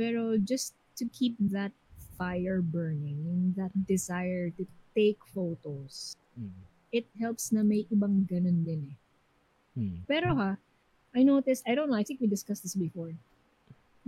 Pero 0.00 0.40
just 0.40 0.72
to 0.96 1.05
keep 1.12 1.36
that 1.38 1.72
fire 2.16 2.64
burning, 2.64 3.52
that 3.55 3.70
desire 3.86 4.48
to 4.56 4.64
take 4.96 5.20
photos, 5.36 6.16
Mm. 6.38 6.55
it 6.94 7.06
helps 7.18 7.50
na 7.50 7.66
may 7.66 7.82
ibang 7.90 8.22
ganun 8.24 8.62
din 8.62 8.94
eh. 8.94 8.98
Mm. 9.74 9.98
Pero 10.06 10.38
ha, 10.38 10.55
I 11.12 11.26
noticed, 11.26 11.66
I 11.66 11.74
don't 11.74 11.90
know, 11.90 11.98
I 11.98 12.06
think 12.06 12.22
we 12.22 12.30
discussed 12.30 12.62
this 12.62 12.78
before. 12.78 13.12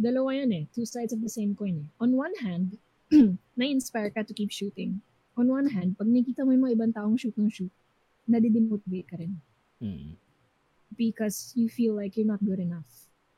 Dalawa 0.00 0.32
yan 0.32 0.50
eh. 0.56 0.64
Two 0.72 0.88
sides 0.88 1.12
of 1.12 1.20
the 1.20 1.28
same 1.28 1.52
coin 1.52 1.84
eh. 1.84 1.88
On 2.00 2.16
one 2.16 2.32
hand, 2.40 2.80
na-inspire 3.58 4.08
ka 4.08 4.24
to 4.24 4.32
keep 4.32 4.48
shooting. 4.48 5.04
On 5.36 5.44
one 5.44 5.68
hand, 5.68 6.00
pag 6.00 6.08
nakita 6.08 6.40
mo 6.48 6.56
yung 6.56 6.64
mga 6.64 6.74
ibang 6.80 6.92
taong 6.96 7.20
shoot 7.20 7.36
ng 7.36 7.52
shoot, 7.52 7.70
nadidemotivate 8.24 9.08
ka 9.12 9.16
rin. 9.20 9.36
Mm. 9.84 10.16
Because 10.96 11.52
you 11.52 11.68
feel 11.68 11.92
like 11.92 12.16
you're 12.16 12.28
not 12.28 12.40
good 12.40 12.58
enough. 12.58 12.88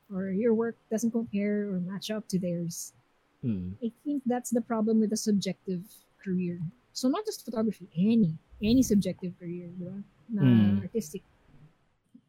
Or 0.07 0.31
your 0.31 0.55
work 0.55 0.79
doesn't 0.87 1.11
compare 1.11 1.67
or 1.67 1.83
match 1.83 2.15
up 2.15 2.31
to 2.31 2.39
theirs. 2.39 2.95
Mm. 3.43 3.75
I 3.83 3.91
think 4.07 4.23
that's 4.23 4.55
the 4.55 4.63
problem 4.63 5.03
with 5.03 5.11
a 5.13 5.19
subjective 5.19 5.83
career. 6.23 6.63
So 6.95 7.09
not 7.11 7.27
just 7.27 7.43
photography, 7.45 7.91
any 7.99 8.39
any 8.63 8.83
subjective 8.87 9.35
career, 9.41 9.67
di 9.75 9.85
ba? 9.91 9.99
Na 10.31 10.43
Mm. 10.47 10.87
artistic. 10.87 11.27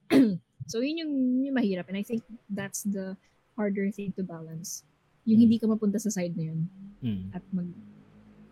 so 0.72 0.82
yun 0.82 0.98
yung, 1.06 1.14
yung 1.46 1.56
mahirap 1.56 1.86
and 1.94 1.98
I 2.00 2.04
think 2.04 2.26
that's 2.50 2.82
the 2.82 3.14
harder 3.56 3.90
thing 3.90 4.12
to 4.14 4.24
balance. 4.24 4.84
Yung 5.24 5.40
Mm. 5.40 5.44
hindi 5.48 5.58
ka 5.60 5.68
mapunta 5.68 6.00
sa 6.00 6.12
side 6.12 6.36
na 6.36 6.52
yun 6.52 6.62
Mm. 7.04 7.32
at 7.36 7.44
mag 7.52 7.68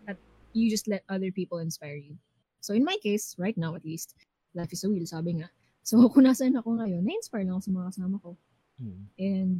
at 0.06 0.18
you 0.52 0.68
just 0.68 0.84
let 0.86 1.04
other 1.08 1.32
people 1.32 1.58
inspire 1.58 1.96
you. 1.96 2.16
So 2.60 2.72
in 2.72 2.84
my 2.84 2.96
case, 3.00 3.34
right 3.36 3.56
now 3.56 3.74
at 3.74 3.84
least, 3.84 4.14
life 4.52 4.70
is 4.70 4.84
a 4.84 4.88
wheel, 4.88 5.04
sabi 5.04 5.40
nga. 5.40 5.48
So 5.82 5.98
kung 6.12 6.24
nasaan 6.24 6.54
ako 6.54 6.78
ngayon, 6.78 7.02
na-inspire 7.02 7.42
lang 7.44 7.58
ako 7.58 7.64
sa 7.66 7.72
mga 7.74 7.86
kasama 7.92 8.16
ko. 8.20 8.30
Mm. 8.78 9.02
And, 9.18 9.52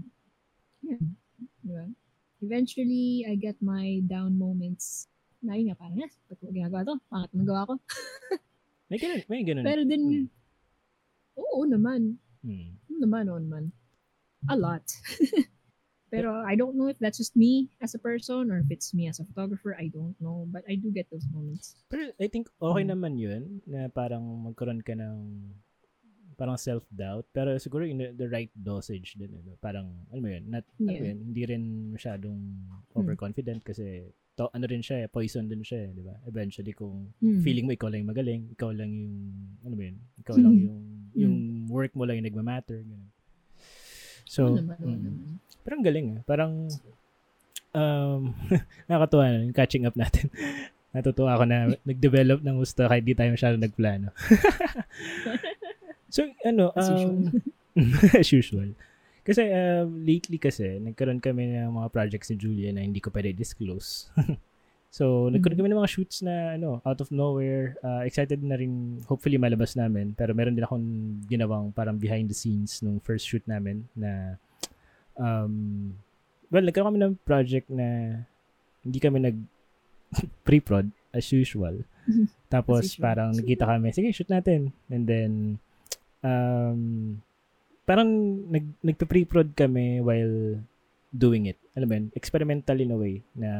yeah, 0.82 1.02
di 1.62 1.70
ba? 1.72 1.84
Eventually, 2.42 3.22
I 3.22 3.38
get 3.38 3.54
my 3.62 4.02
down 4.04 4.34
moments. 4.34 5.06
Na 5.42 5.54
yun 5.54 5.70
nga, 5.70 5.78
parang, 5.78 5.98
eh, 5.98 6.10
ba't 6.26 6.38
ko 6.38 6.50
ginagawa 6.50 6.82
to? 6.86 6.94
Pangat 7.06 7.30
nang 7.34 7.46
gawa 7.46 7.62
ko. 7.66 7.74
May 8.90 8.98
ganun, 8.98 9.22
may 9.26 9.42
ganun. 9.42 9.64
Pero 9.64 9.82
din, 9.86 10.02
Mm. 10.04 10.26
oo 11.38 11.60
naman. 11.64 12.00
Mm. 12.44 12.70
Oo 12.76 12.98
naman, 13.00 13.24
oo 13.30 13.40
naman. 13.40 13.64
A 14.48 14.56
lot. 14.56 14.82
Pero 16.12 16.44
I 16.44 16.56
don't 16.56 16.76
know 16.76 16.92
if 16.92 16.98
that's 17.00 17.16
just 17.16 17.32
me 17.32 17.72
as 17.80 17.94
a 17.94 18.00
person 18.00 18.52
or 18.52 18.60
if 18.60 18.68
it's 18.68 18.92
me 18.92 19.08
as 19.08 19.16
a 19.16 19.24
photographer. 19.24 19.72
I 19.72 19.88
don't 19.88 20.12
know. 20.20 20.44
But 20.46 20.60
I 20.68 20.76
do 20.76 20.92
get 20.92 21.08
those 21.08 21.24
moments. 21.32 21.72
Pero 21.88 22.12
I 22.20 22.28
think 22.28 22.52
okay 22.60 22.84
Mm. 22.84 22.90
naman 22.92 23.12
yun 23.16 23.42
na 23.64 23.88
parang 23.88 24.20
magkaroon 24.44 24.84
ka 24.84 24.92
ng 24.92 25.16
parang 26.36 26.60
self-doubt. 26.60 27.32
Pero 27.32 27.56
siguro 27.56 27.88
in 27.88 27.96
the, 27.96 28.08
the 28.12 28.28
right 28.28 28.50
dosage 28.52 29.14
din. 29.16 29.30
Ano? 29.30 29.56
Parang, 29.56 29.88
ano 30.10 30.18
mo 30.18 30.28
yun, 30.28 30.44
not, 30.48 30.64
Yeah. 30.76 31.00
mo 31.00 31.04
yun, 31.06 31.18
hindi 31.30 31.42
rin 31.46 31.62
masyadong 31.92 32.36
overconfident 32.92 33.62
kasi 33.62 34.10
to, 34.34 34.48
ano 34.50 34.64
rin 34.64 34.80
siya, 34.80 35.04
eh, 35.04 35.08
poison 35.08 35.44
din 35.44 35.60
siya, 35.60 35.86
eh, 35.86 35.90
di 35.92 36.02
ba? 36.02 36.16
Eventually, 36.24 36.72
kung 36.72 37.12
Hmm. 37.20 37.40
feeling 37.40 37.68
mo 37.68 37.76
ikaw 37.76 37.92
lang 37.92 38.02
yung 38.02 38.12
magaling, 38.16 38.42
ikaw 38.50 38.72
lang 38.72 38.90
yung, 38.90 39.16
ano 39.60 39.74
mo 39.76 39.82
yun, 39.84 39.96
ikaw 40.18 40.34
lang 40.34 40.54
Hmm. 40.56 40.64
yung, 40.66 40.82
yung 41.14 41.36
work 41.68 41.92
mo 41.92 42.08
lang 42.08 42.16
yung 42.18 42.26
nagmamatter. 42.26 42.80
Ganun. 42.80 43.11
So, 44.32 44.48
naman, 44.48 44.80
oo 44.80 44.88
mm. 44.88 45.60
Pero 45.60 45.72
ang 45.76 45.84
galing 45.84 46.06
eh. 46.16 46.20
Parang, 46.24 46.52
um, 47.76 48.32
nakakatuwa 48.88 49.24
na, 49.28 49.44
yung 49.44 49.52
catching 49.52 49.84
up 49.84 49.92
natin. 49.92 50.32
Natutuwa 50.96 51.36
ako 51.36 51.44
na 51.44 51.76
nag-develop 51.84 52.40
ng 52.40 52.56
gusto 52.56 52.88
kahit 52.88 53.04
di 53.04 53.12
tayo 53.12 53.32
masyado 53.32 53.56
nagplano. 53.60 54.08
so, 56.14 56.24
ano, 56.48 56.72
As 56.72 56.88
um, 56.88 57.28
as 58.16 58.28
usual. 58.32 58.72
Kasi, 59.24 59.52
um, 59.52 60.00
lately 60.04 60.40
kasi, 60.40 60.80
nagkaroon 60.80 61.20
kami 61.20 61.52
ng 61.52 61.72
mga 61.72 61.88
projects 61.92 62.32
ni 62.32 62.36
Julia 62.40 62.70
na 62.72 62.84
hindi 62.84 63.00
ko 63.00 63.12
pwede 63.12 63.36
disclose. 63.36 64.08
So, 64.92 65.32
nagkaroon 65.32 65.56
kami 65.56 65.72
ng 65.72 65.80
mga 65.80 65.88
shoots 65.88 66.20
na, 66.20 66.60
ano, 66.60 66.84
out 66.84 67.00
of 67.00 67.08
nowhere. 67.08 67.80
Uh, 67.80 68.04
excited 68.04 68.44
na 68.44 68.60
rin, 68.60 69.00
hopefully, 69.08 69.40
malabas 69.40 69.72
namin. 69.72 70.12
Pero 70.12 70.36
meron 70.36 70.52
din 70.52 70.68
akong 70.68 70.84
ginawang 71.24 71.72
parang 71.72 71.96
behind 71.96 72.28
the 72.28 72.36
scenes 72.36 72.84
nung 72.84 73.00
first 73.00 73.24
shoot 73.24 73.40
namin 73.48 73.88
na, 73.96 74.36
um, 75.16 75.96
well, 76.52 76.60
nagkaroon 76.60 76.92
kami 76.92 77.00
ng 77.00 77.14
project 77.24 77.72
na 77.72 78.20
hindi 78.84 79.00
kami 79.00 79.18
nag 79.24 79.38
pre-prod 80.46 80.92
as 81.16 81.24
usual. 81.32 81.80
Tapos 82.52 82.84
As 82.84 82.92
usual. 82.92 83.04
parang 83.08 83.30
nagkita 83.32 83.64
kami, 83.64 83.96
sige, 83.96 84.12
shoot 84.12 84.28
natin. 84.28 84.76
And 84.92 85.08
then, 85.08 85.32
um, 86.20 86.80
parang 87.88 88.08
nag, 88.52 88.66
nagpa-pre-prod 88.84 89.56
kami 89.56 90.04
while 90.04 90.60
doing 91.12 91.44
it. 91.44 91.60
Alam 91.72 91.86
mo 91.86 91.94
yun, 91.94 92.06
experimental 92.12 92.74
in 92.74 92.88
a 92.88 92.96
way 92.96 93.20
na 93.34 93.50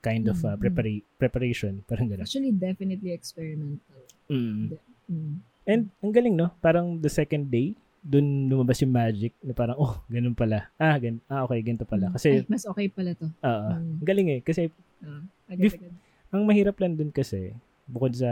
kind 0.00 0.24
of 0.26 0.40
uh, 0.40 0.56
Mhm. 0.56 0.60
prepara- 0.60 1.04
preparation. 1.16 1.84
Parang 1.84 2.08
gano'n. 2.08 2.24
Actually, 2.24 2.50
definitely 2.50 3.12
experimental. 3.12 4.00
Mm. 4.26 4.80
Mm. 5.06 5.34
And 5.62 5.82
ang 6.00 6.10
galing, 6.10 6.34
no? 6.34 6.50
Parang 6.58 6.96
the 6.96 7.08
second 7.08 7.46
day, 7.46 7.76
dun 8.02 8.48
lumabas 8.48 8.80
yung 8.80 8.90
magic 8.90 9.30
na 9.38 9.52
parang, 9.52 9.76
oh, 9.76 10.00
ganun 10.06 10.32
pala. 10.32 10.72
Ah, 10.74 10.96
gan 10.96 11.20
ah 11.26 11.44
okay, 11.44 11.60
ganito 11.60 11.84
pala. 11.84 12.08
Mm. 12.08 12.14
Kasi, 12.16 12.28
Ay, 12.34 12.48
mas 12.48 12.64
okay 12.64 12.88
pala 12.88 13.12
to. 13.12 13.28
oo, 13.28 13.68
Mm. 13.68 13.76
ang 13.94 14.02
galing 14.02 14.28
eh. 14.30 14.40
Kasi 14.40 14.72
Ah, 15.02 15.20
Bef- 15.50 15.76
agad-agad. 15.76 15.92
ang 16.30 16.42
mahirap 16.42 16.76
lang 16.78 16.94
dun 16.94 17.10
kasi, 17.10 17.52
bukod 17.84 18.14
sa 18.14 18.30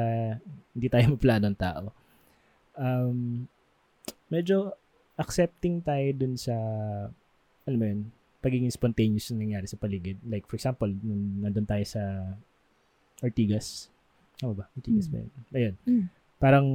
hindi 0.70 0.86
tayo 0.86 1.12
maplanong 1.12 1.54
tao, 1.54 1.90
um, 2.74 3.44
medyo 4.26 4.72
accepting 5.14 5.78
tayo 5.80 6.06
dun 6.12 6.34
sa, 6.34 6.54
alam 7.62 7.76
mo 7.76 7.84
yun, 7.84 8.00
pagiging 8.40 8.68
spontaneous 8.68 9.28
na 9.30 9.38
nangyari 9.38 9.64
sa 9.64 9.76
paligid. 9.76 10.16
Like, 10.24 10.44
for 10.44 10.56
example, 10.56 10.88
nung 10.88 11.40
nandun 11.40 11.64
tayo 11.64 11.84
sa 11.84 12.00
Ortigas. 13.20 13.92
Ano 14.40 14.56
ba? 14.56 14.64
Ortigas 14.72 15.06
Mm. 15.06 15.12
ba 15.12 15.16
yun? 15.16 15.30
Ayun. 15.52 15.74
Mm. 15.84 16.04
Parang, 16.36 16.66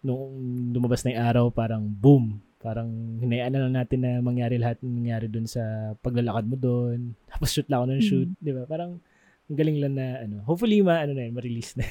nung 0.00 0.24
lumabas 0.72 1.04
na 1.04 1.12
yung 1.12 1.22
araw, 1.22 1.44
parang 1.50 1.84
boom. 1.84 2.40
Parang 2.58 2.88
hinayaan 3.20 3.52
na 3.52 3.60
lang 3.60 3.74
natin 3.74 4.00
na 4.00 4.12
mangyari 4.18 4.56
lahat 4.56 4.80
ng 4.80 4.96
nangyari 4.98 5.28
dun 5.28 5.44
sa 5.44 5.60
paglalakad 6.00 6.48
mo 6.48 6.56
dun. 6.56 7.12
Tapos 7.30 7.52
shoot 7.52 7.68
lang 7.68 7.84
ako 7.84 7.86
ng 7.90 8.00
shoot. 8.02 8.28
Mm. 8.30 8.40
Di 8.40 8.52
ba? 8.52 8.64
Parang, 8.64 8.96
ang 9.44 9.56
galing 9.56 9.76
lang 9.76 9.94
na, 9.94 10.24
ano, 10.24 10.40
hopefully, 10.42 10.80
ma, 10.80 11.04
ano 11.04 11.12
na 11.12 11.28
yun, 11.28 11.36
ma-release 11.36 11.76
na. 11.76 11.84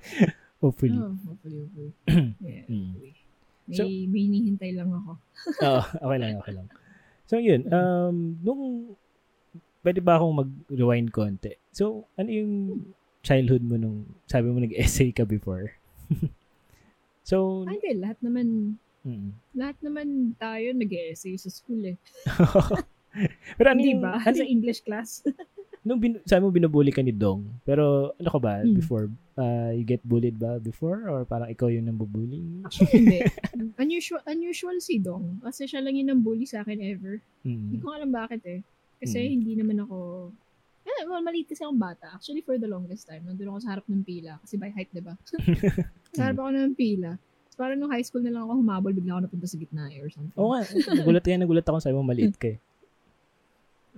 hopefully. 0.62 0.92
Oh, 0.94 1.16
hopefully, 1.24 1.64
hopefully. 1.64 1.90
yeah, 2.44 2.64
Mm. 2.68 2.92
hopefully. 2.92 3.16
May, 3.64 3.76
So- 3.78 3.86
may 3.86 4.22
hinihintay 4.26 4.70
lang 4.74 4.90
ako. 4.90 5.12
Oo, 5.62 5.80
okay 5.80 6.18
lang, 6.18 6.32
okay 6.36 6.52
lang. 6.52 6.66
So, 7.30 7.38
yun. 7.38 7.62
Um, 7.70 8.42
nung, 8.42 8.98
pwede 9.86 10.02
ba 10.02 10.18
akong 10.18 10.34
mag-rewind 10.34 11.14
konti? 11.14 11.54
So, 11.70 12.10
ano 12.18 12.26
yung 12.26 12.52
childhood 13.22 13.62
mo 13.62 13.78
nung, 13.78 14.02
sabi 14.26 14.50
mo 14.50 14.58
nag-essay 14.58 15.14
ka 15.14 15.22
before? 15.22 15.70
so, 17.30 17.62
Ah, 17.70 17.78
hindi, 17.78 18.02
lahat 18.02 18.18
naman, 18.18 18.74
mm. 19.06 19.30
lahat 19.54 19.78
naman 19.78 20.34
tayo 20.42 20.74
nag-essay 20.74 21.38
sa 21.38 21.46
school 21.54 21.94
eh. 21.94 21.96
Pero 23.58 23.66
ano 23.70 23.78
Hindi 23.78 23.94
yung, 23.94 24.02
ba? 24.02 24.18
ano 24.18 24.34
sa 24.34 24.50
English 24.50 24.82
class. 24.82 25.22
nung 25.80 25.96
bin, 25.96 26.20
sabi 26.22 26.40
mo 26.40 26.50
binubuli 26.50 26.88
ka 26.88 27.00
ni 27.00 27.10
Dong, 27.10 27.44
pero 27.62 28.12
ano 28.12 28.28
ka 28.28 28.36
ba 28.36 28.60
Hmm. 28.60 28.74
before? 28.74 29.08
Uh, 29.34 29.72
you 29.72 29.82
get 29.82 30.02
bullied 30.02 30.36
ba 30.36 30.58
before? 30.58 31.08
Or 31.08 31.24
parang 31.24 31.48
ikaw 31.48 31.66
yung 31.66 31.86
nambubully? 31.86 32.60
Actually, 32.62 32.92
hindi. 33.00 33.18
unusual, 33.78 34.20
unusual 34.24 34.76
si 34.78 35.00
Dong. 35.00 35.40
Kasi 35.40 35.64
siya 35.64 35.80
lang 35.80 35.96
yung 35.96 36.20
bully 36.20 36.44
sa 36.44 36.60
akin 36.60 36.76
ever. 36.78 37.24
Hindi 37.40 37.76
Mm. 37.76 37.82
ko 37.82 37.88
alam 37.90 38.10
bakit 38.10 38.44
eh. 38.44 38.60
Kasi 38.98 39.16
Hmm. 39.18 39.32
hindi 39.34 39.52
naman 39.54 39.80
ako... 39.80 40.28
Eh, 40.80 41.04
well, 41.06 41.20
maliit 41.20 41.46
kasi 41.46 41.62
akong 41.62 41.78
bata. 41.78 42.12
Actually, 42.12 42.40
for 42.40 42.56
the 42.56 42.66
longest 42.66 43.06
time, 43.06 43.24
nandun 43.24 43.48
ako 43.48 43.58
sa 43.62 43.70
harap 43.72 43.86
ng 43.86 44.02
pila. 44.02 44.36
Kasi 44.40 44.56
by 44.56 44.68
height, 44.68 44.90
di 44.90 45.00
ba? 45.00 45.16
sa 46.12 46.28
harap 46.28 46.38
ako 46.38 46.50
ng 46.50 46.74
pila. 46.74 47.16
Parang 47.54 47.76
nung 47.76 47.88
high 47.88 48.00
school 48.00 48.20
na 48.20 48.28
lang 48.28 48.42
ako 48.42 48.56
humabol, 48.56 48.88
bigla 48.90 49.12
ako 49.14 49.20
napunta 49.24 49.46
sa 49.46 49.56
gitna 49.56 49.88
eh, 49.88 50.00
or 50.00 50.08
something. 50.08 50.32
Oo 50.34 50.52
nga, 50.52 50.64
nagulat 50.94 51.20
kaya 51.20 51.36
nagulat 51.36 51.64
ako 51.64 51.76
sabi 51.78 51.92
mo 51.92 52.00
maliit 52.02 52.32
ka 52.34 52.48
eh. 52.48 52.58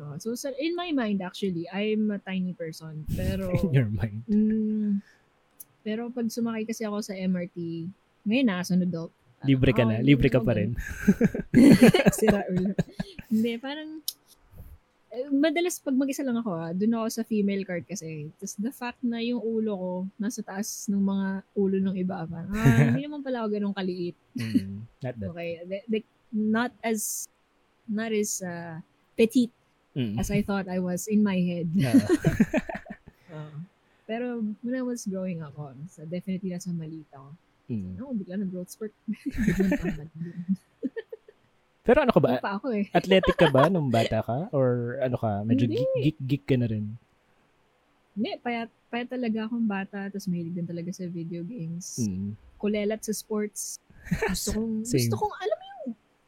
Oh, 0.00 0.16
so, 0.16 0.32
sa, 0.32 0.48
in 0.56 0.72
my 0.72 0.88
mind, 0.92 1.20
actually, 1.20 1.68
I'm 1.68 2.08
a 2.10 2.20
tiny 2.20 2.56
person. 2.56 3.04
Pero, 3.12 3.52
In 3.68 3.76
your 3.76 3.90
mind. 3.92 4.24
mm, 4.24 5.04
pero 5.82 6.08
pag 6.08 6.30
sumakay 6.30 6.64
kasi 6.64 6.86
ako 6.86 7.02
sa 7.04 7.12
MRT, 7.12 7.90
ngayon 8.24 8.46
na, 8.46 8.62
as 8.62 8.70
an 8.72 8.86
adult. 8.86 9.12
Libre 9.42 9.74
ka 9.74 9.82
oh, 9.82 9.90
na, 9.90 9.98
libre 9.98 10.30
ka 10.30 10.38
pa 10.38 10.54
rin. 10.54 10.78
Sira 12.18 12.46
ulo. 12.54 12.72
Hindi, 13.26 13.52
parang, 13.58 14.00
eh, 15.12 15.28
madalas 15.28 15.82
pag 15.82 15.98
mag-isa 15.98 16.22
lang 16.22 16.38
ako, 16.38 16.50
ah, 16.54 16.72
dun 16.72 16.94
ako 16.94 17.06
sa 17.10 17.26
female 17.26 17.66
card 17.66 17.84
kasi. 17.84 18.30
Tapos 18.38 18.54
the 18.56 18.72
fact 18.72 19.02
na 19.02 19.18
yung 19.18 19.42
ulo 19.42 19.72
ko 19.74 19.90
nasa 20.16 20.40
taas 20.40 20.86
ng 20.88 21.02
mga 21.02 21.28
ulo 21.58 21.76
ng 21.82 21.96
iba, 21.98 22.22
parang, 22.24 22.54
ah, 22.54 22.94
hindi 22.94 23.02
naman 23.04 23.20
pala 23.20 23.44
ako 23.44 23.48
ganun 23.58 23.74
kaliit. 23.74 24.16
Mm, 24.38 24.86
not 25.02 25.14
that. 25.18 25.28
Okay, 25.34 25.50
the, 25.66 25.78
the, 25.90 25.98
not 26.32 26.72
as 26.80 27.28
not 27.90 28.14
as 28.14 28.40
uh, 28.40 28.80
petite 29.18 29.52
Mm. 29.92 30.16
as 30.16 30.32
I 30.32 30.40
thought 30.40 30.72
I 30.72 30.80
was 30.80 31.04
in 31.08 31.22
my 31.22 31.38
head. 31.38 31.68
Ah. 31.84 32.02
Uh, 33.32 33.64
pero 34.04 34.44
when 34.60 34.76
I 34.76 34.84
was 34.84 35.08
growing 35.08 35.40
up, 35.40 35.56
oh, 35.56 35.72
so 35.88 36.04
definitely 36.04 36.52
nasa 36.52 36.68
maliit 36.68 37.08
ako. 37.16 37.32
Mm. 37.72 37.96
No, 37.96 38.12
bigla 38.12 38.44
ng 38.44 38.52
growth 38.52 38.68
spurt. 38.68 38.92
Pero 41.82 42.06
ano 42.06 42.14
ka 42.14 42.20
ba? 42.22 42.38
Ano 42.38 42.44
pa 42.44 42.54
ako 42.62 42.70
eh. 42.76 42.86
Athletic 42.94 43.34
ka 43.34 43.50
ba 43.50 43.66
nung 43.66 43.90
bata 43.90 44.22
ka? 44.22 44.46
Or 44.54 45.00
ano 45.02 45.18
ka? 45.18 45.42
Medyo 45.42 45.66
geek, 45.66 45.90
geek, 45.98 46.18
geek 46.22 46.44
ka 46.46 46.54
na 46.54 46.70
rin? 46.70 46.94
Hindi, 48.14 48.38
payat, 48.38 48.70
payat 48.92 49.08
talaga 49.10 49.48
akong 49.48 49.66
bata, 49.66 50.06
tapos 50.06 50.30
mahilig 50.30 50.54
din 50.54 50.68
talaga 50.68 50.94
sa 50.94 51.08
video 51.10 51.42
games. 51.42 51.98
Mm. 52.04 52.38
Kulelat 52.62 53.02
sa 53.02 53.10
sports. 53.10 53.82
Gusto 54.30 54.62
kong, 54.62 54.86
Same. 54.86 55.08
gusto 55.08 55.26
kong, 55.26 55.34
alam 55.42 55.58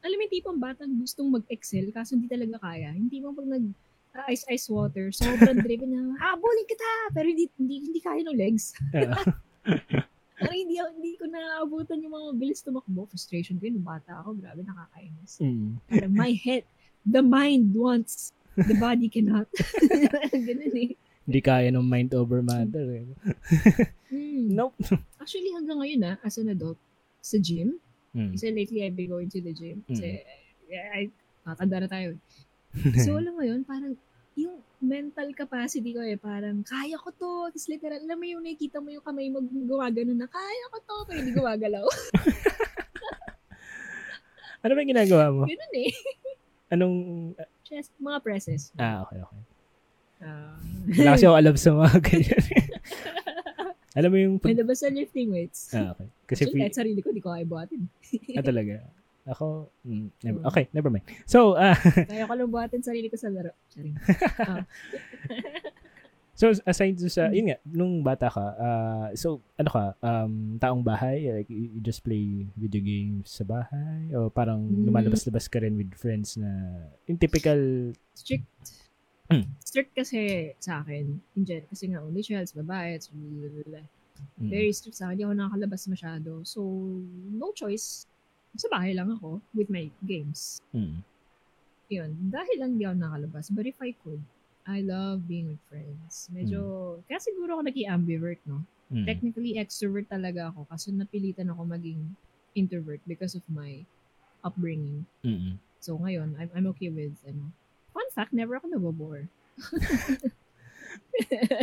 alam 0.04 0.16
mo 0.20 0.24
tipong 0.28 0.60
batang 0.60 0.92
gustong 1.00 1.32
mag-excel, 1.32 1.88
kaso 1.88 2.12
hindi 2.12 2.28
talaga 2.28 2.60
kaya. 2.60 2.92
Hindi 2.92 3.24
mo 3.24 3.32
pag 3.32 3.48
nag, 3.48 3.64
uh, 4.12 4.24
ice 4.28 4.44
ice 4.52 4.68
water, 4.68 5.08
sobrang 5.08 5.58
driven 5.64 5.96
na, 5.96 6.12
habulin 6.20 6.68
kita! 6.68 6.90
Pero 7.16 7.26
hindi, 7.32 7.48
hindi, 7.56 7.76
hindi 7.88 8.00
kaya 8.04 8.20
ng 8.20 8.36
legs. 8.36 8.76
Ah. 8.92 9.16
Parang 10.44 10.58
hindi, 10.60 10.76
hindi 10.76 11.12
ko 11.16 11.24
naaabutan 11.24 12.04
yung 12.04 12.12
mga 12.12 12.26
mabilis 12.36 12.60
tumakbo. 12.60 13.08
Frustration 13.08 13.56
ko 13.56 13.64
yun, 13.64 13.80
bata 13.80 14.20
ako, 14.20 14.36
grabe, 14.36 14.60
nakakainis. 14.60 15.40
Mm. 15.40 15.80
Parang 15.88 16.12
my 16.12 16.32
head, 16.36 16.68
the 17.08 17.24
mind 17.24 17.72
wants, 17.72 18.36
the 18.60 18.76
body 18.76 19.08
cannot. 19.08 19.48
Ganun 20.48 20.74
eh. 20.74 20.92
Hindi 21.24 21.40
kaya 21.40 21.72
ng 21.72 21.86
mind 21.88 22.12
over 22.12 22.44
matter. 22.44 22.84
Eh. 23.00 23.08
Hmm. 24.12 24.52
Nope. 24.52 24.76
Actually, 25.16 25.56
hanggang 25.56 25.80
ngayon 25.80 26.00
na, 26.04 26.12
as 26.20 26.36
an 26.36 26.52
adult, 26.52 26.76
sa 27.24 27.40
gym, 27.40 27.80
Mm. 28.14 28.38
kasi 28.38 28.54
lately 28.54 28.86
I've 28.86 28.94
been 28.94 29.10
going 29.10 29.28
to 29.28 29.42
the 29.42 29.50
gym. 29.50 29.82
Kasi, 29.90 30.22
Mm. 30.22 30.94
I, 30.94 31.10
na 31.44 31.90
tayo. 31.90 32.14
So, 33.06 33.18
alam 33.18 33.38
mo 33.38 33.42
yun, 33.46 33.62
parang, 33.62 33.94
yung 34.34 34.58
mental 34.82 35.30
capacity 35.30 35.94
ko 35.94 36.02
eh, 36.02 36.18
parang, 36.18 36.66
kaya 36.66 36.98
ko 36.98 37.10
to. 37.14 37.32
Tapos 37.54 37.70
literal, 37.70 38.02
alam 38.02 38.18
mo 38.18 38.26
yung 38.26 38.42
nakikita 38.42 38.82
mo 38.82 38.90
yung 38.90 39.04
kamay 39.04 39.30
mo 39.30 39.38
gumagano 39.42 40.12
na, 40.14 40.26
kaya 40.26 40.64
ko 40.74 40.78
to, 40.82 40.96
pero 41.06 41.18
hindi 41.22 41.34
gumagalaw. 41.34 41.86
ano 44.62 44.70
ba 44.74 44.80
yung 44.82 44.92
ginagawa 44.94 45.24
mo? 45.30 45.42
Ganun 45.46 45.74
eh. 45.78 45.92
Anong... 46.74 46.96
Chest, 47.62 47.94
mga 48.02 48.18
presses. 48.22 48.74
Ah, 48.74 49.06
okay, 49.06 49.22
okay. 49.22 49.42
Ah. 50.24 50.56
Wala 50.88 51.14
kasi 51.14 51.26
ako 51.28 51.36
alam 51.36 51.54
sa 51.54 51.70
mga 51.76 51.98
ganyan. 52.02 52.44
alam 53.94 54.10
mo 54.10 54.18
yung... 54.18 54.34
May 54.42 54.54
labas 54.54 54.82
sa 54.82 54.90
lifting 54.90 55.30
weights. 55.30 55.70
Ah, 55.70 55.94
okay. 55.94 56.10
Kasi 56.26 56.44
Actually, 56.44 56.60
kahit 56.60 56.74
sarili 56.74 57.00
ko, 57.00 57.08
di 57.10 57.22
ko 57.22 57.30
kaya 57.30 57.46
buhatin. 57.46 57.86
Ah, 58.34 58.42
talaga. 58.42 58.82
Ako, 59.24 59.72
mm, 59.82 60.06
never, 60.20 60.40
okay, 60.44 60.64
never 60.70 60.90
mind. 60.90 61.06
So, 61.24 61.56
ah, 61.56 61.72
Kaya 62.10 62.28
ko 62.28 62.34
lang 62.34 62.50
buhatin 62.50 62.82
sarili 62.82 63.08
ko 63.08 63.16
sa 63.16 63.32
laro. 63.32 63.54
Charing. 63.72 63.96
so 66.34 66.50
aside 66.66 66.98
sa, 67.06 67.30
yun 67.30 67.48
nga, 67.48 67.58
nung 67.64 68.02
bata 68.02 68.26
ka, 68.26 68.44
ah, 68.58 69.06
so, 69.14 69.38
ano 69.54 69.70
ka, 69.70 69.84
um, 70.02 70.58
taong 70.58 70.82
bahay, 70.82 71.30
like, 71.30 71.48
you 71.48 71.78
you 71.78 71.80
just 71.80 72.02
play 72.02 72.44
video 72.52 72.82
games 72.82 73.30
sa 73.30 73.46
bahay, 73.46 74.10
o 74.12 74.26
parang 74.28 74.60
Mm. 74.60 74.90
lumalabas-labas 74.90 75.46
ka 75.46 75.62
rin 75.62 75.78
with 75.78 75.94
friends 75.94 76.34
na, 76.34 76.50
yung 77.06 77.16
typical, 77.16 77.56
Strict. 78.12 78.44
Hmm. 79.34 79.50
Strict 79.58 79.90
kasi 79.90 80.20
sa 80.62 80.86
akin. 80.86 81.18
In 81.34 81.42
general, 81.42 81.66
kasi 81.66 81.90
nga, 81.90 81.98
only 81.98 82.22
child, 82.22 82.46
babae, 82.54 82.94
it's 82.94 83.10
blablabla. 83.10 83.82
mm, 84.38 84.46
very 84.46 84.70
strict 84.70 84.94
sa 84.94 85.10
akin. 85.10 85.18
Hindi 85.18 85.24
ako 85.26 85.34
nakakalabas 85.34 85.82
masyado. 85.90 86.30
So, 86.46 86.62
no 87.34 87.50
choice. 87.50 88.06
Sa 88.54 88.70
bahay 88.70 88.94
lang 88.94 89.10
ako 89.10 89.42
with 89.50 89.66
my 89.66 89.90
games. 90.06 90.62
mm, 90.70 91.02
Yun. 91.90 92.10
Dahil 92.30 92.56
lang 92.62 92.70
hindi 92.78 92.86
ako 92.86 92.96
nakalabas. 92.96 93.50
But 93.50 93.66
if 93.66 93.78
I 93.82 93.90
could, 93.98 94.22
I 94.64 94.80
love 94.80 95.26
being 95.26 95.50
with 95.50 95.60
friends. 95.66 96.30
Medyo, 96.32 96.60
kaya 97.04 97.18
siguro 97.18 97.58
ako 97.58 97.62
nag-ambivert, 97.66 98.38
no? 98.46 98.62
mm, 98.88 99.04
Technically, 99.04 99.58
extrovert 99.58 100.06
talaga 100.08 100.54
ako 100.54 100.64
kasi 100.70 100.94
napilitan 100.94 101.50
ako 101.50 101.66
maging 101.66 102.00
introvert 102.54 103.02
because 103.04 103.34
of 103.34 103.42
my 103.50 103.82
upbringing. 104.40 105.04
mm, 105.26 105.58
So, 105.82 105.98
ngayon, 105.98 106.38
I'm, 106.40 106.48
I'm 106.54 106.66
okay 106.72 106.88
with, 106.88 107.12
ano, 107.26 107.50
fun 107.94 108.08
fact, 108.10 108.34
never 108.34 108.58
ako 108.58 108.66
nabobore. 108.68 109.30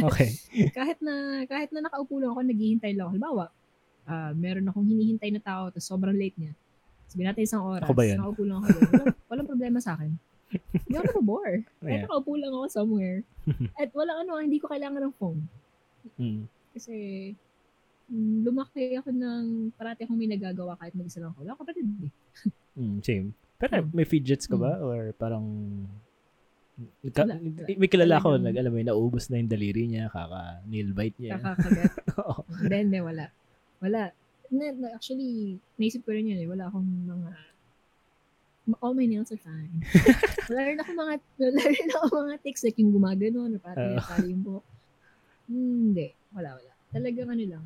okay. 0.08 0.30
kahit 0.78 0.98
na 1.00 1.14
kahit 1.46 1.70
na 1.72 1.84
nakaupo 1.84 2.18
lang 2.18 2.32
ako, 2.32 2.42
naghihintay 2.42 2.96
lang 2.96 3.06
ako. 3.06 3.14
Halimbawa, 3.14 3.46
ah, 4.08 4.32
meron 4.34 4.66
akong 4.66 4.88
hinihintay 4.88 5.30
na 5.30 5.42
tao, 5.42 5.68
tapos 5.70 5.86
sobrang 5.86 6.16
late 6.16 6.38
niya. 6.38 6.54
Sabihin 7.08 7.28
natin 7.28 7.44
isang 7.44 7.64
oras. 7.64 7.84
Ako 7.84 7.92
ba 7.94 8.08
yun? 8.08 8.18
Nakaupo 8.18 8.44
lang 8.44 8.58
ako. 8.58 8.68
Walang, 8.72 9.08
walang 9.30 9.48
problema 9.48 9.78
sa 9.78 9.92
akin. 9.94 10.12
Hindi 10.72 10.96
ako 10.96 11.06
nabobore. 11.10 11.56
Kahit 11.80 11.92
Yeah. 11.92 12.04
nakaupo 12.06 12.32
lang 12.36 12.52
ako 12.52 12.66
somewhere. 12.68 13.20
At 13.76 13.90
walang 13.92 14.18
ano, 14.24 14.40
hindi 14.40 14.58
ko 14.58 14.68
kailangan 14.68 15.04
ng 15.04 15.16
phone. 15.16 15.40
Mm, 16.18 16.48
Kasi 16.72 16.96
mm, 18.08 18.36
lumaki 18.42 18.96
ako 18.96 19.12
ng 19.12 19.44
parati 19.76 20.04
akong 20.04 20.16
may 20.16 20.28
nagagawa 20.28 20.76
kahit 20.76 20.96
mag-isa 20.96 21.20
lang 21.20 21.32
ako. 21.32 21.44
Wala 21.44 21.56
kapatid 21.56 21.84
eh. 21.84 22.12
mm, 22.76 22.98
same. 23.02 23.28
Pero 23.60 23.72
Mm. 23.78 23.92
may 23.92 24.04
fidgets 24.04 24.48
ka 24.48 24.56
ba? 24.56 24.80
Or 24.80 25.12
parang, 25.14 25.44
ka, 27.12 27.24
Wala, 27.26 27.36
wala. 27.38 27.78
may 27.78 27.90
kilala 27.90 28.16
ko, 28.22 28.28
nag, 28.38 28.56
alam 28.56 28.72
mo, 28.72 28.78
yun, 28.82 28.90
naubos 28.90 29.28
na 29.30 29.42
yung 29.42 29.52
daliri 29.52 29.84
niya, 29.88 30.10
kaka 30.10 30.62
nail 30.68 30.90
bite 30.94 31.18
niya. 31.20 31.38
Kakakagat. 31.38 31.92
Oo. 32.22 32.42
Then, 32.66 32.90
then, 32.90 33.04
wala. 33.04 33.30
Wala. 33.82 34.14
Na, 34.52 34.66
na- 34.76 34.94
actually, 34.94 35.58
naisip 35.80 36.04
ko 36.04 36.14
rin 36.14 36.30
yun 36.30 36.40
eh. 36.42 36.48
Wala 36.50 36.68
akong 36.68 36.88
mga 37.08 37.30
all 38.80 38.94
my 38.94 39.06
nails 39.10 39.34
are 39.34 39.42
fine. 39.42 39.82
wala 40.50 40.62
rin 40.64 40.78
ako 40.80 40.92
mga, 40.94 41.14
wala 41.42 41.62
rin 41.66 41.90
ako 41.92 42.06
mga 42.24 42.36
tics 42.46 42.64
like 42.64 42.78
yung 42.78 42.94
gumagano, 42.94 43.50
na 43.50 43.58
parang 43.58 43.98
uh, 43.98 44.22
yung 44.24 44.42
buhok. 44.46 44.66
Hmm, 45.50 45.92
Hindi. 45.92 46.08
Wala, 46.32 46.56
wala. 46.56 46.72
Talagang 46.94 47.30
ano 47.34 47.44
lang. 47.58 47.66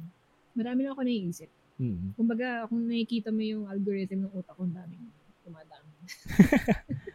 Marami 0.56 0.80
na 0.88 0.96
ako 0.96 1.02
naiisip. 1.04 1.50
Mm. 1.76 2.16
Kumbaga, 2.16 2.64
kung 2.72 2.88
nakikita 2.88 3.36
mo 3.36 3.44
yung 3.44 3.68
algorithm 3.68 4.26
ng 4.26 4.32
utak 4.32 4.56
ko, 4.56 4.64
ang 4.64 4.74
daming 4.74 5.06
tumadami. 5.44 5.94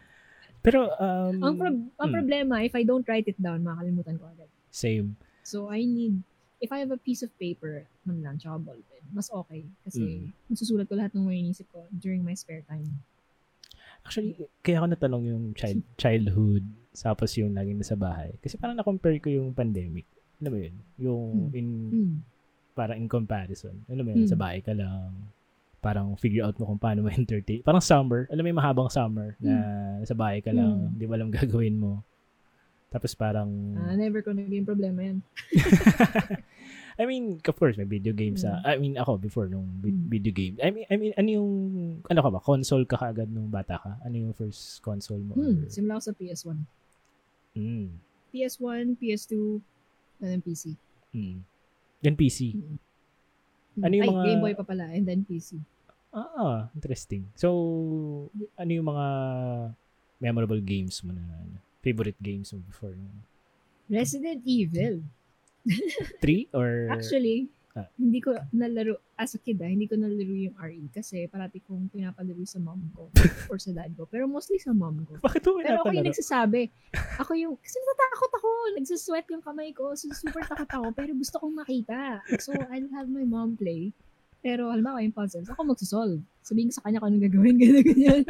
Pero, 0.61 0.93
um, 0.93 1.35
ang, 1.41 1.55
prob- 1.57 1.89
ang 1.97 2.09
mm. 2.11 2.17
problema, 2.17 2.55
if 2.61 2.77
I 2.77 2.85
don't 2.85 3.07
write 3.09 3.27
it 3.27 3.39
down, 3.41 3.65
makakalimutan 3.65 4.21
ko 4.21 4.29
agad. 4.29 4.49
same. 4.71 5.17
So, 5.43 5.67
I 5.67 5.83
need, 5.83 6.23
if 6.61 6.71
I 6.71 6.79
have 6.79 6.93
a 6.93 7.01
piece 7.01 7.25
of 7.25 7.33
paper, 7.35 7.83
man 8.07 8.23
lang, 8.23 8.37
tsaka 8.39 8.61
ballpen, 8.63 9.03
mas 9.11 9.27
okay. 9.33 9.67
Kasi, 9.83 10.31
Mm. 10.31 10.31
masusulat 10.47 10.87
ko 10.87 10.95
lahat 10.95 11.11
ng 11.11 11.27
mga 11.27 11.39
inisip 11.43 11.67
ko 11.73 11.83
during 11.91 12.23
my 12.23 12.37
spare 12.37 12.63
time. 12.69 12.87
Actually, 14.07 14.37
kaya 14.63 14.79
ako 14.79 14.87
natanong 14.89 15.25
yung 15.27 15.45
child, 15.53 15.83
childhood, 15.97 16.65
tapos 16.95 17.35
yung 17.35 17.53
laging 17.53 17.81
nasa 17.81 17.99
bahay. 17.99 18.33
Kasi 18.39 18.57
parang 18.57 18.77
na-compare 18.77 19.19
ko 19.19 19.29
yung 19.29 19.53
pandemic. 19.53 20.07
Alam 20.41 20.51
mo 20.53 20.59
yun? 20.61 20.77
Yung 20.97 21.25
Hmm. 21.51 21.57
in, 21.57 21.69
Mm. 21.91 22.17
parang 22.73 22.97
in 22.97 23.09
comparison. 23.09 23.75
Alam 23.91 24.05
mo 24.07 24.11
yun, 24.15 24.25
Hmm. 24.25 24.31
sa 24.31 24.39
bahay 24.39 24.61
ka 24.63 24.73
lang. 24.73 25.11
Parang 25.81 26.13
figure 26.15 26.45
out 26.45 26.57
mo 26.57 26.67
kung 26.67 26.79
paano 26.79 27.01
mo 27.01 27.09
entertain. 27.13 27.61
Parang 27.61 27.81
summer. 27.81 28.29
Alam 28.29 28.45
mo 28.45 28.49
yung 28.49 28.61
mahabang 28.61 28.89
summer 28.89 29.35
na 29.41 29.55
sa 30.05 30.13
bahay 30.13 30.39
ka 30.39 30.53
lang. 30.53 30.89
Hmm. 30.89 30.95
Di 30.95 31.05
mo 31.05 31.13
alam 31.15 31.33
gagawin 31.35 31.75
mo. 31.75 32.05
Tapos 32.89 33.15
parang, 33.15 33.49
Ah, 33.79 33.95
never 33.95 34.19
ko 34.19 34.31
naging 34.31 34.67
problema 34.67 35.01
yan. 35.01 35.19
I 37.01 37.07
mean, 37.07 37.41
of 37.41 37.57
course, 37.57 37.79
may 37.79 37.89
video 37.89 38.13
games 38.13 38.45
sa, 38.45 38.61
I 38.61 38.77
mean, 38.77 38.99
ako 38.99 39.17
before 39.17 39.49
nung 39.49 39.73
vi- 39.81 39.89
Mm. 39.89 40.09
video 40.11 40.33
game. 40.35 40.55
I 40.61 40.69
mean, 40.69 40.85
I 40.85 40.97
mean, 40.97 41.13
ano 41.17 41.29
yung, 41.31 41.51
ano 42.05 42.21
ka 42.21 42.29
ba, 42.29 42.41
console 42.41 42.85
ka 42.85 42.99
kaagad 42.99 43.31
nung 43.31 43.49
bata 43.49 43.81
ka? 43.81 43.97
Ano 44.05 44.21
yung 44.21 44.35
first 44.35 44.83
console 44.83 45.23
mo? 45.23 45.33
Hmm. 45.33 45.65
Or- 45.65 45.71
Simula 45.71 45.97
ako 45.97 46.03
sa 46.03 46.13
PS1. 46.13 46.59
Mm. 47.57 47.89
PS1, 48.31 48.85
PS2, 48.95 49.33
and 50.21 50.29
then 50.29 50.43
PC. 50.43 50.77
Mm. 51.17 51.41
Then 52.03 52.15
PC. 52.15 52.53
Mm. 52.53 52.77
Ano 53.83 53.95
yung 53.95 54.05
Ay, 54.07 54.11
mga- 54.13 54.25
Game 54.27 54.41
Boy 54.41 54.55
pa 54.55 54.65
pala, 54.65 54.85
and 54.93 55.05
then 55.05 55.25
PC. 55.25 55.59
Ah, 56.11 56.67
interesting. 56.75 57.23
So, 57.39 57.49
ano 58.59 58.71
yung 58.71 58.89
mga 58.91 59.07
memorable 60.19 60.59
games 60.59 60.99
mo 61.07 61.15
na, 61.15 61.23
ano, 61.23 61.57
favorite 61.81 62.19
games 62.19 62.51
mo 62.53 62.61
before? 62.67 62.93
Resident 63.87 64.43
Evil. 64.45 65.03
Three 66.23 66.49
or? 66.51 66.91
Actually, 66.91 67.47
Ah. 67.71 67.87
hindi 68.03 68.19
ko 68.19 68.35
nalaro, 68.51 68.99
as 69.15 69.39
a 69.39 69.39
kid 69.39 69.63
ah, 69.63 69.71
hindi 69.71 69.87
ko 69.87 69.95
nalaro 69.95 70.35
yung 70.35 70.59
RE 70.59 70.91
kasi 70.91 71.31
parati 71.31 71.63
kong 71.63 71.87
pinapalaro 71.95 72.43
sa 72.43 72.59
mom 72.59 72.83
ko 72.99 73.07
or 73.47 73.63
sa 73.63 73.71
dad 73.71 73.95
ko. 73.95 74.11
Pero 74.11 74.27
mostly 74.27 74.59
sa 74.59 74.75
mom 74.75 75.07
ko. 75.07 75.23
Bakit 75.23 75.43
mo 75.47 75.63
Pero 75.63 75.87
ako 75.87 75.95
yung 75.95 76.11
nagsasabi. 76.11 76.67
Ako 77.23 77.31
yung, 77.39 77.55
kasi 77.63 77.79
natatakot 77.79 78.33
ako. 78.43 78.49
Nagsusweat 78.75 79.27
yung 79.31 79.45
kamay 79.45 79.71
ko. 79.71 79.95
So, 79.95 80.11
super 80.11 80.43
takot 80.43 80.67
ako. 80.67 80.91
Pero 80.99 81.15
gusto 81.15 81.39
kong 81.39 81.55
makita. 81.63 82.19
So, 82.43 82.51
I'll 82.59 82.91
have 82.91 83.07
my 83.07 83.23
mom 83.23 83.55
play. 83.55 83.95
Pero, 84.43 84.73
halimbawa 84.73 85.05
yung 85.07 85.15
puzzles, 85.15 85.47
ako 85.47 85.71
magsusolve. 85.71 86.19
Sabihin 86.43 86.73
ko 86.73 86.81
sa 86.81 86.83
kanya 86.83 86.99
kung 86.99 87.13
anong 87.13 87.25
gagawin, 87.29 87.55
ganyan, 87.61 87.85
ganyan. 87.93 88.23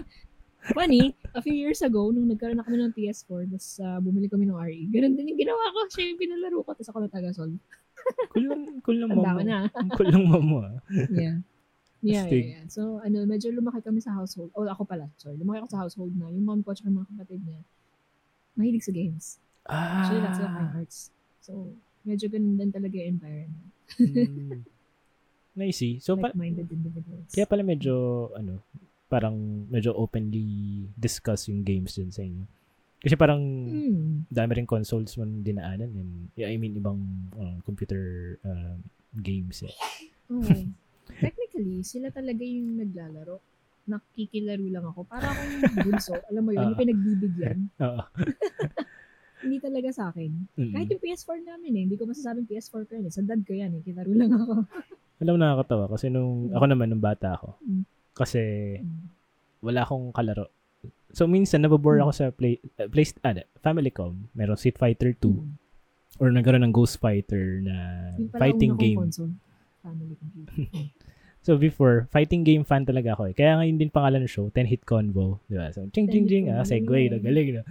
Funny, 0.76 1.16
a 1.32 1.40
few 1.40 1.56
years 1.56 1.80
ago, 1.80 2.12
nung 2.12 2.28
nagkaroon 2.28 2.60
na 2.60 2.66
kami 2.66 2.76
ng 2.76 2.92
PS4, 2.92 3.48
tapos 3.48 3.80
uh, 3.80 3.96
bumili 4.04 4.28
kami 4.28 4.44
ng 4.44 4.58
RE, 4.60 4.80
ganun 4.92 5.16
din 5.16 5.32
yung 5.32 5.40
ginawa 5.40 5.64
ko. 5.72 5.78
Siya 5.88 6.12
yung 6.12 6.20
pinalaro 6.20 6.60
ko, 6.60 6.70
tapos 6.76 6.88
ako 6.92 6.98
na 7.00 7.08
taga-solve. 7.08 7.56
Cool 8.30 8.44
lang, 8.46 8.62
cool 8.86 8.98
lang 9.00 9.10
mo. 9.12 9.22
na. 9.42 9.66
Cool 9.98 10.08
lang 10.12 10.24
ah. 10.30 10.76
Yeah. 11.10 11.36
Yeah, 12.00 12.24
yeah, 12.32 12.46
yeah. 12.56 12.64
So, 12.72 12.96
ano, 13.04 13.28
medyo 13.28 13.52
lumaki 13.52 13.84
kami 13.84 14.00
sa 14.00 14.16
household. 14.16 14.48
Oh, 14.56 14.64
ako 14.64 14.88
pala, 14.88 15.12
sorry. 15.20 15.36
Lumaki 15.36 15.60
ako 15.60 15.68
sa 15.68 15.80
household 15.84 16.16
na 16.16 16.32
yung 16.32 16.48
mom 16.48 16.64
ko 16.64 16.72
at 16.72 16.80
mga 16.80 17.04
kapatid 17.12 17.44
niya, 17.44 17.60
mahilig 18.56 18.84
sa 18.88 18.92
games. 18.96 19.36
Ah. 19.68 20.00
Actually, 20.00 20.22
that's 20.24 20.40
like 20.40 20.48
fine 20.56 20.72
arts. 20.80 20.98
So, 21.44 21.52
medyo 22.08 22.32
ganun 22.32 22.56
din 22.56 22.72
talaga 22.72 22.96
yung 22.96 23.20
environment. 23.20 23.68
mm. 24.00 24.64
Nice. 25.60 26.00
So, 26.00 26.16
pa- 26.16 26.32
Like-minded 26.32 26.72
individuals. 26.72 27.28
kaya 27.36 27.44
pala 27.44 27.60
medyo, 27.60 28.28
ano, 28.32 28.64
parang 29.12 29.66
medyo 29.68 29.92
openly 29.92 30.88
discuss 30.96 31.52
yung 31.52 31.66
games 31.66 31.98
din 31.98 32.08
sa 32.08 32.24
inyo. 32.24 32.48
Kasi 33.00 33.14
parang 33.14 33.40
Hmm. 33.40 34.28
dami 34.28 34.52
rin 34.54 34.68
consoles 34.68 35.16
man 35.16 35.40
dinaanan 35.40 35.90
and 35.90 36.12
I 36.36 36.54
mean 36.54 36.76
ibang 36.76 37.00
uh, 37.32 37.56
computer 37.62 38.00
uh, 38.42 38.76
games 39.14 39.62
eh. 39.62 39.72
Oo. 40.28 40.44
Technically, 41.16 41.80
sila 41.82 42.08
talaga 42.08 42.40
yung 42.40 42.76
naglalaro. 42.76 43.40
Nakikilaro 43.82 44.62
lang 44.62 44.84
ako. 44.86 45.02
Para 45.02 45.26
akong 45.26 45.58
bunso. 45.82 46.14
Alam 46.30 46.42
mo 46.42 46.50
yun, 46.50 46.62
yung 46.62 46.76
Ah. 46.76 46.80
pinagbibigyan. 46.80 47.58
Oo. 47.82 48.02
Hindi 49.40 49.56
talaga 49.58 49.88
sa 49.90 50.12
akin. 50.12 50.30
Mm. 50.54 50.70
Kahit 50.70 50.88
yung 50.90 51.02
PS4 51.02 51.38
namin 51.42 51.72
eh. 51.74 51.82
Hindi 51.88 51.96
ko 51.96 52.04
masasabing 52.04 52.44
PS4 52.44 52.84
ko 52.84 52.92
yan 52.92 53.08
eh. 53.08 53.12
Sa 53.12 53.24
dad 53.24 53.40
ko 53.40 53.52
yan 53.52 53.72
eh. 53.72 53.82
Kilaro 53.82 54.12
lang 54.12 54.30
ako. 54.30 54.52
Alam 55.18 55.32
mo 55.34 55.38
nakakatawa 55.38 55.84
kasi 55.88 56.06
nung 56.08 56.48
ako 56.50 56.64
naman 56.66 56.86
nung 56.86 57.02
bata 57.02 57.34
ako. 57.34 57.56
Mm. 57.58 57.82
Kasi 58.12 58.42
Mm. 58.78 59.04
wala 59.60 59.80
akong 59.82 60.12
kalaro. 60.12 60.46
So 61.12 61.26
minsan 61.26 61.60
nabobore 61.60 61.98
Mm. 61.98 62.04
ako 62.04 62.12
sa 62.12 62.24
play 62.30 62.58
uh, 62.78 62.86
play 62.86 63.06
ah, 63.22 63.34
Famicom, 63.60 64.30
meron 64.32 64.56
Street 64.56 64.78
Fighter 64.78 65.12
2 65.14 65.26
Mm. 65.26 65.50
or 66.18 66.28
nagkaroon 66.30 66.62
ng 66.62 66.74
Ghost 66.74 66.98
Fighter 66.98 67.60
na 67.62 67.74
fighting 68.36 68.76
game. 68.76 68.98
Console. 68.98 69.34
Family 69.80 70.14
computer. 70.16 70.54
Mm. 70.70 70.88
So 71.40 71.56
before, 71.56 72.04
fighting 72.12 72.44
game 72.44 72.68
fan 72.68 72.84
talaga 72.84 73.16
ako 73.16 73.32
eh. 73.32 73.34
Kaya 73.34 73.56
ngayon 73.56 73.80
din 73.80 73.88
pangalan 73.88 74.20
ng 74.20 74.28
show, 74.28 74.52
10 74.52 74.68
Hit 74.68 74.84
Convo, 74.84 75.40
di 75.48 75.56
ba? 75.56 75.72
So 75.72 75.88
ching 75.88 76.12
ching 76.12 76.28
10 76.28 76.28
Hit 76.28 76.28
ching, 76.28 76.44
ah, 76.52 76.68
segue, 76.68 77.00
yeah. 77.08 77.16
na. 77.16 77.64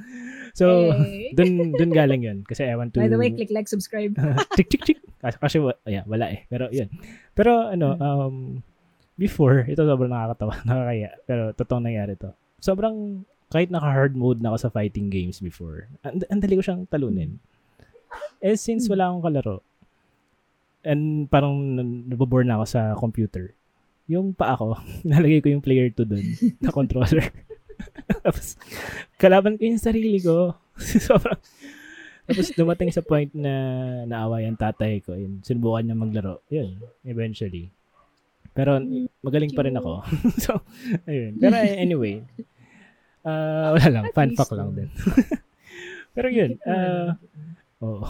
So 0.58 0.90
Hey. 0.98 1.30
dun 1.38 1.78
dun 1.78 1.94
galing 1.94 2.26
'yun 2.26 2.42
kasi 2.50 2.66
I 2.66 2.74
want 2.74 2.98
to 2.98 3.00
By 3.00 3.06
the 3.06 3.22
way, 3.22 3.30
click 3.30 3.54
like, 3.54 3.70
subscribe. 3.70 4.18
tik 4.58 4.74
tik 4.74 4.82
tik. 4.90 4.98
Kasi, 5.22 5.38
kasi 5.38 5.58
ayan, 5.86 6.02
wala 6.10 6.34
eh. 6.34 6.50
Pero 6.50 6.66
yun. 6.74 6.90
Pero 7.38 7.70
ano, 7.70 7.94
Hmm. 7.94 8.02
um, 8.02 8.36
before, 9.22 9.62
ito 9.70 9.86
sobrang 9.86 10.10
nakakatawa, 10.10 10.66
nakakaya. 10.66 11.10
Pero 11.30 11.54
totoong 11.54 11.86
nangyari 11.86 12.18
to. 12.18 12.34
Sobrang, 12.60 13.24
kahit 13.50 13.74
naka-hard 13.74 14.14
mode 14.14 14.44
na 14.44 14.54
ako 14.54 14.70
sa 14.70 14.74
fighting 14.74 15.10
games 15.10 15.42
before, 15.42 15.90
ang, 16.06 16.22
ang 16.30 16.40
dali 16.40 16.60
ko 16.60 16.64
siyang 16.64 16.86
talunin. 16.86 17.40
Eh, 18.40 18.56
since 18.56 18.88
wala 18.88 19.10
akong 19.10 19.26
kalaro, 19.26 19.58
and 20.84 21.28
parang 21.28 21.76
nabobore 22.08 22.48
na 22.48 22.60
ako 22.60 22.66
sa 22.68 22.82
computer, 22.96 23.52
yung 24.10 24.34
pa 24.34 24.56
ako, 24.56 24.80
nalagay 25.10 25.40
ko 25.44 25.54
yung 25.54 25.64
player 25.64 25.90
2 25.92 26.06
dun, 26.06 26.26
na 26.64 26.72
controller. 26.74 27.26
Tapos, 28.26 28.60
kalaban 29.16 29.56
ko 29.56 29.64
yung 29.64 29.80
sarili 29.82 30.20
ko. 30.20 30.58
sobrang, 30.80 31.40
tapos 32.30 32.54
dumating 32.54 32.94
sa 32.94 33.02
point 33.02 33.34
na 33.34 33.54
naawa 34.06 34.46
yung 34.46 34.54
tatay 34.54 35.02
ko. 35.02 35.18
Yun, 35.18 35.42
sinubukan 35.42 35.82
niya 35.82 35.98
maglaro. 35.98 36.46
Yun, 36.54 36.78
eventually. 37.02 37.74
Pero 38.54 38.82
magaling 39.22 39.54
pa 39.54 39.64
rin 39.66 39.78
ako. 39.78 40.04
so, 40.44 40.62
ayun. 41.06 41.38
Pero 41.38 41.56
anyway, 41.86 42.26
uh, 43.24 43.76
wala 43.76 43.88
lang. 43.90 44.06
Fun 44.12 44.34
fact 44.36 44.54
lang 44.54 44.74
oh. 44.74 44.76
din. 44.76 44.90
Pero 46.18 46.28
yun, 46.28 46.58
uh, 46.66 47.14
oo. 47.80 48.04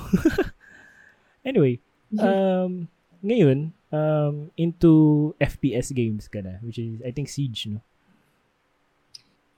anyway, 1.44 1.78
um, 2.16 2.88
ngayon, 3.20 3.76
um, 3.92 4.50
into 4.56 5.36
FPS 5.38 5.92
games 5.92 6.26
ka 6.32 6.40
na, 6.40 6.58
which 6.64 6.80
is, 6.80 7.04
I 7.04 7.12
think, 7.12 7.28
Siege, 7.28 7.68
no? 7.68 7.84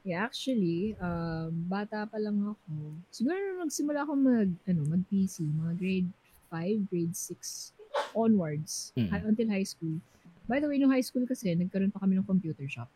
Yeah, 0.01 0.25
actually, 0.25 0.97
um, 0.97 1.69
bata 1.69 2.09
pa 2.09 2.17
lang 2.17 2.41
ako. 2.41 2.73
Siguro 3.13 3.37
nagsimula 3.61 4.01
ako 4.01 4.13
mag, 4.17 4.49
ano, 4.65 4.81
mag-PC, 4.89 5.45
mga 5.45 5.73
grade 5.77 6.09
5, 6.49 6.89
grade 6.89 7.13
6 7.13 7.77
onwards, 8.17 8.91
Mm. 8.97 9.13
until 9.29 9.47
high 9.53 9.67
school. 9.67 10.01
By 10.43 10.57
the 10.57 10.67
way, 10.67 10.77
nung 10.77 10.89
high 10.89 11.01
school 11.01 11.23
kasi, 11.23 11.53
nagkaroon 11.53 11.89
pa 11.89 11.99
kami 11.99 12.15
ng 12.15 12.25
computer 12.25 12.65
shop. 12.65 12.89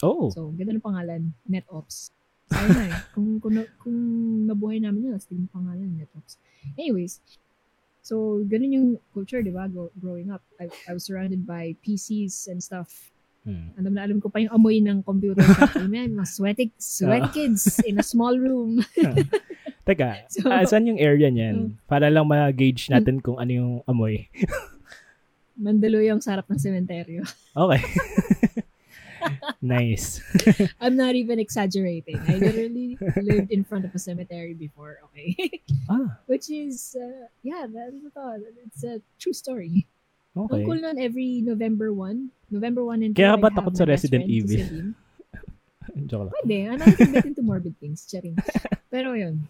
Oh, 0.00 0.28
So, 0.28 0.50
ganda 0.50 0.72
ng 0.72 0.82
pangalan, 0.82 1.30
NetOps. 1.44 2.10
Sana 2.46 2.80
eh. 2.84 2.94
kung, 3.14 3.38
kung, 3.38 3.54
na- 3.54 3.70
kung 3.78 3.96
nabuhay 4.44 4.78
namin 4.78 5.06
yun, 5.06 5.14
astig 5.14 5.36
yung 5.36 5.48
pangalan, 5.48 5.88
NetOps. 5.94 6.36
Anyways, 6.74 7.22
so, 8.00 8.42
ganun 8.42 8.72
yung 8.72 8.88
culture, 9.10 9.38
di 9.38 9.48
ba? 9.48 9.66
Grow- 9.66 9.94
growing 9.94 10.28
up, 10.28 10.42
I, 10.58 10.66
I 10.84 10.92
was 10.92 11.02
surrounded 11.02 11.42
by 11.42 11.78
PCs 11.80 12.46
and 12.46 12.58
stuff. 12.58 13.10
hmm. 13.42 13.74
Alam 13.76 13.92
na 13.92 14.02
alam 14.02 14.18
ko 14.18 14.26
pa 14.26 14.38
yung 14.38 14.50
amoy 14.52 14.78
ng 14.78 15.02
computer 15.02 15.42
shop. 15.44 15.74
Amen, 15.84 16.14
mga 16.14 16.28
sweaty, 16.28 16.70
sweat 16.76 17.26
Ah. 17.26 17.30
kids 17.30 17.78
in 17.82 17.98
a 17.98 18.04
small 18.04 18.34
room. 18.34 18.82
Teka, 19.82 20.10
So- 20.34 20.46
ah, 20.46 20.62
saan 20.62 20.86
yung 20.86 20.98
area 20.98 21.26
niyan? 21.26 21.78
Para 21.84 22.06
lang 22.06 22.26
ma-gauge 22.26 22.86
natin 22.88 23.18
kung 23.18 23.36
ano 23.36 23.50
yung 23.50 23.72
amoy. 23.84 24.26
Mandalo 25.62 26.02
yung 26.02 26.18
sarap 26.18 26.50
ng 26.50 26.58
sementeryo. 26.58 27.22
Okay. 27.54 27.84
nice. 29.62 30.18
I'm 30.82 30.96
not 30.96 31.14
even 31.14 31.38
exaggerating. 31.38 32.18
I 32.26 32.40
literally 32.42 32.98
lived 33.22 33.52
in 33.52 33.62
front 33.62 33.84
of 33.84 33.94
a 33.94 34.00
cemetery 34.00 34.54
before, 34.56 34.98
okay? 35.12 35.62
Ah, 35.86 36.18
Which 36.26 36.50
is, 36.50 36.96
uh, 36.98 37.28
yeah, 37.46 37.68
that's 37.70 37.94
ito. 37.94 38.24
It's 38.66 38.82
a 38.82 38.98
true 39.20 39.36
story. 39.36 39.86
okay. 40.34 40.64
Ang 40.64 40.66
cool 40.66 40.80
nun 40.80 40.98
every 40.98 41.44
November 41.44 41.92
1. 41.92 42.50
November 42.50 42.82
1 42.82 43.02
and 43.04 43.12
2. 43.14 43.20
Kaya 43.22 43.36
ba 43.38 43.52
takot 43.52 43.76
sa 43.76 43.84
Resident 43.86 44.26
Evil? 44.26 44.96
Joke 46.08 46.32
lang. 46.32 46.34
Pwede. 46.42 46.56
Ano, 46.72 46.82
I 46.88 46.94
can 46.96 47.12
get 47.12 47.28
into 47.28 47.44
morbid 47.44 47.76
things. 47.78 48.08
Charing. 48.08 48.34
Pero 48.90 49.12
yun. 49.12 49.44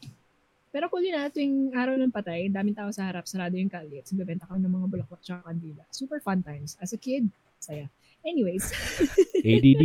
Pero 0.73 0.89
cool 0.89 1.05
yun 1.05 1.21
na, 1.21 1.29
tuwing 1.29 1.77
araw 1.77 2.01
ng 2.01 2.09
patay, 2.09 2.49
daming 2.49 2.73
tao 2.73 2.89
sa 2.89 3.05
harap, 3.05 3.29
sarado 3.29 3.53
yung 3.61 3.69
kalye, 3.69 4.01
at 4.01 4.09
bebenta 4.09 4.49
ka 4.49 4.57
ng 4.57 4.73
mga 4.73 4.87
bulaklak 4.89 5.21
tsaka 5.21 5.45
kandila. 5.45 5.85
Super 5.93 6.17
fun 6.19 6.41
times. 6.41 6.81
As 6.81 6.97
a 6.97 6.99
kid, 6.99 7.29
saya. 7.61 7.93
Anyways, 8.25 8.73
ADD. 9.45 9.83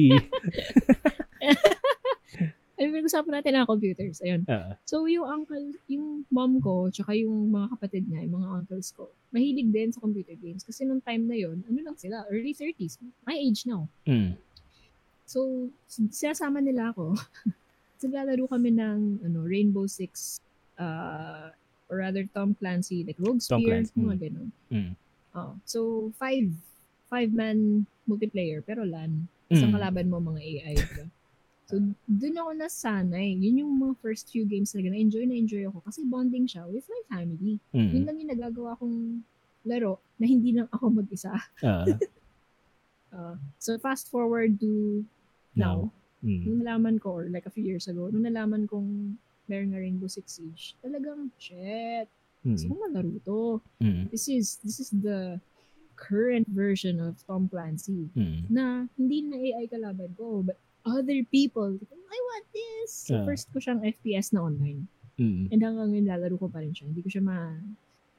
ano 2.77 2.87
pinag-usapan 2.93 3.33
natin 3.41 3.53
ang 3.57 3.67
computers. 3.67 4.23
Ayun. 4.23 4.47
Ah, 4.47 4.79
So, 4.87 5.09
yung 5.11 5.27
uncle, 5.27 5.75
yung 5.91 6.23
mom 6.31 6.61
ko, 6.63 6.87
tsaka 6.87 7.17
yung 7.17 7.51
mga 7.51 7.75
kapatid 7.75 8.07
niya, 8.07 8.23
yung 8.23 8.39
mga 8.39 8.63
uncles 8.63 8.95
ko, 8.95 9.11
mahilig 9.35 9.67
din 9.73 9.91
sa 9.91 9.99
computer 9.99 10.39
games. 10.39 10.63
Kasi 10.63 10.87
nung 10.87 11.03
time 11.03 11.27
na 11.27 11.35
yon 11.35 11.67
ano 11.67 11.79
lang 11.83 11.97
sila, 11.99 12.23
early 12.31 12.55
30s. 12.55 13.01
My 13.27 13.35
age 13.35 13.67
now. 13.67 13.91
mm. 14.07 14.39
So, 15.27 15.67
sinasama 15.91 16.63
nila 16.63 16.95
ako. 16.95 17.11
so, 17.99 18.07
lalaro 18.07 18.47
kami 18.47 18.71
ng 18.71 19.27
ano, 19.27 19.43
Rainbow 19.43 19.83
Six, 19.83 20.39
uh, 20.77 21.49
or 21.87 21.97
rather 21.97 22.27
Tom 22.33 22.53
Clancy, 22.53 23.03
like 23.03 23.15
Rogue 23.17 23.39
Tom 23.39 23.61
Spear, 23.61 23.83
Clancy, 23.85 23.95
mga 23.95 24.17
ganun. 24.19 24.49
Mm. 24.71 24.91
Oh, 25.33 25.53
so, 25.63 26.11
five, 26.17 26.49
five-man 27.07 27.85
multiplayer, 28.09 28.59
pero 28.59 28.83
LAN. 28.83 29.27
Isang 29.47 29.71
Mm. 29.71 29.75
kalaban 29.79 30.07
mo 30.09 30.17
mga 30.19 30.41
AI, 30.43 30.73
diba? 30.75 31.07
So, 31.67 31.79
dun 32.03 32.35
ako 32.35 32.51
nasanay. 32.55 33.35
Yun 33.39 33.63
yung 33.63 33.73
mga 33.75 33.95
first 33.99 34.31
few 34.31 34.43
games 34.43 34.71
talaga. 34.71 34.91
Na-enjoy 34.91 35.27
na 35.27 35.35
enjoy 35.35 35.67
ako 35.67 35.83
kasi 35.83 36.03
bonding 36.03 36.47
siya 36.47 36.63
with 36.67 36.87
my 36.87 37.01
family. 37.07 37.59
Yun 37.71 37.91
Mm. 37.91 38.05
lang 38.07 38.17
yung 38.17 38.31
nagagawa 38.31 38.71
kong 38.75 39.23
laro 39.67 39.99
na 40.15 40.25
hindi 40.25 40.55
lang 40.55 40.67
ako 40.71 41.03
mag-isa. 41.03 41.35
Ah, 41.61 41.87
Uh, 43.07 43.35
so, 43.63 43.75
fast 43.79 44.11
forward 44.11 44.59
to 44.59 45.03
now. 45.55 45.91
Mm. 46.23 46.43
Nung 46.43 46.59
nalaman 46.59 46.95
ko, 46.99 47.13
or 47.13 47.25
like 47.29 47.45
a 47.45 47.53
few 47.53 47.63
years 47.63 47.87
ago, 47.87 48.09
nung 48.09 48.25
nalaman 48.25 48.67
kong 48.67 49.15
meron 49.47 49.71
nga 49.71 49.79
Rainbow 49.79 50.07
Six 50.07 50.37
Siege, 50.37 50.75
talagang, 50.79 51.31
shit, 51.35 52.07
gusto 52.43 52.65
Mm. 52.65 52.69
ko 52.69 52.75
malaro 52.79 53.11
to. 53.23 53.39
Mm. 53.81 54.03
This 54.07 54.27
is, 54.27 54.61
this 54.61 54.77
is 54.77 54.89
the 54.91 55.41
current 55.97 56.45
version 56.47 57.01
of 57.01 57.17
Tom 57.25 57.49
Clancy 57.49 58.07
Mm. 58.13 58.47
na 58.47 58.63
hindi 58.93 59.25
na 59.25 59.35
AI 59.35 59.65
kalaban 59.65 60.13
ko, 60.13 60.45
but 60.45 60.55
other 60.85 61.19
people, 61.27 61.73
I 62.07 62.17
want 62.23 62.45
this! 62.53 62.91
So, 63.07 63.19
Ah. 63.19 63.25
first 63.25 63.51
ko 63.51 63.59
siyang 63.59 63.81
FPS 63.81 64.31
na 64.31 64.45
online. 64.45 64.87
Mm. 65.17 65.49
And 65.49 65.59
hanggang 65.59 65.89
ngayon, 65.91 66.07
lalaro 66.07 66.35
ko 66.37 66.47
pa 66.47 66.61
rin 66.61 66.71
siya. 66.71 66.87
Hindi 66.87 67.01
ko 67.01 67.09
siya 67.09 67.25
ma... 67.25 67.49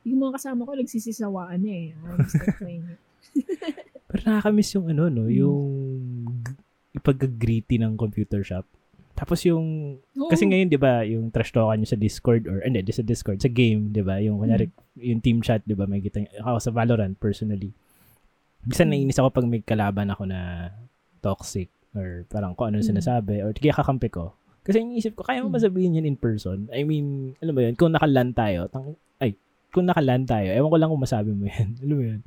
Yung 0.03 0.19
mga 0.19 0.37
kasama 0.37 0.67
ko, 0.67 0.73
nagsisisawaan 0.75 1.61
na 1.63 1.71
eh. 1.71 1.89
I'm 1.95 2.27
still 2.27 2.53
playing 2.61 2.85
it. 2.91 3.01
Pero 4.09 4.21
nakakamiss 4.27 4.75
yung 4.75 4.89
ano, 4.91 5.07
no? 5.07 5.25
Mm. 5.25 5.37
Yung 5.39 5.63
ipag-greety 6.93 7.77
ng 7.79 7.95
computer 7.95 8.43
shop. 8.43 8.67
Tapos 9.19 9.43
yung, 9.43 9.99
Oo. 10.15 10.31
kasi 10.31 10.47
ngayon, 10.47 10.71
di 10.71 10.79
ba, 10.79 11.03
yung 11.03 11.35
trash 11.35 11.51
talkan 11.51 11.83
nyo 11.83 11.91
sa 11.91 11.99
Discord, 11.99 12.47
or, 12.47 12.63
hindi, 12.63 12.87
di 12.87 12.95
sa 12.95 13.03
Discord, 13.03 13.43
sa 13.43 13.51
game, 13.51 13.91
di 13.91 13.99
ba, 13.99 14.23
yung, 14.23 14.39
kunyari, 14.39 14.71
yung 14.95 15.19
team 15.19 15.43
chat, 15.43 15.59
di 15.67 15.75
ba, 15.75 15.91
may 15.91 15.99
kita, 15.99 16.23
ako 16.39 16.63
sa 16.63 16.71
Valorant, 16.71 17.19
personally. 17.19 17.75
Bisa 18.63 18.87
Mm. 18.87 18.91
naiinis 18.95 19.19
ako 19.19 19.35
pag 19.35 19.47
may 19.47 19.59
kalaban 19.59 20.07
ako 20.09 20.23
na 20.23 20.71
toxic, 21.19 21.67
or 21.93 22.23
parang 22.31 22.55
kung 22.55 22.71
ano 22.71 22.79
Mm. 22.79 22.95
sinasabi, 22.95 23.43
or 23.43 23.51
kaya 23.51 23.75
kakampi 23.75 24.07
ko. 24.07 24.39
Kasi 24.63 24.87
iniisip 24.87 25.19
ko, 25.19 25.27
kaya 25.27 25.43
mo 25.43 25.51
ba 25.51 25.59
Mm. 25.59 25.67
sabihin 25.67 25.97
yan 25.99 26.07
in 26.07 26.15
person? 26.15 26.71
I 26.71 26.87
mean, 26.87 27.35
alam 27.43 27.59
mo 27.59 27.61
yun, 27.61 27.75
kung 27.75 27.91
nakalan 27.91 28.31
tayo, 28.31 28.71
tang, 28.71 28.95
ay, 29.19 29.35
kung 29.75 29.91
nakalan 29.91 30.23
tayo, 30.23 30.47
ewan 30.47 30.71
ko 30.71 30.79
lang 30.79 30.91
kung 30.95 31.03
masabi 31.03 31.35
mo 31.35 31.43
yan. 31.43 31.75
alam 31.83 31.97
mo 31.97 32.05
yun? 32.07 32.21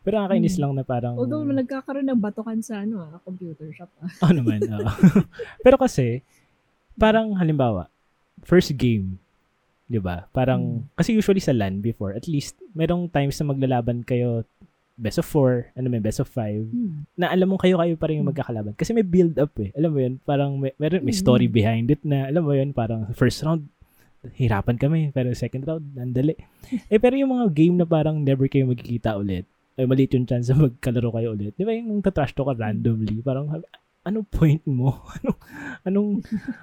Pero 0.00 0.14
nakakainis 0.16 0.56
Hmm. 0.56 0.62
lang 0.64 0.72
na 0.80 0.84
parang... 0.86 1.14
Although 1.20 1.44
nagkakaroon 1.44 2.08
ng 2.08 2.22
batukan 2.22 2.56
sa 2.64 2.80
ano 2.80 3.04
ah, 3.04 3.20
computer 3.20 3.68
shop 3.76 3.92
ah. 4.00 4.08
Oo 4.24 4.32
naman, 4.32 4.64
oo. 4.64 4.88
Pero 5.66 5.76
kasi, 5.76 6.24
parang 6.98 7.32
halimbawa, 7.38 7.86
first 8.42 8.74
game, 8.74 9.16
di 9.86 9.96
ba? 9.96 10.26
Parang, 10.30 10.84
Hmm. 10.84 10.98
kasi 10.98 11.14
usually 11.14 11.40
sa 11.40 11.54
LAN 11.54 11.80
before, 11.80 12.12
at 12.12 12.26
least, 12.26 12.58
merong 12.74 13.08
times 13.08 13.38
na 13.38 13.48
maglalaban 13.48 14.02
kayo 14.02 14.42
best 14.98 15.22
of 15.22 15.30
four, 15.30 15.70
ano 15.78 15.86
may 15.86 16.02
best 16.02 16.18
of 16.18 16.26
five, 16.26 16.66
Hmm. 16.66 17.06
na 17.14 17.30
alam 17.30 17.46
mo 17.46 17.56
kayo-kayo 17.56 17.94
pa 17.94 18.10
rin 18.10 18.18
yung 18.18 18.26
Hmm. 18.26 18.34
magkakalaban. 18.34 18.74
Kasi 18.74 18.90
may 18.90 19.06
build 19.06 19.38
up 19.38 19.54
eh. 19.62 19.70
Alam 19.78 19.90
mo 19.94 19.98
yun, 20.02 20.14
parang 20.26 20.58
may, 20.58 20.74
meron, 20.74 21.06
may 21.06 21.14
story 21.14 21.46
Hmm. 21.46 21.54
behind 21.54 21.86
it 21.88 22.02
na, 22.02 22.26
alam 22.26 22.42
mo 22.42 22.50
yun, 22.50 22.74
parang 22.74 23.06
first 23.14 23.46
round, 23.46 23.70
hirapan 24.34 24.74
kami. 24.74 25.14
Pero 25.14 25.30
second 25.38 25.62
round, 25.62 25.86
andali. 25.94 26.34
eh, 26.92 26.98
pero 26.98 27.14
yung 27.14 27.30
mga 27.30 27.46
game 27.54 27.78
na 27.78 27.86
parang 27.86 28.18
never 28.18 28.50
kayo 28.50 28.66
magkikita 28.66 29.14
ulit, 29.14 29.46
ay 29.78 29.86
maliit 29.86 30.10
yung 30.10 30.26
chance 30.26 30.50
na 30.50 30.58
magkalaro 30.66 31.14
kayo 31.14 31.30
ulit. 31.30 31.54
Di 31.54 31.62
ba 31.62 31.70
yung 31.70 32.02
tatrash 32.02 32.34
to 32.34 32.42
ka 32.42 32.58
randomly? 32.58 33.22
Parang, 33.22 33.46
anong 34.08 34.26
point 34.32 34.64
mo? 34.64 34.96
anong, 35.20 35.38
anong, 35.84 36.08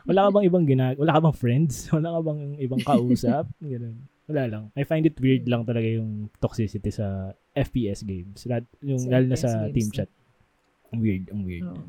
wala 0.04 0.22
ka 0.26 0.30
bang 0.34 0.46
ibang 0.50 0.66
ginag, 0.66 0.98
wala 0.98 1.14
ka 1.16 1.22
bang 1.30 1.38
friends? 1.38 1.76
Wala 1.96 2.10
ka 2.18 2.20
bang 2.22 2.42
ibang 2.60 2.82
kausap? 2.82 3.46
Ganun. 3.62 3.98
Wala 4.26 4.44
lang. 4.50 4.64
I 4.74 4.82
find 4.84 5.06
it 5.06 5.22
weird 5.22 5.46
lang 5.46 5.64
talaga 5.64 5.86
yung 5.86 6.34
toxicity 6.42 6.90
sa 6.90 7.30
FPS 7.54 8.02
games. 8.02 8.42
Lalo, 8.50 8.66
yung, 8.82 8.98
Sa 8.98 9.10
lalo 9.14 9.26
na 9.30 9.38
sa 9.38 9.50
games 9.70 9.74
team 9.78 9.88
chat. 9.94 10.10
Ang 10.90 11.00
weird, 11.06 11.24
ang 11.30 11.42
weird. 11.46 11.66
Oo. 11.70 11.86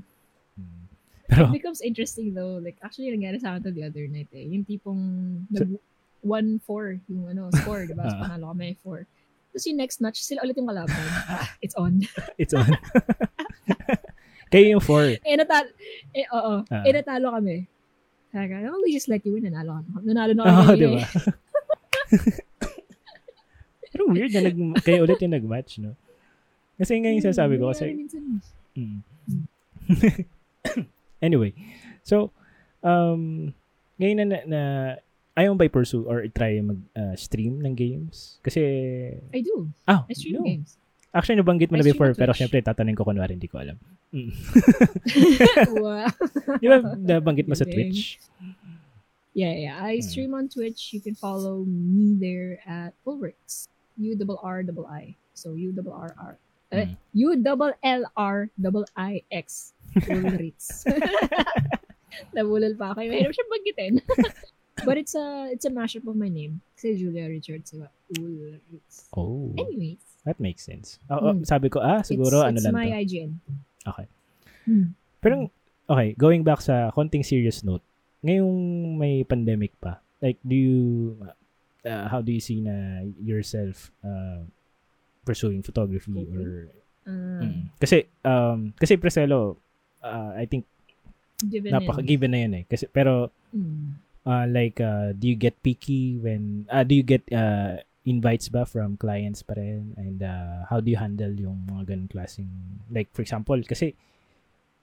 Mm. 0.60 0.82
Pero, 1.26 1.42
It 1.50 1.58
becomes 1.58 1.80
interesting 1.80 2.36
though. 2.36 2.60
Like, 2.60 2.76
actually, 2.84 3.08
nangyari 3.10 3.40
sa 3.40 3.56
akin 3.56 3.64
to 3.64 3.72
the 3.72 3.82
other 3.88 4.04
night 4.06 4.28
eh. 4.36 4.44
Yung 4.46 4.68
tipong 4.68 5.00
nag 5.48 5.80
1-4 6.26 7.00
yung 7.08 7.24
ano, 7.30 7.48
score, 7.54 7.86
diba? 7.86 8.04
So, 8.04 8.18
Ah. 8.18 8.22
panalo 8.28 8.52
kami 8.52 8.76
4. 8.84 9.06
Tapos 9.56 9.64
yung 9.66 9.78
next 9.80 9.98
match, 10.04 10.20
sila 10.20 10.44
ulit 10.44 10.58
yung 10.58 10.68
kalaban. 10.68 10.92
Ah, 11.32 11.48
It's 11.64 11.72
on. 11.80 12.04
it's 12.36 12.52
on. 12.52 12.68
Kayo 14.46 14.78
yung 14.78 14.84
four. 14.84 15.18
eh, 15.18 15.36
natalo, 15.36 15.68
eh, 16.14 16.26
oo. 16.30 16.62
Ah. 16.66 16.82
Eh, 16.86 16.92
natalo 16.94 17.34
kami. 17.34 17.66
Ka, 18.30 18.42
oh, 18.68 18.80
we 18.84 18.92
just 18.92 19.08
let 19.08 19.24
you 19.24 19.32
win. 19.32 19.48
Nanalo 19.48 19.80
ka. 19.80 20.00
Nanalo 20.04 20.32
na 20.36 20.42
Oo, 20.44 20.62
kami. 20.68 20.76
di 20.76 20.86
ba? 20.92 21.02
Pero 23.92 24.02
weird 24.12 24.32
na 24.34 24.44
nag, 24.44 24.56
kayo 24.84 25.02
ulit 25.02 25.16
yung 25.18 25.34
nag-match, 25.34 25.80
no? 25.80 25.96
Kasi 26.76 27.00
nga 27.00 27.08
yung 27.08 27.24
sasabi 27.24 27.56
ko, 27.56 27.72
kasi, 27.72 27.96
Mm. 28.76 29.00
anyway, 31.24 31.56
so, 32.04 32.28
um, 32.84 33.48
ngayon 33.96 34.16
na, 34.20 34.24
na, 34.28 34.38
na 34.44 34.60
ayaw 35.32 35.56
mo 35.56 35.64
ba 35.64 35.64
i-pursue 35.64 36.04
or 36.04 36.20
i-try 36.20 36.60
mag-stream 36.60 37.64
ng 37.64 37.72
games? 37.72 38.36
Kasi, 38.44 38.60
I 39.32 39.40
do. 39.40 39.72
ah, 39.88 40.04
I 40.04 40.12
stream 40.12 40.36
no. 40.36 40.44
games. 40.44 40.76
Actually, 41.08 41.40
nabanggit 41.40 41.72
mo 41.72 41.80
I 41.80 41.80
na 41.80 41.88
before, 41.88 42.12
pero 42.12 42.36
syempre, 42.36 42.60
tatanungin 42.60 43.00
ko 43.00 43.08
kunwari, 43.08 43.32
hindi 43.32 43.48
ko 43.48 43.64
alam. 43.64 43.80
Mm. 44.16 44.32
wow. 45.84 46.08
Di 46.62 46.66
ba, 46.72 46.76
nabanggit 46.96 47.44
mo 47.44 47.52
sa. 47.52 47.68
Twitch? 47.68 48.16
Yeah, 49.36 49.52
yeah. 49.52 49.76
I 49.76 50.00
stream 50.00 50.32
on 50.32 50.48
Twitch. 50.48 50.96
You 50.96 51.04
can 51.04 51.12
follow 51.12 51.60
me 51.68 52.16
there 52.16 52.56
at 52.64 52.96
Ulrix. 53.04 53.68
U 54.00 54.16
double 54.16 54.40
R 54.40 54.64
double 54.64 54.88
I. 54.88 55.12
So 55.36 55.52
U 55.52 55.76
double 55.76 55.92
R 55.92 56.16
R. 56.16 56.34
Eh, 56.72 56.88
Hmm. 56.88 56.96
U 57.12 57.36
double 57.36 57.76
L 57.84 58.08
R 58.16 58.48
double 58.56 58.88
I 58.96 59.20
X. 59.28 59.76
Ulrix. 60.08 60.88
Nabulol 62.34 62.72
pa 62.80 62.96
ako. 62.96 63.04
Mahirap 63.04 63.32
siya 63.36 63.46
banggitin. 63.52 63.94
But 64.84 64.96
it's 64.96 65.12
a 65.16 65.48
it's 65.52 65.64
a 65.64 65.72
mashup 65.72 66.08
of 66.08 66.16
my 66.16 66.28
name. 66.28 66.60
Kasi 66.76 66.96
Julia 66.96 67.28
Richards, 67.28 67.72
diba? 67.72 67.88
Ulrix. 68.16 69.08
Oh, 69.12 69.52
Anyways, 69.56 70.00
that 70.24 70.40
makes 70.40 70.64
sense. 70.64 70.96
Oh, 71.08 71.20
oh, 71.20 71.32
Mm. 71.36 71.44
sabi 71.44 71.68
ko, 71.68 71.80
ah, 71.80 72.00
siguro 72.00 72.40
it's, 72.40 72.48
ano 72.48 72.56
it's 72.60 72.66
lang 72.68 72.76
my 72.76 72.88
to. 72.88 72.96
IGN. 73.04 73.30
Okay. 73.86 74.06
Hmm. 74.66 74.92
Pero, 75.22 75.50
okay, 75.86 76.12
going 76.14 76.42
back 76.42 76.60
sa 76.60 76.90
konting 76.90 77.22
serious 77.22 77.62
note, 77.62 77.82
ngayong 78.20 78.52
may 78.94 79.22
pandemic 79.22 79.70
pa, 79.78 80.02
like, 80.18 80.38
do 80.42 80.54
you, 80.54 80.78
uh, 81.82 82.06
how 82.08 82.18
do 82.18 82.30
you 82.30 82.42
see 82.42 82.58
na 82.58 83.00
yourself 83.22 83.94
uh, 84.02 84.42
pursuing 85.22 85.62
photography 85.62 86.12
Coping? 86.12 86.34
or, 86.36 86.50
Ah, 87.06 87.38
Mm. 87.38 87.70
kasi, 87.78 88.02
um, 88.26 88.74
kasi 88.74 88.98
Preselo, 88.98 89.54
uh, 90.02 90.34
I 90.34 90.42
think, 90.50 90.66
given 91.38 91.70
na 91.70 91.78
napaka 91.78 92.02
yun. 92.02 92.10
given 92.10 92.30
na 92.34 92.40
yun 92.42 92.52
eh. 92.58 92.64
Kasi, 92.66 92.90
pero, 92.90 93.30
Mm. 93.54 93.94
uh, 94.26 94.46
like, 94.50 94.82
uh, 94.82 95.14
do 95.14 95.30
you 95.30 95.38
get 95.38 95.54
picky 95.62 96.18
when, 96.18 96.66
uh, 96.66 96.82
do 96.82 96.98
you 96.98 97.06
get 97.06 97.22
uh, 97.30 97.78
invites 98.06 98.48
ba 98.48 98.62
from 98.64 98.96
clients 98.96 99.42
pa 99.42 99.58
rin? 99.58 99.92
And 99.98 100.22
uh, 100.22 100.64
how 100.70 100.78
do 100.80 100.88
you 100.88 100.96
handle 100.96 101.34
yung 101.34 101.66
mga 101.66 101.90
ganun 101.90 102.08
klaseng, 102.08 102.48
like, 102.88 103.10
for 103.12 103.20
example, 103.26 103.58
kasi, 103.66 103.92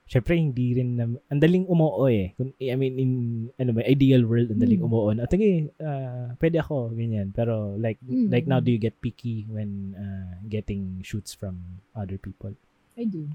syempre, 0.04 0.36
hindi 0.36 0.76
rin 0.76 1.00
na, 1.00 1.08
ang 1.32 1.40
daling 1.40 1.64
umuo 1.66 2.06
eh. 2.12 2.36
Kung, 2.36 2.52
I 2.60 2.76
mean, 2.76 3.00
in, 3.00 3.12
ano 3.56 3.72
ba, 3.72 3.82
ideal 3.88 4.28
world, 4.28 4.52
ang 4.52 4.60
daling 4.60 4.84
Mm. 4.84 4.88
umuo 4.91 5.10
na, 5.16 5.26
sige, 5.32 5.72
uh, 5.80 6.36
pwede 6.38 6.60
ako, 6.60 6.91
ganyan. 6.91 7.32
Pero, 7.32 7.80
like, 7.80 7.98
Mm. 8.04 8.28
like 8.28 8.45
now, 8.45 8.60
do 8.60 8.70
you 8.70 8.78
get 8.78 9.00
picky 9.00 9.48
when 9.48 9.95
uh, 9.95 10.36
getting 10.52 11.00
shoots 11.02 11.32
from 11.32 11.80
other 11.95 12.20
people? 12.20 12.52
I 13.00 13.08
do. 13.08 13.32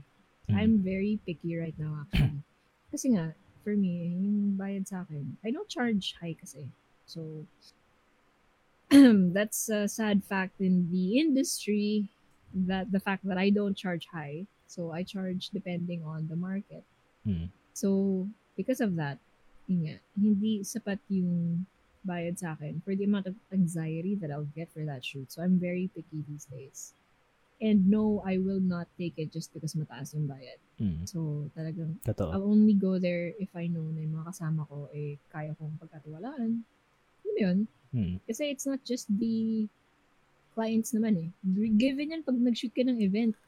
Mm. 0.47 0.55
I'm 0.55 0.75
very 0.85 1.19
picky 1.25 1.57
right 1.57 1.77
now 1.81 2.05
actually. 2.05 2.45
kasi 2.93 3.17
nga, 3.17 3.33
for 3.65 3.73
me, 3.77 4.17
yung 4.21 4.57
bayad 4.57 4.85
sa 4.89 5.05
akin, 5.05 5.37
I 5.45 5.53
don't 5.53 5.69
charge 5.69 6.17
high 6.21 6.37
kasi. 6.37 6.69
So, 7.09 7.45
that's 9.37 9.69
a 9.69 9.89
sad 9.89 10.25
fact 10.25 10.61
in 10.61 10.89
the 10.91 11.21
industry 11.21 12.09
that 12.55 12.91
the 12.91 13.01
fact 13.01 13.27
that 13.29 13.37
I 13.37 13.51
don't 13.51 13.77
charge 13.77 14.09
high. 14.09 14.47
So, 14.69 14.93
I 14.93 15.03
charge 15.03 15.49
depending 15.49 16.05
on 16.05 16.29
the 16.29 16.37
market. 16.37 16.85
Mm. 17.27 17.49
So, 17.73 18.29
because 18.57 18.81
of 18.81 18.97
that, 18.97 19.17
yun 19.69 19.85
nga, 19.85 19.97
hindi 20.17 20.61
sapat 20.61 21.01
yung 21.09 21.65
bayad 22.05 22.37
sa 22.41 22.53
akin 22.57 22.81
for 22.85 22.93
the 22.97 23.05
amount 23.05 23.29
of 23.29 23.37
anxiety 23.53 24.17
that 24.21 24.33
I'll 24.33 24.49
get 24.57 24.73
for 24.73 24.85
that 24.85 25.05
shoot. 25.05 25.33
So, 25.33 25.41
I'm 25.41 25.61
very 25.61 25.89
picky 25.93 26.25
these 26.29 26.45
days. 26.49 26.93
And 27.61 27.91
no, 27.91 28.23
I 28.25 28.39
will 28.39 28.61
not 28.61 28.87
take 28.97 29.19
it 29.19 29.33
just 29.33 29.53
because 29.53 29.75
mataas 29.75 30.15
yung 30.15 30.29
bayad. 30.29 30.61
Mm. 30.81 31.09
So, 31.09 31.49
talagang, 31.57 32.01
Totoo. 32.05 32.33
I'll 32.33 32.49
only 32.49 32.77
go 32.77 33.01
there 33.01 33.33
if 33.41 33.53
I 33.57 33.69
know 33.69 33.89
na 33.89 34.05
yung 34.05 34.21
mga 34.21 34.33
kasama 34.33 34.69
ko, 34.69 34.89
eh, 34.93 35.17
kaya 35.33 35.57
kong 35.57 35.77
pagkatiwalaan. 35.81 36.65
Yun? 37.39 37.59
Mm. 37.95 38.21
Kasi 38.27 38.53
it's 38.53 38.67
not 38.67 38.83
just 38.85 39.07
the 39.09 39.65
clients 40.59 40.91
naman 40.91 41.15
eh. 41.17 41.29
Given 41.79 42.13
yan, 42.13 42.23
pag 42.27 42.35
nag-shoot 42.35 42.75
ka 42.75 42.83
ng 42.83 42.99
event, 42.99 43.39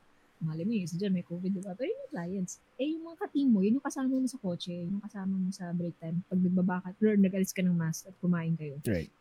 mali 0.41 0.65
mo, 0.65 0.73
isa 0.73 0.97
dyan, 0.97 1.13
may 1.13 1.27
COVID, 1.27 1.53
diba? 1.53 1.77
Pero 1.77 1.91
yun 1.91 2.01
yung 2.01 2.13
clients. 2.17 2.53
Eh, 2.81 2.97
yung 2.97 3.05
mga 3.05 3.19
ka-team 3.27 3.49
mo, 3.53 3.61
yun 3.61 3.77
yung 3.77 3.85
kasama 3.85 4.17
mo 4.17 4.25
sa 4.25 4.41
kotse, 4.41 4.73
yun 4.73 4.97
yung 4.97 5.05
kasama 5.05 5.35
mo 5.37 5.51
sa 5.53 5.69
break 5.77 5.93
time, 6.01 6.25
pag 6.31 6.41
nagbabakat, 6.41 6.95
or 7.03 7.19
nag-alis 7.19 7.53
ka 7.53 7.61
ng 7.61 7.77
mask 7.77 8.09
at 8.09 8.17
kumain 8.25 8.57
kayo. 8.57 8.81
Right. 8.89 9.13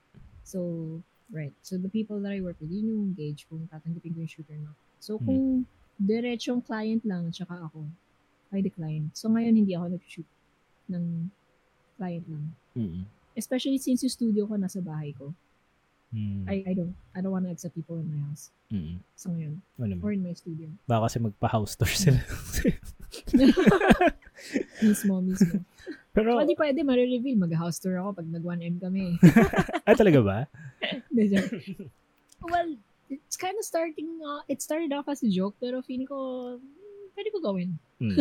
So, 0.47 0.59
right. 1.33 1.51
So, 1.59 1.75
the 1.75 1.91
people 1.91 2.23
that 2.23 2.31
I 2.31 2.39
work 2.39 2.55
with, 2.63 2.71
yun 2.71 2.87
yung 2.87 3.05
gauge 3.19 3.43
kung 3.51 3.67
tatanggapin 3.67 4.15
ko 4.15 4.19
yung 4.23 4.31
shooter 4.31 4.55
na. 4.55 4.71
So, 5.03 5.19
Hmm. 5.19 5.25
kung 5.27 5.41
diretsong 5.99 6.63
client 6.63 7.03
lang, 7.03 7.27
tsaka 7.35 7.67
ako, 7.67 7.83
I 8.55 8.63
decline. 8.63 9.11
So, 9.11 9.27
ngayon, 9.27 9.59
hindi 9.59 9.75
ako 9.75 9.99
nag-shoot 9.99 10.29
ng 10.87 11.05
client 11.99 12.25
lang. 12.31 12.45
Mm. 12.79 13.03
Especially 13.37 13.77
since 13.77 14.03
yung 14.03 14.13
studio 14.13 14.45
ko 14.47 14.55
nasa 14.55 14.79
bahay 14.81 15.13
ko. 15.15 15.33
Mm. 16.09 16.49
I, 16.49 16.55
I 16.65 16.73
don't, 16.73 16.95
I 17.13 17.21
don't 17.21 17.29
wanna 17.31 17.53
accept 17.53 17.77
people 17.77 18.01
in 18.01 18.09
my 18.09 18.17
house. 18.29 18.49
Mm. 18.73 18.97
Sa 19.13 19.29
ngayon. 19.29 19.61
Ano? 19.77 19.95
Or 20.01 20.11
in 20.11 20.25
my 20.25 20.33
studio. 20.33 20.65
Baka 20.89 21.05
kasi 21.05 21.17
magpa-house 21.21 21.77
tour 21.77 21.91
sila. 21.93 22.17
mismo, 24.81 25.21
mismo. 25.21 25.61
Pero, 26.13 26.33
So, 26.41 26.45
di 26.49 26.57
pwede, 26.57 26.81
marireveal. 26.81 27.37
Mag-house 27.37 27.77
tour 27.77 28.01
ako 28.01 28.17
pag 28.17 28.27
nag-1M 28.27 28.81
kami. 28.81 29.21
ah, 29.87 29.95
talaga 29.95 30.19
ba? 30.25 30.37
Well, 32.39 32.71
it's 33.11 33.35
kind 33.35 33.59
of 33.59 33.67
starting, 33.67 34.15
uh, 34.23 34.47
it 34.47 34.63
started 34.63 34.95
off 34.95 35.11
as 35.11 35.19
a 35.23 35.29
joke, 35.29 35.59
pero 35.59 35.83
feeling 35.83 36.07
ko, 36.07 36.55
hmm, 36.55 37.05
pwede 37.11 37.29
ko 37.35 37.37
gawin. 37.43 37.75
Mm. 37.99 38.15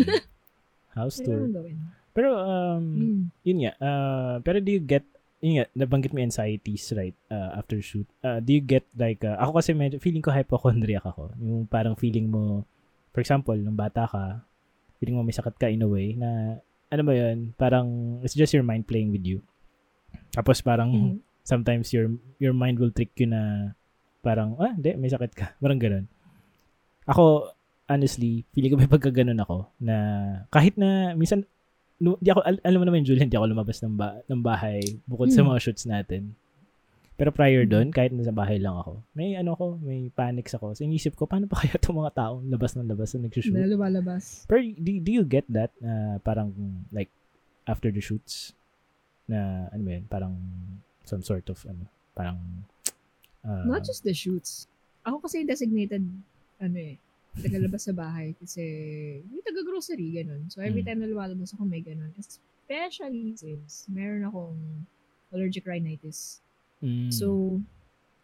House 0.99 1.23
Pwede 1.23 1.31
ko 1.31 1.47
tour. 1.47 1.55
gawin. 1.63 1.79
Pero, 2.19 2.35
um, 2.35 2.83
Mm. 2.83 3.23
yun 3.47 3.59
nga, 3.63 3.73
uh, 3.79 4.35
pero 4.43 4.59
do 4.59 4.75
you 4.75 4.83
get, 4.83 5.07
yun 5.39 5.63
nga, 5.63 5.71
nabanggit 5.79 6.11
mo 6.11 6.19
anxieties, 6.19 6.91
right, 6.99 7.15
uh, 7.31 7.55
after 7.55 7.79
shoot. 7.79 8.11
Uh, 8.27 8.43
do 8.43 8.51
you 8.51 8.59
get, 8.59 8.83
like, 8.99 9.23
uh, 9.23 9.39
ako 9.39 9.63
kasi 9.63 9.71
medyo, 9.71 10.03
feeling 10.03 10.19
ko 10.19 10.35
hypochondriac 10.35 11.07
ako. 11.07 11.31
Yung 11.39 11.63
parang 11.71 11.95
feeling 11.95 12.27
mo, 12.27 12.67
for 13.15 13.23
example, 13.23 13.55
nung 13.55 13.79
bata 13.79 14.11
ka, 14.11 14.43
feeling 14.99 15.15
mo 15.15 15.23
may 15.23 15.31
sakit 15.31 15.55
ka 15.55 15.71
in 15.71 15.87
a 15.87 15.87
way, 15.87 16.19
na, 16.19 16.59
ano 16.91 17.03
ba 17.07 17.15
yun, 17.15 17.55
parang, 17.55 17.87
it's 18.27 18.35
just 18.35 18.51
your 18.51 18.67
mind 18.67 18.83
playing 18.83 19.15
with 19.15 19.23
you. 19.23 19.39
Tapos 20.35 20.59
parang, 20.59 20.91
Mhm. 20.91 21.17
sometimes 21.47 21.95
your 21.95 22.11
your 22.37 22.53
mind 22.53 22.77
will 22.77 22.91
trick 22.91 23.15
you 23.15 23.31
na 23.31 23.73
parang, 24.21 24.59
ah, 24.59 24.75
hindi, 24.75 24.91
may 24.99 25.09
sakit 25.09 25.33
ka. 25.39 25.47
Parang 25.63 25.79
ganun. 25.79 26.11
Ako, 27.07 27.55
honestly, 27.87 28.43
feeling 28.53 28.75
ko 28.75 28.77
may 28.77 28.91
pagkaganon 28.91 29.39
ako 29.39 29.71
na 29.79 29.97
kahit 30.51 30.75
na 30.75 31.15
minsan, 31.15 31.47
di 31.99 32.31
ako, 32.31 32.41
al- 32.47 32.63
alam 32.63 32.79
mo 32.79 32.87
naman, 32.87 33.03
Julian, 33.03 33.27
di 33.27 33.35
ako 33.35 33.47
lumabas 33.51 33.83
ng, 33.83 33.95
ba- 33.95 34.23
ng 34.25 34.41
bahay 34.41 34.79
bukod 35.05 35.35
sa 35.35 35.43
Mm. 35.43 35.49
mga 35.51 35.59
shoots 35.61 35.85
natin. 35.85 36.35
Pero 37.19 37.35
prior 37.35 37.67
doon, 37.67 37.91
kahit 37.91 38.15
nasa 38.15 38.31
bahay 38.31 38.63
lang 38.63 38.79
ako, 38.79 39.03
may 39.11 39.35
ano 39.35 39.59
ko, 39.59 39.75
may 39.83 40.07
panics 40.15 40.55
ako. 40.55 40.79
So, 40.79 40.87
inisip 40.87 41.19
ko, 41.19 41.27
paano 41.27 41.51
pa 41.51 41.59
kaya 41.59 41.75
itong 41.75 41.99
mga 41.99 42.15
taong 42.15 42.47
labas 42.47 42.79
ng 42.79 42.87
labas 42.87 43.11
na 43.19 43.27
nagsushoot? 43.27 43.59
Na 43.59 43.67
lumalabas. 43.67 44.47
Pero 44.47 44.63
do, 44.79 44.91
do 45.03 45.11
you 45.11 45.27
get 45.27 45.43
that? 45.51 45.75
Uh, 45.83 46.23
parang, 46.23 46.55
like, 46.95 47.11
after 47.67 47.91
the 47.91 47.99
shoots, 47.99 48.55
na, 49.27 49.67
ano 49.75 49.83
ba 49.83 49.91
yun, 49.99 50.07
parang, 50.07 50.33
some 51.03 51.27
sort 51.27 51.43
of, 51.51 51.59
ano, 51.67 51.91
parang, 52.15 52.39
uh, 53.43 53.67
Not 53.67 53.83
just 53.83 54.07
the 54.07 54.15
shoots. 54.15 54.71
Ako 55.03 55.19
kasi 55.27 55.43
designated, 55.43 56.07
ano 56.63 56.77
eh, 56.79 57.03
tagalabas 57.39 57.83
sa 57.83 57.93
bahay 57.93 58.35
kasi 58.35 58.63
yung 59.25 59.43
taga-grocery, 59.43 60.19
ganun. 60.19 60.47
So, 60.49 60.61
every 60.61 60.83
Mm. 60.83 60.87
time 60.87 61.01
na 61.03 61.09
lumalabas 61.09 61.51
ako, 61.53 61.65
may 61.65 61.81
ganun. 61.81 62.11
Especially 62.15 63.33
since 63.35 63.87
meron 63.87 64.25
akong 64.25 64.59
allergic 65.31 65.65
rhinitis. 65.65 66.43
mm, 66.79 67.09
So, 67.11 67.59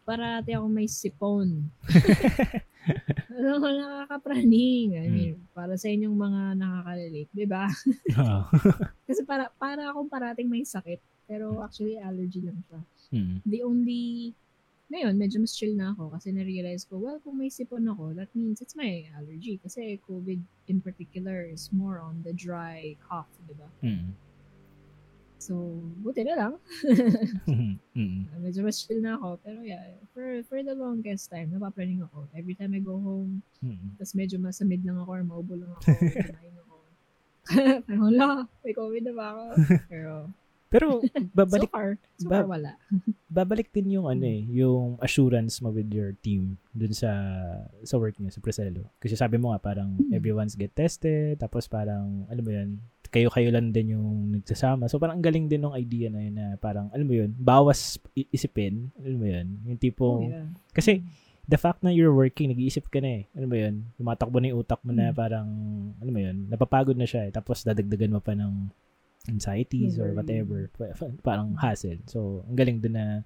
parati 0.03 0.53
ako 0.53 0.67
may 0.67 0.85
sipon. 0.85 1.69
Alam 3.35 3.57
ko, 3.57 3.67
nakakapraning. 3.67 4.95
I 4.95 5.07
mean, 5.09 5.33
para 5.51 5.75
sa 5.75 5.89
inyong 5.89 6.13
mga 6.13 6.41
nakaka-relate, 6.55 7.31
di 7.33 7.45
ba? 7.45 7.65
oo. 8.21 8.41
Kasi 9.09 9.21
para, 9.21 9.49
para 9.55 9.89
akong 9.89 10.09
parating 10.09 10.47
may 10.47 10.63
sakit. 10.63 10.97
Pero 11.25 11.61
actually, 11.61 11.97
allergy 11.97 12.41
lang 12.41 12.61
siya. 12.65 12.81
Mm, 13.11 13.37
The 13.45 13.59
only, 13.61 14.33
ngayon, 14.85 15.17
medyo 15.17 15.41
mas 15.41 15.57
chill 15.57 15.73
na 15.73 15.97
ako 15.97 16.13
kasi 16.13 16.29
na-realize 16.29 16.85
ko, 16.85 17.01
well, 17.01 17.17
kung 17.25 17.41
may 17.41 17.49
sipon 17.49 17.89
ako, 17.89 18.13
that 18.13 18.29
means 18.37 18.61
it's 18.61 18.77
my 18.77 19.09
allergy. 19.17 19.57
Kasi 19.57 19.97
COVID 20.05 20.37
in 20.69 20.77
particular 20.77 21.41
is 21.41 21.73
more 21.73 21.97
on 21.97 22.21
the 22.21 22.33
dry 22.33 22.93
cough, 23.01 23.29
di 23.49 23.57
ba? 23.57 23.69
mm, 23.81 24.13
So, 25.45 25.77
buti 26.01 26.25
na 26.25 26.33
lang. 26.37 26.53
mm, 27.93 28.41
medyo 28.41 28.65
mas 28.65 28.81
chill 28.81 28.97
na 28.97 29.13
ako. 29.19 29.37
Pero 29.45 29.61
yeah, 29.61 29.93
for, 30.09 30.41
for 30.49 30.61
the 30.65 30.73
longest 30.73 31.29
time, 31.29 31.53
napapraning 31.53 32.01
ako. 32.01 32.25
Every 32.33 32.57
time 32.57 32.73
I 32.73 32.81
go 32.81 32.97
home, 32.97 33.45
mm. 33.61 34.01
tapos 34.01 34.17
medyo 34.17 34.41
masamid 34.41 34.81
lang 34.81 34.97
ako 34.97 35.09
or 35.11 35.23
maubo 35.25 35.53
lang 35.53 35.69
ako, 35.77 35.85
kumain 36.29 36.55
ako. 36.61 36.75
Parang, 37.85 38.01
wala, 38.09 38.27
may 38.65 38.73
COVID 38.73 39.03
na 39.05 39.13
ba 39.13 39.25
ako? 39.33 39.45
Pero, 39.85 40.13
Pero, 40.75 40.99
babalik, 41.39 41.67
so 41.67 41.73
far, 41.73 41.89
so 42.19 42.27
far 42.27 42.43
ba- 42.43 42.51
wala. 42.51 42.71
babalik 43.31 43.67
din 43.69 43.95
yung 43.95 44.05
ano 44.05 44.21
eh, 44.21 44.43
yung 44.45 44.99
assurance 44.99 45.59
mo 45.59 45.71
with 45.71 45.87
your 45.89 46.11
team 46.17 46.55
dun 46.71 46.91
sa 46.91 47.11
sa 47.81 47.95
work 47.95 48.15
niyo 48.15 48.27
sa 48.29 48.39
Preselo. 48.39 48.91
Kasi 48.97 49.15
sabi 49.15 49.35
mo 49.35 49.49
nga 49.49 49.63
parang 49.63 49.95
Hmm. 49.95 50.11
everyone's 50.11 50.53
get 50.53 50.71
tested 50.71 51.35
tapos 51.37 51.65
parang 51.65 52.27
ano 52.27 52.39
mo 52.39 52.51
yun, 52.51 52.75
kayo-kayo 53.05 53.47
lang 53.47 53.71
din 53.71 53.95
yung 53.95 54.07
nagsasama. 54.33 54.85
So 54.85 54.97
parang 54.97 55.15
ang 55.15 55.23
galing 55.23 55.47
din 55.47 55.63
ng 55.63 55.71
idea 55.73 56.07
na 56.09 56.19
yun 56.19 56.35
na 56.35 56.47
parang 56.55 56.91
alam 56.91 57.03
mo 57.03 57.15
yun, 57.15 57.31
bawas 57.31 57.95
isipin, 58.13 58.91
alam 58.97 59.15
mo 59.15 59.25
yun, 59.25 59.47
yung 59.65 59.79
tipo 59.79 60.19
Oh, 60.19 60.27
yeah. 60.27 60.43
kasi 60.69 60.99
the 61.45 61.55
fact 61.55 61.79
na 61.79 61.89
you're 61.89 62.11
working, 62.11 62.49
nag-iisip 62.49 62.89
ka 62.89 62.97
na 62.97 63.21
eh. 63.21 63.29
Ano 63.31 63.45
ba 63.45 63.55
yun? 63.55 63.85
Lumatakbo 63.95 64.35
na 64.35 64.49
yung 64.49 64.59
utak 64.59 64.81
mo 64.81 64.89
na 64.89 65.09
Mm. 65.09 65.15
parang, 65.15 65.47
ano 65.95 66.09
mo 66.09 66.17
yun, 66.17 66.49
napapagod 66.49 66.97
na 66.97 67.05
siya 67.05 67.23
eh. 67.23 67.31
Tapos 67.31 67.61
dadagdagan 67.61 68.09
mo 68.09 68.19
pa 68.19 68.33
ng 68.33 68.73
anxieties 69.27 69.97
or 69.97 70.11
Worry. 70.11 70.17
whatever. 70.17 70.59
Pa- 70.71 70.93
pa- 70.93 71.17
Parang 71.23 71.55
hassle. 71.55 71.99
So, 72.05 72.43
ang 72.45 72.55
galing 72.55 72.79
din 72.79 72.93
na 72.93 73.21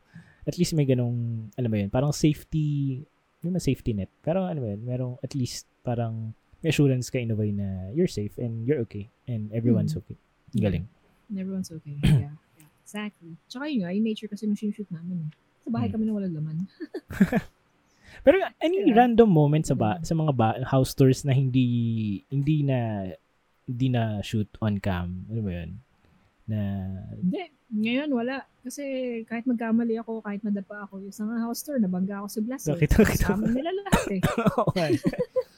at 0.45 0.57
least 0.57 0.73
may 0.73 0.85
ganong, 0.85 1.49
ano 1.53 1.67
ba 1.67 1.77
yun, 1.77 1.89
parang 1.89 2.09
safety, 2.09 3.03
hindi 3.39 3.49
man 3.49 3.61
safety 3.61 3.93
net. 3.93 4.09
Pero 4.19 4.43
ano 4.43 4.59
ba 4.59 4.67
yun, 4.73 4.81
merong 4.81 5.13
at 5.21 5.31
least 5.33 5.67
parang 5.81 6.33
may 6.59 6.69
assurance 6.69 7.07
ka 7.07 7.17
in 7.17 7.31
a 7.31 7.37
way 7.37 7.51
na 7.51 7.87
you're 7.93 8.09
safe 8.09 8.35
and 8.35 8.67
you're 8.67 8.83
okay 8.83 9.07
and 9.27 9.47
everyone's 9.51 9.95
Mm. 9.95 10.01
okay. 10.03 10.17
Ang 10.55 10.61
galing. 10.61 10.85
And 11.29 11.37
everyone's 11.37 11.71
okay. 11.71 11.95
yeah. 12.03 12.19
yeah. 12.27 12.35
Exactly. 12.83 13.37
Tsaka 13.45 13.69
yun 13.69 13.85
nga, 13.85 13.93
yung 13.93 14.03
nature 14.03 14.27
kasi 14.27 14.43
nung 14.43 14.57
shoot 14.57 14.89
namin 14.89 15.23
eh. 15.23 15.31
Sa 15.63 15.69
bahay 15.69 15.87
Mm. 15.87 15.93
kami 15.93 16.03
na 16.03 16.13
walang 16.17 16.35
laman. 16.35 16.57
Pero 18.25 18.35
any 18.59 18.83
Yeah. 18.89 18.97
random 18.97 19.29
moment 19.29 19.63
sa 19.63 19.77
ba 19.77 20.01
Mm. 20.01 20.03
sa 20.03 20.13
mga 20.15 20.31
ba, 20.33 20.49
house 20.67 20.91
tours 20.91 21.23
na 21.23 21.31
hindi 21.31 21.67
hindi 22.27 22.65
na 22.65 23.07
hindi 23.63 23.87
na 23.87 24.19
shoot 24.19 24.49
on 24.59 24.81
cam, 24.81 25.29
ano 25.29 25.39
ba 25.39 25.51
'yun? 25.53 25.77
Na 26.49 26.61
Hindi. 27.13 27.43
Ngayon, 27.69 28.09
wala. 28.09 28.41
Kasi 28.65 28.83
kahit 29.29 29.45
magkamali 29.45 30.01
ako, 30.01 30.25
kahit 30.25 30.41
madapa 30.41 30.89
ako, 30.89 31.05
yung 31.05 31.13
sa 31.13 31.29
nga 31.29 31.37
house 31.37 31.61
tour, 31.61 31.77
nabangga 31.77 32.17
ako 32.17 32.27
sa 32.27 32.41
blast. 32.41 32.65
eh. 32.65 32.73
Nakita- 32.73 33.05
nakita 33.05 33.23
Kasama 33.29 33.45
nila 33.53 33.69
lahat 33.69 34.05
eh. 34.17 34.21
okay. 34.65 34.91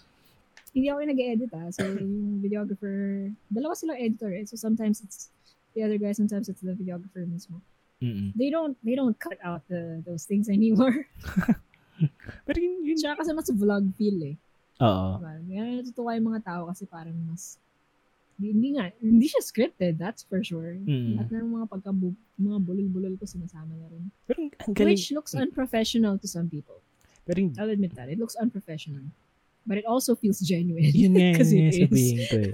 Hindi 0.76 0.88
ako 0.88 0.98
yung 1.04 1.12
nag-edit 1.16 1.52
ah. 1.56 1.68
So, 1.72 1.84
yung 1.88 2.40
videographer, 2.44 3.28
dalawa 3.48 3.76
silang 3.76 4.00
editor 4.00 4.32
eh. 4.32 4.44
So, 4.44 4.60
sometimes 4.60 5.00
it's 5.04 5.32
the 5.72 5.84
other 5.88 5.96
guy, 6.00 6.12
sometimes 6.12 6.52
it's 6.52 6.64
the 6.64 6.76
videographer 6.76 7.24
mismo. 7.24 7.64
Mm. 8.04 8.36
They 8.36 8.50
don't, 8.52 8.76
they 8.84 8.96
don't 8.96 9.16
cut 9.20 9.40
out 9.44 9.64
the, 9.72 10.04
those 10.04 10.28
things 10.28 10.48
anymore. 10.52 11.08
Pero 12.48 12.58
yun, 12.58 12.82
yun 12.84 12.98
Tsaka 12.98 13.24
kasi 13.24 13.32
mas 13.32 13.48
vlog 13.52 13.88
feel 13.96 14.20
eh. 14.26 14.36
Oo. 14.82 15.22
Diba? 15.22 15.32
Kaya 15.48 15.62
natutuwa 15.80 16.12
yung 16.18 16.28
mga 16.34 16.42
tao 16.44 16.62
kasi 16.68 16.84
parang 16.90 17.14
mas 17.30 17.62
hindi, 18.42 18.58
hindi 18.58 18.70
nga, 18.74 18.90
hindi 18.98 19.30
siya 19.30 19.38
scripted, 19.40 20.02
that's 20.02 20.26
for 20.26 20.42
sure. 20.42 20.74
Mm. 20.82 21.22
Lahat 21.22 21.30
ng 21.30 21.54
mga 21.54 21.66
pagka 21.70 21.94
mga 22.36 22.58
bulol-bulol 22.58 23.14
ko 23.16 23.30
sinasama 23.30 23.78
na 23.78 23.86
rin. 23.86 24.10
Pero 24.26 24.50
ang- 24.50 24.74
galing. 24.74 24.98
Which 24.98 25.14
looks 25.14 25.38
unprofessional 25.38 26.18
to 26.18 26.26
some 26.26 26.50
people. 26.50 26.82
Pero 27.22 27.38
yun, 27.38 27.54
I'll 27.56 27.70
admit 27.70 27.94
that. 27.94 28.10
It 28.10 28.18
looks 28.18 28.34
unprofessional. 28.34 29.06
But 29.62 29.78
it 29.78 29.86
also 29.86 30.18
feels 30.18 30.42
genuine. 30.42 30.90
yun 30.90 31.14
nga 31.14 31.38
Kasi 31.40 31.54
yun 31.54 31.70
is. 31.70 31.78
sabihin 31.78 32.18
ko 32.26 32.36
eh. 32.42 32.54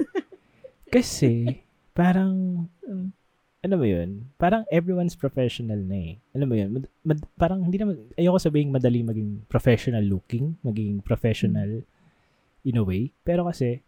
Kasi 0.87 1.63
parang 1.91 2.67
Mm. 2.83 3.11
ano 3.63 3.73
mo 3.75 3.83
yun? 3.83 4.27
Parang 4.35 4.63
everyone's 4.67 5.15
professional 5.15 5.79
na 5.79 5.95
eh. 5.95 6.13
Alam 6.31 6.47
mo 6.47 6.55
yun? 6.55 6.69
Mad, 6.71 6.85
mad- 7.01 7.27
parang 7.35 7.59
hindi 7.63 7.75
naman, 7.75 7.95
ayoko 8.15 8.39
sabihin 8.39 8.71
madali 8.71 9.03
maging 9.03 9.43
professional 9.47 10.03
looking, 10.03 10.55
maging 10.61 10.99
professional 10.99 11.83
in 12.63 12.75
a 12.75 12.83
way. 12.83 13.11
Pero 13.23 13.43
kasi, 13.43 13.83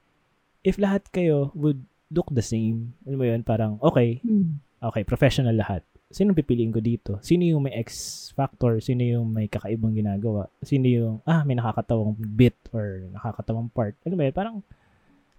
if 0.61 0.75
lahat 0.75 1.07
kayo 1.09 1.51
would 1.53 1.79
look 2.09 2.29
the 2.33 2.43
same, 2.43 2.93
alam 3.05 3.17
mo 3.17 3.25
yun? 3.25 3.41
Parang, 3.41 3.77
okay, 3.79 4.19
Hmm. 4.21 4.57
okay, 4.81 5.05
professional 5.05 5.53
lahat. 5.53 5.85
Sino 6.09 6.33
pipiliin 6.33 6.73
ko 6.73 6.81
dito? 6.81 7.21
Sino 7.21 7.45
yung 7.45 7.69
may 7.69 7.77
X 7.77 7.89
factor? 8.33 8.81
Sino 8.81 9.05
yung 9.05 9.29
may 9.29 9.45
kakaibang 9.45 9.93
ginagawa? 9.93 10.49
Sino 10.65 10.89
yung, 10.89 11.15
ah, 11.23 11.45
may 11.45 11.53
nakakatawang 11.53 12.17
bit 12.17 12.57
or 12.73 13.05
nakakatawang 13.13 13.69
part? 13.69 13.93
Alam 14.03 14.17
mo 14.17 14.23
yun? 14.25 14.33
Parang, 14.33 14.57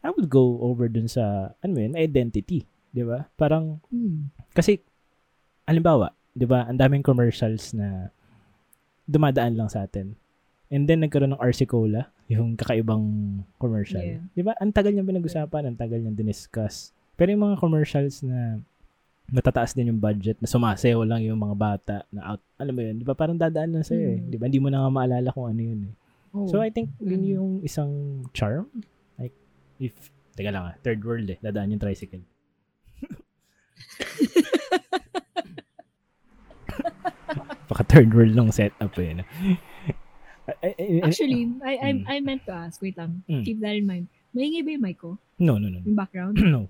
I 0.00 0.14
would 0.14 0.30
go 0.30 0.62
over 0.62 0.86
dun 0.86 1.10
sa, 1.10 1.52
ano 1.58 1.70
mo 1.74 1.80
yun, 1.82 1.98
identity. 1.98 2.62
Di 2.94 3.02
ba? 3.02 3.26
Parang, 3.34 3.82
Hmm. 3.90 4.30
kasi, 4.54 4.78
halimbawa, 5.66 6.14
di 6.30 6.46
ba, 6.46 6.70
ang 6.70 6.78
daming 6.78 7.02
commercials 7.02 7.74
na 7.74 8.14
dumadaan 9.10 9.58
lang 9.58 9.66
sa 9.66 9.82
atin. 9.82 10.14
And 10.70 10.86
then, 10.86 11.02
nagkaroon 11.02 11.34
ng 11.34 11.42
RC 11.42 11.66
Cola, 11.66 12.14
yung 12.30 12.54
kakaibang 12.54 13.02
commercial. 13.58 13.98
Yeah. 13.98 14.22
Di 14.30 14.42
ba? 14.46 14.54
Ang 14.62 14.70
tagal 14.70 14.94
niyang 14.94 15.10
pinag-usapan, 15.10 15.66
ang 15.66 15.76
tagal 15.76 15.98
niyang 15.98 16.14
diniscuss. 16.14 16.94
Pero 17.18 17.34
yung 17.34 17.42
mga 17.42 17.58
commercials 17.58 18.22
na 18.22 18.62
matataas 19.30 19.74
din 19.74 19.90
yung 19.90 19.98
budget, 19.98 20.38
na 20.38 20.46
sumasayaw 20.46 21.02
lang 21.02 21.26
yung 21.26 21.38
mga 21.38 21.56
bata 21.58 21.96
na 22.10 22.34
out, 22.34 22.42
alam 22.54 22.74
mo 22.74 22.82
yun, 22.82 22.98
di 22.98 23.06
ba? 23.06 23.14
Parang 23.14 23.38
dadaan 23.38 23.74
lang 23.74 23.86
sa'yo 23.86 24.06
eh. 24.14 24.18
Mm. 24.22 24.30
Di 24.30 24.36
ba? 24.38 24.44
Hindi 24.46 24.60
mo 24.62 24.68
na 24.70 24.82
nga 24.82 24.90
maalala 24.90 25.28
kung 25.34 25.50
ano 25.50 25.62
yun 25.62 25.80
eh. 25.90 25.94
Oh. 26.30 26.46
So, 26.46 26.62
I 26.62 26.70
think 26.70 26.94
yun 27.02 27.22
Mm. 27.26 27.30
yung 27.34 27.50
isang 27.62 27.90
charm. 28.30 28.70
Like, 29.18 29.34
if, 29.82 29.94
teka 30.38 30.54
lang 30.54 30.70
ah, 30.70 30.74
third 30.82 31.02
world 31.02 31.26
eh, 31.30 31.38
dadaan 31.42 31.74
yung 31.74 31.82
tricycle. 31.82 32.22
Baka 37.70 37.86
third 37.86 38.10
world 38.10 38.34
long 38.34 38.50
setup 38.50 38.90
eh. 38.98 39.14
no? 39.14 39.22
I- 40.60 40.76
I- 40.76 40.90
I- 41.00 41.02
Actually, 41.04 41.42
I, 41.60 41.72
I, 41.76 41.90
Mm. 41.92 42.04
I 42.06 42.16
meant 42.20 42.42
to 42.44 42.52
ask. 42.52 42.80
Wait 42.80 42.96
lang. 42.96 43.24
Mm. 43.24 43.44
Keep 43.44 43.58
that 43.60 43.74
in 43.74 43.84
mind. 43.84 44.06
Maingay 44.30 44.62
ba 44.62 44.70
yung 44.70 44.84
mic 44.84 44.98
ko? 44.98 45.16
no, 45.40 45.56
no, 45.56 45.66
no. 45.66 45.80
Yung 45.80 45.96
background? 45.96 46.36
no. 46.54 46.68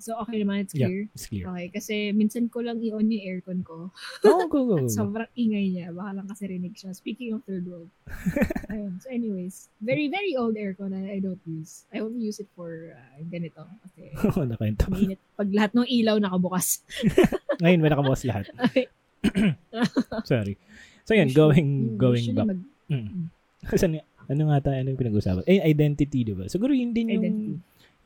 So, 0.00 0.16
okay 0.24 0.40
naman. 0.40 0.64
It's 0.64 0.72
Yeah. 0.72 0.88
clear. 0.88 1.02
It's 1.12 1.28
clear. 1.28 1.44
Okay. 1.46 1.66
Kasi 1.70 1.94
minsan 2.10 2.48
ko 2.48 2.64
lang 2.64 2.80
i-on 2.80 3.04
yung 3.04 3.20
aircon 3.20 3.60
ko. 3.60 3.92
Oh, 4.24 4.48
go, 4.48 4.64
go, 4.64 4.80
go. 4.80 4.88
Sobrang 4.88 5.28
ingay 5.36 5.68
niya. 5.70 5.92
Baka 5.92 6.16
lang 6.16 6.24
kasi 6.24 6.48
rinig 6.48 6.72
siya. 6.72 6.96
Speaking 6.96 7.36
of 7.36 7.44
third 7.44 7.68
world. 7.68 7.92
Ayun. 8.72 8.96
So 8.98 9.12
anyways, 9.12 9.68
very, 9.76 10.08
very 10.08 10.32
old 10.34 10.56
aircon 10.56 10.90
na 10.90 11.04
I 11.04 11.20
don't 11.20 11.40
use. 11.44 11.84
I 11.92 12.00
only 12.00 12.24
use 12.24 12.40
it 12.40 12.48
for 12.56 12.96
uh, 12.96 13.20
ganito. 13.28 13.60
Kasi 13.84 14.00
Oo, 14.24 14.40
nakwento. 14.42 14.88
mainit. 14.88 15.20
Pag 15.36 15.52
lahat 15.52 15.76
ng 15.76 15.84
ilaw 15.86 16.16
nakabukas. 16.16 16.80
Ngayon, 17.60 17.78
may 17.78 17.90
nakabukas 17.92 18.24
lahat. 18.24 18.48
Okay. 18.56 18.88
Sorry. 20.24 20.56
So, 21.04 21.12
Usually- 21.12 21.34
going, 21.34 21.66
mm, 21.66 21.96
going 21.96 22.24
usually 22.24 22.36
back. 22.36 22.48
Mag, 22.48 22.60
Mm. 22.90 23.30
Kasi 23.70 23.86
ano 24.30 24.42
nga 24.50 24.58
tayo, 24.62 24.76
ano 24.78 24.88
yung 24.90 25.00
pinag-usapan? 25.00 25.42
Eh, 25.46 25.62
identity, 25.64 26.22
di 26.22 26.34
ba? 26.34 26.46
Siguro 26.46 26.70
yun 26.70 26.90
din 26.90 27.10
yung, 27.10 27.22
Identity. 27.24 27.54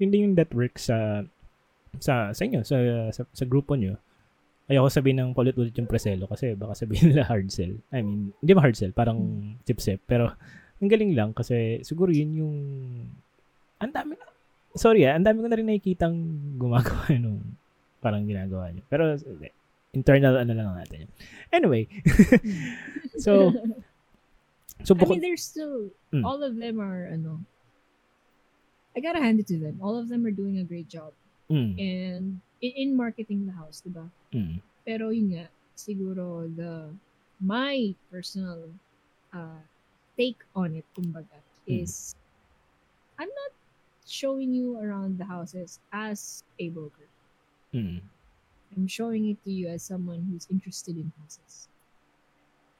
yun 0.01 0.09
din 0.11 0.21
yung 0.31 0.35
that 0.37 0.51
works 0.53 0.89
sa, 0.89 1.25
sa, 2.01 2.33
sa 2.33 2.43
inyo, 2.43 2.65
sa, 2.65 2.77
sa, 3.13 3.23
sa 3.25 3.45
grupo 3.45 3.77
nyo. 3.77 3.97
Ayoko 4.65 4.89
sabihin 4.89 5.21
ng 5.21 5.37
paulit-ulit 5.37 5.77
yung 5.77 5.85
preselo 5.85 6.25
kasi 6.25 6.57
baka 6.57 6.73
sabihin 6.73 7.09
nila 7.13 7.29
hard 7.29 7.53
sell. 7.53 7.77
I 7.93 8.01
mean, 8.01 8.33
hindi 8.41 8.53
ba 8.57 8.65
hard 8.65 8.77
sell, 8.77 8.93
parang 8.93 9.19
Hmm. 9.21 9.61
tip-sip. 9.63 10.01
Pero, 10.09 10.33
ang 10.81 10.89
galing 10.91 11.13
lang 11.13 11.31
kasi 11.37 11.85
siguro 11.85 12.09
yun 12.11 12.33
yung, 12.35 12.57
ang 13.79 13.93
dami, 13.93 14.17
sorry 14.75 15.05
ah, 15.07 15.15
ang 15.15 15.23
dami 15.23 15.45
ko 15.45 15.49
na 15.49 15.59
rin 15.61 15.69
nakikitang 15.69 16.17
gumagawa 16.57 17.05
nung 17.23 17.41
parang 18.01 18.25
ginagawa 18.25 18.73
nyo. 18.73 18.81
Pero, 18.89 19.13
internal 19.95 20.41
ano 20.43 20.53
lang 20.57 20.67
natin 20.75 21.07
yun. 21.07 21.11
Anyway. 21.53 21.85
so, 23.21 23.53
so 24.85 24.95
I 24.99 25.05
mean, 25.07 25.21
there's 25.21 25.45
still, 25.45 25.91
Mm. 26.13 26.25
all 26.25 26.43
of 26.43 26.57
them 26.57 26.79
are, 26.81 27.07
ano, 27.11 27.43
I 28.97 29.01
gotta 29.01 29.19
hand 29.21 29.41
it 29.41 29.47
to 29.49 29.59
them. 29.59 29.81
All 29.83 29.97
of 29.99 30.09
them 30.09 30.25
are 30.27 30.31
doing 30.31 30.59
a 30.59 30.65
great 30.65 30.87
job. 30.89 31.13
mm, 31.51 31.75
And 31.79 32.41
in, 32.61 32.73
in 32.77 32.97
marketing 32.97 33.47
the 33.47 33.53
house, 33.53 33.83
diba? 33.83 34.11
mm, 34.33 34.61
Pero 34.87 35.11
yun 35.11 35.33
nga, 35.35 35.49
siguro 35.75 36.47
the, 36.55 36.95
my 37.43 37.95
personal 38.11 38.71
uh, 39.35 39.59
take 40.17 40.39
on 40.55 40.77
it, 40.77 40.87
kumbaga, 40.95 41.43
Mm. 41.67 41.83
is, 41.83 42.15
I'm 43.19 43.29
not 43.29 43.53
showing 44.07 44.53
you 44.55 44.79
around 44.79 45.19
the 45.19 45.25
houses 45.25 45.81
as 45.93 46.45
a 46.61 46.69
broker. 46.71 47.09
mm, 47.75 48.01
I'm 48.77 48.87
showing 48.87 49.31
it 49.31 49.43
to 49.45 49.51
you 49.51 49.69
as 49.69 49.83
someone 49.83 50.27
who's 50.31 50.47
interested 50.51 50.97
in 50.97 51.11
houses. 51.19 51.69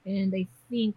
And 0.05 0.35
I 0.35 0.47
think, 0.69 0.95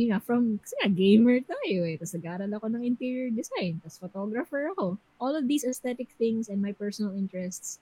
yun 0.00 0.10
nga, 0.10 0.20
from, 0.20 0.56
kasi 0.58 0.72
nga, 0.80 0.88
gamer 0.88 1.44
tayo 1.44 1.84
eh. 1.84 2.00
Tapos 2.00 2.16
nag-aral 2.16 2.50
ako 2.56 2.66
ng 2.72 2.82
interior 2.82 3.28
design. 3.28 3.76
Tapos 3.84 4.00
photographer 4.00 4.72
ako. 4.72 4.96
All 5.20 5.36
of 5.36 5.44
these 5.44 5.62
aesthetic 5.62 6.08
things 6.16 6.48
and 6.48 6.58
my 6.58 6.72
personal 6.72 7.12
interests, 7.12 7.76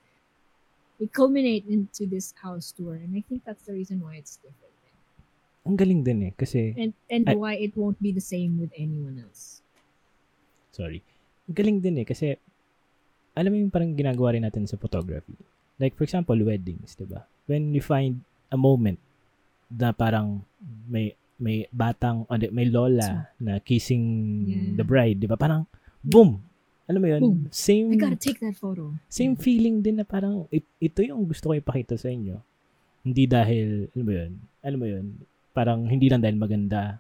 it 0.99 1.15
culminate 1.15 1.63
into 1.71 2.05
this 2.05 2.35
house 2.43 2.75
tour. 2.75 2.99
And 2.99 3.15
I 3.15 3.23
think 3.23 3.47
that's 3.47 3.63
the 3.63 3.73
reason 3.73 4.03
why 4.03 4.19
it's 4.19 4.43
different. 4.43 4.67
ang 5.69 5.77
galing 5.77 6.01
din 6.01 6.25
eh. 6.25 6.33
Kasi, 6.33 6.73
And, 6.81 6.97
and 7.13 7.29
I- 7.29 7.37
why 7.37 7.53
it 7.53 7.77
won't 7.77 8.01
be 8.01 8.09
the 8.09 8.25
same 8.25 8.57
with 8.57 8.73
anyone 8.73 9.21
else. 9.21 9.61
sorry. 10.73 11.05
Ang 11.45 11.57
galing 11.59 11.79
din 11.83 12.01
eh. 12.01 12.07
Kasi, 12.09 12.39
alam 13.37 13.51
mo 13.53 13.57
yung 13.59 13.69
parang 13.69 13.93
ginagawa 13.93 14.33
rin 14.33 14.47
natin 14.49 14.65
sa 14.65 14.81
photography. 14.81 15.37
Like, 15.77 15.93
for 15.93 16.09
example, 16.09 16.39
weddings, 16.41 16.97
di 16.97 17.05
ba? 17.05 17.27
When 17.45 17.77
you 17.77 17.85
find 17.85 18.25
a 18.49 18.57
moment 18.57 18.97
na 19.69 19.93
parang 19.93 20.41
may 20.89 21.18
may 21.39 21.67
batang, 21.71 22.27
ano, 22.27 22.43
may 22.51 22.67
lola 22.67 23.31
na 23.39 23.59
kissing 23.59 24.05
Yeah. 24.45 24.75
the 24.75 24.85
bride, 24.85 25.19
di 25.19 25.27
ba? 25.27 25.39
Parang, 25.39 25.65
boom! 26.03 26.43
Alam 26.85 27.01
mo 27.01 27.09
yun? 27.09 27.21
Boom. 27.21 27.39
Same, 27.49 27.93
I 27.93 27.97
gotta 27.97 28.17
take 28.17 28.41
that 28.41 28.57
photo. 28.57 28.97
same 29.07 29.37
feeling 29.37 29.81
din 29.81 29.97
na 29.97 30.05
parang, 30.05 30.49
it- 30.49 30.67
ito 30.79 31.05
yung 31.05 31.25
gusto 31.25 31.51
ko 31.51 31.55
ipakita 31.55 31.95
sa 31.95 32.09
inyo. 32.09 32.41
Hindi 33.05 33.25
dahil, 33.25 33.93
alam 33.93 34.05
mo 34.05 34.13
yun? 34.13 34.33
Alam 34.61 34.79
mo 34.81 34.87
yun? 34.89 35.07
Parang, 35.53 35.85
hindi 35.85 36.09
lang 36.09 36.21
dahil 36.21 36.35
maganda. 36.35 36.99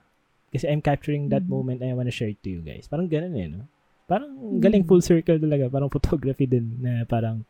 Kasi 0.48 0.64
I'm 0.64 0.80
capturing 0.80 1.28
that 1.28 1.44
Mhm. 1.44 1.50
moment 1.50 1.78
I 1.80 1.92
wanna 1.92 2.08
share 2.08 2.32
it 2.32 2.40
to 2.40 2.48
you 2.48 2.60
guys. 2.60 2.88
Parang 2.88 3.04
ganun 3.04 3.36
eh, 3.36 3.48
no? 3.48 3.68
Parang 4.08 4.32
Mhm. 4.32 4.60
galing 4.60 4.84
full 4.88 5.04
circle 5.04 5.36
talaga. 5.36 5.68
Parang 5.68 5.92
photography 5.92 6.48
din 6.48 6.80
na 6.80 7.04
parang 7.04 7.44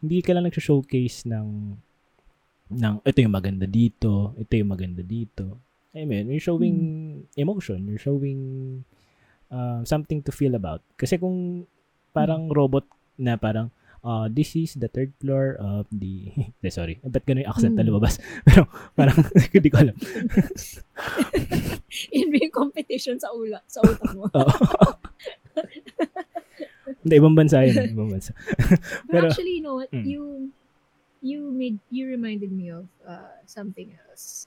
hindi 0.00 0.24
ka 0.24 0.32
lang 0.32 0.48
nag-showcase 0.48 1.28
ng 1.28 1.48
ng 2.72 2.94
ito 3.04 3.18
yung 3.20 3.36
maganda 3.36 3.68
dito, 3.68 4.32
ito 4.34 4.52
yung 4.56 4.72
maganda 4.72 5.04
dito. 5.04 5.60
I 5.92 6.04
mean, 6.04 6.28
you're 6.28 6.40
showing 6.40 6.76
emotion, 7.36 7.84
you're 7.84 8.00
showing 8.00 8.82
uh, 9.48 9.84
something 9.84 10.22
to 10.24 10.32
feel 10.32 10.54
about. 10.54 10.80
Kasi 10.96 11.18
kung 11.18 11.68
parang 12.12 12.48
robot 12.48 12.84
na 13.16 13.36
parang 13.36 13.68
uh, 14.00 14.24
this 14.26 14.56
is 14.56 14.72
the 14.74 14.88
third 14.88 15.12
floor 15.20 15.56
of 15.60 15.84
the 15.92 16.32
eh, 16.64 16.72
sorry, 16.72 16.96
ba't 17.04 17.24
ganun 17.24 17.44
yung 17.44 17.52
accent 17.52 17.74
na 17.76 17.84
Mm. 17.84 17.88
lumabas? 17.92 18.16
Pero 18.48 18.64
parang 18.96 19.20
hindi 19.54 19.68
ko 19.68 19.76
alam. 19.84 19.96
In 22.08 22.32
yung 22.32 22.52
competition 22.52 23.20
sa 23.20 23.28
ula, 23.36 23.60
sa 23.68 23.84
utak 23.84 24.16
mo. 24.16 24.32
Hindi, 27.02 27.14
ibang 27.18 27.34
bansa 27.36 27.66
yun. 27.66 27.92
Ibang 27.92 28.10
bansa. 28.14 28.32
But 29.10 29.10
Pero- 29.10 29.26
actually, 29.28 29.58
you 29.58 29.64
know 29.64 29.76
what? 29.76 29.90
Mm. 29.90 30.06
You 30.06 30.22
you 31.22 31.38
made 31.50 31.78
you 31.90 32.08
reminded 32.08 32.50
me 32.50 32.70
of 32.70 32.86
uh, 33.06 33.38
something 33.46 33.94
else. 34.08 34.46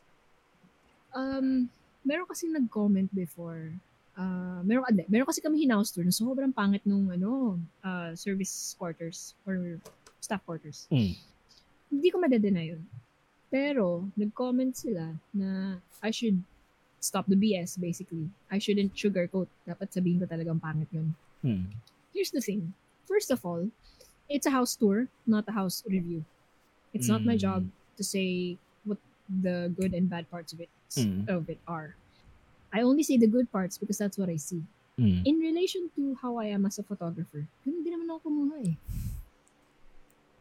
Um, 1.16 1.72
meron 2.04 2.28
kasi 2.28 2.52
nag-comment 2.52 3.10
before. 3.16 3.72
Uh, 4.16 4.60
meron, 4.64 4.84
ade, 4.88 5.08
meron 5.08 5.26
kasi 5.28 5.40
kami 5.40 5.64
hinaus 5.64 5.92
tour 5.92 6.04
na 6.04 6.12
sobrang 6.12 6.52
pangit 6.52 6.84
nung 6.84 7.08
ano, 7.10 7.60
uh, 7.84 8.12
service 8.16 8.76
quarters 8.78 9.34
or 9.48 9.80
staff 10.20 10.44
quarters. 10.46 10.88
Mm. 10.92 11.16
Hindi 11.92 12.08
ko 12.12 12.18
madadena 12.20 12.62
yun. 12.64 12.84
Pero, 13.48 14.08
nag-comment 14.16 14.76
sila 14.76 15.16
na 15.32 15.80
I 16.04 16.12
should 16.12 16.40
stop 17.00 17.28
the 17.28 17.38
BS, 17.38 17.78
basically. 17.80 18.28
I 18.52 18.58
shouldn't 18.60 18.92
sugarcoat. 18.98 19.48
Dapat 19.64 19.94
sabihin 19.94 20.20
ko 20.20 20.28
talagang 20.28 20.60
pangit 20.60 20.92
yun 20.92 21.16
Mm. 21.46 21.70
here's 22.10 22.34
the 22.34 22.42
thing. 22.42 22.74
First 23.06 23.30
of 23.30 23.46
all, 23.46 23.70
it's 24.26 24.50
a 24.50 24.54
house 24.56 24.74
tour, 24.74 25.06
not 25.30 25.46
a 25.46 25.54
house 25.54 25.86
review. 25.86 26.26
It's 26.90 27.06
not 27.06 27.22
my 27.22 27.38
Mm. 27.38 27.44
job 27.46 27.62
to 27.98 28.04
say 28.04 28.58
the 29.27 29.73
good 29.73 29.93
and 29.93 30.07
bad 30.07 30.30
parts 30.30 30.53
of 30.53 30.61
it 30.61 30.69
Mm. 30.95 31.26
of 31.27 31.49
it 31.49 31.57
are. 31.65 31.97
I 32.72 32.85
only 32.85 33.02
say 33.03 33.18
the 33.18 33.27
good 33.27 33.49
parts 33.49 33.76
because 33.76 33.97
that's 33.97 34.15
what 34.15 34.30
I 34.30 34.38
see. 34.38 34.61
Mm. 34.95 35.27
In 35.27 35.35
relation 35.41 35.91
to 35.97 36.15
how 36.22 36.38
I 36.39 36.53
am 36.53 36.64
as 36.64 36.80
a 36.80 36.85
photographer, 36.85 37.43
din 37.65 37.84
naman 37.84 38.07
ako 38.07 38.31
kumuha 38.31 38.57
eh. 38.64 38.76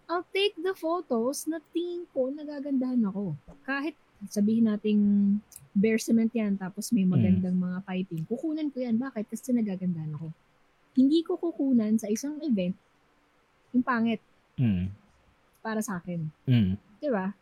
I'll 0.05 0.27
take 0.31 0.53
the 0.61 0.77
photos 0.77 1.49
na 1.49 1.65
tingin 1.73 2.05
ko 2.13 2.29
nagagandahan 2.29 3.01
ako. 3.09 3.35
Kahit 3.65 3.97
sabihin 4.29 4.69
nating 4.69 5.01
bare 5.75 5.99
cement 5.99 6.31
yan 6.31 6.55
tapos 6.55 6.93
may 6.93 7.09
magandang 7.09 7.57
mga 7.57 7.83
piping, 7.83 8.23
kukunan 8.29 8.69
ko 8.71 8.85
yan. 8.85 9.01
Bakit? 9.01 9.33
Kasi 9.33 9.51
nagagandahan 9.51 10.13
ako. 10.15 10.29
Hindi 10.95 11.25
ko 11.25 11.35
kukunan 11.35 11.99
sa 11.99 12.07
isang 12.07 12.39
event 12.45 12.77
yung 13.75 13.83
pangit 13.83 14.21
Mm. 14.55 14.87
para 15.59 15.83
sa 15.83 15.99
akin. 15.99 16.31
Mm. 16.47 16.79
Di 17.03 17.09
ba? 17.11 17.35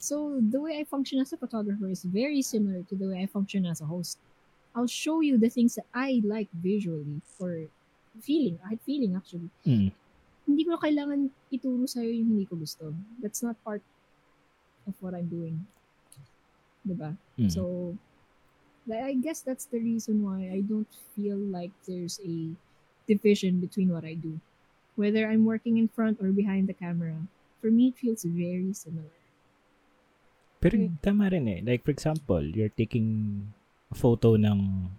So, 0.00 0.40
the 0.40 0.60
way 0.60 0.80
I 0.80 0.84
function 0.88 1.20
as 1.20 1.32
a 1.32 1.36
photographer 1.36 1.84
is 1.84 2.08
very 2.08 2.40
similar 2.40 2.80
to 2.88 2.96
the 2.96 3.12
way 3.12 3.20
I 3.20 3.28
function 3.28 3.68
as 3.68 3.84
a 3.84 3.84
host. 3.84 4.16
I'll 4.74 4.88
show 4.88 5.20
you 5.20 5.36
the 5.36 5.52
things 5.52 5.76
that 5.76 5.84
I 5.92 6.24
like 6.24 6.48
visually 6.56 7.20
or 7.36 7.68
feeling, 8.24 8.58
I 8.64 8.70
had 8.70 8.80
feeling 8.80 9.12
actually. 9.12 9.52
Mm. 9.68 9.92
Hindi 10.48 10.62
ko 10.64 10.80
kailangan 10.80 11.28
ituro 11.52 11.84
sa'yo 11.84 12.08
yung 12.16 12.32
hindi 12.32 12.48
ko 12.48 12.56
gusto. 12.56 12.96
That's 13.20 13.44
not 13.44 13.60
part 13.60 13.84
of 14.88 14.96
what 15.04 15.12
I'm 15.12 15.28
doing. 15.28 15.60
Diba? 16.88 17.12
Mm. 17.36 17.52
So, 17.52 17.92
I 18.88 19.20
guess 19.20 19.44
that's 19.44 19.68
the 19.68 19.84
reason 19.84 20.24
why 20.24 20.48
I 20.48 20.64
don't 20.64 20.88
feel 21.12 21.36
like 21.36 21.76
there's 21.84 22.18
a 22.24 22.56
division 23.04 23.60
between 23.60 23.92
what 23.92 24.08
I 24.08 24.16
do. 24.16 24.40
Whether 24.96 25.28
I'm 25.28 25.44
working 25.44 25.76
in 25.76 25.92
front 25.92 26.24
or 26.24 26.32
behind 26.32 26.72
the 26.72 26.74
camera, 26.74 27.20
for 27.60 27.68
me, 27.68 27.92
it 27.92 28.00
feels 28.00 28.24
very 28.24 28.72
similar. 28.72 29.12
Pero 30.60 30.76
Mm. 30.76 31.00
tama 31.00 31.26
rin 31.26 31.44
eh. 31.48 31.58
Like 31.64 31.82
for 31.82 31.90
example, 31.90 32.44
you're 32.44 32.70
taking 32.70 33.40
a 33.88 33.96
photo 33.96 34.36
ng 34.36 34.92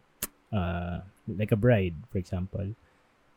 uh, 0.52 1.00
like 1.30 1.54
a 1.54 1.60
bride, 1.60 1.96
for 2.10 2.18
example. 2.18 2.66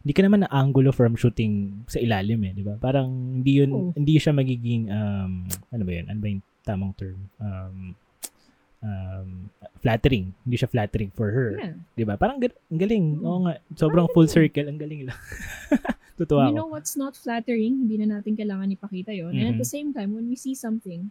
Hindi 0.04 0.12
ka 0.12 0.22
naman 0.24 0.44
na 0.44 0.50
angulo 0.52 0.92
from 0.92 1.16
shooting 1.16 1.84
sa 1.86 1.96
ilalim 1.96 2.40
eh, 2.44 2.52
di 2.52 2.60
ba? 2.60 2.76
Parang 2.76 3.08
hindi 3.40 3.60
yun, 3.60 3.70
Oo. 3.72 3.90
hindi 3.96 4.20
siya 4.20 4.36
magiging, 4.36 4.92
um, 4.92 5.48
ano 5.72 5.82
ba 5.84 5.92
yun? 5.96 6.06
Ano 6.12 6.18
ba 6.20 6.28
yung 6.28 6.42
tamang 6.60 6.92
term? 6.92 7.16
Um, 7.40 7.76
um, 8.84 9.28
flattering. 9.80 10.36
Hindi 10.44 10.56
siya 10.60 10.68
flattering 10.68 11.08
for 11.08 11.32
her. 11.32 11.56
Yeah. 11.56 11.76
Di 11.96 12.04
ba? 12.04 12.20
Parang 12.20 12.36
ang 12.36 12.76
galing. 12.76 13.20
Mm. 13.20 13.24
Oo 13.24 13.38
nga. 13.48 13.54
Sobrang 13.72 14.08
full 14.12 14.28
circle. 14.28 14.68
Ang 14.68 14.76
galing 14.76 15.08
lang. 15.08 15.20
You 16.14 16.30
ako. 16.30 16.54
know 16.54 16.70
what's 16.70 16.94
not 16.94 17.18
flattering? 17.18 17.74
Hindi 17.90 17.98
na 17.98 18.18
natin 18.18 18.38
kailangan 18.38 18.70
ipakita 18.70 19.10
yon. 19.10 19.34
And 19.34 19.50
at 19.50 19.58
the 19.58 19.66
same 19.66 19.90
time, 19.90 20.14
when 20.14 20.30
we 20.30 20.38
see 20.38 20.54
something, 20.54 21.10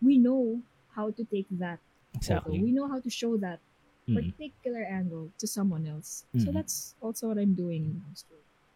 we 0.00 0.16
know 0.16 0.60
how 0.92 1.10
to 1.12 1.22
take 1.28 1.46
that 1.60 1.78
photo. 2.12 2.18
Exactly. 2.18 2.58
We 2.58 2.72
know 2.72 2.88
how 2.88 2.98
to 3.00 3.10
show 3.10 3.36
that 3.38 3.60
Mm. 4.08 4.16
particular 4.16 4.82
angle 4.82 5.30
to 5.38 5.46
someone 5.46 5.86
else. 5.86 6.24
So 6.34 6.50
Mhm. 6.50 6.54
that's 6.56 6.98
also 6.98 7.30
what 7.30 7.38
I'm 7.38 7.54
doing. 7.54 8.00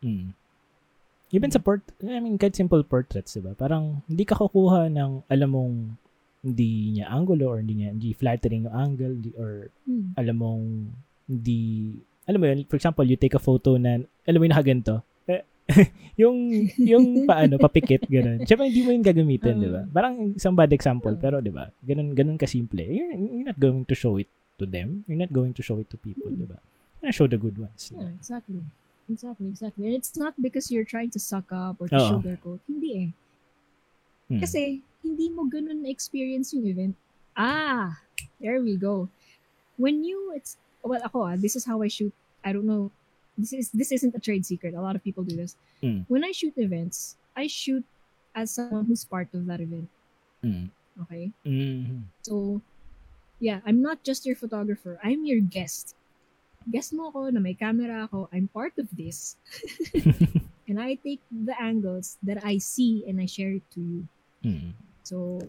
Mm. 0.05 0.31
Even 1.35 1.51
sa 1.51 1.59
port, 1.59 1.83
I 2.05 2.21
mean, 2.23 2.39
kahit 2.39 2.55
simple 2.55 2.85
portraits, 2.87 3.35
diba? 3.35 3.59
Parang 3.59 4.05
hindi 4.07 4.23
ka 4.23 4.39
kukuha 4.39 4.87
ng, 4.95 5.27
alam 5.27 5.51
mong, 5.51 5.75
hindi 6.45 7.01
niya 7.01 7.09
angulo 7.11 7.57
or 7.57 7.59
hindi 7.59 7.83
niya, 7.83 7.91
hindi 7.97 8.13
flattering 8.13 8.69
yung 8.69 8.77
angle 8.77 9.17
or 9.41 9.73
Hmm. 9.89 10.13
alam 10.15 10.37
mong 10.39 10.63
hindi, 11.27 11.61
alam 12.29 12.39
mo 12.39 12.47
yun, 12.53 12.63
for 12.69 12.77
example, 12.77 13.03
you 13.03 13.17
take 13.17 13.35
a 13.35 13.41
photo 13.43 13.75
na, 13.81 14.05
alam 14.29 14.39
mo 14.39 14.45
yung 14.47 14.55
nakaganto, 14.55 15.01
yung, 16.21 16.37
yung 16.77 17.05
paano, 17.31 17.57
papikit, 17.57 18.05
ganun. 18.07 18.45
Siyempre, 18.45 18.69
hindi 18.69 18.83
mo 18.85 18.91
yun 18.93 19.05
gagamitin, 19.05 19.55
Uh. 19.59 19.63
di 19.65 19.69
ba? 19.73 19.83
Parang 19.89 20.37
isang 20.37 20.55
bad 20.55 20.71
example, 20.73 21.15
Uh. 21.17 21.21
pero 21.21 21.41
di 21.41 21.51
ba? 21.51 21.71
Ganun, 21.83 22.13
ganun 22.13 22.37
kasimple. 22.37 22.85
You're, 22.85 23.15
you're 23.17 23.49
not 23.49 23.59
going 23.59 23.85
to 23.89 23.97
show 23.97 24.17
it 24.21 24.29
to 24.61 24.65
them. 24.69 25.03
You're 25.09 25.19
not 25.19 25.33
going 25.33 25.57
to 25.57 25.63
show 25.65 25.81
it 25.81 25.89
to 25.91 25.97
people, 25.97 26.31
di 26.31 26.47
ba? 26.47 26.61
You're 27.01 27.11
gonna 27.11 27.17
show 27.17 27.29
the 27.29 27.41
good 27.41 27.57
ones. 27.59 27.93
Yeah, 27.93 28.09
exactly. 28.13 28.61
Exactly, 29.05 29.49
exactly. 29.53 29.85
And 29.85 29.95
it's 29.97 30.17
not 30.17 30.33
because 30.41 30.73
you're 30.73 30.89
trying 30.89 31.13
to 31.13 31.21
suck 31.21 31.53
up 31.53 31.77
or 31.77 31.89
to 31.93 31.97
Oo. 32.01 32.09
sugarcoat. 32.17 32.61
Hindi 32.65 32.91
eh. 32.97 33.09
Mm. 34.33 34.41
Kasi, 34.41 34.81
hindi 35.05 35.29
mo 35.29 35.45
ganun 35.45 35.85
na-experience 35.85 36.57
yung 36.57 36.65
event. 36.65 36.97
Ah, 37.37 38.01
there 38.41 38.65
we 38.65 38.81
go. 38.81 39.13
When 39.77 40.01
you, 40.01 40.33
it's, 40.33 40.57
well, 40.81 41.03
ako 41.05 41.29
ah, 41.29 41.37
this 41.37 41.53
is 41.53 41.69
how 41.69 41.85
I 41.85 41.93
shoot. 41.93 42.15
I 42.41 42.57
don't 42.57 42.65
know. 42.65 42.89
This 43.37 43.53
is 43.53 43.67
this 43.75 43.91
isn't 43.91 44.15
a 44.15 44.23
trade 44.23 44.47
secret. 44.47 44.75
A 44.75 44.81
lot 44.81 44.95
of 44.95 45.03
people 45.03 45.25
do 45.25 45.35
this. 45.35 45.57
Mm. 45.83 46.07
When 46.07 46.23
I 46.23 46.31
shoot 46.31 46.55
events, 46.57 47.17
I 47.35 47.47
shoot 47.47 47.83
as 48.35 48.51
someone 48.51 48.87
who's 48.87 49.05
part 49.05 49.31
of 49.35 49.47
that 49.47 49.61
event. 49.61 49.89
Mm. 50.43 50.71
Okay? 51.03 51.31
Mm. 51.47 52.03
So, 52.23 52.61
yeah, 53.41 53.61
I'm 53.67 53.83
not 53.83 54.03
just 54.03 54.27
your 54.27 54.37
photographer. 54.37 54.99
I'm 55.03 55.25
your 55.25 55.41
guest. 55.41 55.95
Guest 56.71 56.95
mo 56.95 57.11
ako 57.11 57.31
na 57.31 57.41
may 57.41 57.55
camera 57.55 58.07
ako. 58.07 58.29
I'm 58.33 58.49
part 58.49 58.75
of 58.79 58.89
this. 58.95 59.37
and 60.69 60.81
I 60.81 60.95
take 60.97 61.21
the 61.29 61.55
angles 61.61 62.17
that 62.23 62.43
I 62.43 62.59
see 62.59 63.05
and 63.07 63.21
I 63.21 63.27
share 63.27 63.59
it 63.59 63.67
to 63.75 63.81
you. 63.81 64.01
Mm. 64.45 64.73
So, 65.03 65.43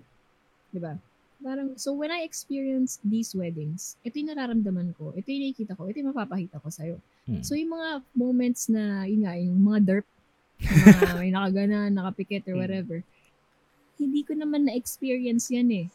di 0.74 0.80
ba? 0.82 0.98
Parang, 1.40 1.78
so 1.78 1.94
when 1.94 2.10
I 2.10 2.26
experience 2.26 3.00
these 3.06 3.36
weddings, 3.38 3.96
ito 4.04 4.18
yung 4.18 4.34
nararamdaman 4.34 4.98
ko, 4.98 5.14
ito 5.16 5.30
yung 5.30 5.44
nakikita 5.46 5.78
ko, 5.78 5.88
ito 5.88 6.02
yung 6.02 6.12
mapapakita 6.12 6.58
ko 6.60 6.68
sa'yo. 6.68 6.98
Mm. 6.98 7.15
So 7.42 7.54
yung 7.54 7.74
mga 7.74 7.90
moments 8.14 8.70
na, 8.70 9.04
yun 9.04 9.26
nga, 9.26 9.34
yung 9.34 9.58
mga 9.60 9.80
derp, 9.82 10.08
na 10.62 11.18
may 11.20 11.32
nakagana, 11.32 11.90
nakapikit 11.90 12.46
or 12.46 12.56
Mm. 12.56 12.62
whatever, 12.62 12.98
hindi 13.98 14.22
ko 14.22 14.34
naman 14.34 14.66
na-experience 14.66 15.50
yan 15.50 15.70
eh. 15.74 15.88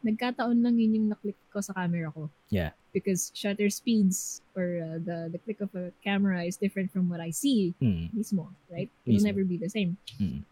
Nagkataon 0.00 0.64
lang 0.64 0.80
yun 0.80 0.96
yung 0.96 1.08
naklik 1.08 1.36
ko 1.48 1.60
sa 1.60 1.76
camera 1.76 2.08
ko. 2.08 2.32
Yeah. 2.48 2.72
Because 2.90 3.28
shutter 3.30 3.68
speeds 3.68 4.40
or 4.56 4.80
uh, 4.80 4.98
the 4.98 5.28
the 5.28 5.38
click 5.38 5.60
of 5.60 5.68
a 5.76 5.92
camera 6.00 6.42
is 6.42 6.56
different 6.56 6.88
from 6.88 7.06
what 7.06 7.20
I 7.20 7.30
see 7.30 7.76
Mm. 7.78 8.08
mismo, 8.10 8.48
right? 8.66 8.88
It 9.04 9.10
will 9.12 9.22
never 9.22 9.44
be 9.44 9.60
the 9.60 9.68
same. 9.68 10.00
Mm. 10.16 10.42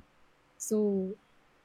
So, 0.61 1.09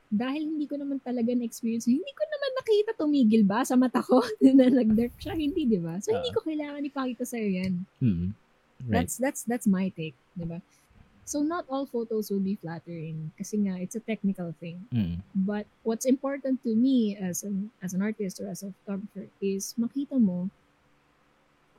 dahil 0.07 0.47
hindi 0.47 0.65
ko 0.65 0.77
naman 0.77 1.01
talaga 1.01 1.33
na-experience, 1.33 1.85
hindi 1.85 2.07
ko 2.07 2.23
naman 2.23 2.51
nakita 2.55 2.91
tumigil 2.95 3.43
ba 3.43 3.65
sa 3.65 3.75
mata 3.75 3.99
ko 3.99 4.23
na 4.55 4.71
nag-derp 4.71 5.17
siya? 5.19 5.35
Hindi, 5.35 5.67
di 5.67 5.77
ba? 5.77 5.99
So, 5.99 6.13
hindi 6.13 6.29
Ah. 6.29 6.33
ko 6.33 6.39
kailangan 6.41 6.85
ipakita 6.85 7.27
sa'yo 7.27 7.49
yan. 7.51 7.73
Mm. 7.99 8.31
Right. 8.83 9.01
That's, 9.01 9.17
that's, 9.17 9.43
that's 9.43 9.67
my 9.67 9.89
take, 9.89 10.15
di 10.37 10.45
ba? 10.45 10.61
So, 11.23 11.39
not 11.39 11.63
all 11.71 11.87
photos 11.87 12.27
will 12.27 12.43
be 12.43 12.59
flattering 12.59 13.31
kasi 13.39 13.55
nga, 13.63 13.79
it's 13.79 13.95
a 13.95 14.03
technical 14.03 14.51
thing. 14.59 14.83
Mm. 14.91 15.23
But 15.33 15.65
what's 15.87 16.03
important 16.05 16.59
to 16.67 16.75
me 16.75 17.15
as 17.15 17.43
an, 17.47 17.71
as 17.79 17.95
an 17.95 18.03
artist 18.03 18.43
or 18.43 18.51
as 18.51 18.63
a 18.63 18.75
photographer 18.83 19.31
is 19.39 19.71
makita 19.79 20.19
mo 20.19 20.51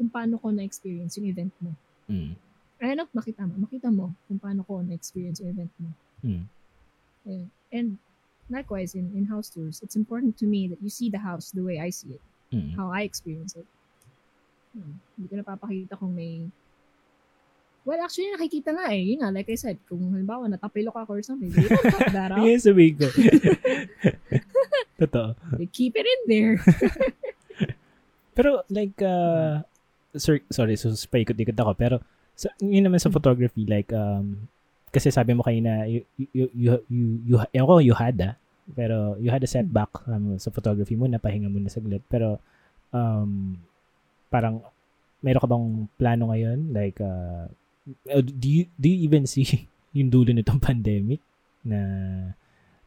kung 0.01 0.09
paano 0.09 0.41
ko 0.41 0.49
na-experience 0.49 1.21
yung 1.21 1.29
event 1.29 1.53
mo. 1.61 1.77
Mm. 2.09 2.33
Ay, 2.81 2.89
ano, 2.97 3.05
makita 3.13 3.45
mo. 3.45 3.55
Makita 3.69 3.89
mo 3.93 4.17
kung 4.27 4.41
paano 4.41 4.65
ko 4.65 4.81
na-experience 4.81 5.45
yung 5.45 5.53
event 5.53 5.73
mo. 5.77 5.91
Mm. 6.25 6.45
Yeah. 7.29 7.47
And 7.69 8.01
likewise, 8.49 8.97
in, 8.97 9.13
in 9.13 9.29
house 9.29 9.53
tours, 9.53 9.85
it's 9.85 9.97
important 9.97 10.41
to 10.41 10.47
me 10.49 10.69
that 10.69 10.81
you 10.81 10.89
see 10.89 11.13
the 11.13 11.21
house 11.21 11.53
the 11.53 11.63
way 11.63 11.81
I 11.81 11.93
see 11.93 12.17
it, 12.17 12.25
Mm. 12.55 12.77
how 12.77 12.89
I 12.93 13.03
experience 13.03 13.57
it. 13.57 13.67
Hmm. 14.75 15.01
Hindi 15.17 15.27
ko 15.27 15.35
napapakita 15.43 15.99
kung 15.99 16.15
may... 16.15 16.51
Well, 17.85 18.01
actually, 18.01 18.33
nakikita 18.33 18.73
nga 18.73 18.89
eh. 18.97 19.13
Yun 19.13 19.21
nga, 19.21 19.29
like 19.29 19.53
I 19.53 19.61
said, 19.61 19.77
kung 19.85 20.01
halimbawa 20.09 20.49
natapilok 20.49 20.97
ako 21.05 21.21
or 21.21 21.23
something, 21.23 21.53
they 21.53 21.69
don't 21.69 21.85
cut 21.85 22.17
that 22.17 22.33
out. 22.33 22.41
Yan 22.41 22.57
sabihin 22.57 22.97
ko. 22.97 23.09
Totoo. 25.05 25.37
They 25.61 25.69
keep 25.69 25.93
it 25.93 26.09
in 26.09 26.21
there. 26.25 26.57
Pero 28.37 28.65
like, 28.73 28.97
uh, 29.05 29.61
sir, 30.17 30.41
sorry, 30.49 30.81
so 30.81 30.97
paikot-ikot 30.97 31.61
ako. 31.61 31.73
Pero 31.77 31.97
sa, 32.33 32.49
yun 32.65 32.89
naman 32.89 33.05
sa 33.05 33.13
photography, 33.13 33.69
like, 33.69 33.93
um, 33.93 34.49
kasi 34.89 35.13
sabi 35.13 35.37
mo 35.37 35.45
kayo 35.45 35.61
na 35.61 35.85
you, 35.85 36.09
you, 36.17 36.49
you, 36.57 36.73
you, 36.89 37.37
you, 37.53 37.65
ko, 37.69 37.85
you 37.85 37.93
had 37.93 38.17
ah. 38.25 38.35
Pero 38.73 39.21
you 39.21 39.29
had 39.29 39.45
a 39.45 39.51
setback 39.51 39.93
um, 40.09 40.41
sa 40.41 40.49
photography 40.49 40.97
mo, 40.97 41.05
napahinga 41.05 41.53
mo 41.53 41.61
na 41.61 41.69
saglit. 41.69 42.01
Pero, 42.09 42.41
um, 42.97 43.61
parang, 44.33 44.65
meron 45.21 45.43
ka 45.45 45.49
bang 45.53 45.67
plano 46.01 46.33
ngayon? 46.33 46.73
Like, 46.73 46.97
uh, 47.05 47.45
do 48.09 48.49
you, 48.49 48.67
do 48.81 48.89
you 48.89 48.99
even 49.05 49.27
see 49.33 49.69
yung 49.93 50.11
dulo 50.11 50.33
nitong 50.33 50.61
pandemic? 50.61 51.21
Na, 51.65 51.79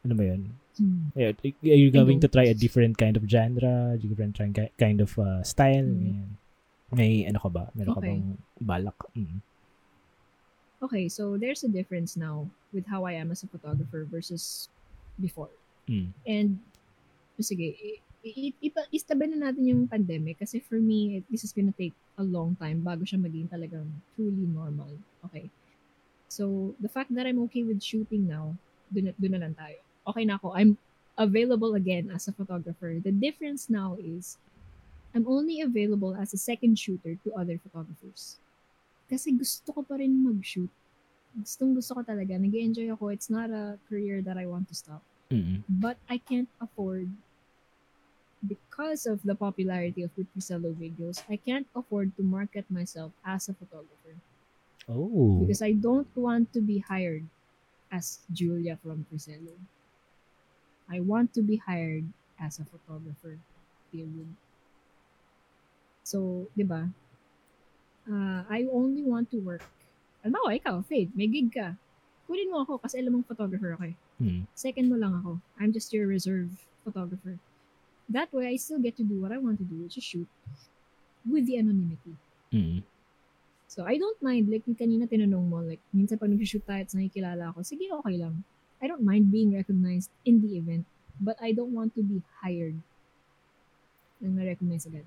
ano 0.04 0.12
ba 0.14 0.24
yun? 0.24 0.54
Hmm. 0.78 1.10
Yeah, 1.18 1.34
Are 1.34 1.80
you 1.80 1.90
going 1.90 2.20
to 2.22 2.28
try 2.30 2.46
a 2.46 2.54
different 2.54 2.94
kind 2.98 3.16
of 3.18 3.26
genre? 3.26 3.98
Different 3.98 4.36
try- 4.38 4.70
kind 4.78 5.00
of 5.00 5.10
uh, 5.18 5.42
style? 5.42 5.82
Mm. 5.82 5.98
Ganyan. 5.98 6.28
May 6.94 7.26
ano 7.26 7.38
ka 7.42 7.50
ba? 7.50 7.68
Meron 7.74 7.94
ka 7.94 8.00
Okay. 8.00 8.08
bang 8.14 8.24
balak? 8.62 8.98
Mm. 9.18 9.42
Okay, 10.78 11.10
so 11.10 11.34
there's 11.36 11.66
a 11.66 11.68
difference 11.68 12.14
now 12.14 12.46
with 12.72 12.86
how 12.86 13.02
I 13.02 13.18
am 13.18 13.34
as 13.34 13.42
a 13.42 13.50
photographer 13.50 14.06
versus 14.06 14.70
before. 15.18 15.50
Mm. 15.90 16.14
And, 16.22 16.62
sige, 17.42 17.98
ipa, 18.24 18.82
istabi 18.90 19.30
na 19.30 19.48
natin 19.48 19.66
yung 19.66 19.82
pandemic 19.86 20.38
kasi 20.42 20.58
for 20.58 20.78
me, 20.78 21.22
this 21.30 21.44
is 21.44 21.54
gonna 21.54 21.74
take 21.74 21.94
a 22.18 22.24
long 22.24 22.58
time 22.58 22.82
bago 22.82 23.06
siya 23.06 23.20
maging 23.22 23.46
talagang 23.48 23.86
truly 24.14 24.46
normal. 24.50 24.90
Okay. 25.26 25.50
So, 26.28 26.74
the 26.82 26.90
fact 26.90 27.14
that 27.14 27.24
I'm 27.24 27.40
okay 27.48 27.64
with 27.64 27.80
shooting 27.80 28.28
now, 28.28 28.52
dun, 28.92 29.14
dun 29.16 29.32
na 29.32 29.42
lang 29.48 29.54
tayo. 29.56 29.78
Okay 30.06 30.24
na 30.28 30.36
ako. 30.36 30.52
I'm 30.52 30.76
available 31.16 31.74
again 31.74 32.12
as 32.12 32.28
a 32.28 32.36
photographer. 32.36 33.00
The 33.00 33.14
difference 33.14 33.70
now 33.70 33.96
is, 33.96 34.36
I'm 35.16 35.24
only 35.24 35.64
available 35.64 36.14
as 36.14 36.34
a 36.34 36.40
second 36.40 36.76
shooter 36.76 37.16
to 37.24 37.28
other 37.32 37.56
photographers. 37.56 38.36
Kasi 39.08 39.32
gusto 39.32 39.72
ko 39.72 39.80
pa 39.80 39.96
rin 39.96 40.20
mag-shoot. 40.20 40.68
Gustong 41.32 41.72
gusto 41.72 41.96
ko 41.96 42.02
talaga. 42.04 42.36
nag 42.36 42.52
enjoy 42.52 42.92
ako. 42.92 43.08
It's 43.08 43.32
not 43.32 43.48
a 43.48 43.80
career 43.88 44.20
that 44.20 44.36
I 44.36 44.44
want 44.44 44.68
to 44.68 44.76
stop 44.76 45.00
Mm. 45.28 45.60
but 45.68 46.00
I 46.08 46.16
can't 46.16 46.48
afford 46.56 47.12
because 48.46 49.06
of 49.06 49.22
the 49.24 49.34
popularity 49.34 50.02
of 50.02 50.14
Priscilla 50.32 50.70
videos, 50.70 51.22
I 51.28 51.36
can't 51.36 51.66
afford 51.74 52.14
to 52.16 52.22
market 52.22 52.64
myself 52.70 53.12
as 53.26 53.48
a 53.48 53.54
photographer 53.54 54.14
Oh. 54.88 55.42
because 55.42 55.60
I 55.60 55.72
don't 55.72 56.08
want 56.16 56.52
to 56.54 56.60
be 56.60 56.78
hired 56.80 57.26
as 57.92 58.20
Julia 58.32 58.78
from 58.80 59.04
Priscilla. 59.10 59.52
I 60.88 61.00
want 61.00 61.34
to 61.34 61.42
be 61.42 61.56
hired 61.60 62.08
as 62.40 62.58
a 62.58 62.64
photographer. 62.64 63.36
Period. 63.92 64.28
So, 66.04 66.48
di 66.56 66.64
ba? 66.64 66.88
Uh, 68.08 68.40
I 68.48 68.64
only 68.72 69.04
want 69.04 69.28
to 69.36 69.38
work. 69.44 69.64
Alam 70.24 70.40
mo, 70.40 70.48
ikaw, 70.48 70.80
Fade, 70.88 71.12
may 71.12 71.28
gig 71.28 71.52
ka. 71.52 71.76
Kunin 72.24 72.48
mo 72.48 72.64
ako 72.64 72.80
kasi 72.80 73.00
alam 73.00 73.20
mong 73.20 73.28
photographer 73.28 73.76
ako 73.76 73.92
eh. 73.92 73.96
Mm. 74.20 74.42
Second 74.56 74.86
mo 74.88 74.96
lang 74.96 75.12
ako. 75.20 75.40
I'm 75.60 75.72
just 75.72 75.92
your 75.92 76.08
reserve 76.08 76.48
photographer. 76.84 77.36
That 78.08 78.32
way, 78.32 78.48
I 78.48 78.56
still 78.56 78.80
get 78.80 78.96
to 78.96 79.04
do 79.04 79.20
what 79.20 79.32
I 79.32 79.38
want 79.38 79.60
to 79.60 79.66
do, 79.68 79.84
which 79.84 80.00
is 80.00 80.04
shoot 80.04 80.28
with 81.28 81.44
the 81.44 81.60
anonymity. 81.60 82.16
Mm. 82.52 82.82
So, 83.68 83.84
I 83.84 84.00
don't 84.00 84.16
mind, 84.24 84.48
like, 84.48 84.64
kanina 84.64 85.04
tinanong 85.04 85.52
mo, 85.52 85.60
like, 85.60 85.84
minsan 85.92 86.16
pag 86.16 86.32
nag-shoot 86.32 86.64
tayo 86.64 86.80
at 86.80 86.88
nakikilala 86.88 87.52
ako, 87.52 87.60
sige, 87.60 87.84
okay 87.92 88.16
lang. 88.16 88.48
I 88.80 88.88
don't 88.88 89.04
mind 89.04 89.28
being 89.28 89.52
recognized 89.52 90.08
in 90.24 90.40
the 90.40 90.56
event, 90.56 90.88
but 91.20 91.36
I 91.36 91.52
don't 91.52 91.76
want 91.76 91.92
to 92.00 92.02
be 92.02 92.24
hired 92.40 92.80
nang 94.24 94.40
na-recognize 94.40 94.88
agad. 94.88 95.04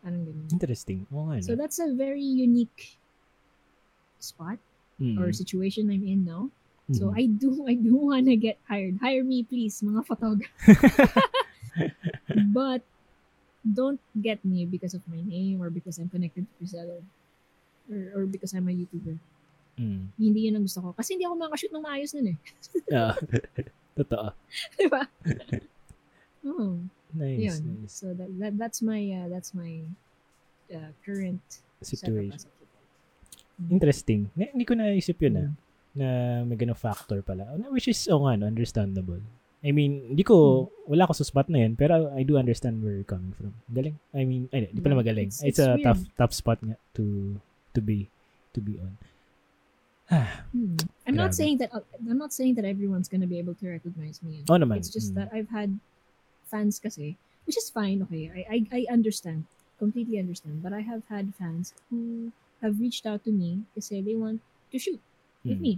Parang 0.00 0.24
ganun. 0.24 0.48
Interesting. 0.48 1.04
Oo 1.12 1.28
nga. 1.28 1.44
So, 1.44 1.52
that's 1.52 1.76
a 1.76 1.92
very 1.92 2.24
unique 2.24 2.96
spot 4.16 4.56
Mm. 4.98 5.14
or 5.14 5.30
situation 5.30 5.86
I'm 5.94 6.02
in 6.02 6.26
now. 6.26 6.50
So 6.88 7.12
Mm. 7.12 7.20
I 7.20 7.24
do 7.28 7.48
I 7.68 7.74
do 7.76 7.94
wanna 7.96 8.36
get 8.40 8.56
hired. 8.64 8.96
Hire 9.04 9.20
me 9.20 9.44
please, 9.44 9.80
mga 9.84 10.08
photographer. 10.08 10.72
but 12.56 12.80
don't 13.60 14.00
get 14.16 14.40
me 14.44 14.64
because 14.64 14.96
of 14.96 15.04
my 15.04 15.20
name 15.20 15.60
or 15.60 15.68
because 15.68 16.00
I'm 16.00 16.08
connected 16.08 16.48
to 16.48 16.52
Priscilla. 16.56 17.04
Or, 17.92 18.00
or 18.16 18.22
because 18.24 18.52
I'm 18.56 18.68
a 18.68 18.72
YouTuber. 18.72 19.16
Mm. 19.76 20.12
Hindi 20.16 20.40
yun 20.48 20.56
ang 20.56 20.64
gusto 20.64 20.80
ko. 20.80 20.88
Kasi 20.96 21.16
hindi 21.16 21.28
ako 21.28 21.36
makashoot 21.36 21.72
ng 21.72 21.84
maayos 21.84 22.12
nun 22.16 22.32
eh. 22.32 22.36
Ah. 22.96 23.14
Totoo. 23.98 24.32
Di 24.80 24.86
ba? 24.88 25.02
oh, 26.48 26.80
Nice. 27.12 27.40
yun. 27.40 27.84
nice. 27.84 27.92
So 27.92 28.12
that, 28.16 28.30
that 28.40 28.52
that's 28.56 28.80
my 28.80 29.00
uh, 29.12 29.26
that's 29.28 29.52
my 29.52 29.84
uh, 30.72 30.92
current 31.04 31.42
Situation. 31.82 32.34
Interesting. 33.70 34.30
Hindi 34.34 34.64
ko 34.66 34.74
naisip 34.74 35.18
yun 35.22 35.34
ah. 35.38 35.50
Na 35.98 36.08
may 36.46 36.54
ganung 36.54 36.78
factor 36.78 37.18
pala. 37.20 37.44
Which 37.74 37.90
is, 37.90 37.98
oh 38.06 38.22
nga, 38.22 38.38
no, 38.38 38.46
understandable. 38.46 39.18
I 39.58 39.74
mean, 39.74 40.14
hindi 40.14 40.22
ko, 40.22 40.70
wala 40.86 41.02
ako 41.02 41.18
sa 41.18 41.26
spot 41.26 41.50
na 41.50 41.66
yun, 41.66 41.74
pero 41.74 42.14
I 42.14 42.22
do 42.22 42.38
understand 42.38 42.78
where 42.78 42.94
you're 42.94 43.02
coming 43.08 43.34
from. 43.34 43.50
Galing. 43.66 43.98
I 44.14 44.22
mean, 44.22 44.46
ay, 44.54 44.70
di 44.70 44.78
pala 44.78 44.94
Yeah, 44.94 45.02
magaling. 45.02 45.28
it's- 45.34 45.42
It's, 45.42 45.58
it's 45.58 45.66
a 45.66 45.74
weird. 45.74 45.82
tough 45.82 46.02
tough 46.14 46.34
spot 46.34 46.58
nga 46.62 46.78
to 46.94 47.34
to 47.74 47.80
be 47.82 48.06
to 48.54 48.62
be 48.62 48.78
on. 48.78 48.94
Hmm. 50.54 50.78
I'm 51.06 51.18
not 51.18 51.34
Grabe. 51.34 51.40
saying 51.42 51.56
that 51.58 51.70
uh, 51.74 51.84
I'm 52.08 52.16
not 52.16 52.32
saying 52.32 52.54
that 52.56 52.64
everyone's 52.64 53.08
gonna 53.10 53.26
be 53.28 53.36
able 53.42 53.52
to 53.60 53.66
recognize 53.68 54.22
me. 54.22 54.40
Oh 54.48 54.56
naman. 54.56 54.78
It's 54.78 54.88
just 54.88 55.12
Mm. 55.12 55.16
that 55.20 55.28
I've 55.34 55.50
had 55.52 55.76
fans 56.48 56.78
kasi, 56.80 57.18
which 57.44 57.58
is 57.60 57.68
fine, 57.68 58.00
okay. 58.08 58.32
I, 58.32 58.40
I, 58.48 58.58
I 58.72 58.80
understand. 58.88 59.44
Completely 59.76 60.16
understand. 60.18 60.62
But 60.64 60.72
I 60.72 60.80
have 60.80 61.02
had 61.12 61.36
fans 61.36 61.74
who 61.90 62.32
have 62.64 62.80
reached 62.80 63.04
out 63.04 63.20
to 63.28 63.32
me 63.34 63.68
kasi 63.76 64.00
they 64.00 64.16
want 64.16 64.40
to 64.72 64.78
shoot 64.78 65.02
with 65.44 65.58
Mm. 65.60 65.66
me. 65.66 65.72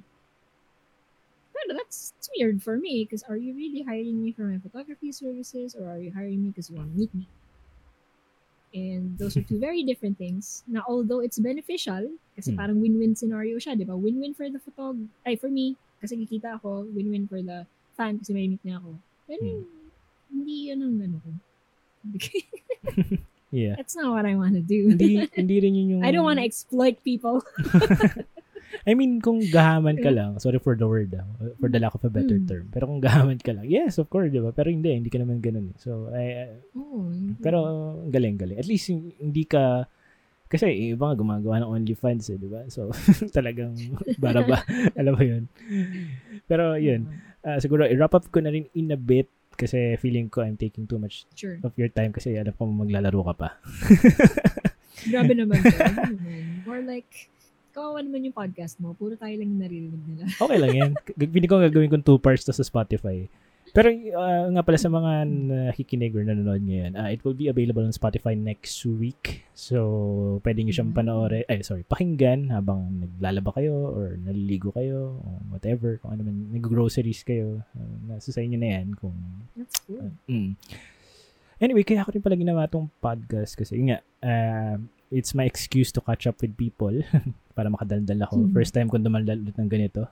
That's, 1.73 2.13
that's 2.17 2.31
weird 2.37 2.63
for 2.63 2.77
me 2.77 3.05
because 3.05 3.23
are 3.25 3.37
you 3.37 3.55
really 3.55 3.83
hiring 3.83 4.23
me 4.23 4.33
for 4.33 4.43
my 4.43 4.59
photography 4.59 5.13
services 5.13 5.75
or 5.75 5.87
are 5.91 5.99
you 5.99 6.11
hiring 6.13 6.43
me 6.43 6.51
because 6.51 6.71
you 6.71 6.77
want 6.77 6.93
to 6.93 6.99
meet 6.99 7.15
me? 7.15 7.27
And 8.75 9.19
those 9.19 9.37
are 9.37 9.43
two 9.43 9.59
very 9.67 9.83
different 9.83 10.19
things. 10.19 10.63
Now, 10.67 10.85
although 10.87 11.21
it's 11.21 11.39
beneficial, 11.39 12.07
kasi 12.39 12.55
Hmm. 12.55 12.59
parang 12.59 12.79
win-win 12.79 13.19
scenario 13.19 13.59
siya, 13.59 13.75
di 13.75 13.83
ba? 13.83 13.99
Win-win 13.99 14.35
for 14.35 14.47
the 14.47 14.63
photog, 14.63 14.99
ay, 15.27 15.35
for 15.37 15.51
me, 15.51 15.75
Kasi 16.01 16.17
kikita 16.17 16.57
ako, 16.57 16.89
win-win 16.97 17.29
for 17.29 17.45
the 17.45 17.69
fan 17.93 18.17
kasi 18.17 18.33
may 18.33 18.49
meet 18.49 18.65
niya 18.65 18.81
ako. 18.81 18.97
Pero, 19.29 19.45
Hmm. 19.45 19.69
hindi 20.33 20.73
yun 20.73 20.81
ang 20.81 20.97
ano 20.97 21.17
ko. 21.21 21.31
Yeah. 23.51 23.75
That's 23.75 23.99
not 23.99 24.15
what 24.15 24.23
I 24.25 24.39
wanna 24.39 24.63
do. 24.63 24.95
hindi, 24.95 25.27
hindi 25.35 25.57
rin 25.59 25.75
yun 25.75 25.89
yung... 25.99 26.03
I 26.07 26.15
don't 26.15 26.23
wanna 26.23 26.47
exploit 26.47 27.03
people. 27.03 27.43
I 28.83 28.95
mean, 28.95 29.19
kung 29.19 29.43
gahaman 29.43 29.99
ka 29.99 30.09
lang, 30.09 30.39
sorry 30.39 30.59
for 30.59 30.75
the 30.75 30.87
word, 30.87 31.11
ah, 31.13 31.27
for 31.57 31.67
the 31.67 31.77
lack 31.77 31.93
of 31.93 32.03
a 32.03 32.09
better 32.09 32.39
Mm. 32.39 32.47
term. 32.47 32.65
Pero 32.69 32.87
kung 32.87 32.99
gahaman 32.99 33.37
ka 33.37 33.51
lang, 33.51 33.67
yes, 33.67 33.99
of 33.99 34.07
course, 34.07 34.29
di 34.29 34.39
ba? 34.39 34.51
Pero 34.51 34.71
hindi, 34.71 34.95
hindi 34.95 35.09
ka 35.09 35.19
naman 35.19 35.39
ganun. 35.39 35.71
eh. 35.71 35.77
So, 35.77 36.07
I, 36.09 36.55
Oo. 36.73 37.11
pero 37.39 37.59
galing, 38.07 38.37
galing. 38.37 38.57
At 38.57 38.67
least 38.67 38.89
hindi 38.93 39.43
ka, 39.45 39.91
kasi 40.47 40.67
iba 40.91 41.07
nga 41.07 41.15
gumagawa 41.15 41.63
ng 41.63 41.71
OnlyFans 41.73 42.31
eh, 42.31 42.39
di 42.39 42.47
ba? 42.47 42.67
So, 42.67 42.91
talagang 43.37 43.75
baraba. 44.17 44.63
Alam 44.99 45.13
mo 45.15 45.23
yun. 45.23 45.45
Pero 46.47 46.75
yun, 46.75 47.11
ah, 47.43 47.59
siguro 47.59 47.85
i-wrap 47.85 48.15
up 48.15 48.27
ko 48.29 48.39
na 48.39 48.51
rin 48.51 48.71
in 48.73 48.91
a 48.91 48.99
bit 48.99 49.27
kasi 49.55 49.95
feeling 49.97 50.27
ko 50.27 50.41
I'm 50.41 50.57
taking 50.57 50.89
too 50.89 50.97
much 50.97 51.29
Sure. 51.37 51.61
of 51.61 51.77
your 51.77 51.93
time 51.93 52.11
kasi 52.11 52.33
alam 52.33 52.51
ko 52.51 52.65
maglalaro 52.65 53.21
ka 53.29 53.35
pa. 53.37 53.49
Grabe 55.05 55.33
naman. 55.33 55.61
Or 56.69 56.81
like, 56.81 57.29
kawawa 57.71 57.99
naman 58.01 58.27
yung 58.27 58.35
podcast 58.35 58.77
mo. 58.79 58.93
Puro 58.93 59.15
tayo 59.15 59.33
lang 59.33 59.49
yung 59.49 59.63
naririnig 59.63 60.03
nila. 60.05 60.25
Okay 60.45 60.59
lang 60.59 60.73
yan. 60.73 60.91
Pili 61.15 61.47
ko 61.47 61.59
gagawin 61.59 61.89
kong 61.89 62.05
two 62.05 62.19
parts 62.19 62.43
to 62.43 62.51
sa 62.51 62.63
Spotify. 62.63 63.25
Pero 63.71 63.87
uh, 63.87 64.51
nga 64.51 64.67
pala 64.67 64.75
sa 64.75 64.91
mga 64.91 65.31
nakikinig 65.71 66.11
or 66.11 66.27
nanonood 66.27 66.59
ngayon, 66.61 66.99
uh, 66.99 67.07
it 67.07 67.23
will 67.23 67.39
be 67.39 67.47
available 67.47 67.87
on 67.87 67.95
Spotify 67.95 68.35
next 68.35 68.83
week. 68.83 69.47
So, 69.55 69.79
pwede 70.43 70.67
nyo 70.67 70.75
siyang 70.75 70.91
Mm. 70.91 70.99
panoorin, 70.99 71.47
ay 71.47 71.63
sorry, 71.63 71.87
pakinggan 71.87 72.51
habang 72.51 72.99
naglalaba 72.99 73.55
kayo 73.55 73.95
or 73.95 74.19
naliligo 74.19 74.75
kayo 74.75 75.23
or 75.23 75.39
whatever, 75.55 76.03
kung 76.03 76.19
ano 76.19 76.27
man, 76.27 76.51
nag-groceries 76.51 77.23
kayo. 77.23 77.63
Uh, 77.79 77.95
nasa 78.11 78.35
sa 78.35 78.43
inyo 78.43 78.59
na 78.59 78.75
yan 78.75 78.91
kung 78.99 79.15
That's 79.55 79.79
cool. 79.87 80.11
Mm. 80.27 80.59
Anyway, 81.61 81.87
kaya 81.87 82.03
ako 82.03 82.19
rin 82.19 82.25
pala 82.27 82.35
ginawa 82.35 82.67
tong 82.67 82.91
podcast 82.99 83.55
kasi 83.55 83.79
yun 83.79 83.95
nga, 83.95 84.01
uh, 84.27 84.83
it's 85.11 85.35
my 85.35 85.45
excuse 85.45 85.91
to 85.91 86.01
catch 86.01 86.27
up 86.27 86.39
with 86.41 86.55
people 86.55 86.95
para 87.59 87.67
makadaldal 87.69 88.23
ako. 88.25 88.47
Mhm. 88.47 88.55
First 88.55 88.73
time 88.73 88.87
kong 88.87 89.03
dumaldal 89.03 89.43
ulit 89.43 89.59
ng 89.59 89.69
ganito. 89.69 90.07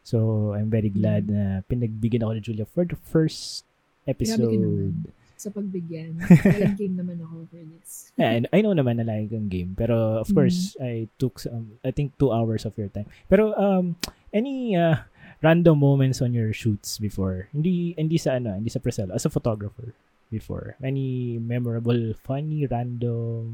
So, 0.00 0.50
I'm 0.56 0.72
very 0.72 0.88
glad 0.88 1.28
Mhm. 1.28 1.32
na 1.32 1.42
pinagbigyan 1.68 2.24
ako 2.24 2.32
ni 2.34 2.42
Julia 2.42 2.64
for 2.64 2.88
the 2.88 2.96
first 2.96 3.68
episode. 4.08 4.96
Sa 5.36 5.48
pagbigyan. 5.48 6.20
Walang 6.56 6.76
game 6.76 6.96
naman 6.96 7.20
ako 7.20 7.48
for 7.48 7.60
this. 7.64 8.12
Yeah, 8.16 8.32
and 8.36 8.44
I 8.52 8.60
know 8.60 8.76
naman 8.76 9.00
na 9.00 9.08
like 9.08 9.32
ang 9.32 9.48
game. 9.48 9.72
Pero, 9.72 10.20
of 10.20 10.28
Mhm. 10.28 10.36
course, 10.36 10.76
I 10.76 11.08
took, 11.16 11.40
some, 11.40 11.80
I 11.80 11.92
think, 11.92 12.16
two 12.16 12.28
hours 12.28 12.64
of 12.64 12.76
your 12.76 12.88
time. 12.92 13.08
Pero, 13.28 13.56
um, 13.56 13.96
any 14.32 14.76
uh, 14.76 15.04
random 15.40 15.80
moments 15.80 16.20
on 16.20 16.36
your 16.36 16.52
shoots 16.52 17.00
before? 17.00 17.48
Hindi, 17.56 17.96
hindi 17.96 18.20
sa 18.20 18.36
ano, 18.36 18.52
hindi 18.52 18.68
sa 18.68 18.80
Preselo, 18.80 19.16
as 19.16 19.24
a 19.24 19.32
photographer 19.32 19.96
before. 20.28 20.76
Any 20.84 21.40
memorable, 21.40 22.12
funny, 22.20 22.68
random 22.68 23.48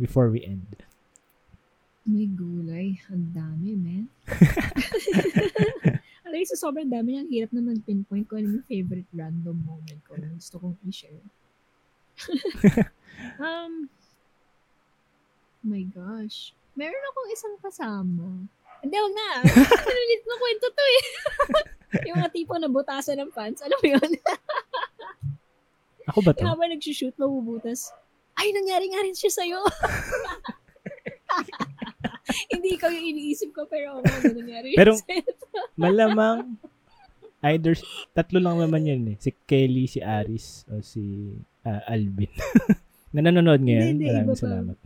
before 0.00 0.32
we 0.32 0.40
end? 0.40 0.80
May 2.08 2.32
gulay. 2.32 2.96
Ang 3.12 3.36
dami, 3.36 3.76
man. 3.76 4.08
Alam 6.24 6.36
mo, 6.40 6.46
sa 6.48 6.56
sobrang 6.56 6.88
dami 6.88 7.12
niya, 7.12 7.20
ang 7.20 7.30
hirap 7.30 7.50
na 7.52 7.62
mag-pinpoint 7.62 8.24
ko 8.24 8.40
ano 8.40 8.56
yung 8.56 8.64
favorite 8.64 9.10
random 9.12 9.60
moment 9.60 10.00
ko 10.08 10.16
na 10.16 10.32
gusto 10.32 10.56
kong 10.56 10.80
i-share. 10.88 11.20
um, 13.44 13.92
my 15.60 15.84
gosh. 15.92 16.56
Meron 16.72 17.08
akong 17.12 17.30
isang 17.36 17.56
kasama. 17.60 18.48
Hindi, 18.80 18.96
wag 18.96 19.12
na. 19.12 19.28
Nalit 19.68 20.22
na 20.24 20.36
kwento 20.40 20.66
to 20.72 20.84
eh. 20.88 21.02
yung 22.08 22.16
mga 22.16 22.32
tipo 22.32 22.56
na 22.56 22.72
butasan 22.72 23.20
ng 23.20 23.32
pants. 23.36 23.60
Alam 23.60 23.76
mo 23.76 23.88
yun? 23.92 24.10
Ako 26.08 26.24
ba 26.24 26.32
to? 26.32 26.40
Yung 26.40 26.56
habang 26.56 26.72
nagsushoot, 26.72 27.12
mabubutas. 27.20 27.92
Ay, 28.40 28.48
nangyari 28.50 28.88
nga 28.88 29.04
rin 29.04 29.12
siya 29.12 29.28
sa'yo. 29.30 29.60
Hindi 32.50 32.68
ikaw 32.74 32.88
yung 32.88 33.08
iniisip 33.10 33.52
ko, 33.52 33.66
pero 33.66 33.98
ako 33.98 34.06
na 34.06 34.32
nangyari 34.32 34.72
Pero-. 34.72 34.96
Malamang, 35.76 36.56
either, 37.44 37.74
tatlo 38.12 38.38
lang 38.38 38.56
naman 38.56 38.82
yun 38.82 39.02
eh. 39.12 39.16
Si 39.18 39.30
Kelly, 39.44 39.84
si 39.84 40.00
Aris, 40.00 40.64
o 40.66 40.80
si 40.80 41.34
ah, 41.62 41.84
Alvin. 41.86 42.30
na 43.14 43.20
nanonood 43.20 43.60
ngayon. 43.60 43.86
Hindi, 43.92 43.94
hindi, 43.98 44.06
Maraming 44.08 44.24
iba 44.24 44.34
pa. 44.34 44.40
salamat. 44.40 44.76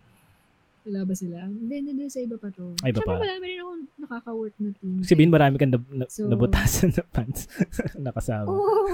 Wala 0.84 1.00
ba 1.00 1.14
sila? 1.14 1.36
Hindi, 1.46 1.74
hindi, 1.78 1.90
hindi, 1.94 2.04
sa 2.08 2.20
iba 2.20 2.36
pa 2.36 2.48
to. 2.50 2.74
Ay, 2.80 2.90
iba 2.90 2.98
Siyempre, 2.98 3.12
pa. 3.12 3.22
marami 3.22 3.44
rin 3.46 3.58
ako 3.60 3.72
nakaka-work 4.00 4.54
na 4.58 4.70
team. 4.74 4.94
Sabihin, 5.00 5.30
marami 5.30 5.54
kang 5.56 5.72
nab- 5.72 5.92
na- 5.94 6.10
So- 6.10 6.28
nabutasan 6.28 6.90
na 6.92 7.02
pants 7.06 7.46
nakasama. 8.04 8.48
Oo. 8.50 8.88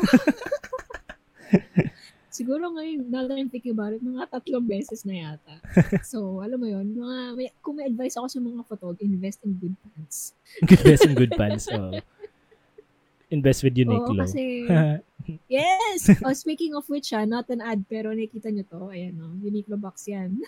Siguro 2.31 2.71
ngayon, 2.71 3.11
now 3.11 3.27
that 3.27 3.35
I'm 3.35 3.51
thinking 3.51 3.75
about 3.75 3.91
it, 3.91 4.07
mga 4.07 4.31
tatlong 4.31 4.63
beses 4.63 5.03
na 5.03 5.35
yata. 5.35 5.55
So, 6.07 6.39
alam 6.39 6.63
mo 6.63 6.71
yun, 6.71 6.95
mga, 6.95 7.17
may, 7.35 7.51
kung 7.59 7.75
may 7.75 7.91
advice 7.91 8.15
ako 8.15 8.31
sa 8.31 8.39
mga 8.39 8.63
photog, 8.71 9.03
invest 9.03 9.43
in 9.43 9.59
good 9.59 9.75
pants. 9.83 10.39
best 10.87 11.03
and 11.11 11.19
good 11.19 11.35
pants. 11.35 11.67
Oh. 11.67 11.99
Invest 13.35 13.67
with 13.67 13.75
Oo, 13.75 13.83
Uniqlo. 13.83 14.23
kasi, 14.23 14.67
yes! 15.51 16.07
oh, 16.23 16.35
speaking 16.35 16.75
of 16.79 16.87
which, 16.87 17.11
ah, 17.11 17.27
not 17.27 17.51
an 17.51 17.63
ad, 17.63 17.83
pero 17.91 18.15
nakita 18.15 18.51
nyo 18.51 18.63
to, 18.67 18.95
ayan 18.95 19.19
o, 19.19 19.35
Uniqlo 19.43 19.75
box 19.75 20.07
yan. 20.07 20.39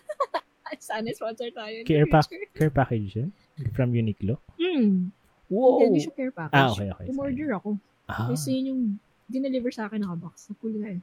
Sana 0.79 1.11
sponsor 1.13 1.51
tayo. 1.51 1.83
in 1.83 1.85
Care 1.85 2.07
pack-. 2.07 2.33
Care 2.55 2.73
package 2.73 3.11
yun? 3.19 3.31
From 3.75 3.91
Uniqlo? 3.93 4.39
Hmm. 4.57 5.11
Wow! 5.51 5.85
Hindi, 5.85 5.99
hindi 5.99 6.01
siya 6.07 6.15
care 6.15 6.33
package. 6.33 6.57
Ah, 6.57 6.71
okay, 6.73 6.89
okay. 6.95 7.07
Umorder 7.13 7.51
ako. 7.59 7.77
Ah, 8.09 8.31
Kasi 8.33 8.57
yun 8.57 8.67
yung 8.71 8.83
dineliver 9.33 9.73
sa 9.73 9.89
akin 9.89 10.05
naka-box. 10.05 10.47
Na 10.47 10.55
cool 10.61 10.77
na 10.77 10.89
eh. 10.93 11.01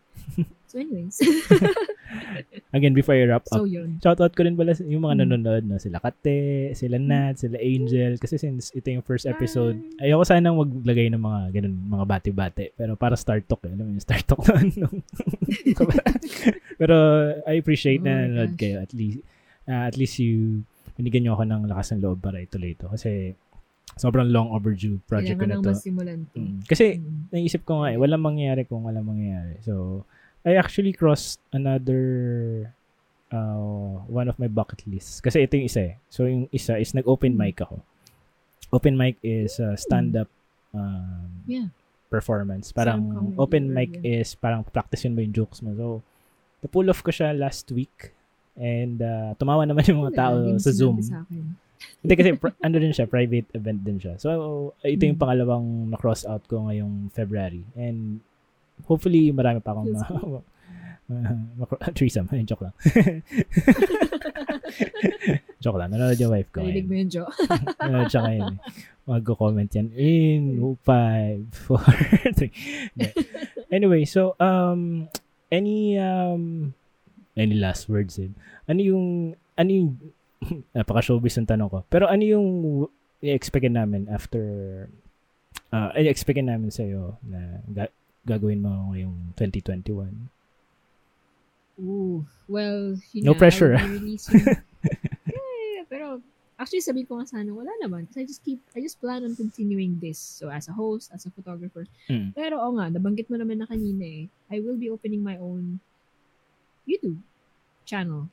So 0.66 0.78
anyways. 0.78 1.18
again, 2.78 2.94
before 2.94 3.14
I 3.14 3.26
wrap 3.26 3.50
up, 3.50 3.58
so 3.58 3.66
yun. 3.66 3.98
shoutout 4.00 4.32
ko 4.32 4.42
rin 4.42 4.54
pala 4.54 4.78
yung 4.80 5.02
mga 5.02 5.16
Mm. 5.16 5.22
nanonood 5.26 5.64
na 5.66 5.78
sila 5.78 5.98
Kate, 5.98 6.38
sila 6.74 6.96
Nat, 6.96 7.38
sila 7.38 7.58
Angel. 7.58 8.16
Kasi 8.16 8.38
since 8.38 8.70
ito 8.72 8.86
yung 8.88 9.02
first 9.02 9.26
episode, 9.26 9.76
Hi. 9.98 10.08
ayoko 10.08 10.24
sanang 10.24 10.54
maglagay 10.54 11.10
ng 11.10 11.18
mga 11.18 11.40
ganun, 11.52 11.76
mga 11.90 12.06
bati-bati. 12.06 12.66
Pero 12.72 12.94
para 12.94 13.18
start 13.18 13.46
talk, 13.46 13.66
eh. 13.66 13.74
alam 13.74 13.84
mo 13.84 13.92
yung 13.92 14.06
start 14.06 14.24
talk 14.24 14.46
nung- 14.78 15.02
Pero 16.80 16.96
I 17.44 17.58
appreciate 17.58 18.02
Oh 18.02 18.08
na 18.08 18.14
nanonood 18.24 18.54
gosh. 18.54 18.62
kayo. 18.62 18.78
At 18.80 18.92
least, 18.94 19.20
ah, 19.66 19.86
at 19.86 19.96
least 19.98 20.16
you, 20.18 20.64
binigyan 20.96 21.26
nyo 21.26 21.34
ako 21.34 21.44
ng 21.46 21.62
lakas 21.68 21.88
ng 21.92 22.02
loob 22.02 22.20
para 22.20 22.40
ituloy 22.40 22.74
ito. 22.74 22.88
Kasi 22.88 23.34
sobrang 24.00 24.32
long 24.32 24.50
overdue 24.50 24.98
project 25.04 25.36
ko 25.36 25.44
na 25.44 25.60
Kailangan 25.60 25.66
to. 25.66 25.72
masimulan 25.76 26.20
to. 26.32 26.40
Mm. 26.40 26.58
Kasi 26.64 26.86
Mm. 26.98 27.30
naisip 27.30 27.62
ko 27.62 27.84
nga 27.84 27.92
eh, 27.92 27.98
walang 28.00 28.24
mangyayari 28.24 28.64
kung 28.64 28.82
walang 28.82 29.04
mangyayari. 29.04 29.60
So, 29.62 30.04
I 30.42 30.56
actually 30.56 30.96
crossed 30.96 31.44
another 31.52 32.00
uh, 33.30 34.00
one 34.08 34.26
of 34.26 34.40
my 34.40 34.48
bucket 34.48 34.82
lists. 34.88 35.20
Kasi 35.20 35.44
ito 35.44 35.54
yung 35.54 35.68
isa 35.68 35.82
eh. 35.84 35.96
So, 36.08 36.26
yung 36.26 36.48
isa 36.50 36.80
is 36.80 36.96
nag-open 36.96 37.36
Mm. 37.36 37.38
mic 37.38 37.60
ako. 37.60 37.84
Open 38.72 38.96
mic 38.96 39.20
is 39.20 39.60
uh, 39.60 39.76
stand-up 39.76 40.30
um, 40.72 41.44
Yeah. 41.46 41.70
performance. 42.08 42.72
Parang 42.72 43.02
open 43.36 43.70
mic 43.70 44.00
yun. 44.00 44.22
is 44.22 44.34
parang 44.34 44.64
practicein 44.64 45.14
mo 45.14 45.22
yung 45.22 45.34
jokes 45.36 45.62
mo. 45.62 45.74
So, 45.74 46.02
na-pull 46.62 46.88
off 46.88 47.02
ko 47.02 47.12
siya 47.12 47.34
last 47.34 47.70
week. 47.70 48.14
And 48.56 48.98
uh, 49.00 49.34
tumawa 49.36 49.64
naman 49.64 49.86
yung 49.86 50.04
mga 50.04 50.16
tao 50.18 50.36
sa 50.58 50.72
Zoom. 50.72 51.00
Sa 51.00 51.22
akin. 51.22 51.44
Hindi 52.00 52.14
kasi 52.14 52.30
pr- 52.34 52.56
ano 52.58 52.76
din 52.76 52.92
siya, 52.92 53.06
private 53.06 53.48
event 53.54 53.80
din 53.82 53.98
siya. 53.98 54.16
So 54.16 54.30
ito 54.82 55.00
yung 55.02 55.16
Mm. 55.16 55.22
pangalawang 55.22 55.66
na-cross 55.90 56.24
out 56.24 56.44
ko 56.46 56.66
ngayong 56.66 57.10
February. 57.10 57.64
And 57.74 58.20
hopefully 58.84 59.30
marami 59.30 59.60
pa 59.60 59.72
akong 59.72 59.92
ma- 59.96 60.44
ma- 61.58 61.92
threesome. 61.92 62.28
Ayun, 62.30 62.46
joke 62.46 62.64
lang. 62.64 62.76
joke 65.60 65.78
lang. 65.78 65.90
Nanonood 65.90 66.20
yung 66.20 66.32
wife 66.32 66.50
ko. 66.52 66.62
Narinig 66.62 66.86
mo 66.86 66.94
ngayon. 66.94 67.02
yun, 67.02 67.10
Jo. 67.10 67.24
Nanonood 67.82 68.10
siya 68.10 68.22
ngayon. 68.22 68.46
eh. 68.50 68.60
Mag-comment 69.06 69.72
yan. 69.74 69.88
In 69.96 70.42
5, 70.78 70.86
4, 71.66 72.38
3. 72.38 73.74
Anyway, 73.74 74.06
so 74.06 74.38
um 74.38 75.10
any 75.50 75.98
um 75.98 76.74
any 77.34 77.58
last 77.58 77.90
words 77.90 78.18
in? 78.18 78.38
Ano 78.66 78.80
yung 78.80 79.06
ano 79.56 79.70
yung 79.70 79.90
napaka 80.72 81.02
showbiz 81.02 81.38
ng 81.38 81.46
tanong 81.46 81.70
ko. 81.70 81.80
Pero 81.88 82.08
ano 82.08 82.24
yung 82.24 82.48
i-expectin 83.20 83.76
namin 83.76 84.08
after 84.08 84.88
uh, 85.70 85.92
i-expectin 85.94 86.48
namin 86.48 86.72
sa 86.72 86.84
na 87.22 87.60
ga- 87.68 87.94
gagawin 88.24 88.64
mo 88.64 88.92
ngayong 88.92 89.36
2021? 89.36 90.08
Ooh. 91.80 92.26
Well, 92.48 93.00
yun 93.14 93.24
No 93.24 93.32
nga, 93.36 93.40
pressure, 93.40 93.76
yeah, 95.28 95.84
pero 95.88 96.20
actually 96.60 96.84
sabi 96.84 97.08
ko 97.08 97.16
nga 97.20 97.28
sana 97.30 97.56
wala 97.56 97.72
naman 97.80 98.04
kasi 98.08 98.20
I 98.20 98.26
just 98.28 98.44
keep 98.44 98.60
I 98.76 98.84
just 98.84 99.00
plan 99.00 99.24
on 99.24 99.32
continuing 99.32 99.96
this 100.00 100.20
so 100.20 100.52
as 100.52 100.68
a 100.68 100.76
host 100.76 101.08
as 101.16 101.24
a 101.24 101.32
photographer 101.32 101.88
Mm. 102.12 102.36
pero 102.36 102.60
oo 102.60 102.76
nga 102.76 102.92
nabanggit 102.92 103.32
mo 103.32 103.40
naman 103.40 103.64
na 103.64 103.68
kanina 103.68 104.04
eh 104.04 104.28
I 104.52 104.60
will 104.60 104.76
be 104.76 104.92
opening 104.92 105.24
my 105.24 105.40
own 105.40 105.80
YouTube 106.84 107.24
channel 107.88 108.28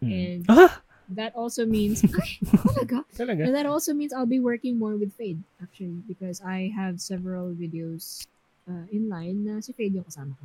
Mm. 0.00 0.08
and 0.08 0.40
Ah! 0.48 0.80
That 1.14 1.34
also 1.36 1.64
means, 1.66 2.02
ay, 2.20 2.38
talaga? 2.42 3.04
Talaga? 3.14 3.42
And 3.46 3.54
that 3.54 3.66
also 3.66 3.94
means 3.94 4.12
I'll 4.12 4.26
be 4.26 4.40
working 4.40 4.78
more 4.78 4.96
with 4.96 5.14
Fade, 5.14 5.42
actually, 5.62 6.02
because 6.08 6.42
I 6.42 6.72
have 6.74 7.00
several 7.00 7.54
videos 7.54 8.26
uh, 8.66 8.84
in 8.90 9.08
line 9.08 9.44
na 9.46 9.60
si 9.62 9.70
Fade 9.72 9.94
yung 9.94 10.04
kasama 10.08 10.34
ko. 10.34 10.44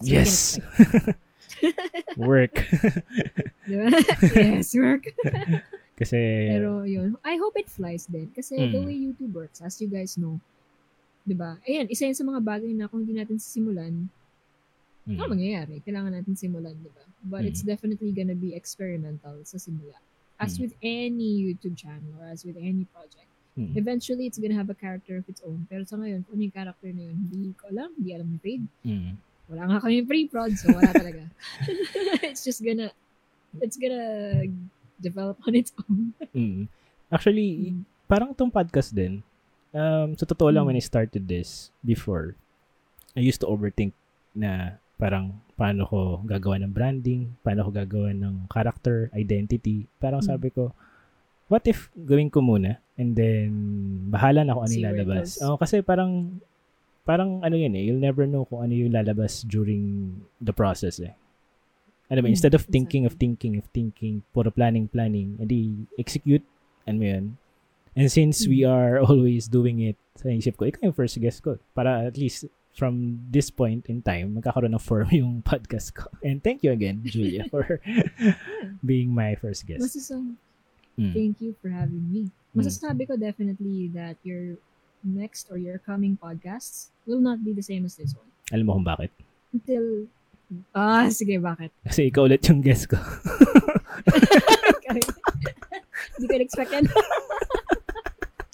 So 0.00 0.08
Yes. 0.12 0.58
Work. 2.16 2.56
yes, 3.68 4.74
work. 4.74 5.04
Kasi, 5.96 6.18
Pero 6.50 6.82
yun, 6.82 7.14
I 7.22 7.36
hope 7.36 7.54
it 7.60 7.68
flies 7.70 8.08
din. 8.08 8.32
Kasi 8.34 8.56
the 8.72 8.80
Mm. 8.80 8.86
way 8.88 8.96
YouTube 8.96 9.32
works, 9.36 9.60
as 9.62 9.78
you 9.78 9.86
guys 9.86 10.16
know, 10.18 10.40
di 11.22 11.36
ba? 11.36 11.60
Ayan, 11.68 11.86
isa 11.86 12.08
yan 12.08 12.16
sa 12.18 12.26
mga 12.26 12.42
bagay 12.42 12.72
na 12.74 12.88
kung 12.90 13.06
hindi 13.06 13.14
natin 13.14 13.38
sisimulan, 13.38 14.08
mm, 15.04 15.18
ano 15.18 15.32
mangyayari? 15.32 15.80
Kailangan 15.82 16.12
natin 16.12 16.34
simulan, 16.34 16.74
di 16.76 16.90
ba? 16.90 17.04
But 17.22 17.46
it's 17.46 17.62
definitely 17.62 18.10
gonna 18.10 18.34
be 18.34 18.52
experimental 18.52 19.38
sa 19.42 19.56
simula. 19.56 19.98
As 20.36 20.58
Mm. 20.58 20.60
with 20.66 20.74
any 20.82 21.30
YouTube 21.38 21.78
channel 21.78 22.10
or 22.18 22.26
as 22.26 22.42
with 22.42 22.58
any 22.58 22.82
project, 22.90 23.30
mm, 23.54 23.78
eventually 23.78 24.26
it's 24.26 24.42
gonna 24.42 24.58
have 24.58 24.68
a 24.68 24.76
character 24.76 25.14
of 25.16 25.26
its 25.26 25.38
own. 25.46 25.66
Pero 25.70 25.86
sa 25.86 25.94
ngayon, 25.96 26.26
kung 26.26 26.34
ano 26.34 26.42
yung 26.42 26.54
character 26.54 26.90
na 26.90 27.02
yun, 27.06 27.16
hindi 27.30 27.50
ko 27.54 27.70
alam, 27.70 27.90
hindi 27.94 28.10
alam 28.10 28.26
ni 28.26 28.38
Fade. 28.38 28.66
mm, 28.82 29.12
Wala 29.52 29.62
nga 29.68 29.78
kami 29.80 30.02
pre-prod, 30.02 30.54
so 30.56 30.72
wala 30.72 30.90
talaga. 30.90 31.22
it's 32.26 32.42
just 32.42 32.64
gonna, 32.64 32.88
it's 33.60 33.76
gonna 33.76 34.42
develop 34.98 35.36
on 35.46 35.52
its 35.54 35.70
own. 35.86 36.10
mm. 36.32 36.66
Actually, 37.06 37.76
parang 38.08 38.32
tong 38.32 38.48
podcast 38.48 38.90
din, 38.90 39.20
um, 39.70 40.16
sa 40.16 40.24
totoo 40.24 40.48
lang 40.48 40.64
Mm. 40.64 40.68
when 40.72 40.78
I 40.80 40.84
started 40.84 41.28
this 41.28 41.68
before, 41.82 42.34
I 43.12 43.20
used 43.20 43.44
to 43.44 43.48
overthink 43.48 43.92
na 44.32 44.80
parang 45.02 45.34
paano 45.58 45.82
ko 45.90 46.22
gagawa 46.22 46.62
ng 46.62 46.70
branding, 46.70 47.34
paano 47.42 47.66
ko 47.66 47.70
gagawa 47.74 48.14
ng 48.14 48.46
character, 48.46 49.10
identity. 49.18 49.90
Parang 49.98 50.22
Mm. 50.22 50.28
sabi 50.30 50.48
ko, 50.54 50.70
what 51.50 51.66
if 51.66 51.90
gawin 51.98 52.30
ko 52.30 52.38
muna 52.38 52.78
and 52.94 53.18
then 53.18 53.50
bahala 54.06 54.46
na 54.46 54.54
kung 54.54 54.70
ano 54.70 54.74
yung 54.78 54.86
lalabas. 54.94 55.42
Oh, 55.42 55.58
kasi 55.58 55.82
parang 55.82 56.38
parang 57.02 57.42
ano 57.42 57.58
yun 57.58 57.74
eh, 57.74 57.82
you'll 57.82 57.98
never 57.98 58.30
know 58.30 58.46
kung 58.46 58.62
ano 58.62 58.70
yung 58.78 58.94
lalabas 58.94 59.42
during 59.42 60.14
the 60.38 60.54
process 60.54 61.02
eh. 61.02 61.10
Alam 62.06 62.22
mo, 62.22 62.28
Mm, 62.30 62.34
instead 62.38 62.54
of 62.54 62.62
thinking 62.70 63.02
of 63.02 63.18
exactly. 63.18 63.26
thinking 63.26 63.54
of 63.58 63.66
thinking, 63.74 64.14
puro 64.30 64.54
planning, 64.54 64.86
planning, 64.86 65.34
edi 65.42 65.88
execute, 65.98 66.44
ano 66.86 66.96
mo 67.02 67.06
yun. 67.10 67.24
And 67.98 68.06
since 68.06 68.46
we 68.46 68.62
Mm. 68.62 68.70
are 68.70 68.94
always 69.08 69.50
doing 69.50 69.82
it, 69.82 69.98
sa 70.14 70.30
isip 70.30 70.60
ko, 70.60 70.70
ikaw 70.70 70.92
yung 70.92 70.96
first 70.96 71.18
guest 71.18 71.42
ko. 71.42 71.58
Para 71.74 72.06
at 72.06 72.14
least 72.14 72.46
from 72.72 73.20
this 73.28 73.52
point 73.52 73.86
in 73.86 74.00
time, 74.00 74.34
magkakaroon 74.40 74.72
ng 74.72 74.80
form 74.80 75.08
yung 75.14 75.44
podcast 75.44 75.92
ko. 75.92 76.08
And 76.24 76.40
thank 76.42 76.64
you 76.64 76.72
again, 76.72 77.04
Julia, 77.04 77.44
for 77.52 77.80
being 78.80 79.12
my 79.12 79.36
first 79.36 79.66
guest. 79.66 79.84
Masasang, 79.84 80.36
Mm. 80.92 81.16
thank 81.16 81.40
you 81.40 81.56
for 81.64 81.72
having 81.72 82.04
me. 82.12 82.28
Mm. 82.52 82.60
Masasabi 82.60 83.08
ko 83.08 83.16
definitely 83.16 83.88
that 83.96 84.20
your 84.28 84.60
next 85.00 85.48
or 85.48 85.56
your 85.56 85.80
coming 85.80 86.20
podcasts 86.20 86.92
will 87.08 87.16
not 87.16 87.40
be 87.40 87.56
the 87.56 87.64
same 87.64 87.88
as 87.88 87.96
this 87.96 88.12
one. 88.12 88.28
Alam 88.52 88.68
mo 88.68 88.72
kung 88.76 88.84
bakit? 88.84 89.08
Until, 89.56 90.04
ah, 90.76 91.08
sige, 91.08 91.40
bakit? 91.40 91.72
Kasi 91.80 92.12
ikaw 92.12 92.28
ulit 92.28 92.44
yung 92.44 92.60
guest 92.60 92.92
ko. 92.92 93.00
Hindi 96.12 96.26
ko 96.28 96.34
expect 96.36 96.76
yan. 96.76 96.84
Okay, 96.84 96.92
I'll 96.92 97.00
give 97.00 97.00
you 97.00 97.00
that 97.00 98.51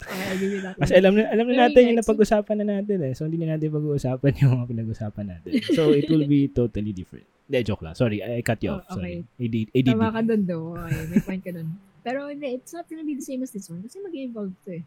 Kasi 0.79 0.93
alam 0.97 1.13
na, 1.15 1.29
alam 1.29 1.47
na 1.49 1.69
natin 1.69 1.81
yung 1.93 1.99
napag-usapan 2.01 2.57
na 2.61 2.81
natin 2.81 2.99
eh. 3.05 3.13
So, 3.13 3.29
hindi 3.29 3.39
na 3.39 3.55
natin 3.55 3.69
pag-uusapan 3.71 4.33
yung 4.41 4.53
mga 4.59 4.67
pinag-usapan 4.73 5.27
natin. 5.29 5.51
So, 5.77 5.93
it 5.93 6.09
will 6.09 6.25
be 6.25 6.49
totally 6.49 6.93
different. 6.93 7.29
Hindi, 7.49 7.59
joke 7.65 7.85
lang. 7.85 7.95
Sorry, 7.97 8.21
I 8.21 8.41
cut 8.41 8.61
you 8.61 8.73
Oh, 8.73 8.81
off. 8.81 8.89
Sorry. 8.93 9.25
okay. 9.25 9.45
AD, 9.45 9.57
ADD. 9.73 9.89
Tama 9.93 10.09
ka 10.13 10.21
dun, 10.23 10.43
though. 10.45 10.77
Okay, 10.77 11.03
may 11.09 11.21
point 11.21 11.43
ka 11.43 11.53
dun. 11.53 11.69
Pero 12.01 12.29
hindi, 12.29 12.57
it's 12.57 12.73
not 12.73 12.89
gonna 12.89 13.05
be 13.05 13.17
the 13.17 13.25
same 13.25 13.41
as 13.43 13.53
this 13.53 13.69
one 13.69 13.85
kasi 13.85 14.01
mag-evolve 14.01 14.53
to 14.65 14.81
eh. 14.81 14.85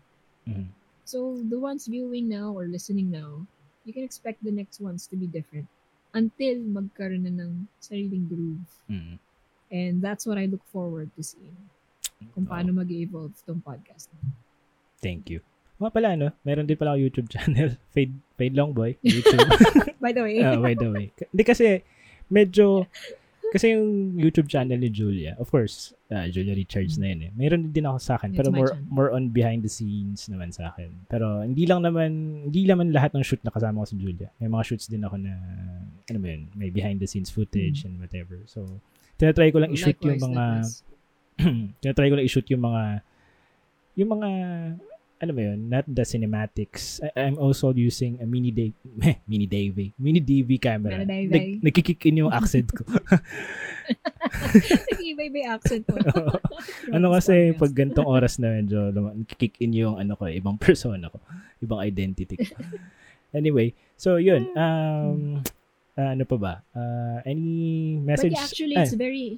Mhm. 0.49 0.68
So, 1.06 1.38
the 1.43 1.57
ones 1.57 1.85
viewing 1.85 2.30
now 2.30 2.53
or 2.53 2.65
listening 2.65 3.10
now, 3.10 3.45
you 3.85 3.93
can 3.93 4.06
expect 4.06 4.41
the 4.41 4.53
next 4.53 4.77
ones 4.80 5.06
to 5.10 5.18
be 5.18 5.26
different 5.26 5.65
until 6.14 6.57
magkaroon 6.61 7.26
na 7.26 7.34
ng 7.34 7.65
sariling 7.80 8.26
groove. 8.30 8.65
Mhm. 8.89 9.15
And 9.72 9.93
that's 10.02 10.26
what 10.26 10.38
I 10.38 10.45
look 10.45 10.64
forward 10.69 11.10
to 11.15 11.22
seeing. 11.23 11.56
Kung 12.38 12.45
Oh, 12.45 12.52
paano 12.53 12.76
mag-evolve 12.76 13.34
tong 13.43 13.61
podcast. 13.61 14.10
Thank 15.02 15.28
you. 15.28 15.41
Mga 15.78 15.91
pala, 15.91 16.10
no? 16.14 16.30
Meron 16.41 16.65
din 16.65 16.78
pala 16.78 16.94
ako 16.94 16.99
YouTube 17.02 17.30
channel. 17.34 17.73
Fade, 17.90 18.14
Fade 18.38 18.53
Longboy. 18.53 19.02
YouTube. 19.06 19.41
By 19.98 20.14
the 20.14 20.22
way, 20.22 20.38
Ah, 20.40 20.56
by 20.56 20.73
the 20.73 20.88
way. 20.88 21.10
Hindi 21.10 21.44
kasi, 21.44 21.82
medyo, 22.30 22.86
kasi 23.49 23.73
yung 23.73 24.14
YouTube 24.14 24.45
channel 24.45 24.78
ni 24.78 24.88
Julia, 24.88 25.34
of 25.36 25.49
course, 25.49 25.91
ah, 26.07 26.30
Julia 26.30 26.53
Richards 26.53 26.95
na 26.95 27.10
yun 27.10 27.28
eh. 27.28 27.32
Meron 27.34 27.73
din 27.73 27.84
ako 27.84 27.98
sa 27.98 28.15
akin, 28.15 28.30
It's 28.32 28.40
pero 28.40 28.53
more 28.53 28.69
channel. 28.69 28.88
more 28.88 29.10
on 29.10 29.34
behind 29.34 29.65
the 29.65 29.73
scenes 29.73 30.30
naman 30.30 30.53
sa 30.53 30.69
akin. 30.69 30.94
Pero 31.10 31.41
hindi 31.41 31.65
lang 31.65 31.82
naman, 31.82 32.10
hindi 32.48 32.61
naman 32.64 32.94
lahat 32.94 33.18
ng 33.18 33.26
shoot 33.26 33.41
na 33.41 33.49
kasama 33.49 33.82
ko 33.82 33.90
si 33.90 33.98
Julia. 33.98 34.30
May 34.38 34.48
mga 34.48 34.64
shoots 34.64 34.86
din 34.86 35.02
ako 35.02 35.18
na, 35.18 35.34
ano 36.06 36.18
ba 36.22 36.28
yun, 36.30 36.45
may 36.53 36.69
behind 36.69 37.02
the 37.02 37.10
scenes 37.10 37.28
footage 37.28 37.84
and 37.84 37.98
whatever. 37.98 38.38
So, 38.45 38.69
tinatry 39.18 39.49
ko 39.49 39.65
lang 39.65 39.73
i-shoot 39.73 39.98
yung 39.99 40.22
mga, 40.22 40.44
tinatry 41.82 42.07
ko 42.07 42.15
lang 42.15 42.26
i-shoot 42.26 42.45
yung 42.48 42.64
mga, 42.64 42.84
yung 43.98 44.10
mga, 44.14 44.30
ano 45.22 45.31
ba 45.38 45.41
yun, 45.53 45.69
not 45.69 45.85
the 45.85 46.02
cinematics. 46.02 46.98
I, 47.06 47.30
I'm 47.30 47.38
also 47.38 47.69
using 47.77 48.18
a 48.18 48.26
mini 48.26 48.49
Dave, 48.49 48.73
mini 49.30 49.45
Dave, 49.45 49.93
mini 50.02 50.18
DV 50.18 50.57
camera. 50.57 50.98
Mini 51.06 51.30
Dave. 51.30 51.30
Nag, 51.30 51.45
nagkikick 51.61 52.02
in 52.10 52.26
yung 52.26 52.34
accent 52.34 52.73
ko. 52.73 52.81
Nag-iba-iba 54.89 55.38
yung 55.45 55.52
accent 55.53 55.85
ko. 55.85 56.02
ano 56.98 57.14
kasi, 57.14 57.53
pag 57.53 57.69
gantong 57.69 58.10
oras 58.10 58.41
na 58.41 58.49
medyo 58.49 58.89
nagkikick 58.89 59.61
in 59.61 59.77
yung 59.77 60.02
ano 60.02 60.18
ko, 60.18 60.26
eh, 60.26 60.41
ibang 60.41 60.57
persona 60.65 61.14
ko, 61.14 61.22
ibang 61.61 61.77
identity 61.85 62.41
ko. 62.41 62.57
anyway, 63.38 63.77
so 64.02 64.18
yun, 64.18 64.49
um, 64.57 65.45
ah, 66.02 66.18
ano 66.18 66.26
pa 66.26 66.38
ba? 66.41 66.53
Uh, 66.73 67.22
any 67.30 68.02
But 68.02 68.18
message? 68.18 68.34
yeah, 68.34 68.41
actually, 68.49 68.76
it's 68.81 68.98
very 68.98 69.38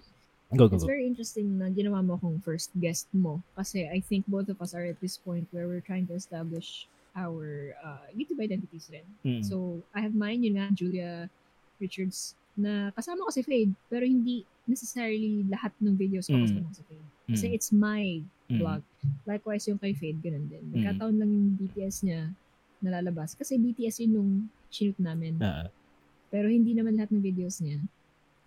go, 0.54 0.68
go, 0.68 0.76
It's 0.76 0.84
go. 0.84 0.90
very 0.90 1.06
interesting 1.06 1.58
na 1.58 1.70
ginawa 1.70 2.00
mo 2.00 2.16
akong 2.16 2.42
first 2.42 2.70
guest 2.76 3.08
mo. 3.12 3.42
Kasi 3.54 3.86
I 3.86 4.00
think 4.00 4.26
both 4.26 4.48
of 4.48 4.58
us 4.60 4.74
are 4.74 4.84
at 4.84 5.00
this 5.00 5.18
point 5.18 5.46
where 5.52 5.66
we're 5.66 5.84
trying 5.84 6.06
to 6.08 6.16
establish 6.16 6.88
our 7.14 7.74
uh, 7.80 8.10
YouTube 8.10 8.40
identities 8.40 8.90
rin. 8.90 9.06
Mm. 9.22 9.42
So, 9.46 9.78
I 9.94 10.02
have 10.02 10.14
mine, 10.14 10.42
yun 10.42 10.58
nga, 10.58 10.74
Julia 10.74 11.30
Richards, 11.78 12.34
na 12.54 12.90
kasama 12.92 13.26
ko 13.26 13.32
si 13.32 13.42
Fade, 13.42 13.74
pero 13.86 14.02
hindi 14.02 14.42
necessarily 14.66 15.46
lahat 15.46 15.74
ng 15.78 15.94
videos 15.94 16.26
ko 16.26 16.38
Mm. 16.38 16.46
kasama 16.46 16.66
ko 16.66 16.74
si 16.74 16.84
Fade. 16.86 17.08
Kasi 17.30 17.46
Mm. 17.48 17.54
it's 17.54 17.70
my 17.70 18.04
Mm. 18.50 18.60
vlog. 18.60 18.82
Likewise, 19.26 19.64
yung 19.66 19.78
kay 19.78 19.94
Fade, 19.94 20.20
ganun 20.20 20.46
din. 20.48 20.64
Mm. 20.70 20.74
Nagkataon 20.76 21.16
lang 21.18 21.30
yung 21.30 21.48
BTS 21.56 22.02
niya 22.02 22.34
nalalabas. 22.80 23.34
Kasi 23.34 23.56
BTS 23.56 24.02
yun 24.02 24.12
nung 24.12 24.32
shoot 24.68 24.98
namin. 24.98 25.38
Ah, 25.40 25.70
Pero 26.28 26.50
hindi 26.50 26.74
naman 26.74 26.98
lahat 26.98 27.14
ng 27.14 27.22
videos 27.22 27.62
niya 27.62 27.78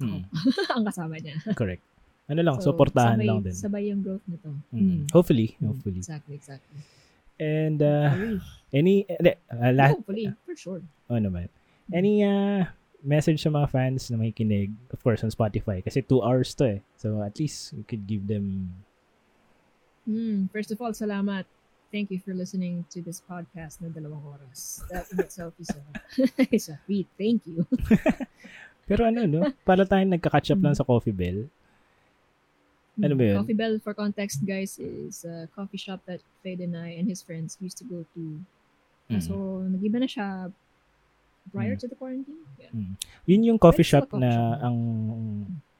mm. 0.02 0.22
ang 0.74 0.84
kasama 0.84 1.16
niya. 1.16 1.38
correct. 1.54 1.86
Ano 2.26 2.40
lang, 2.42 2.58
So, 2.58 2.74
supportahan 2.74 3.18
sabay, 3.18 3.26
lang 3.26 3.38
din. 3.42 3.54
Sabay 3.54 3.82
yung 3.86 4.02
growth 4.02 4.26
nito. 4.26 4.50
Mm. 4.74 5.06
Hopefully, 5.14 5.54
Mm, 5.56 5.66
hopefully. 5.70 6.00
Exactly, 6.02 6.34
exactly. 6.34 6.78
And 7.38 7.78
uh, 7.78 8.40
any 8.72 9.04
uh, 9.06 9.36
uh, 9.52 9.70
last 9.70 10.00
Hopefully, 10.00 10.32
for 10.42 10.56
sure. 10.56 10.82
oh 11.06 11.20
naman. 11.20 11.46
Any 11.92 12.24
uh, 12.24 12.66
message 12.98 13.38
sa 13.38 13.52
mga 13.52 13.68
fans 13.70 14.10
na 14.10 14.18
may 14.18 14.32
kinig, 14.32 14.74
of 14.90 14.98
course 14.98 15.22
on 15.22 15.30
Spotify 15.30 15.78
kasi 15.78 16.02
two 16.02 16.18
hours 16.18 16.50
to 16.58 16.66
eh. 16.66 16.80
So 16.98 17.22
at 17.22 17.38
least 17.38 17.76
we 17.76 17.84
could 17.84 18.08
give 18.08 18.26
them 18.26 18.74
Mm, 20.06 20.46
first 20.50 20.70
of 20.70 20.78
all, 20.78 20.94
salamat. 20.94 21.44
Thank 21.90 22.10
you 22.10 22.18
for 22.18 22.30
listening 22.30 22.86
to 22.90 23.02
this 23.02 23.18
podcast 23.20 23.78
na 23.78 23.90
dalawang 23.90 24.22
oras. 24.22 24.82
That 24.86 25.06
in 25.10 25.18
itself 25.18 25.54
is 25.58 25.70
a, 25.70 25.82
is 26.54 26.70
a 26.70 26.78
feat. 26.86 27.06
Thank 27.14 27.46
you. 27.46 27.66
Pero 28.90 29.06
ano 29.06 29.26
no, 29.26 29.50
para 29.66 29.82
tayong 29.82 30.14
nagka-catch 30.14 30.54
up 30.54 30.62
lang 30.62 30.74
sa 30.74 30.86
Coffee 30.86 31.14
Bell. 31.14 31.46
Ano 32.96 33.14
ba 33.14 33.24
yun? 33.28 33.36
Coffee 33.36 33.56
Bell, 33.56 33.76
for 33.78 33.92
context, 33.92 34.40
guys, 34.40 34.80
is 34.80 35.24
a 35.24 35.48
coffee 35.52 35.76
shop 35.76 36.00
that 36.08 36.24
Fade 36.40 36.64
and 36.64 36.72
I 36.72 36.96
and 36.96 37.04
his 37.04 37.20
friends 37.20 37.56
used 37.60 37.76
to 37.78 37.84
go 37.84 38.08
to. 38.16 38.22
Mm. 39.12 39.20
So, 39.20 39.34
nag-iba 39.68 40.00
na 40.00 40.08
siya 40.08 40.48
prior 41.52 41.76
Mm. 41.76 41.80
to 41.84 41.86
the 41.86 41.94
quarantine. 41.94 42.42
Yeah. 42.58 42.72
Yun 43.28 43.42
yung 43.54 43.58
coffee 43.60 43.86
shop 43.86 44.10
coffee 44.10 44.24
na 44.24 44.32
shop. 44.32 44.64
ang 44.66 44.76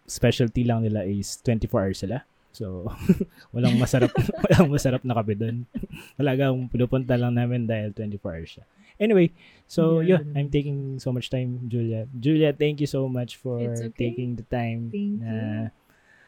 specialty 0.07 0.63
lang 0.63 0.85
nila 0.87 1.03
is 1.03 1.41
24 1.43 1.89
hours 1.89 1.99
sila. 2.05 2.23
So, 2.53 2.89
walang 3.57 3.77
masarap 3.77 4.13
walang 4.49 4.69
masarap 4.71 5.03
na 5.05 5.17
kape 5.19 5.35
doon. 5.37 5.65
Talagang 6.21 6.69
pinupunta 6.71 7.17
lang 7.19 7.35
namin 7.35 7.67
dahil 7.67 7.93
24 7.93 8.21
hours 8.37 8.51
siya. 8.61 8.65
Anyway, 8.97 9.29
so 9.69 10.01
Yeah, 10.01 10.25
ganun. 10.25 10.33
I'm 10.41 10.49
taking 10.49 10.79
so 10.97 11.13
much 11.13 11.29
time, 11.29 11.69
Julia. 11.69 12.09
Julia, 12.17 12.57
thank 12.57 12.81
you 12.81 12.89
so 12.89 13.05
much 13.13 13.37
for 13.37 13.61
okay. 13.61 13.93
taking 13.93 14.41
the 14.41 14.47
time 14.49 14.89
Thank 14.89 15.21
na 15.21 15.33
you. 15.69 15.86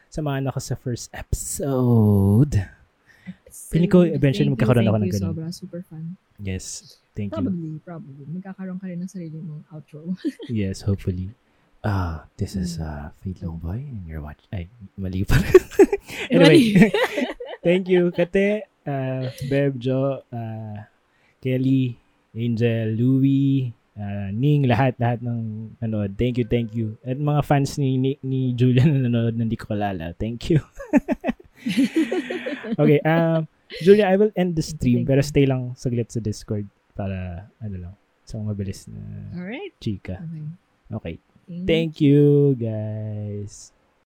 Samahan 0.09 0.49
ako 0.49 0.59
sa 0.59 0.75
first 0.75 1.07
episode. 1.13 2.57
Feeling 3.69 3.89
ko 3.89 4.01
eventually 4.01 4.49
Thank 4.49 4.57
you, 4.57 4.57
magkakaroon 4.57 4.85
thank 4.85 4.93
ako 4.93 4.97
ng 4.97 5.05
you, 5.05 5.13
ganun. 5.13 5.29
Sobra, 5.33 5.47
super 5.53 5.81
fun. 5.85 6.05
Yes, 6.41 6.97
thank 7.13 7.29
you. 7.29 7.37
Probably, 7.37 7.71
probably. 7.85 8.25
Magkakaroon 8.25 8.77
ka 8.81 8.85
rin 8.89 8.99
ng 9.05 9.09
sarili 9.09 9.37
mong 9.37 9.63
outro. 9.69 10.17
Yes, 10.49 10.81
hopefully. 10.81 11.29
Ah, 11.79 12.27
this 12.35 12.59
is 12.59 12.75
uh, 12.75 13.13
Fate 13.23 13.39
Low 13.39 13.55
Boy 13.55 13.79
and 13.79 14.03
you're 14.03 14.19
watch 14.19 14.43
Ay, 14.51 14.67
mali 14.99 15.23
pa 15.23 15.39
rin. 15.39 15.63
anyway, 16.33 16.91
thank 17.65 17.87
you, 17.87 18.11
Kate, 18.11 18.67
uh, 18.83 19.31
Beb, 19.47 19.79
Jo, 19.79 20.25
uh, 20.27 20.75
Kelly, 21.39 21.95
Angel, 22.35 22.91
Louie, 22.99 23.71
uh, 23.99 24.29
Ning, 24.31 24.63
lahat, 24.65 24.95
lahat 24.95 25.19
ng 25.19 25.75
nanood. 25.83 26.15
Thank 26.15 26.39
you, 26.39 26.47
thank 26.47 26.71
you. 26.71 26.95
At 27.03 27.19
mga 27.19 27.43
fans 27.43 27.75
ni, 27.75 27.99
ni, 27.99 28.15
ni 28.23 28.55
Julian 28.55 28.95
na 28.95 29.11
nanood 29.11 29.35
na 29.35 29.43
hindi 29.43 29.59
ko 29.59 29.69
kalala. 29.69 30.15
Thank 30.15 30.49
you. 30.49 30.63
okay, 32.81 33.03
um, 33.03 33.45
Julia, 33.83 34.07
I 34.09 34.15
will 34.15 34.33
end 34.33 34.55
the 34.55 34.65
stream 34.65 35.03
pero 35.03 35.19
stay 35.21 35.45
lang 35.45 35.75
saglit 35.75 36.09
sa 36.09 36.23
Discord 36.23 36.65
para, 36.95 37.45
ano 37.61 37.75
lang, 37.77 37.93
isang 38.23 38.47
mabilis 38.47 38.87
na 38.87 38.99
Alright. 39.37 39.75
chika. 39.77 40.23
Okay. 40.89 41.19
Okay. 41.49 41.65
Thank 41.65 41.97
you, 42.01 42.53
guys. 42.57 43.73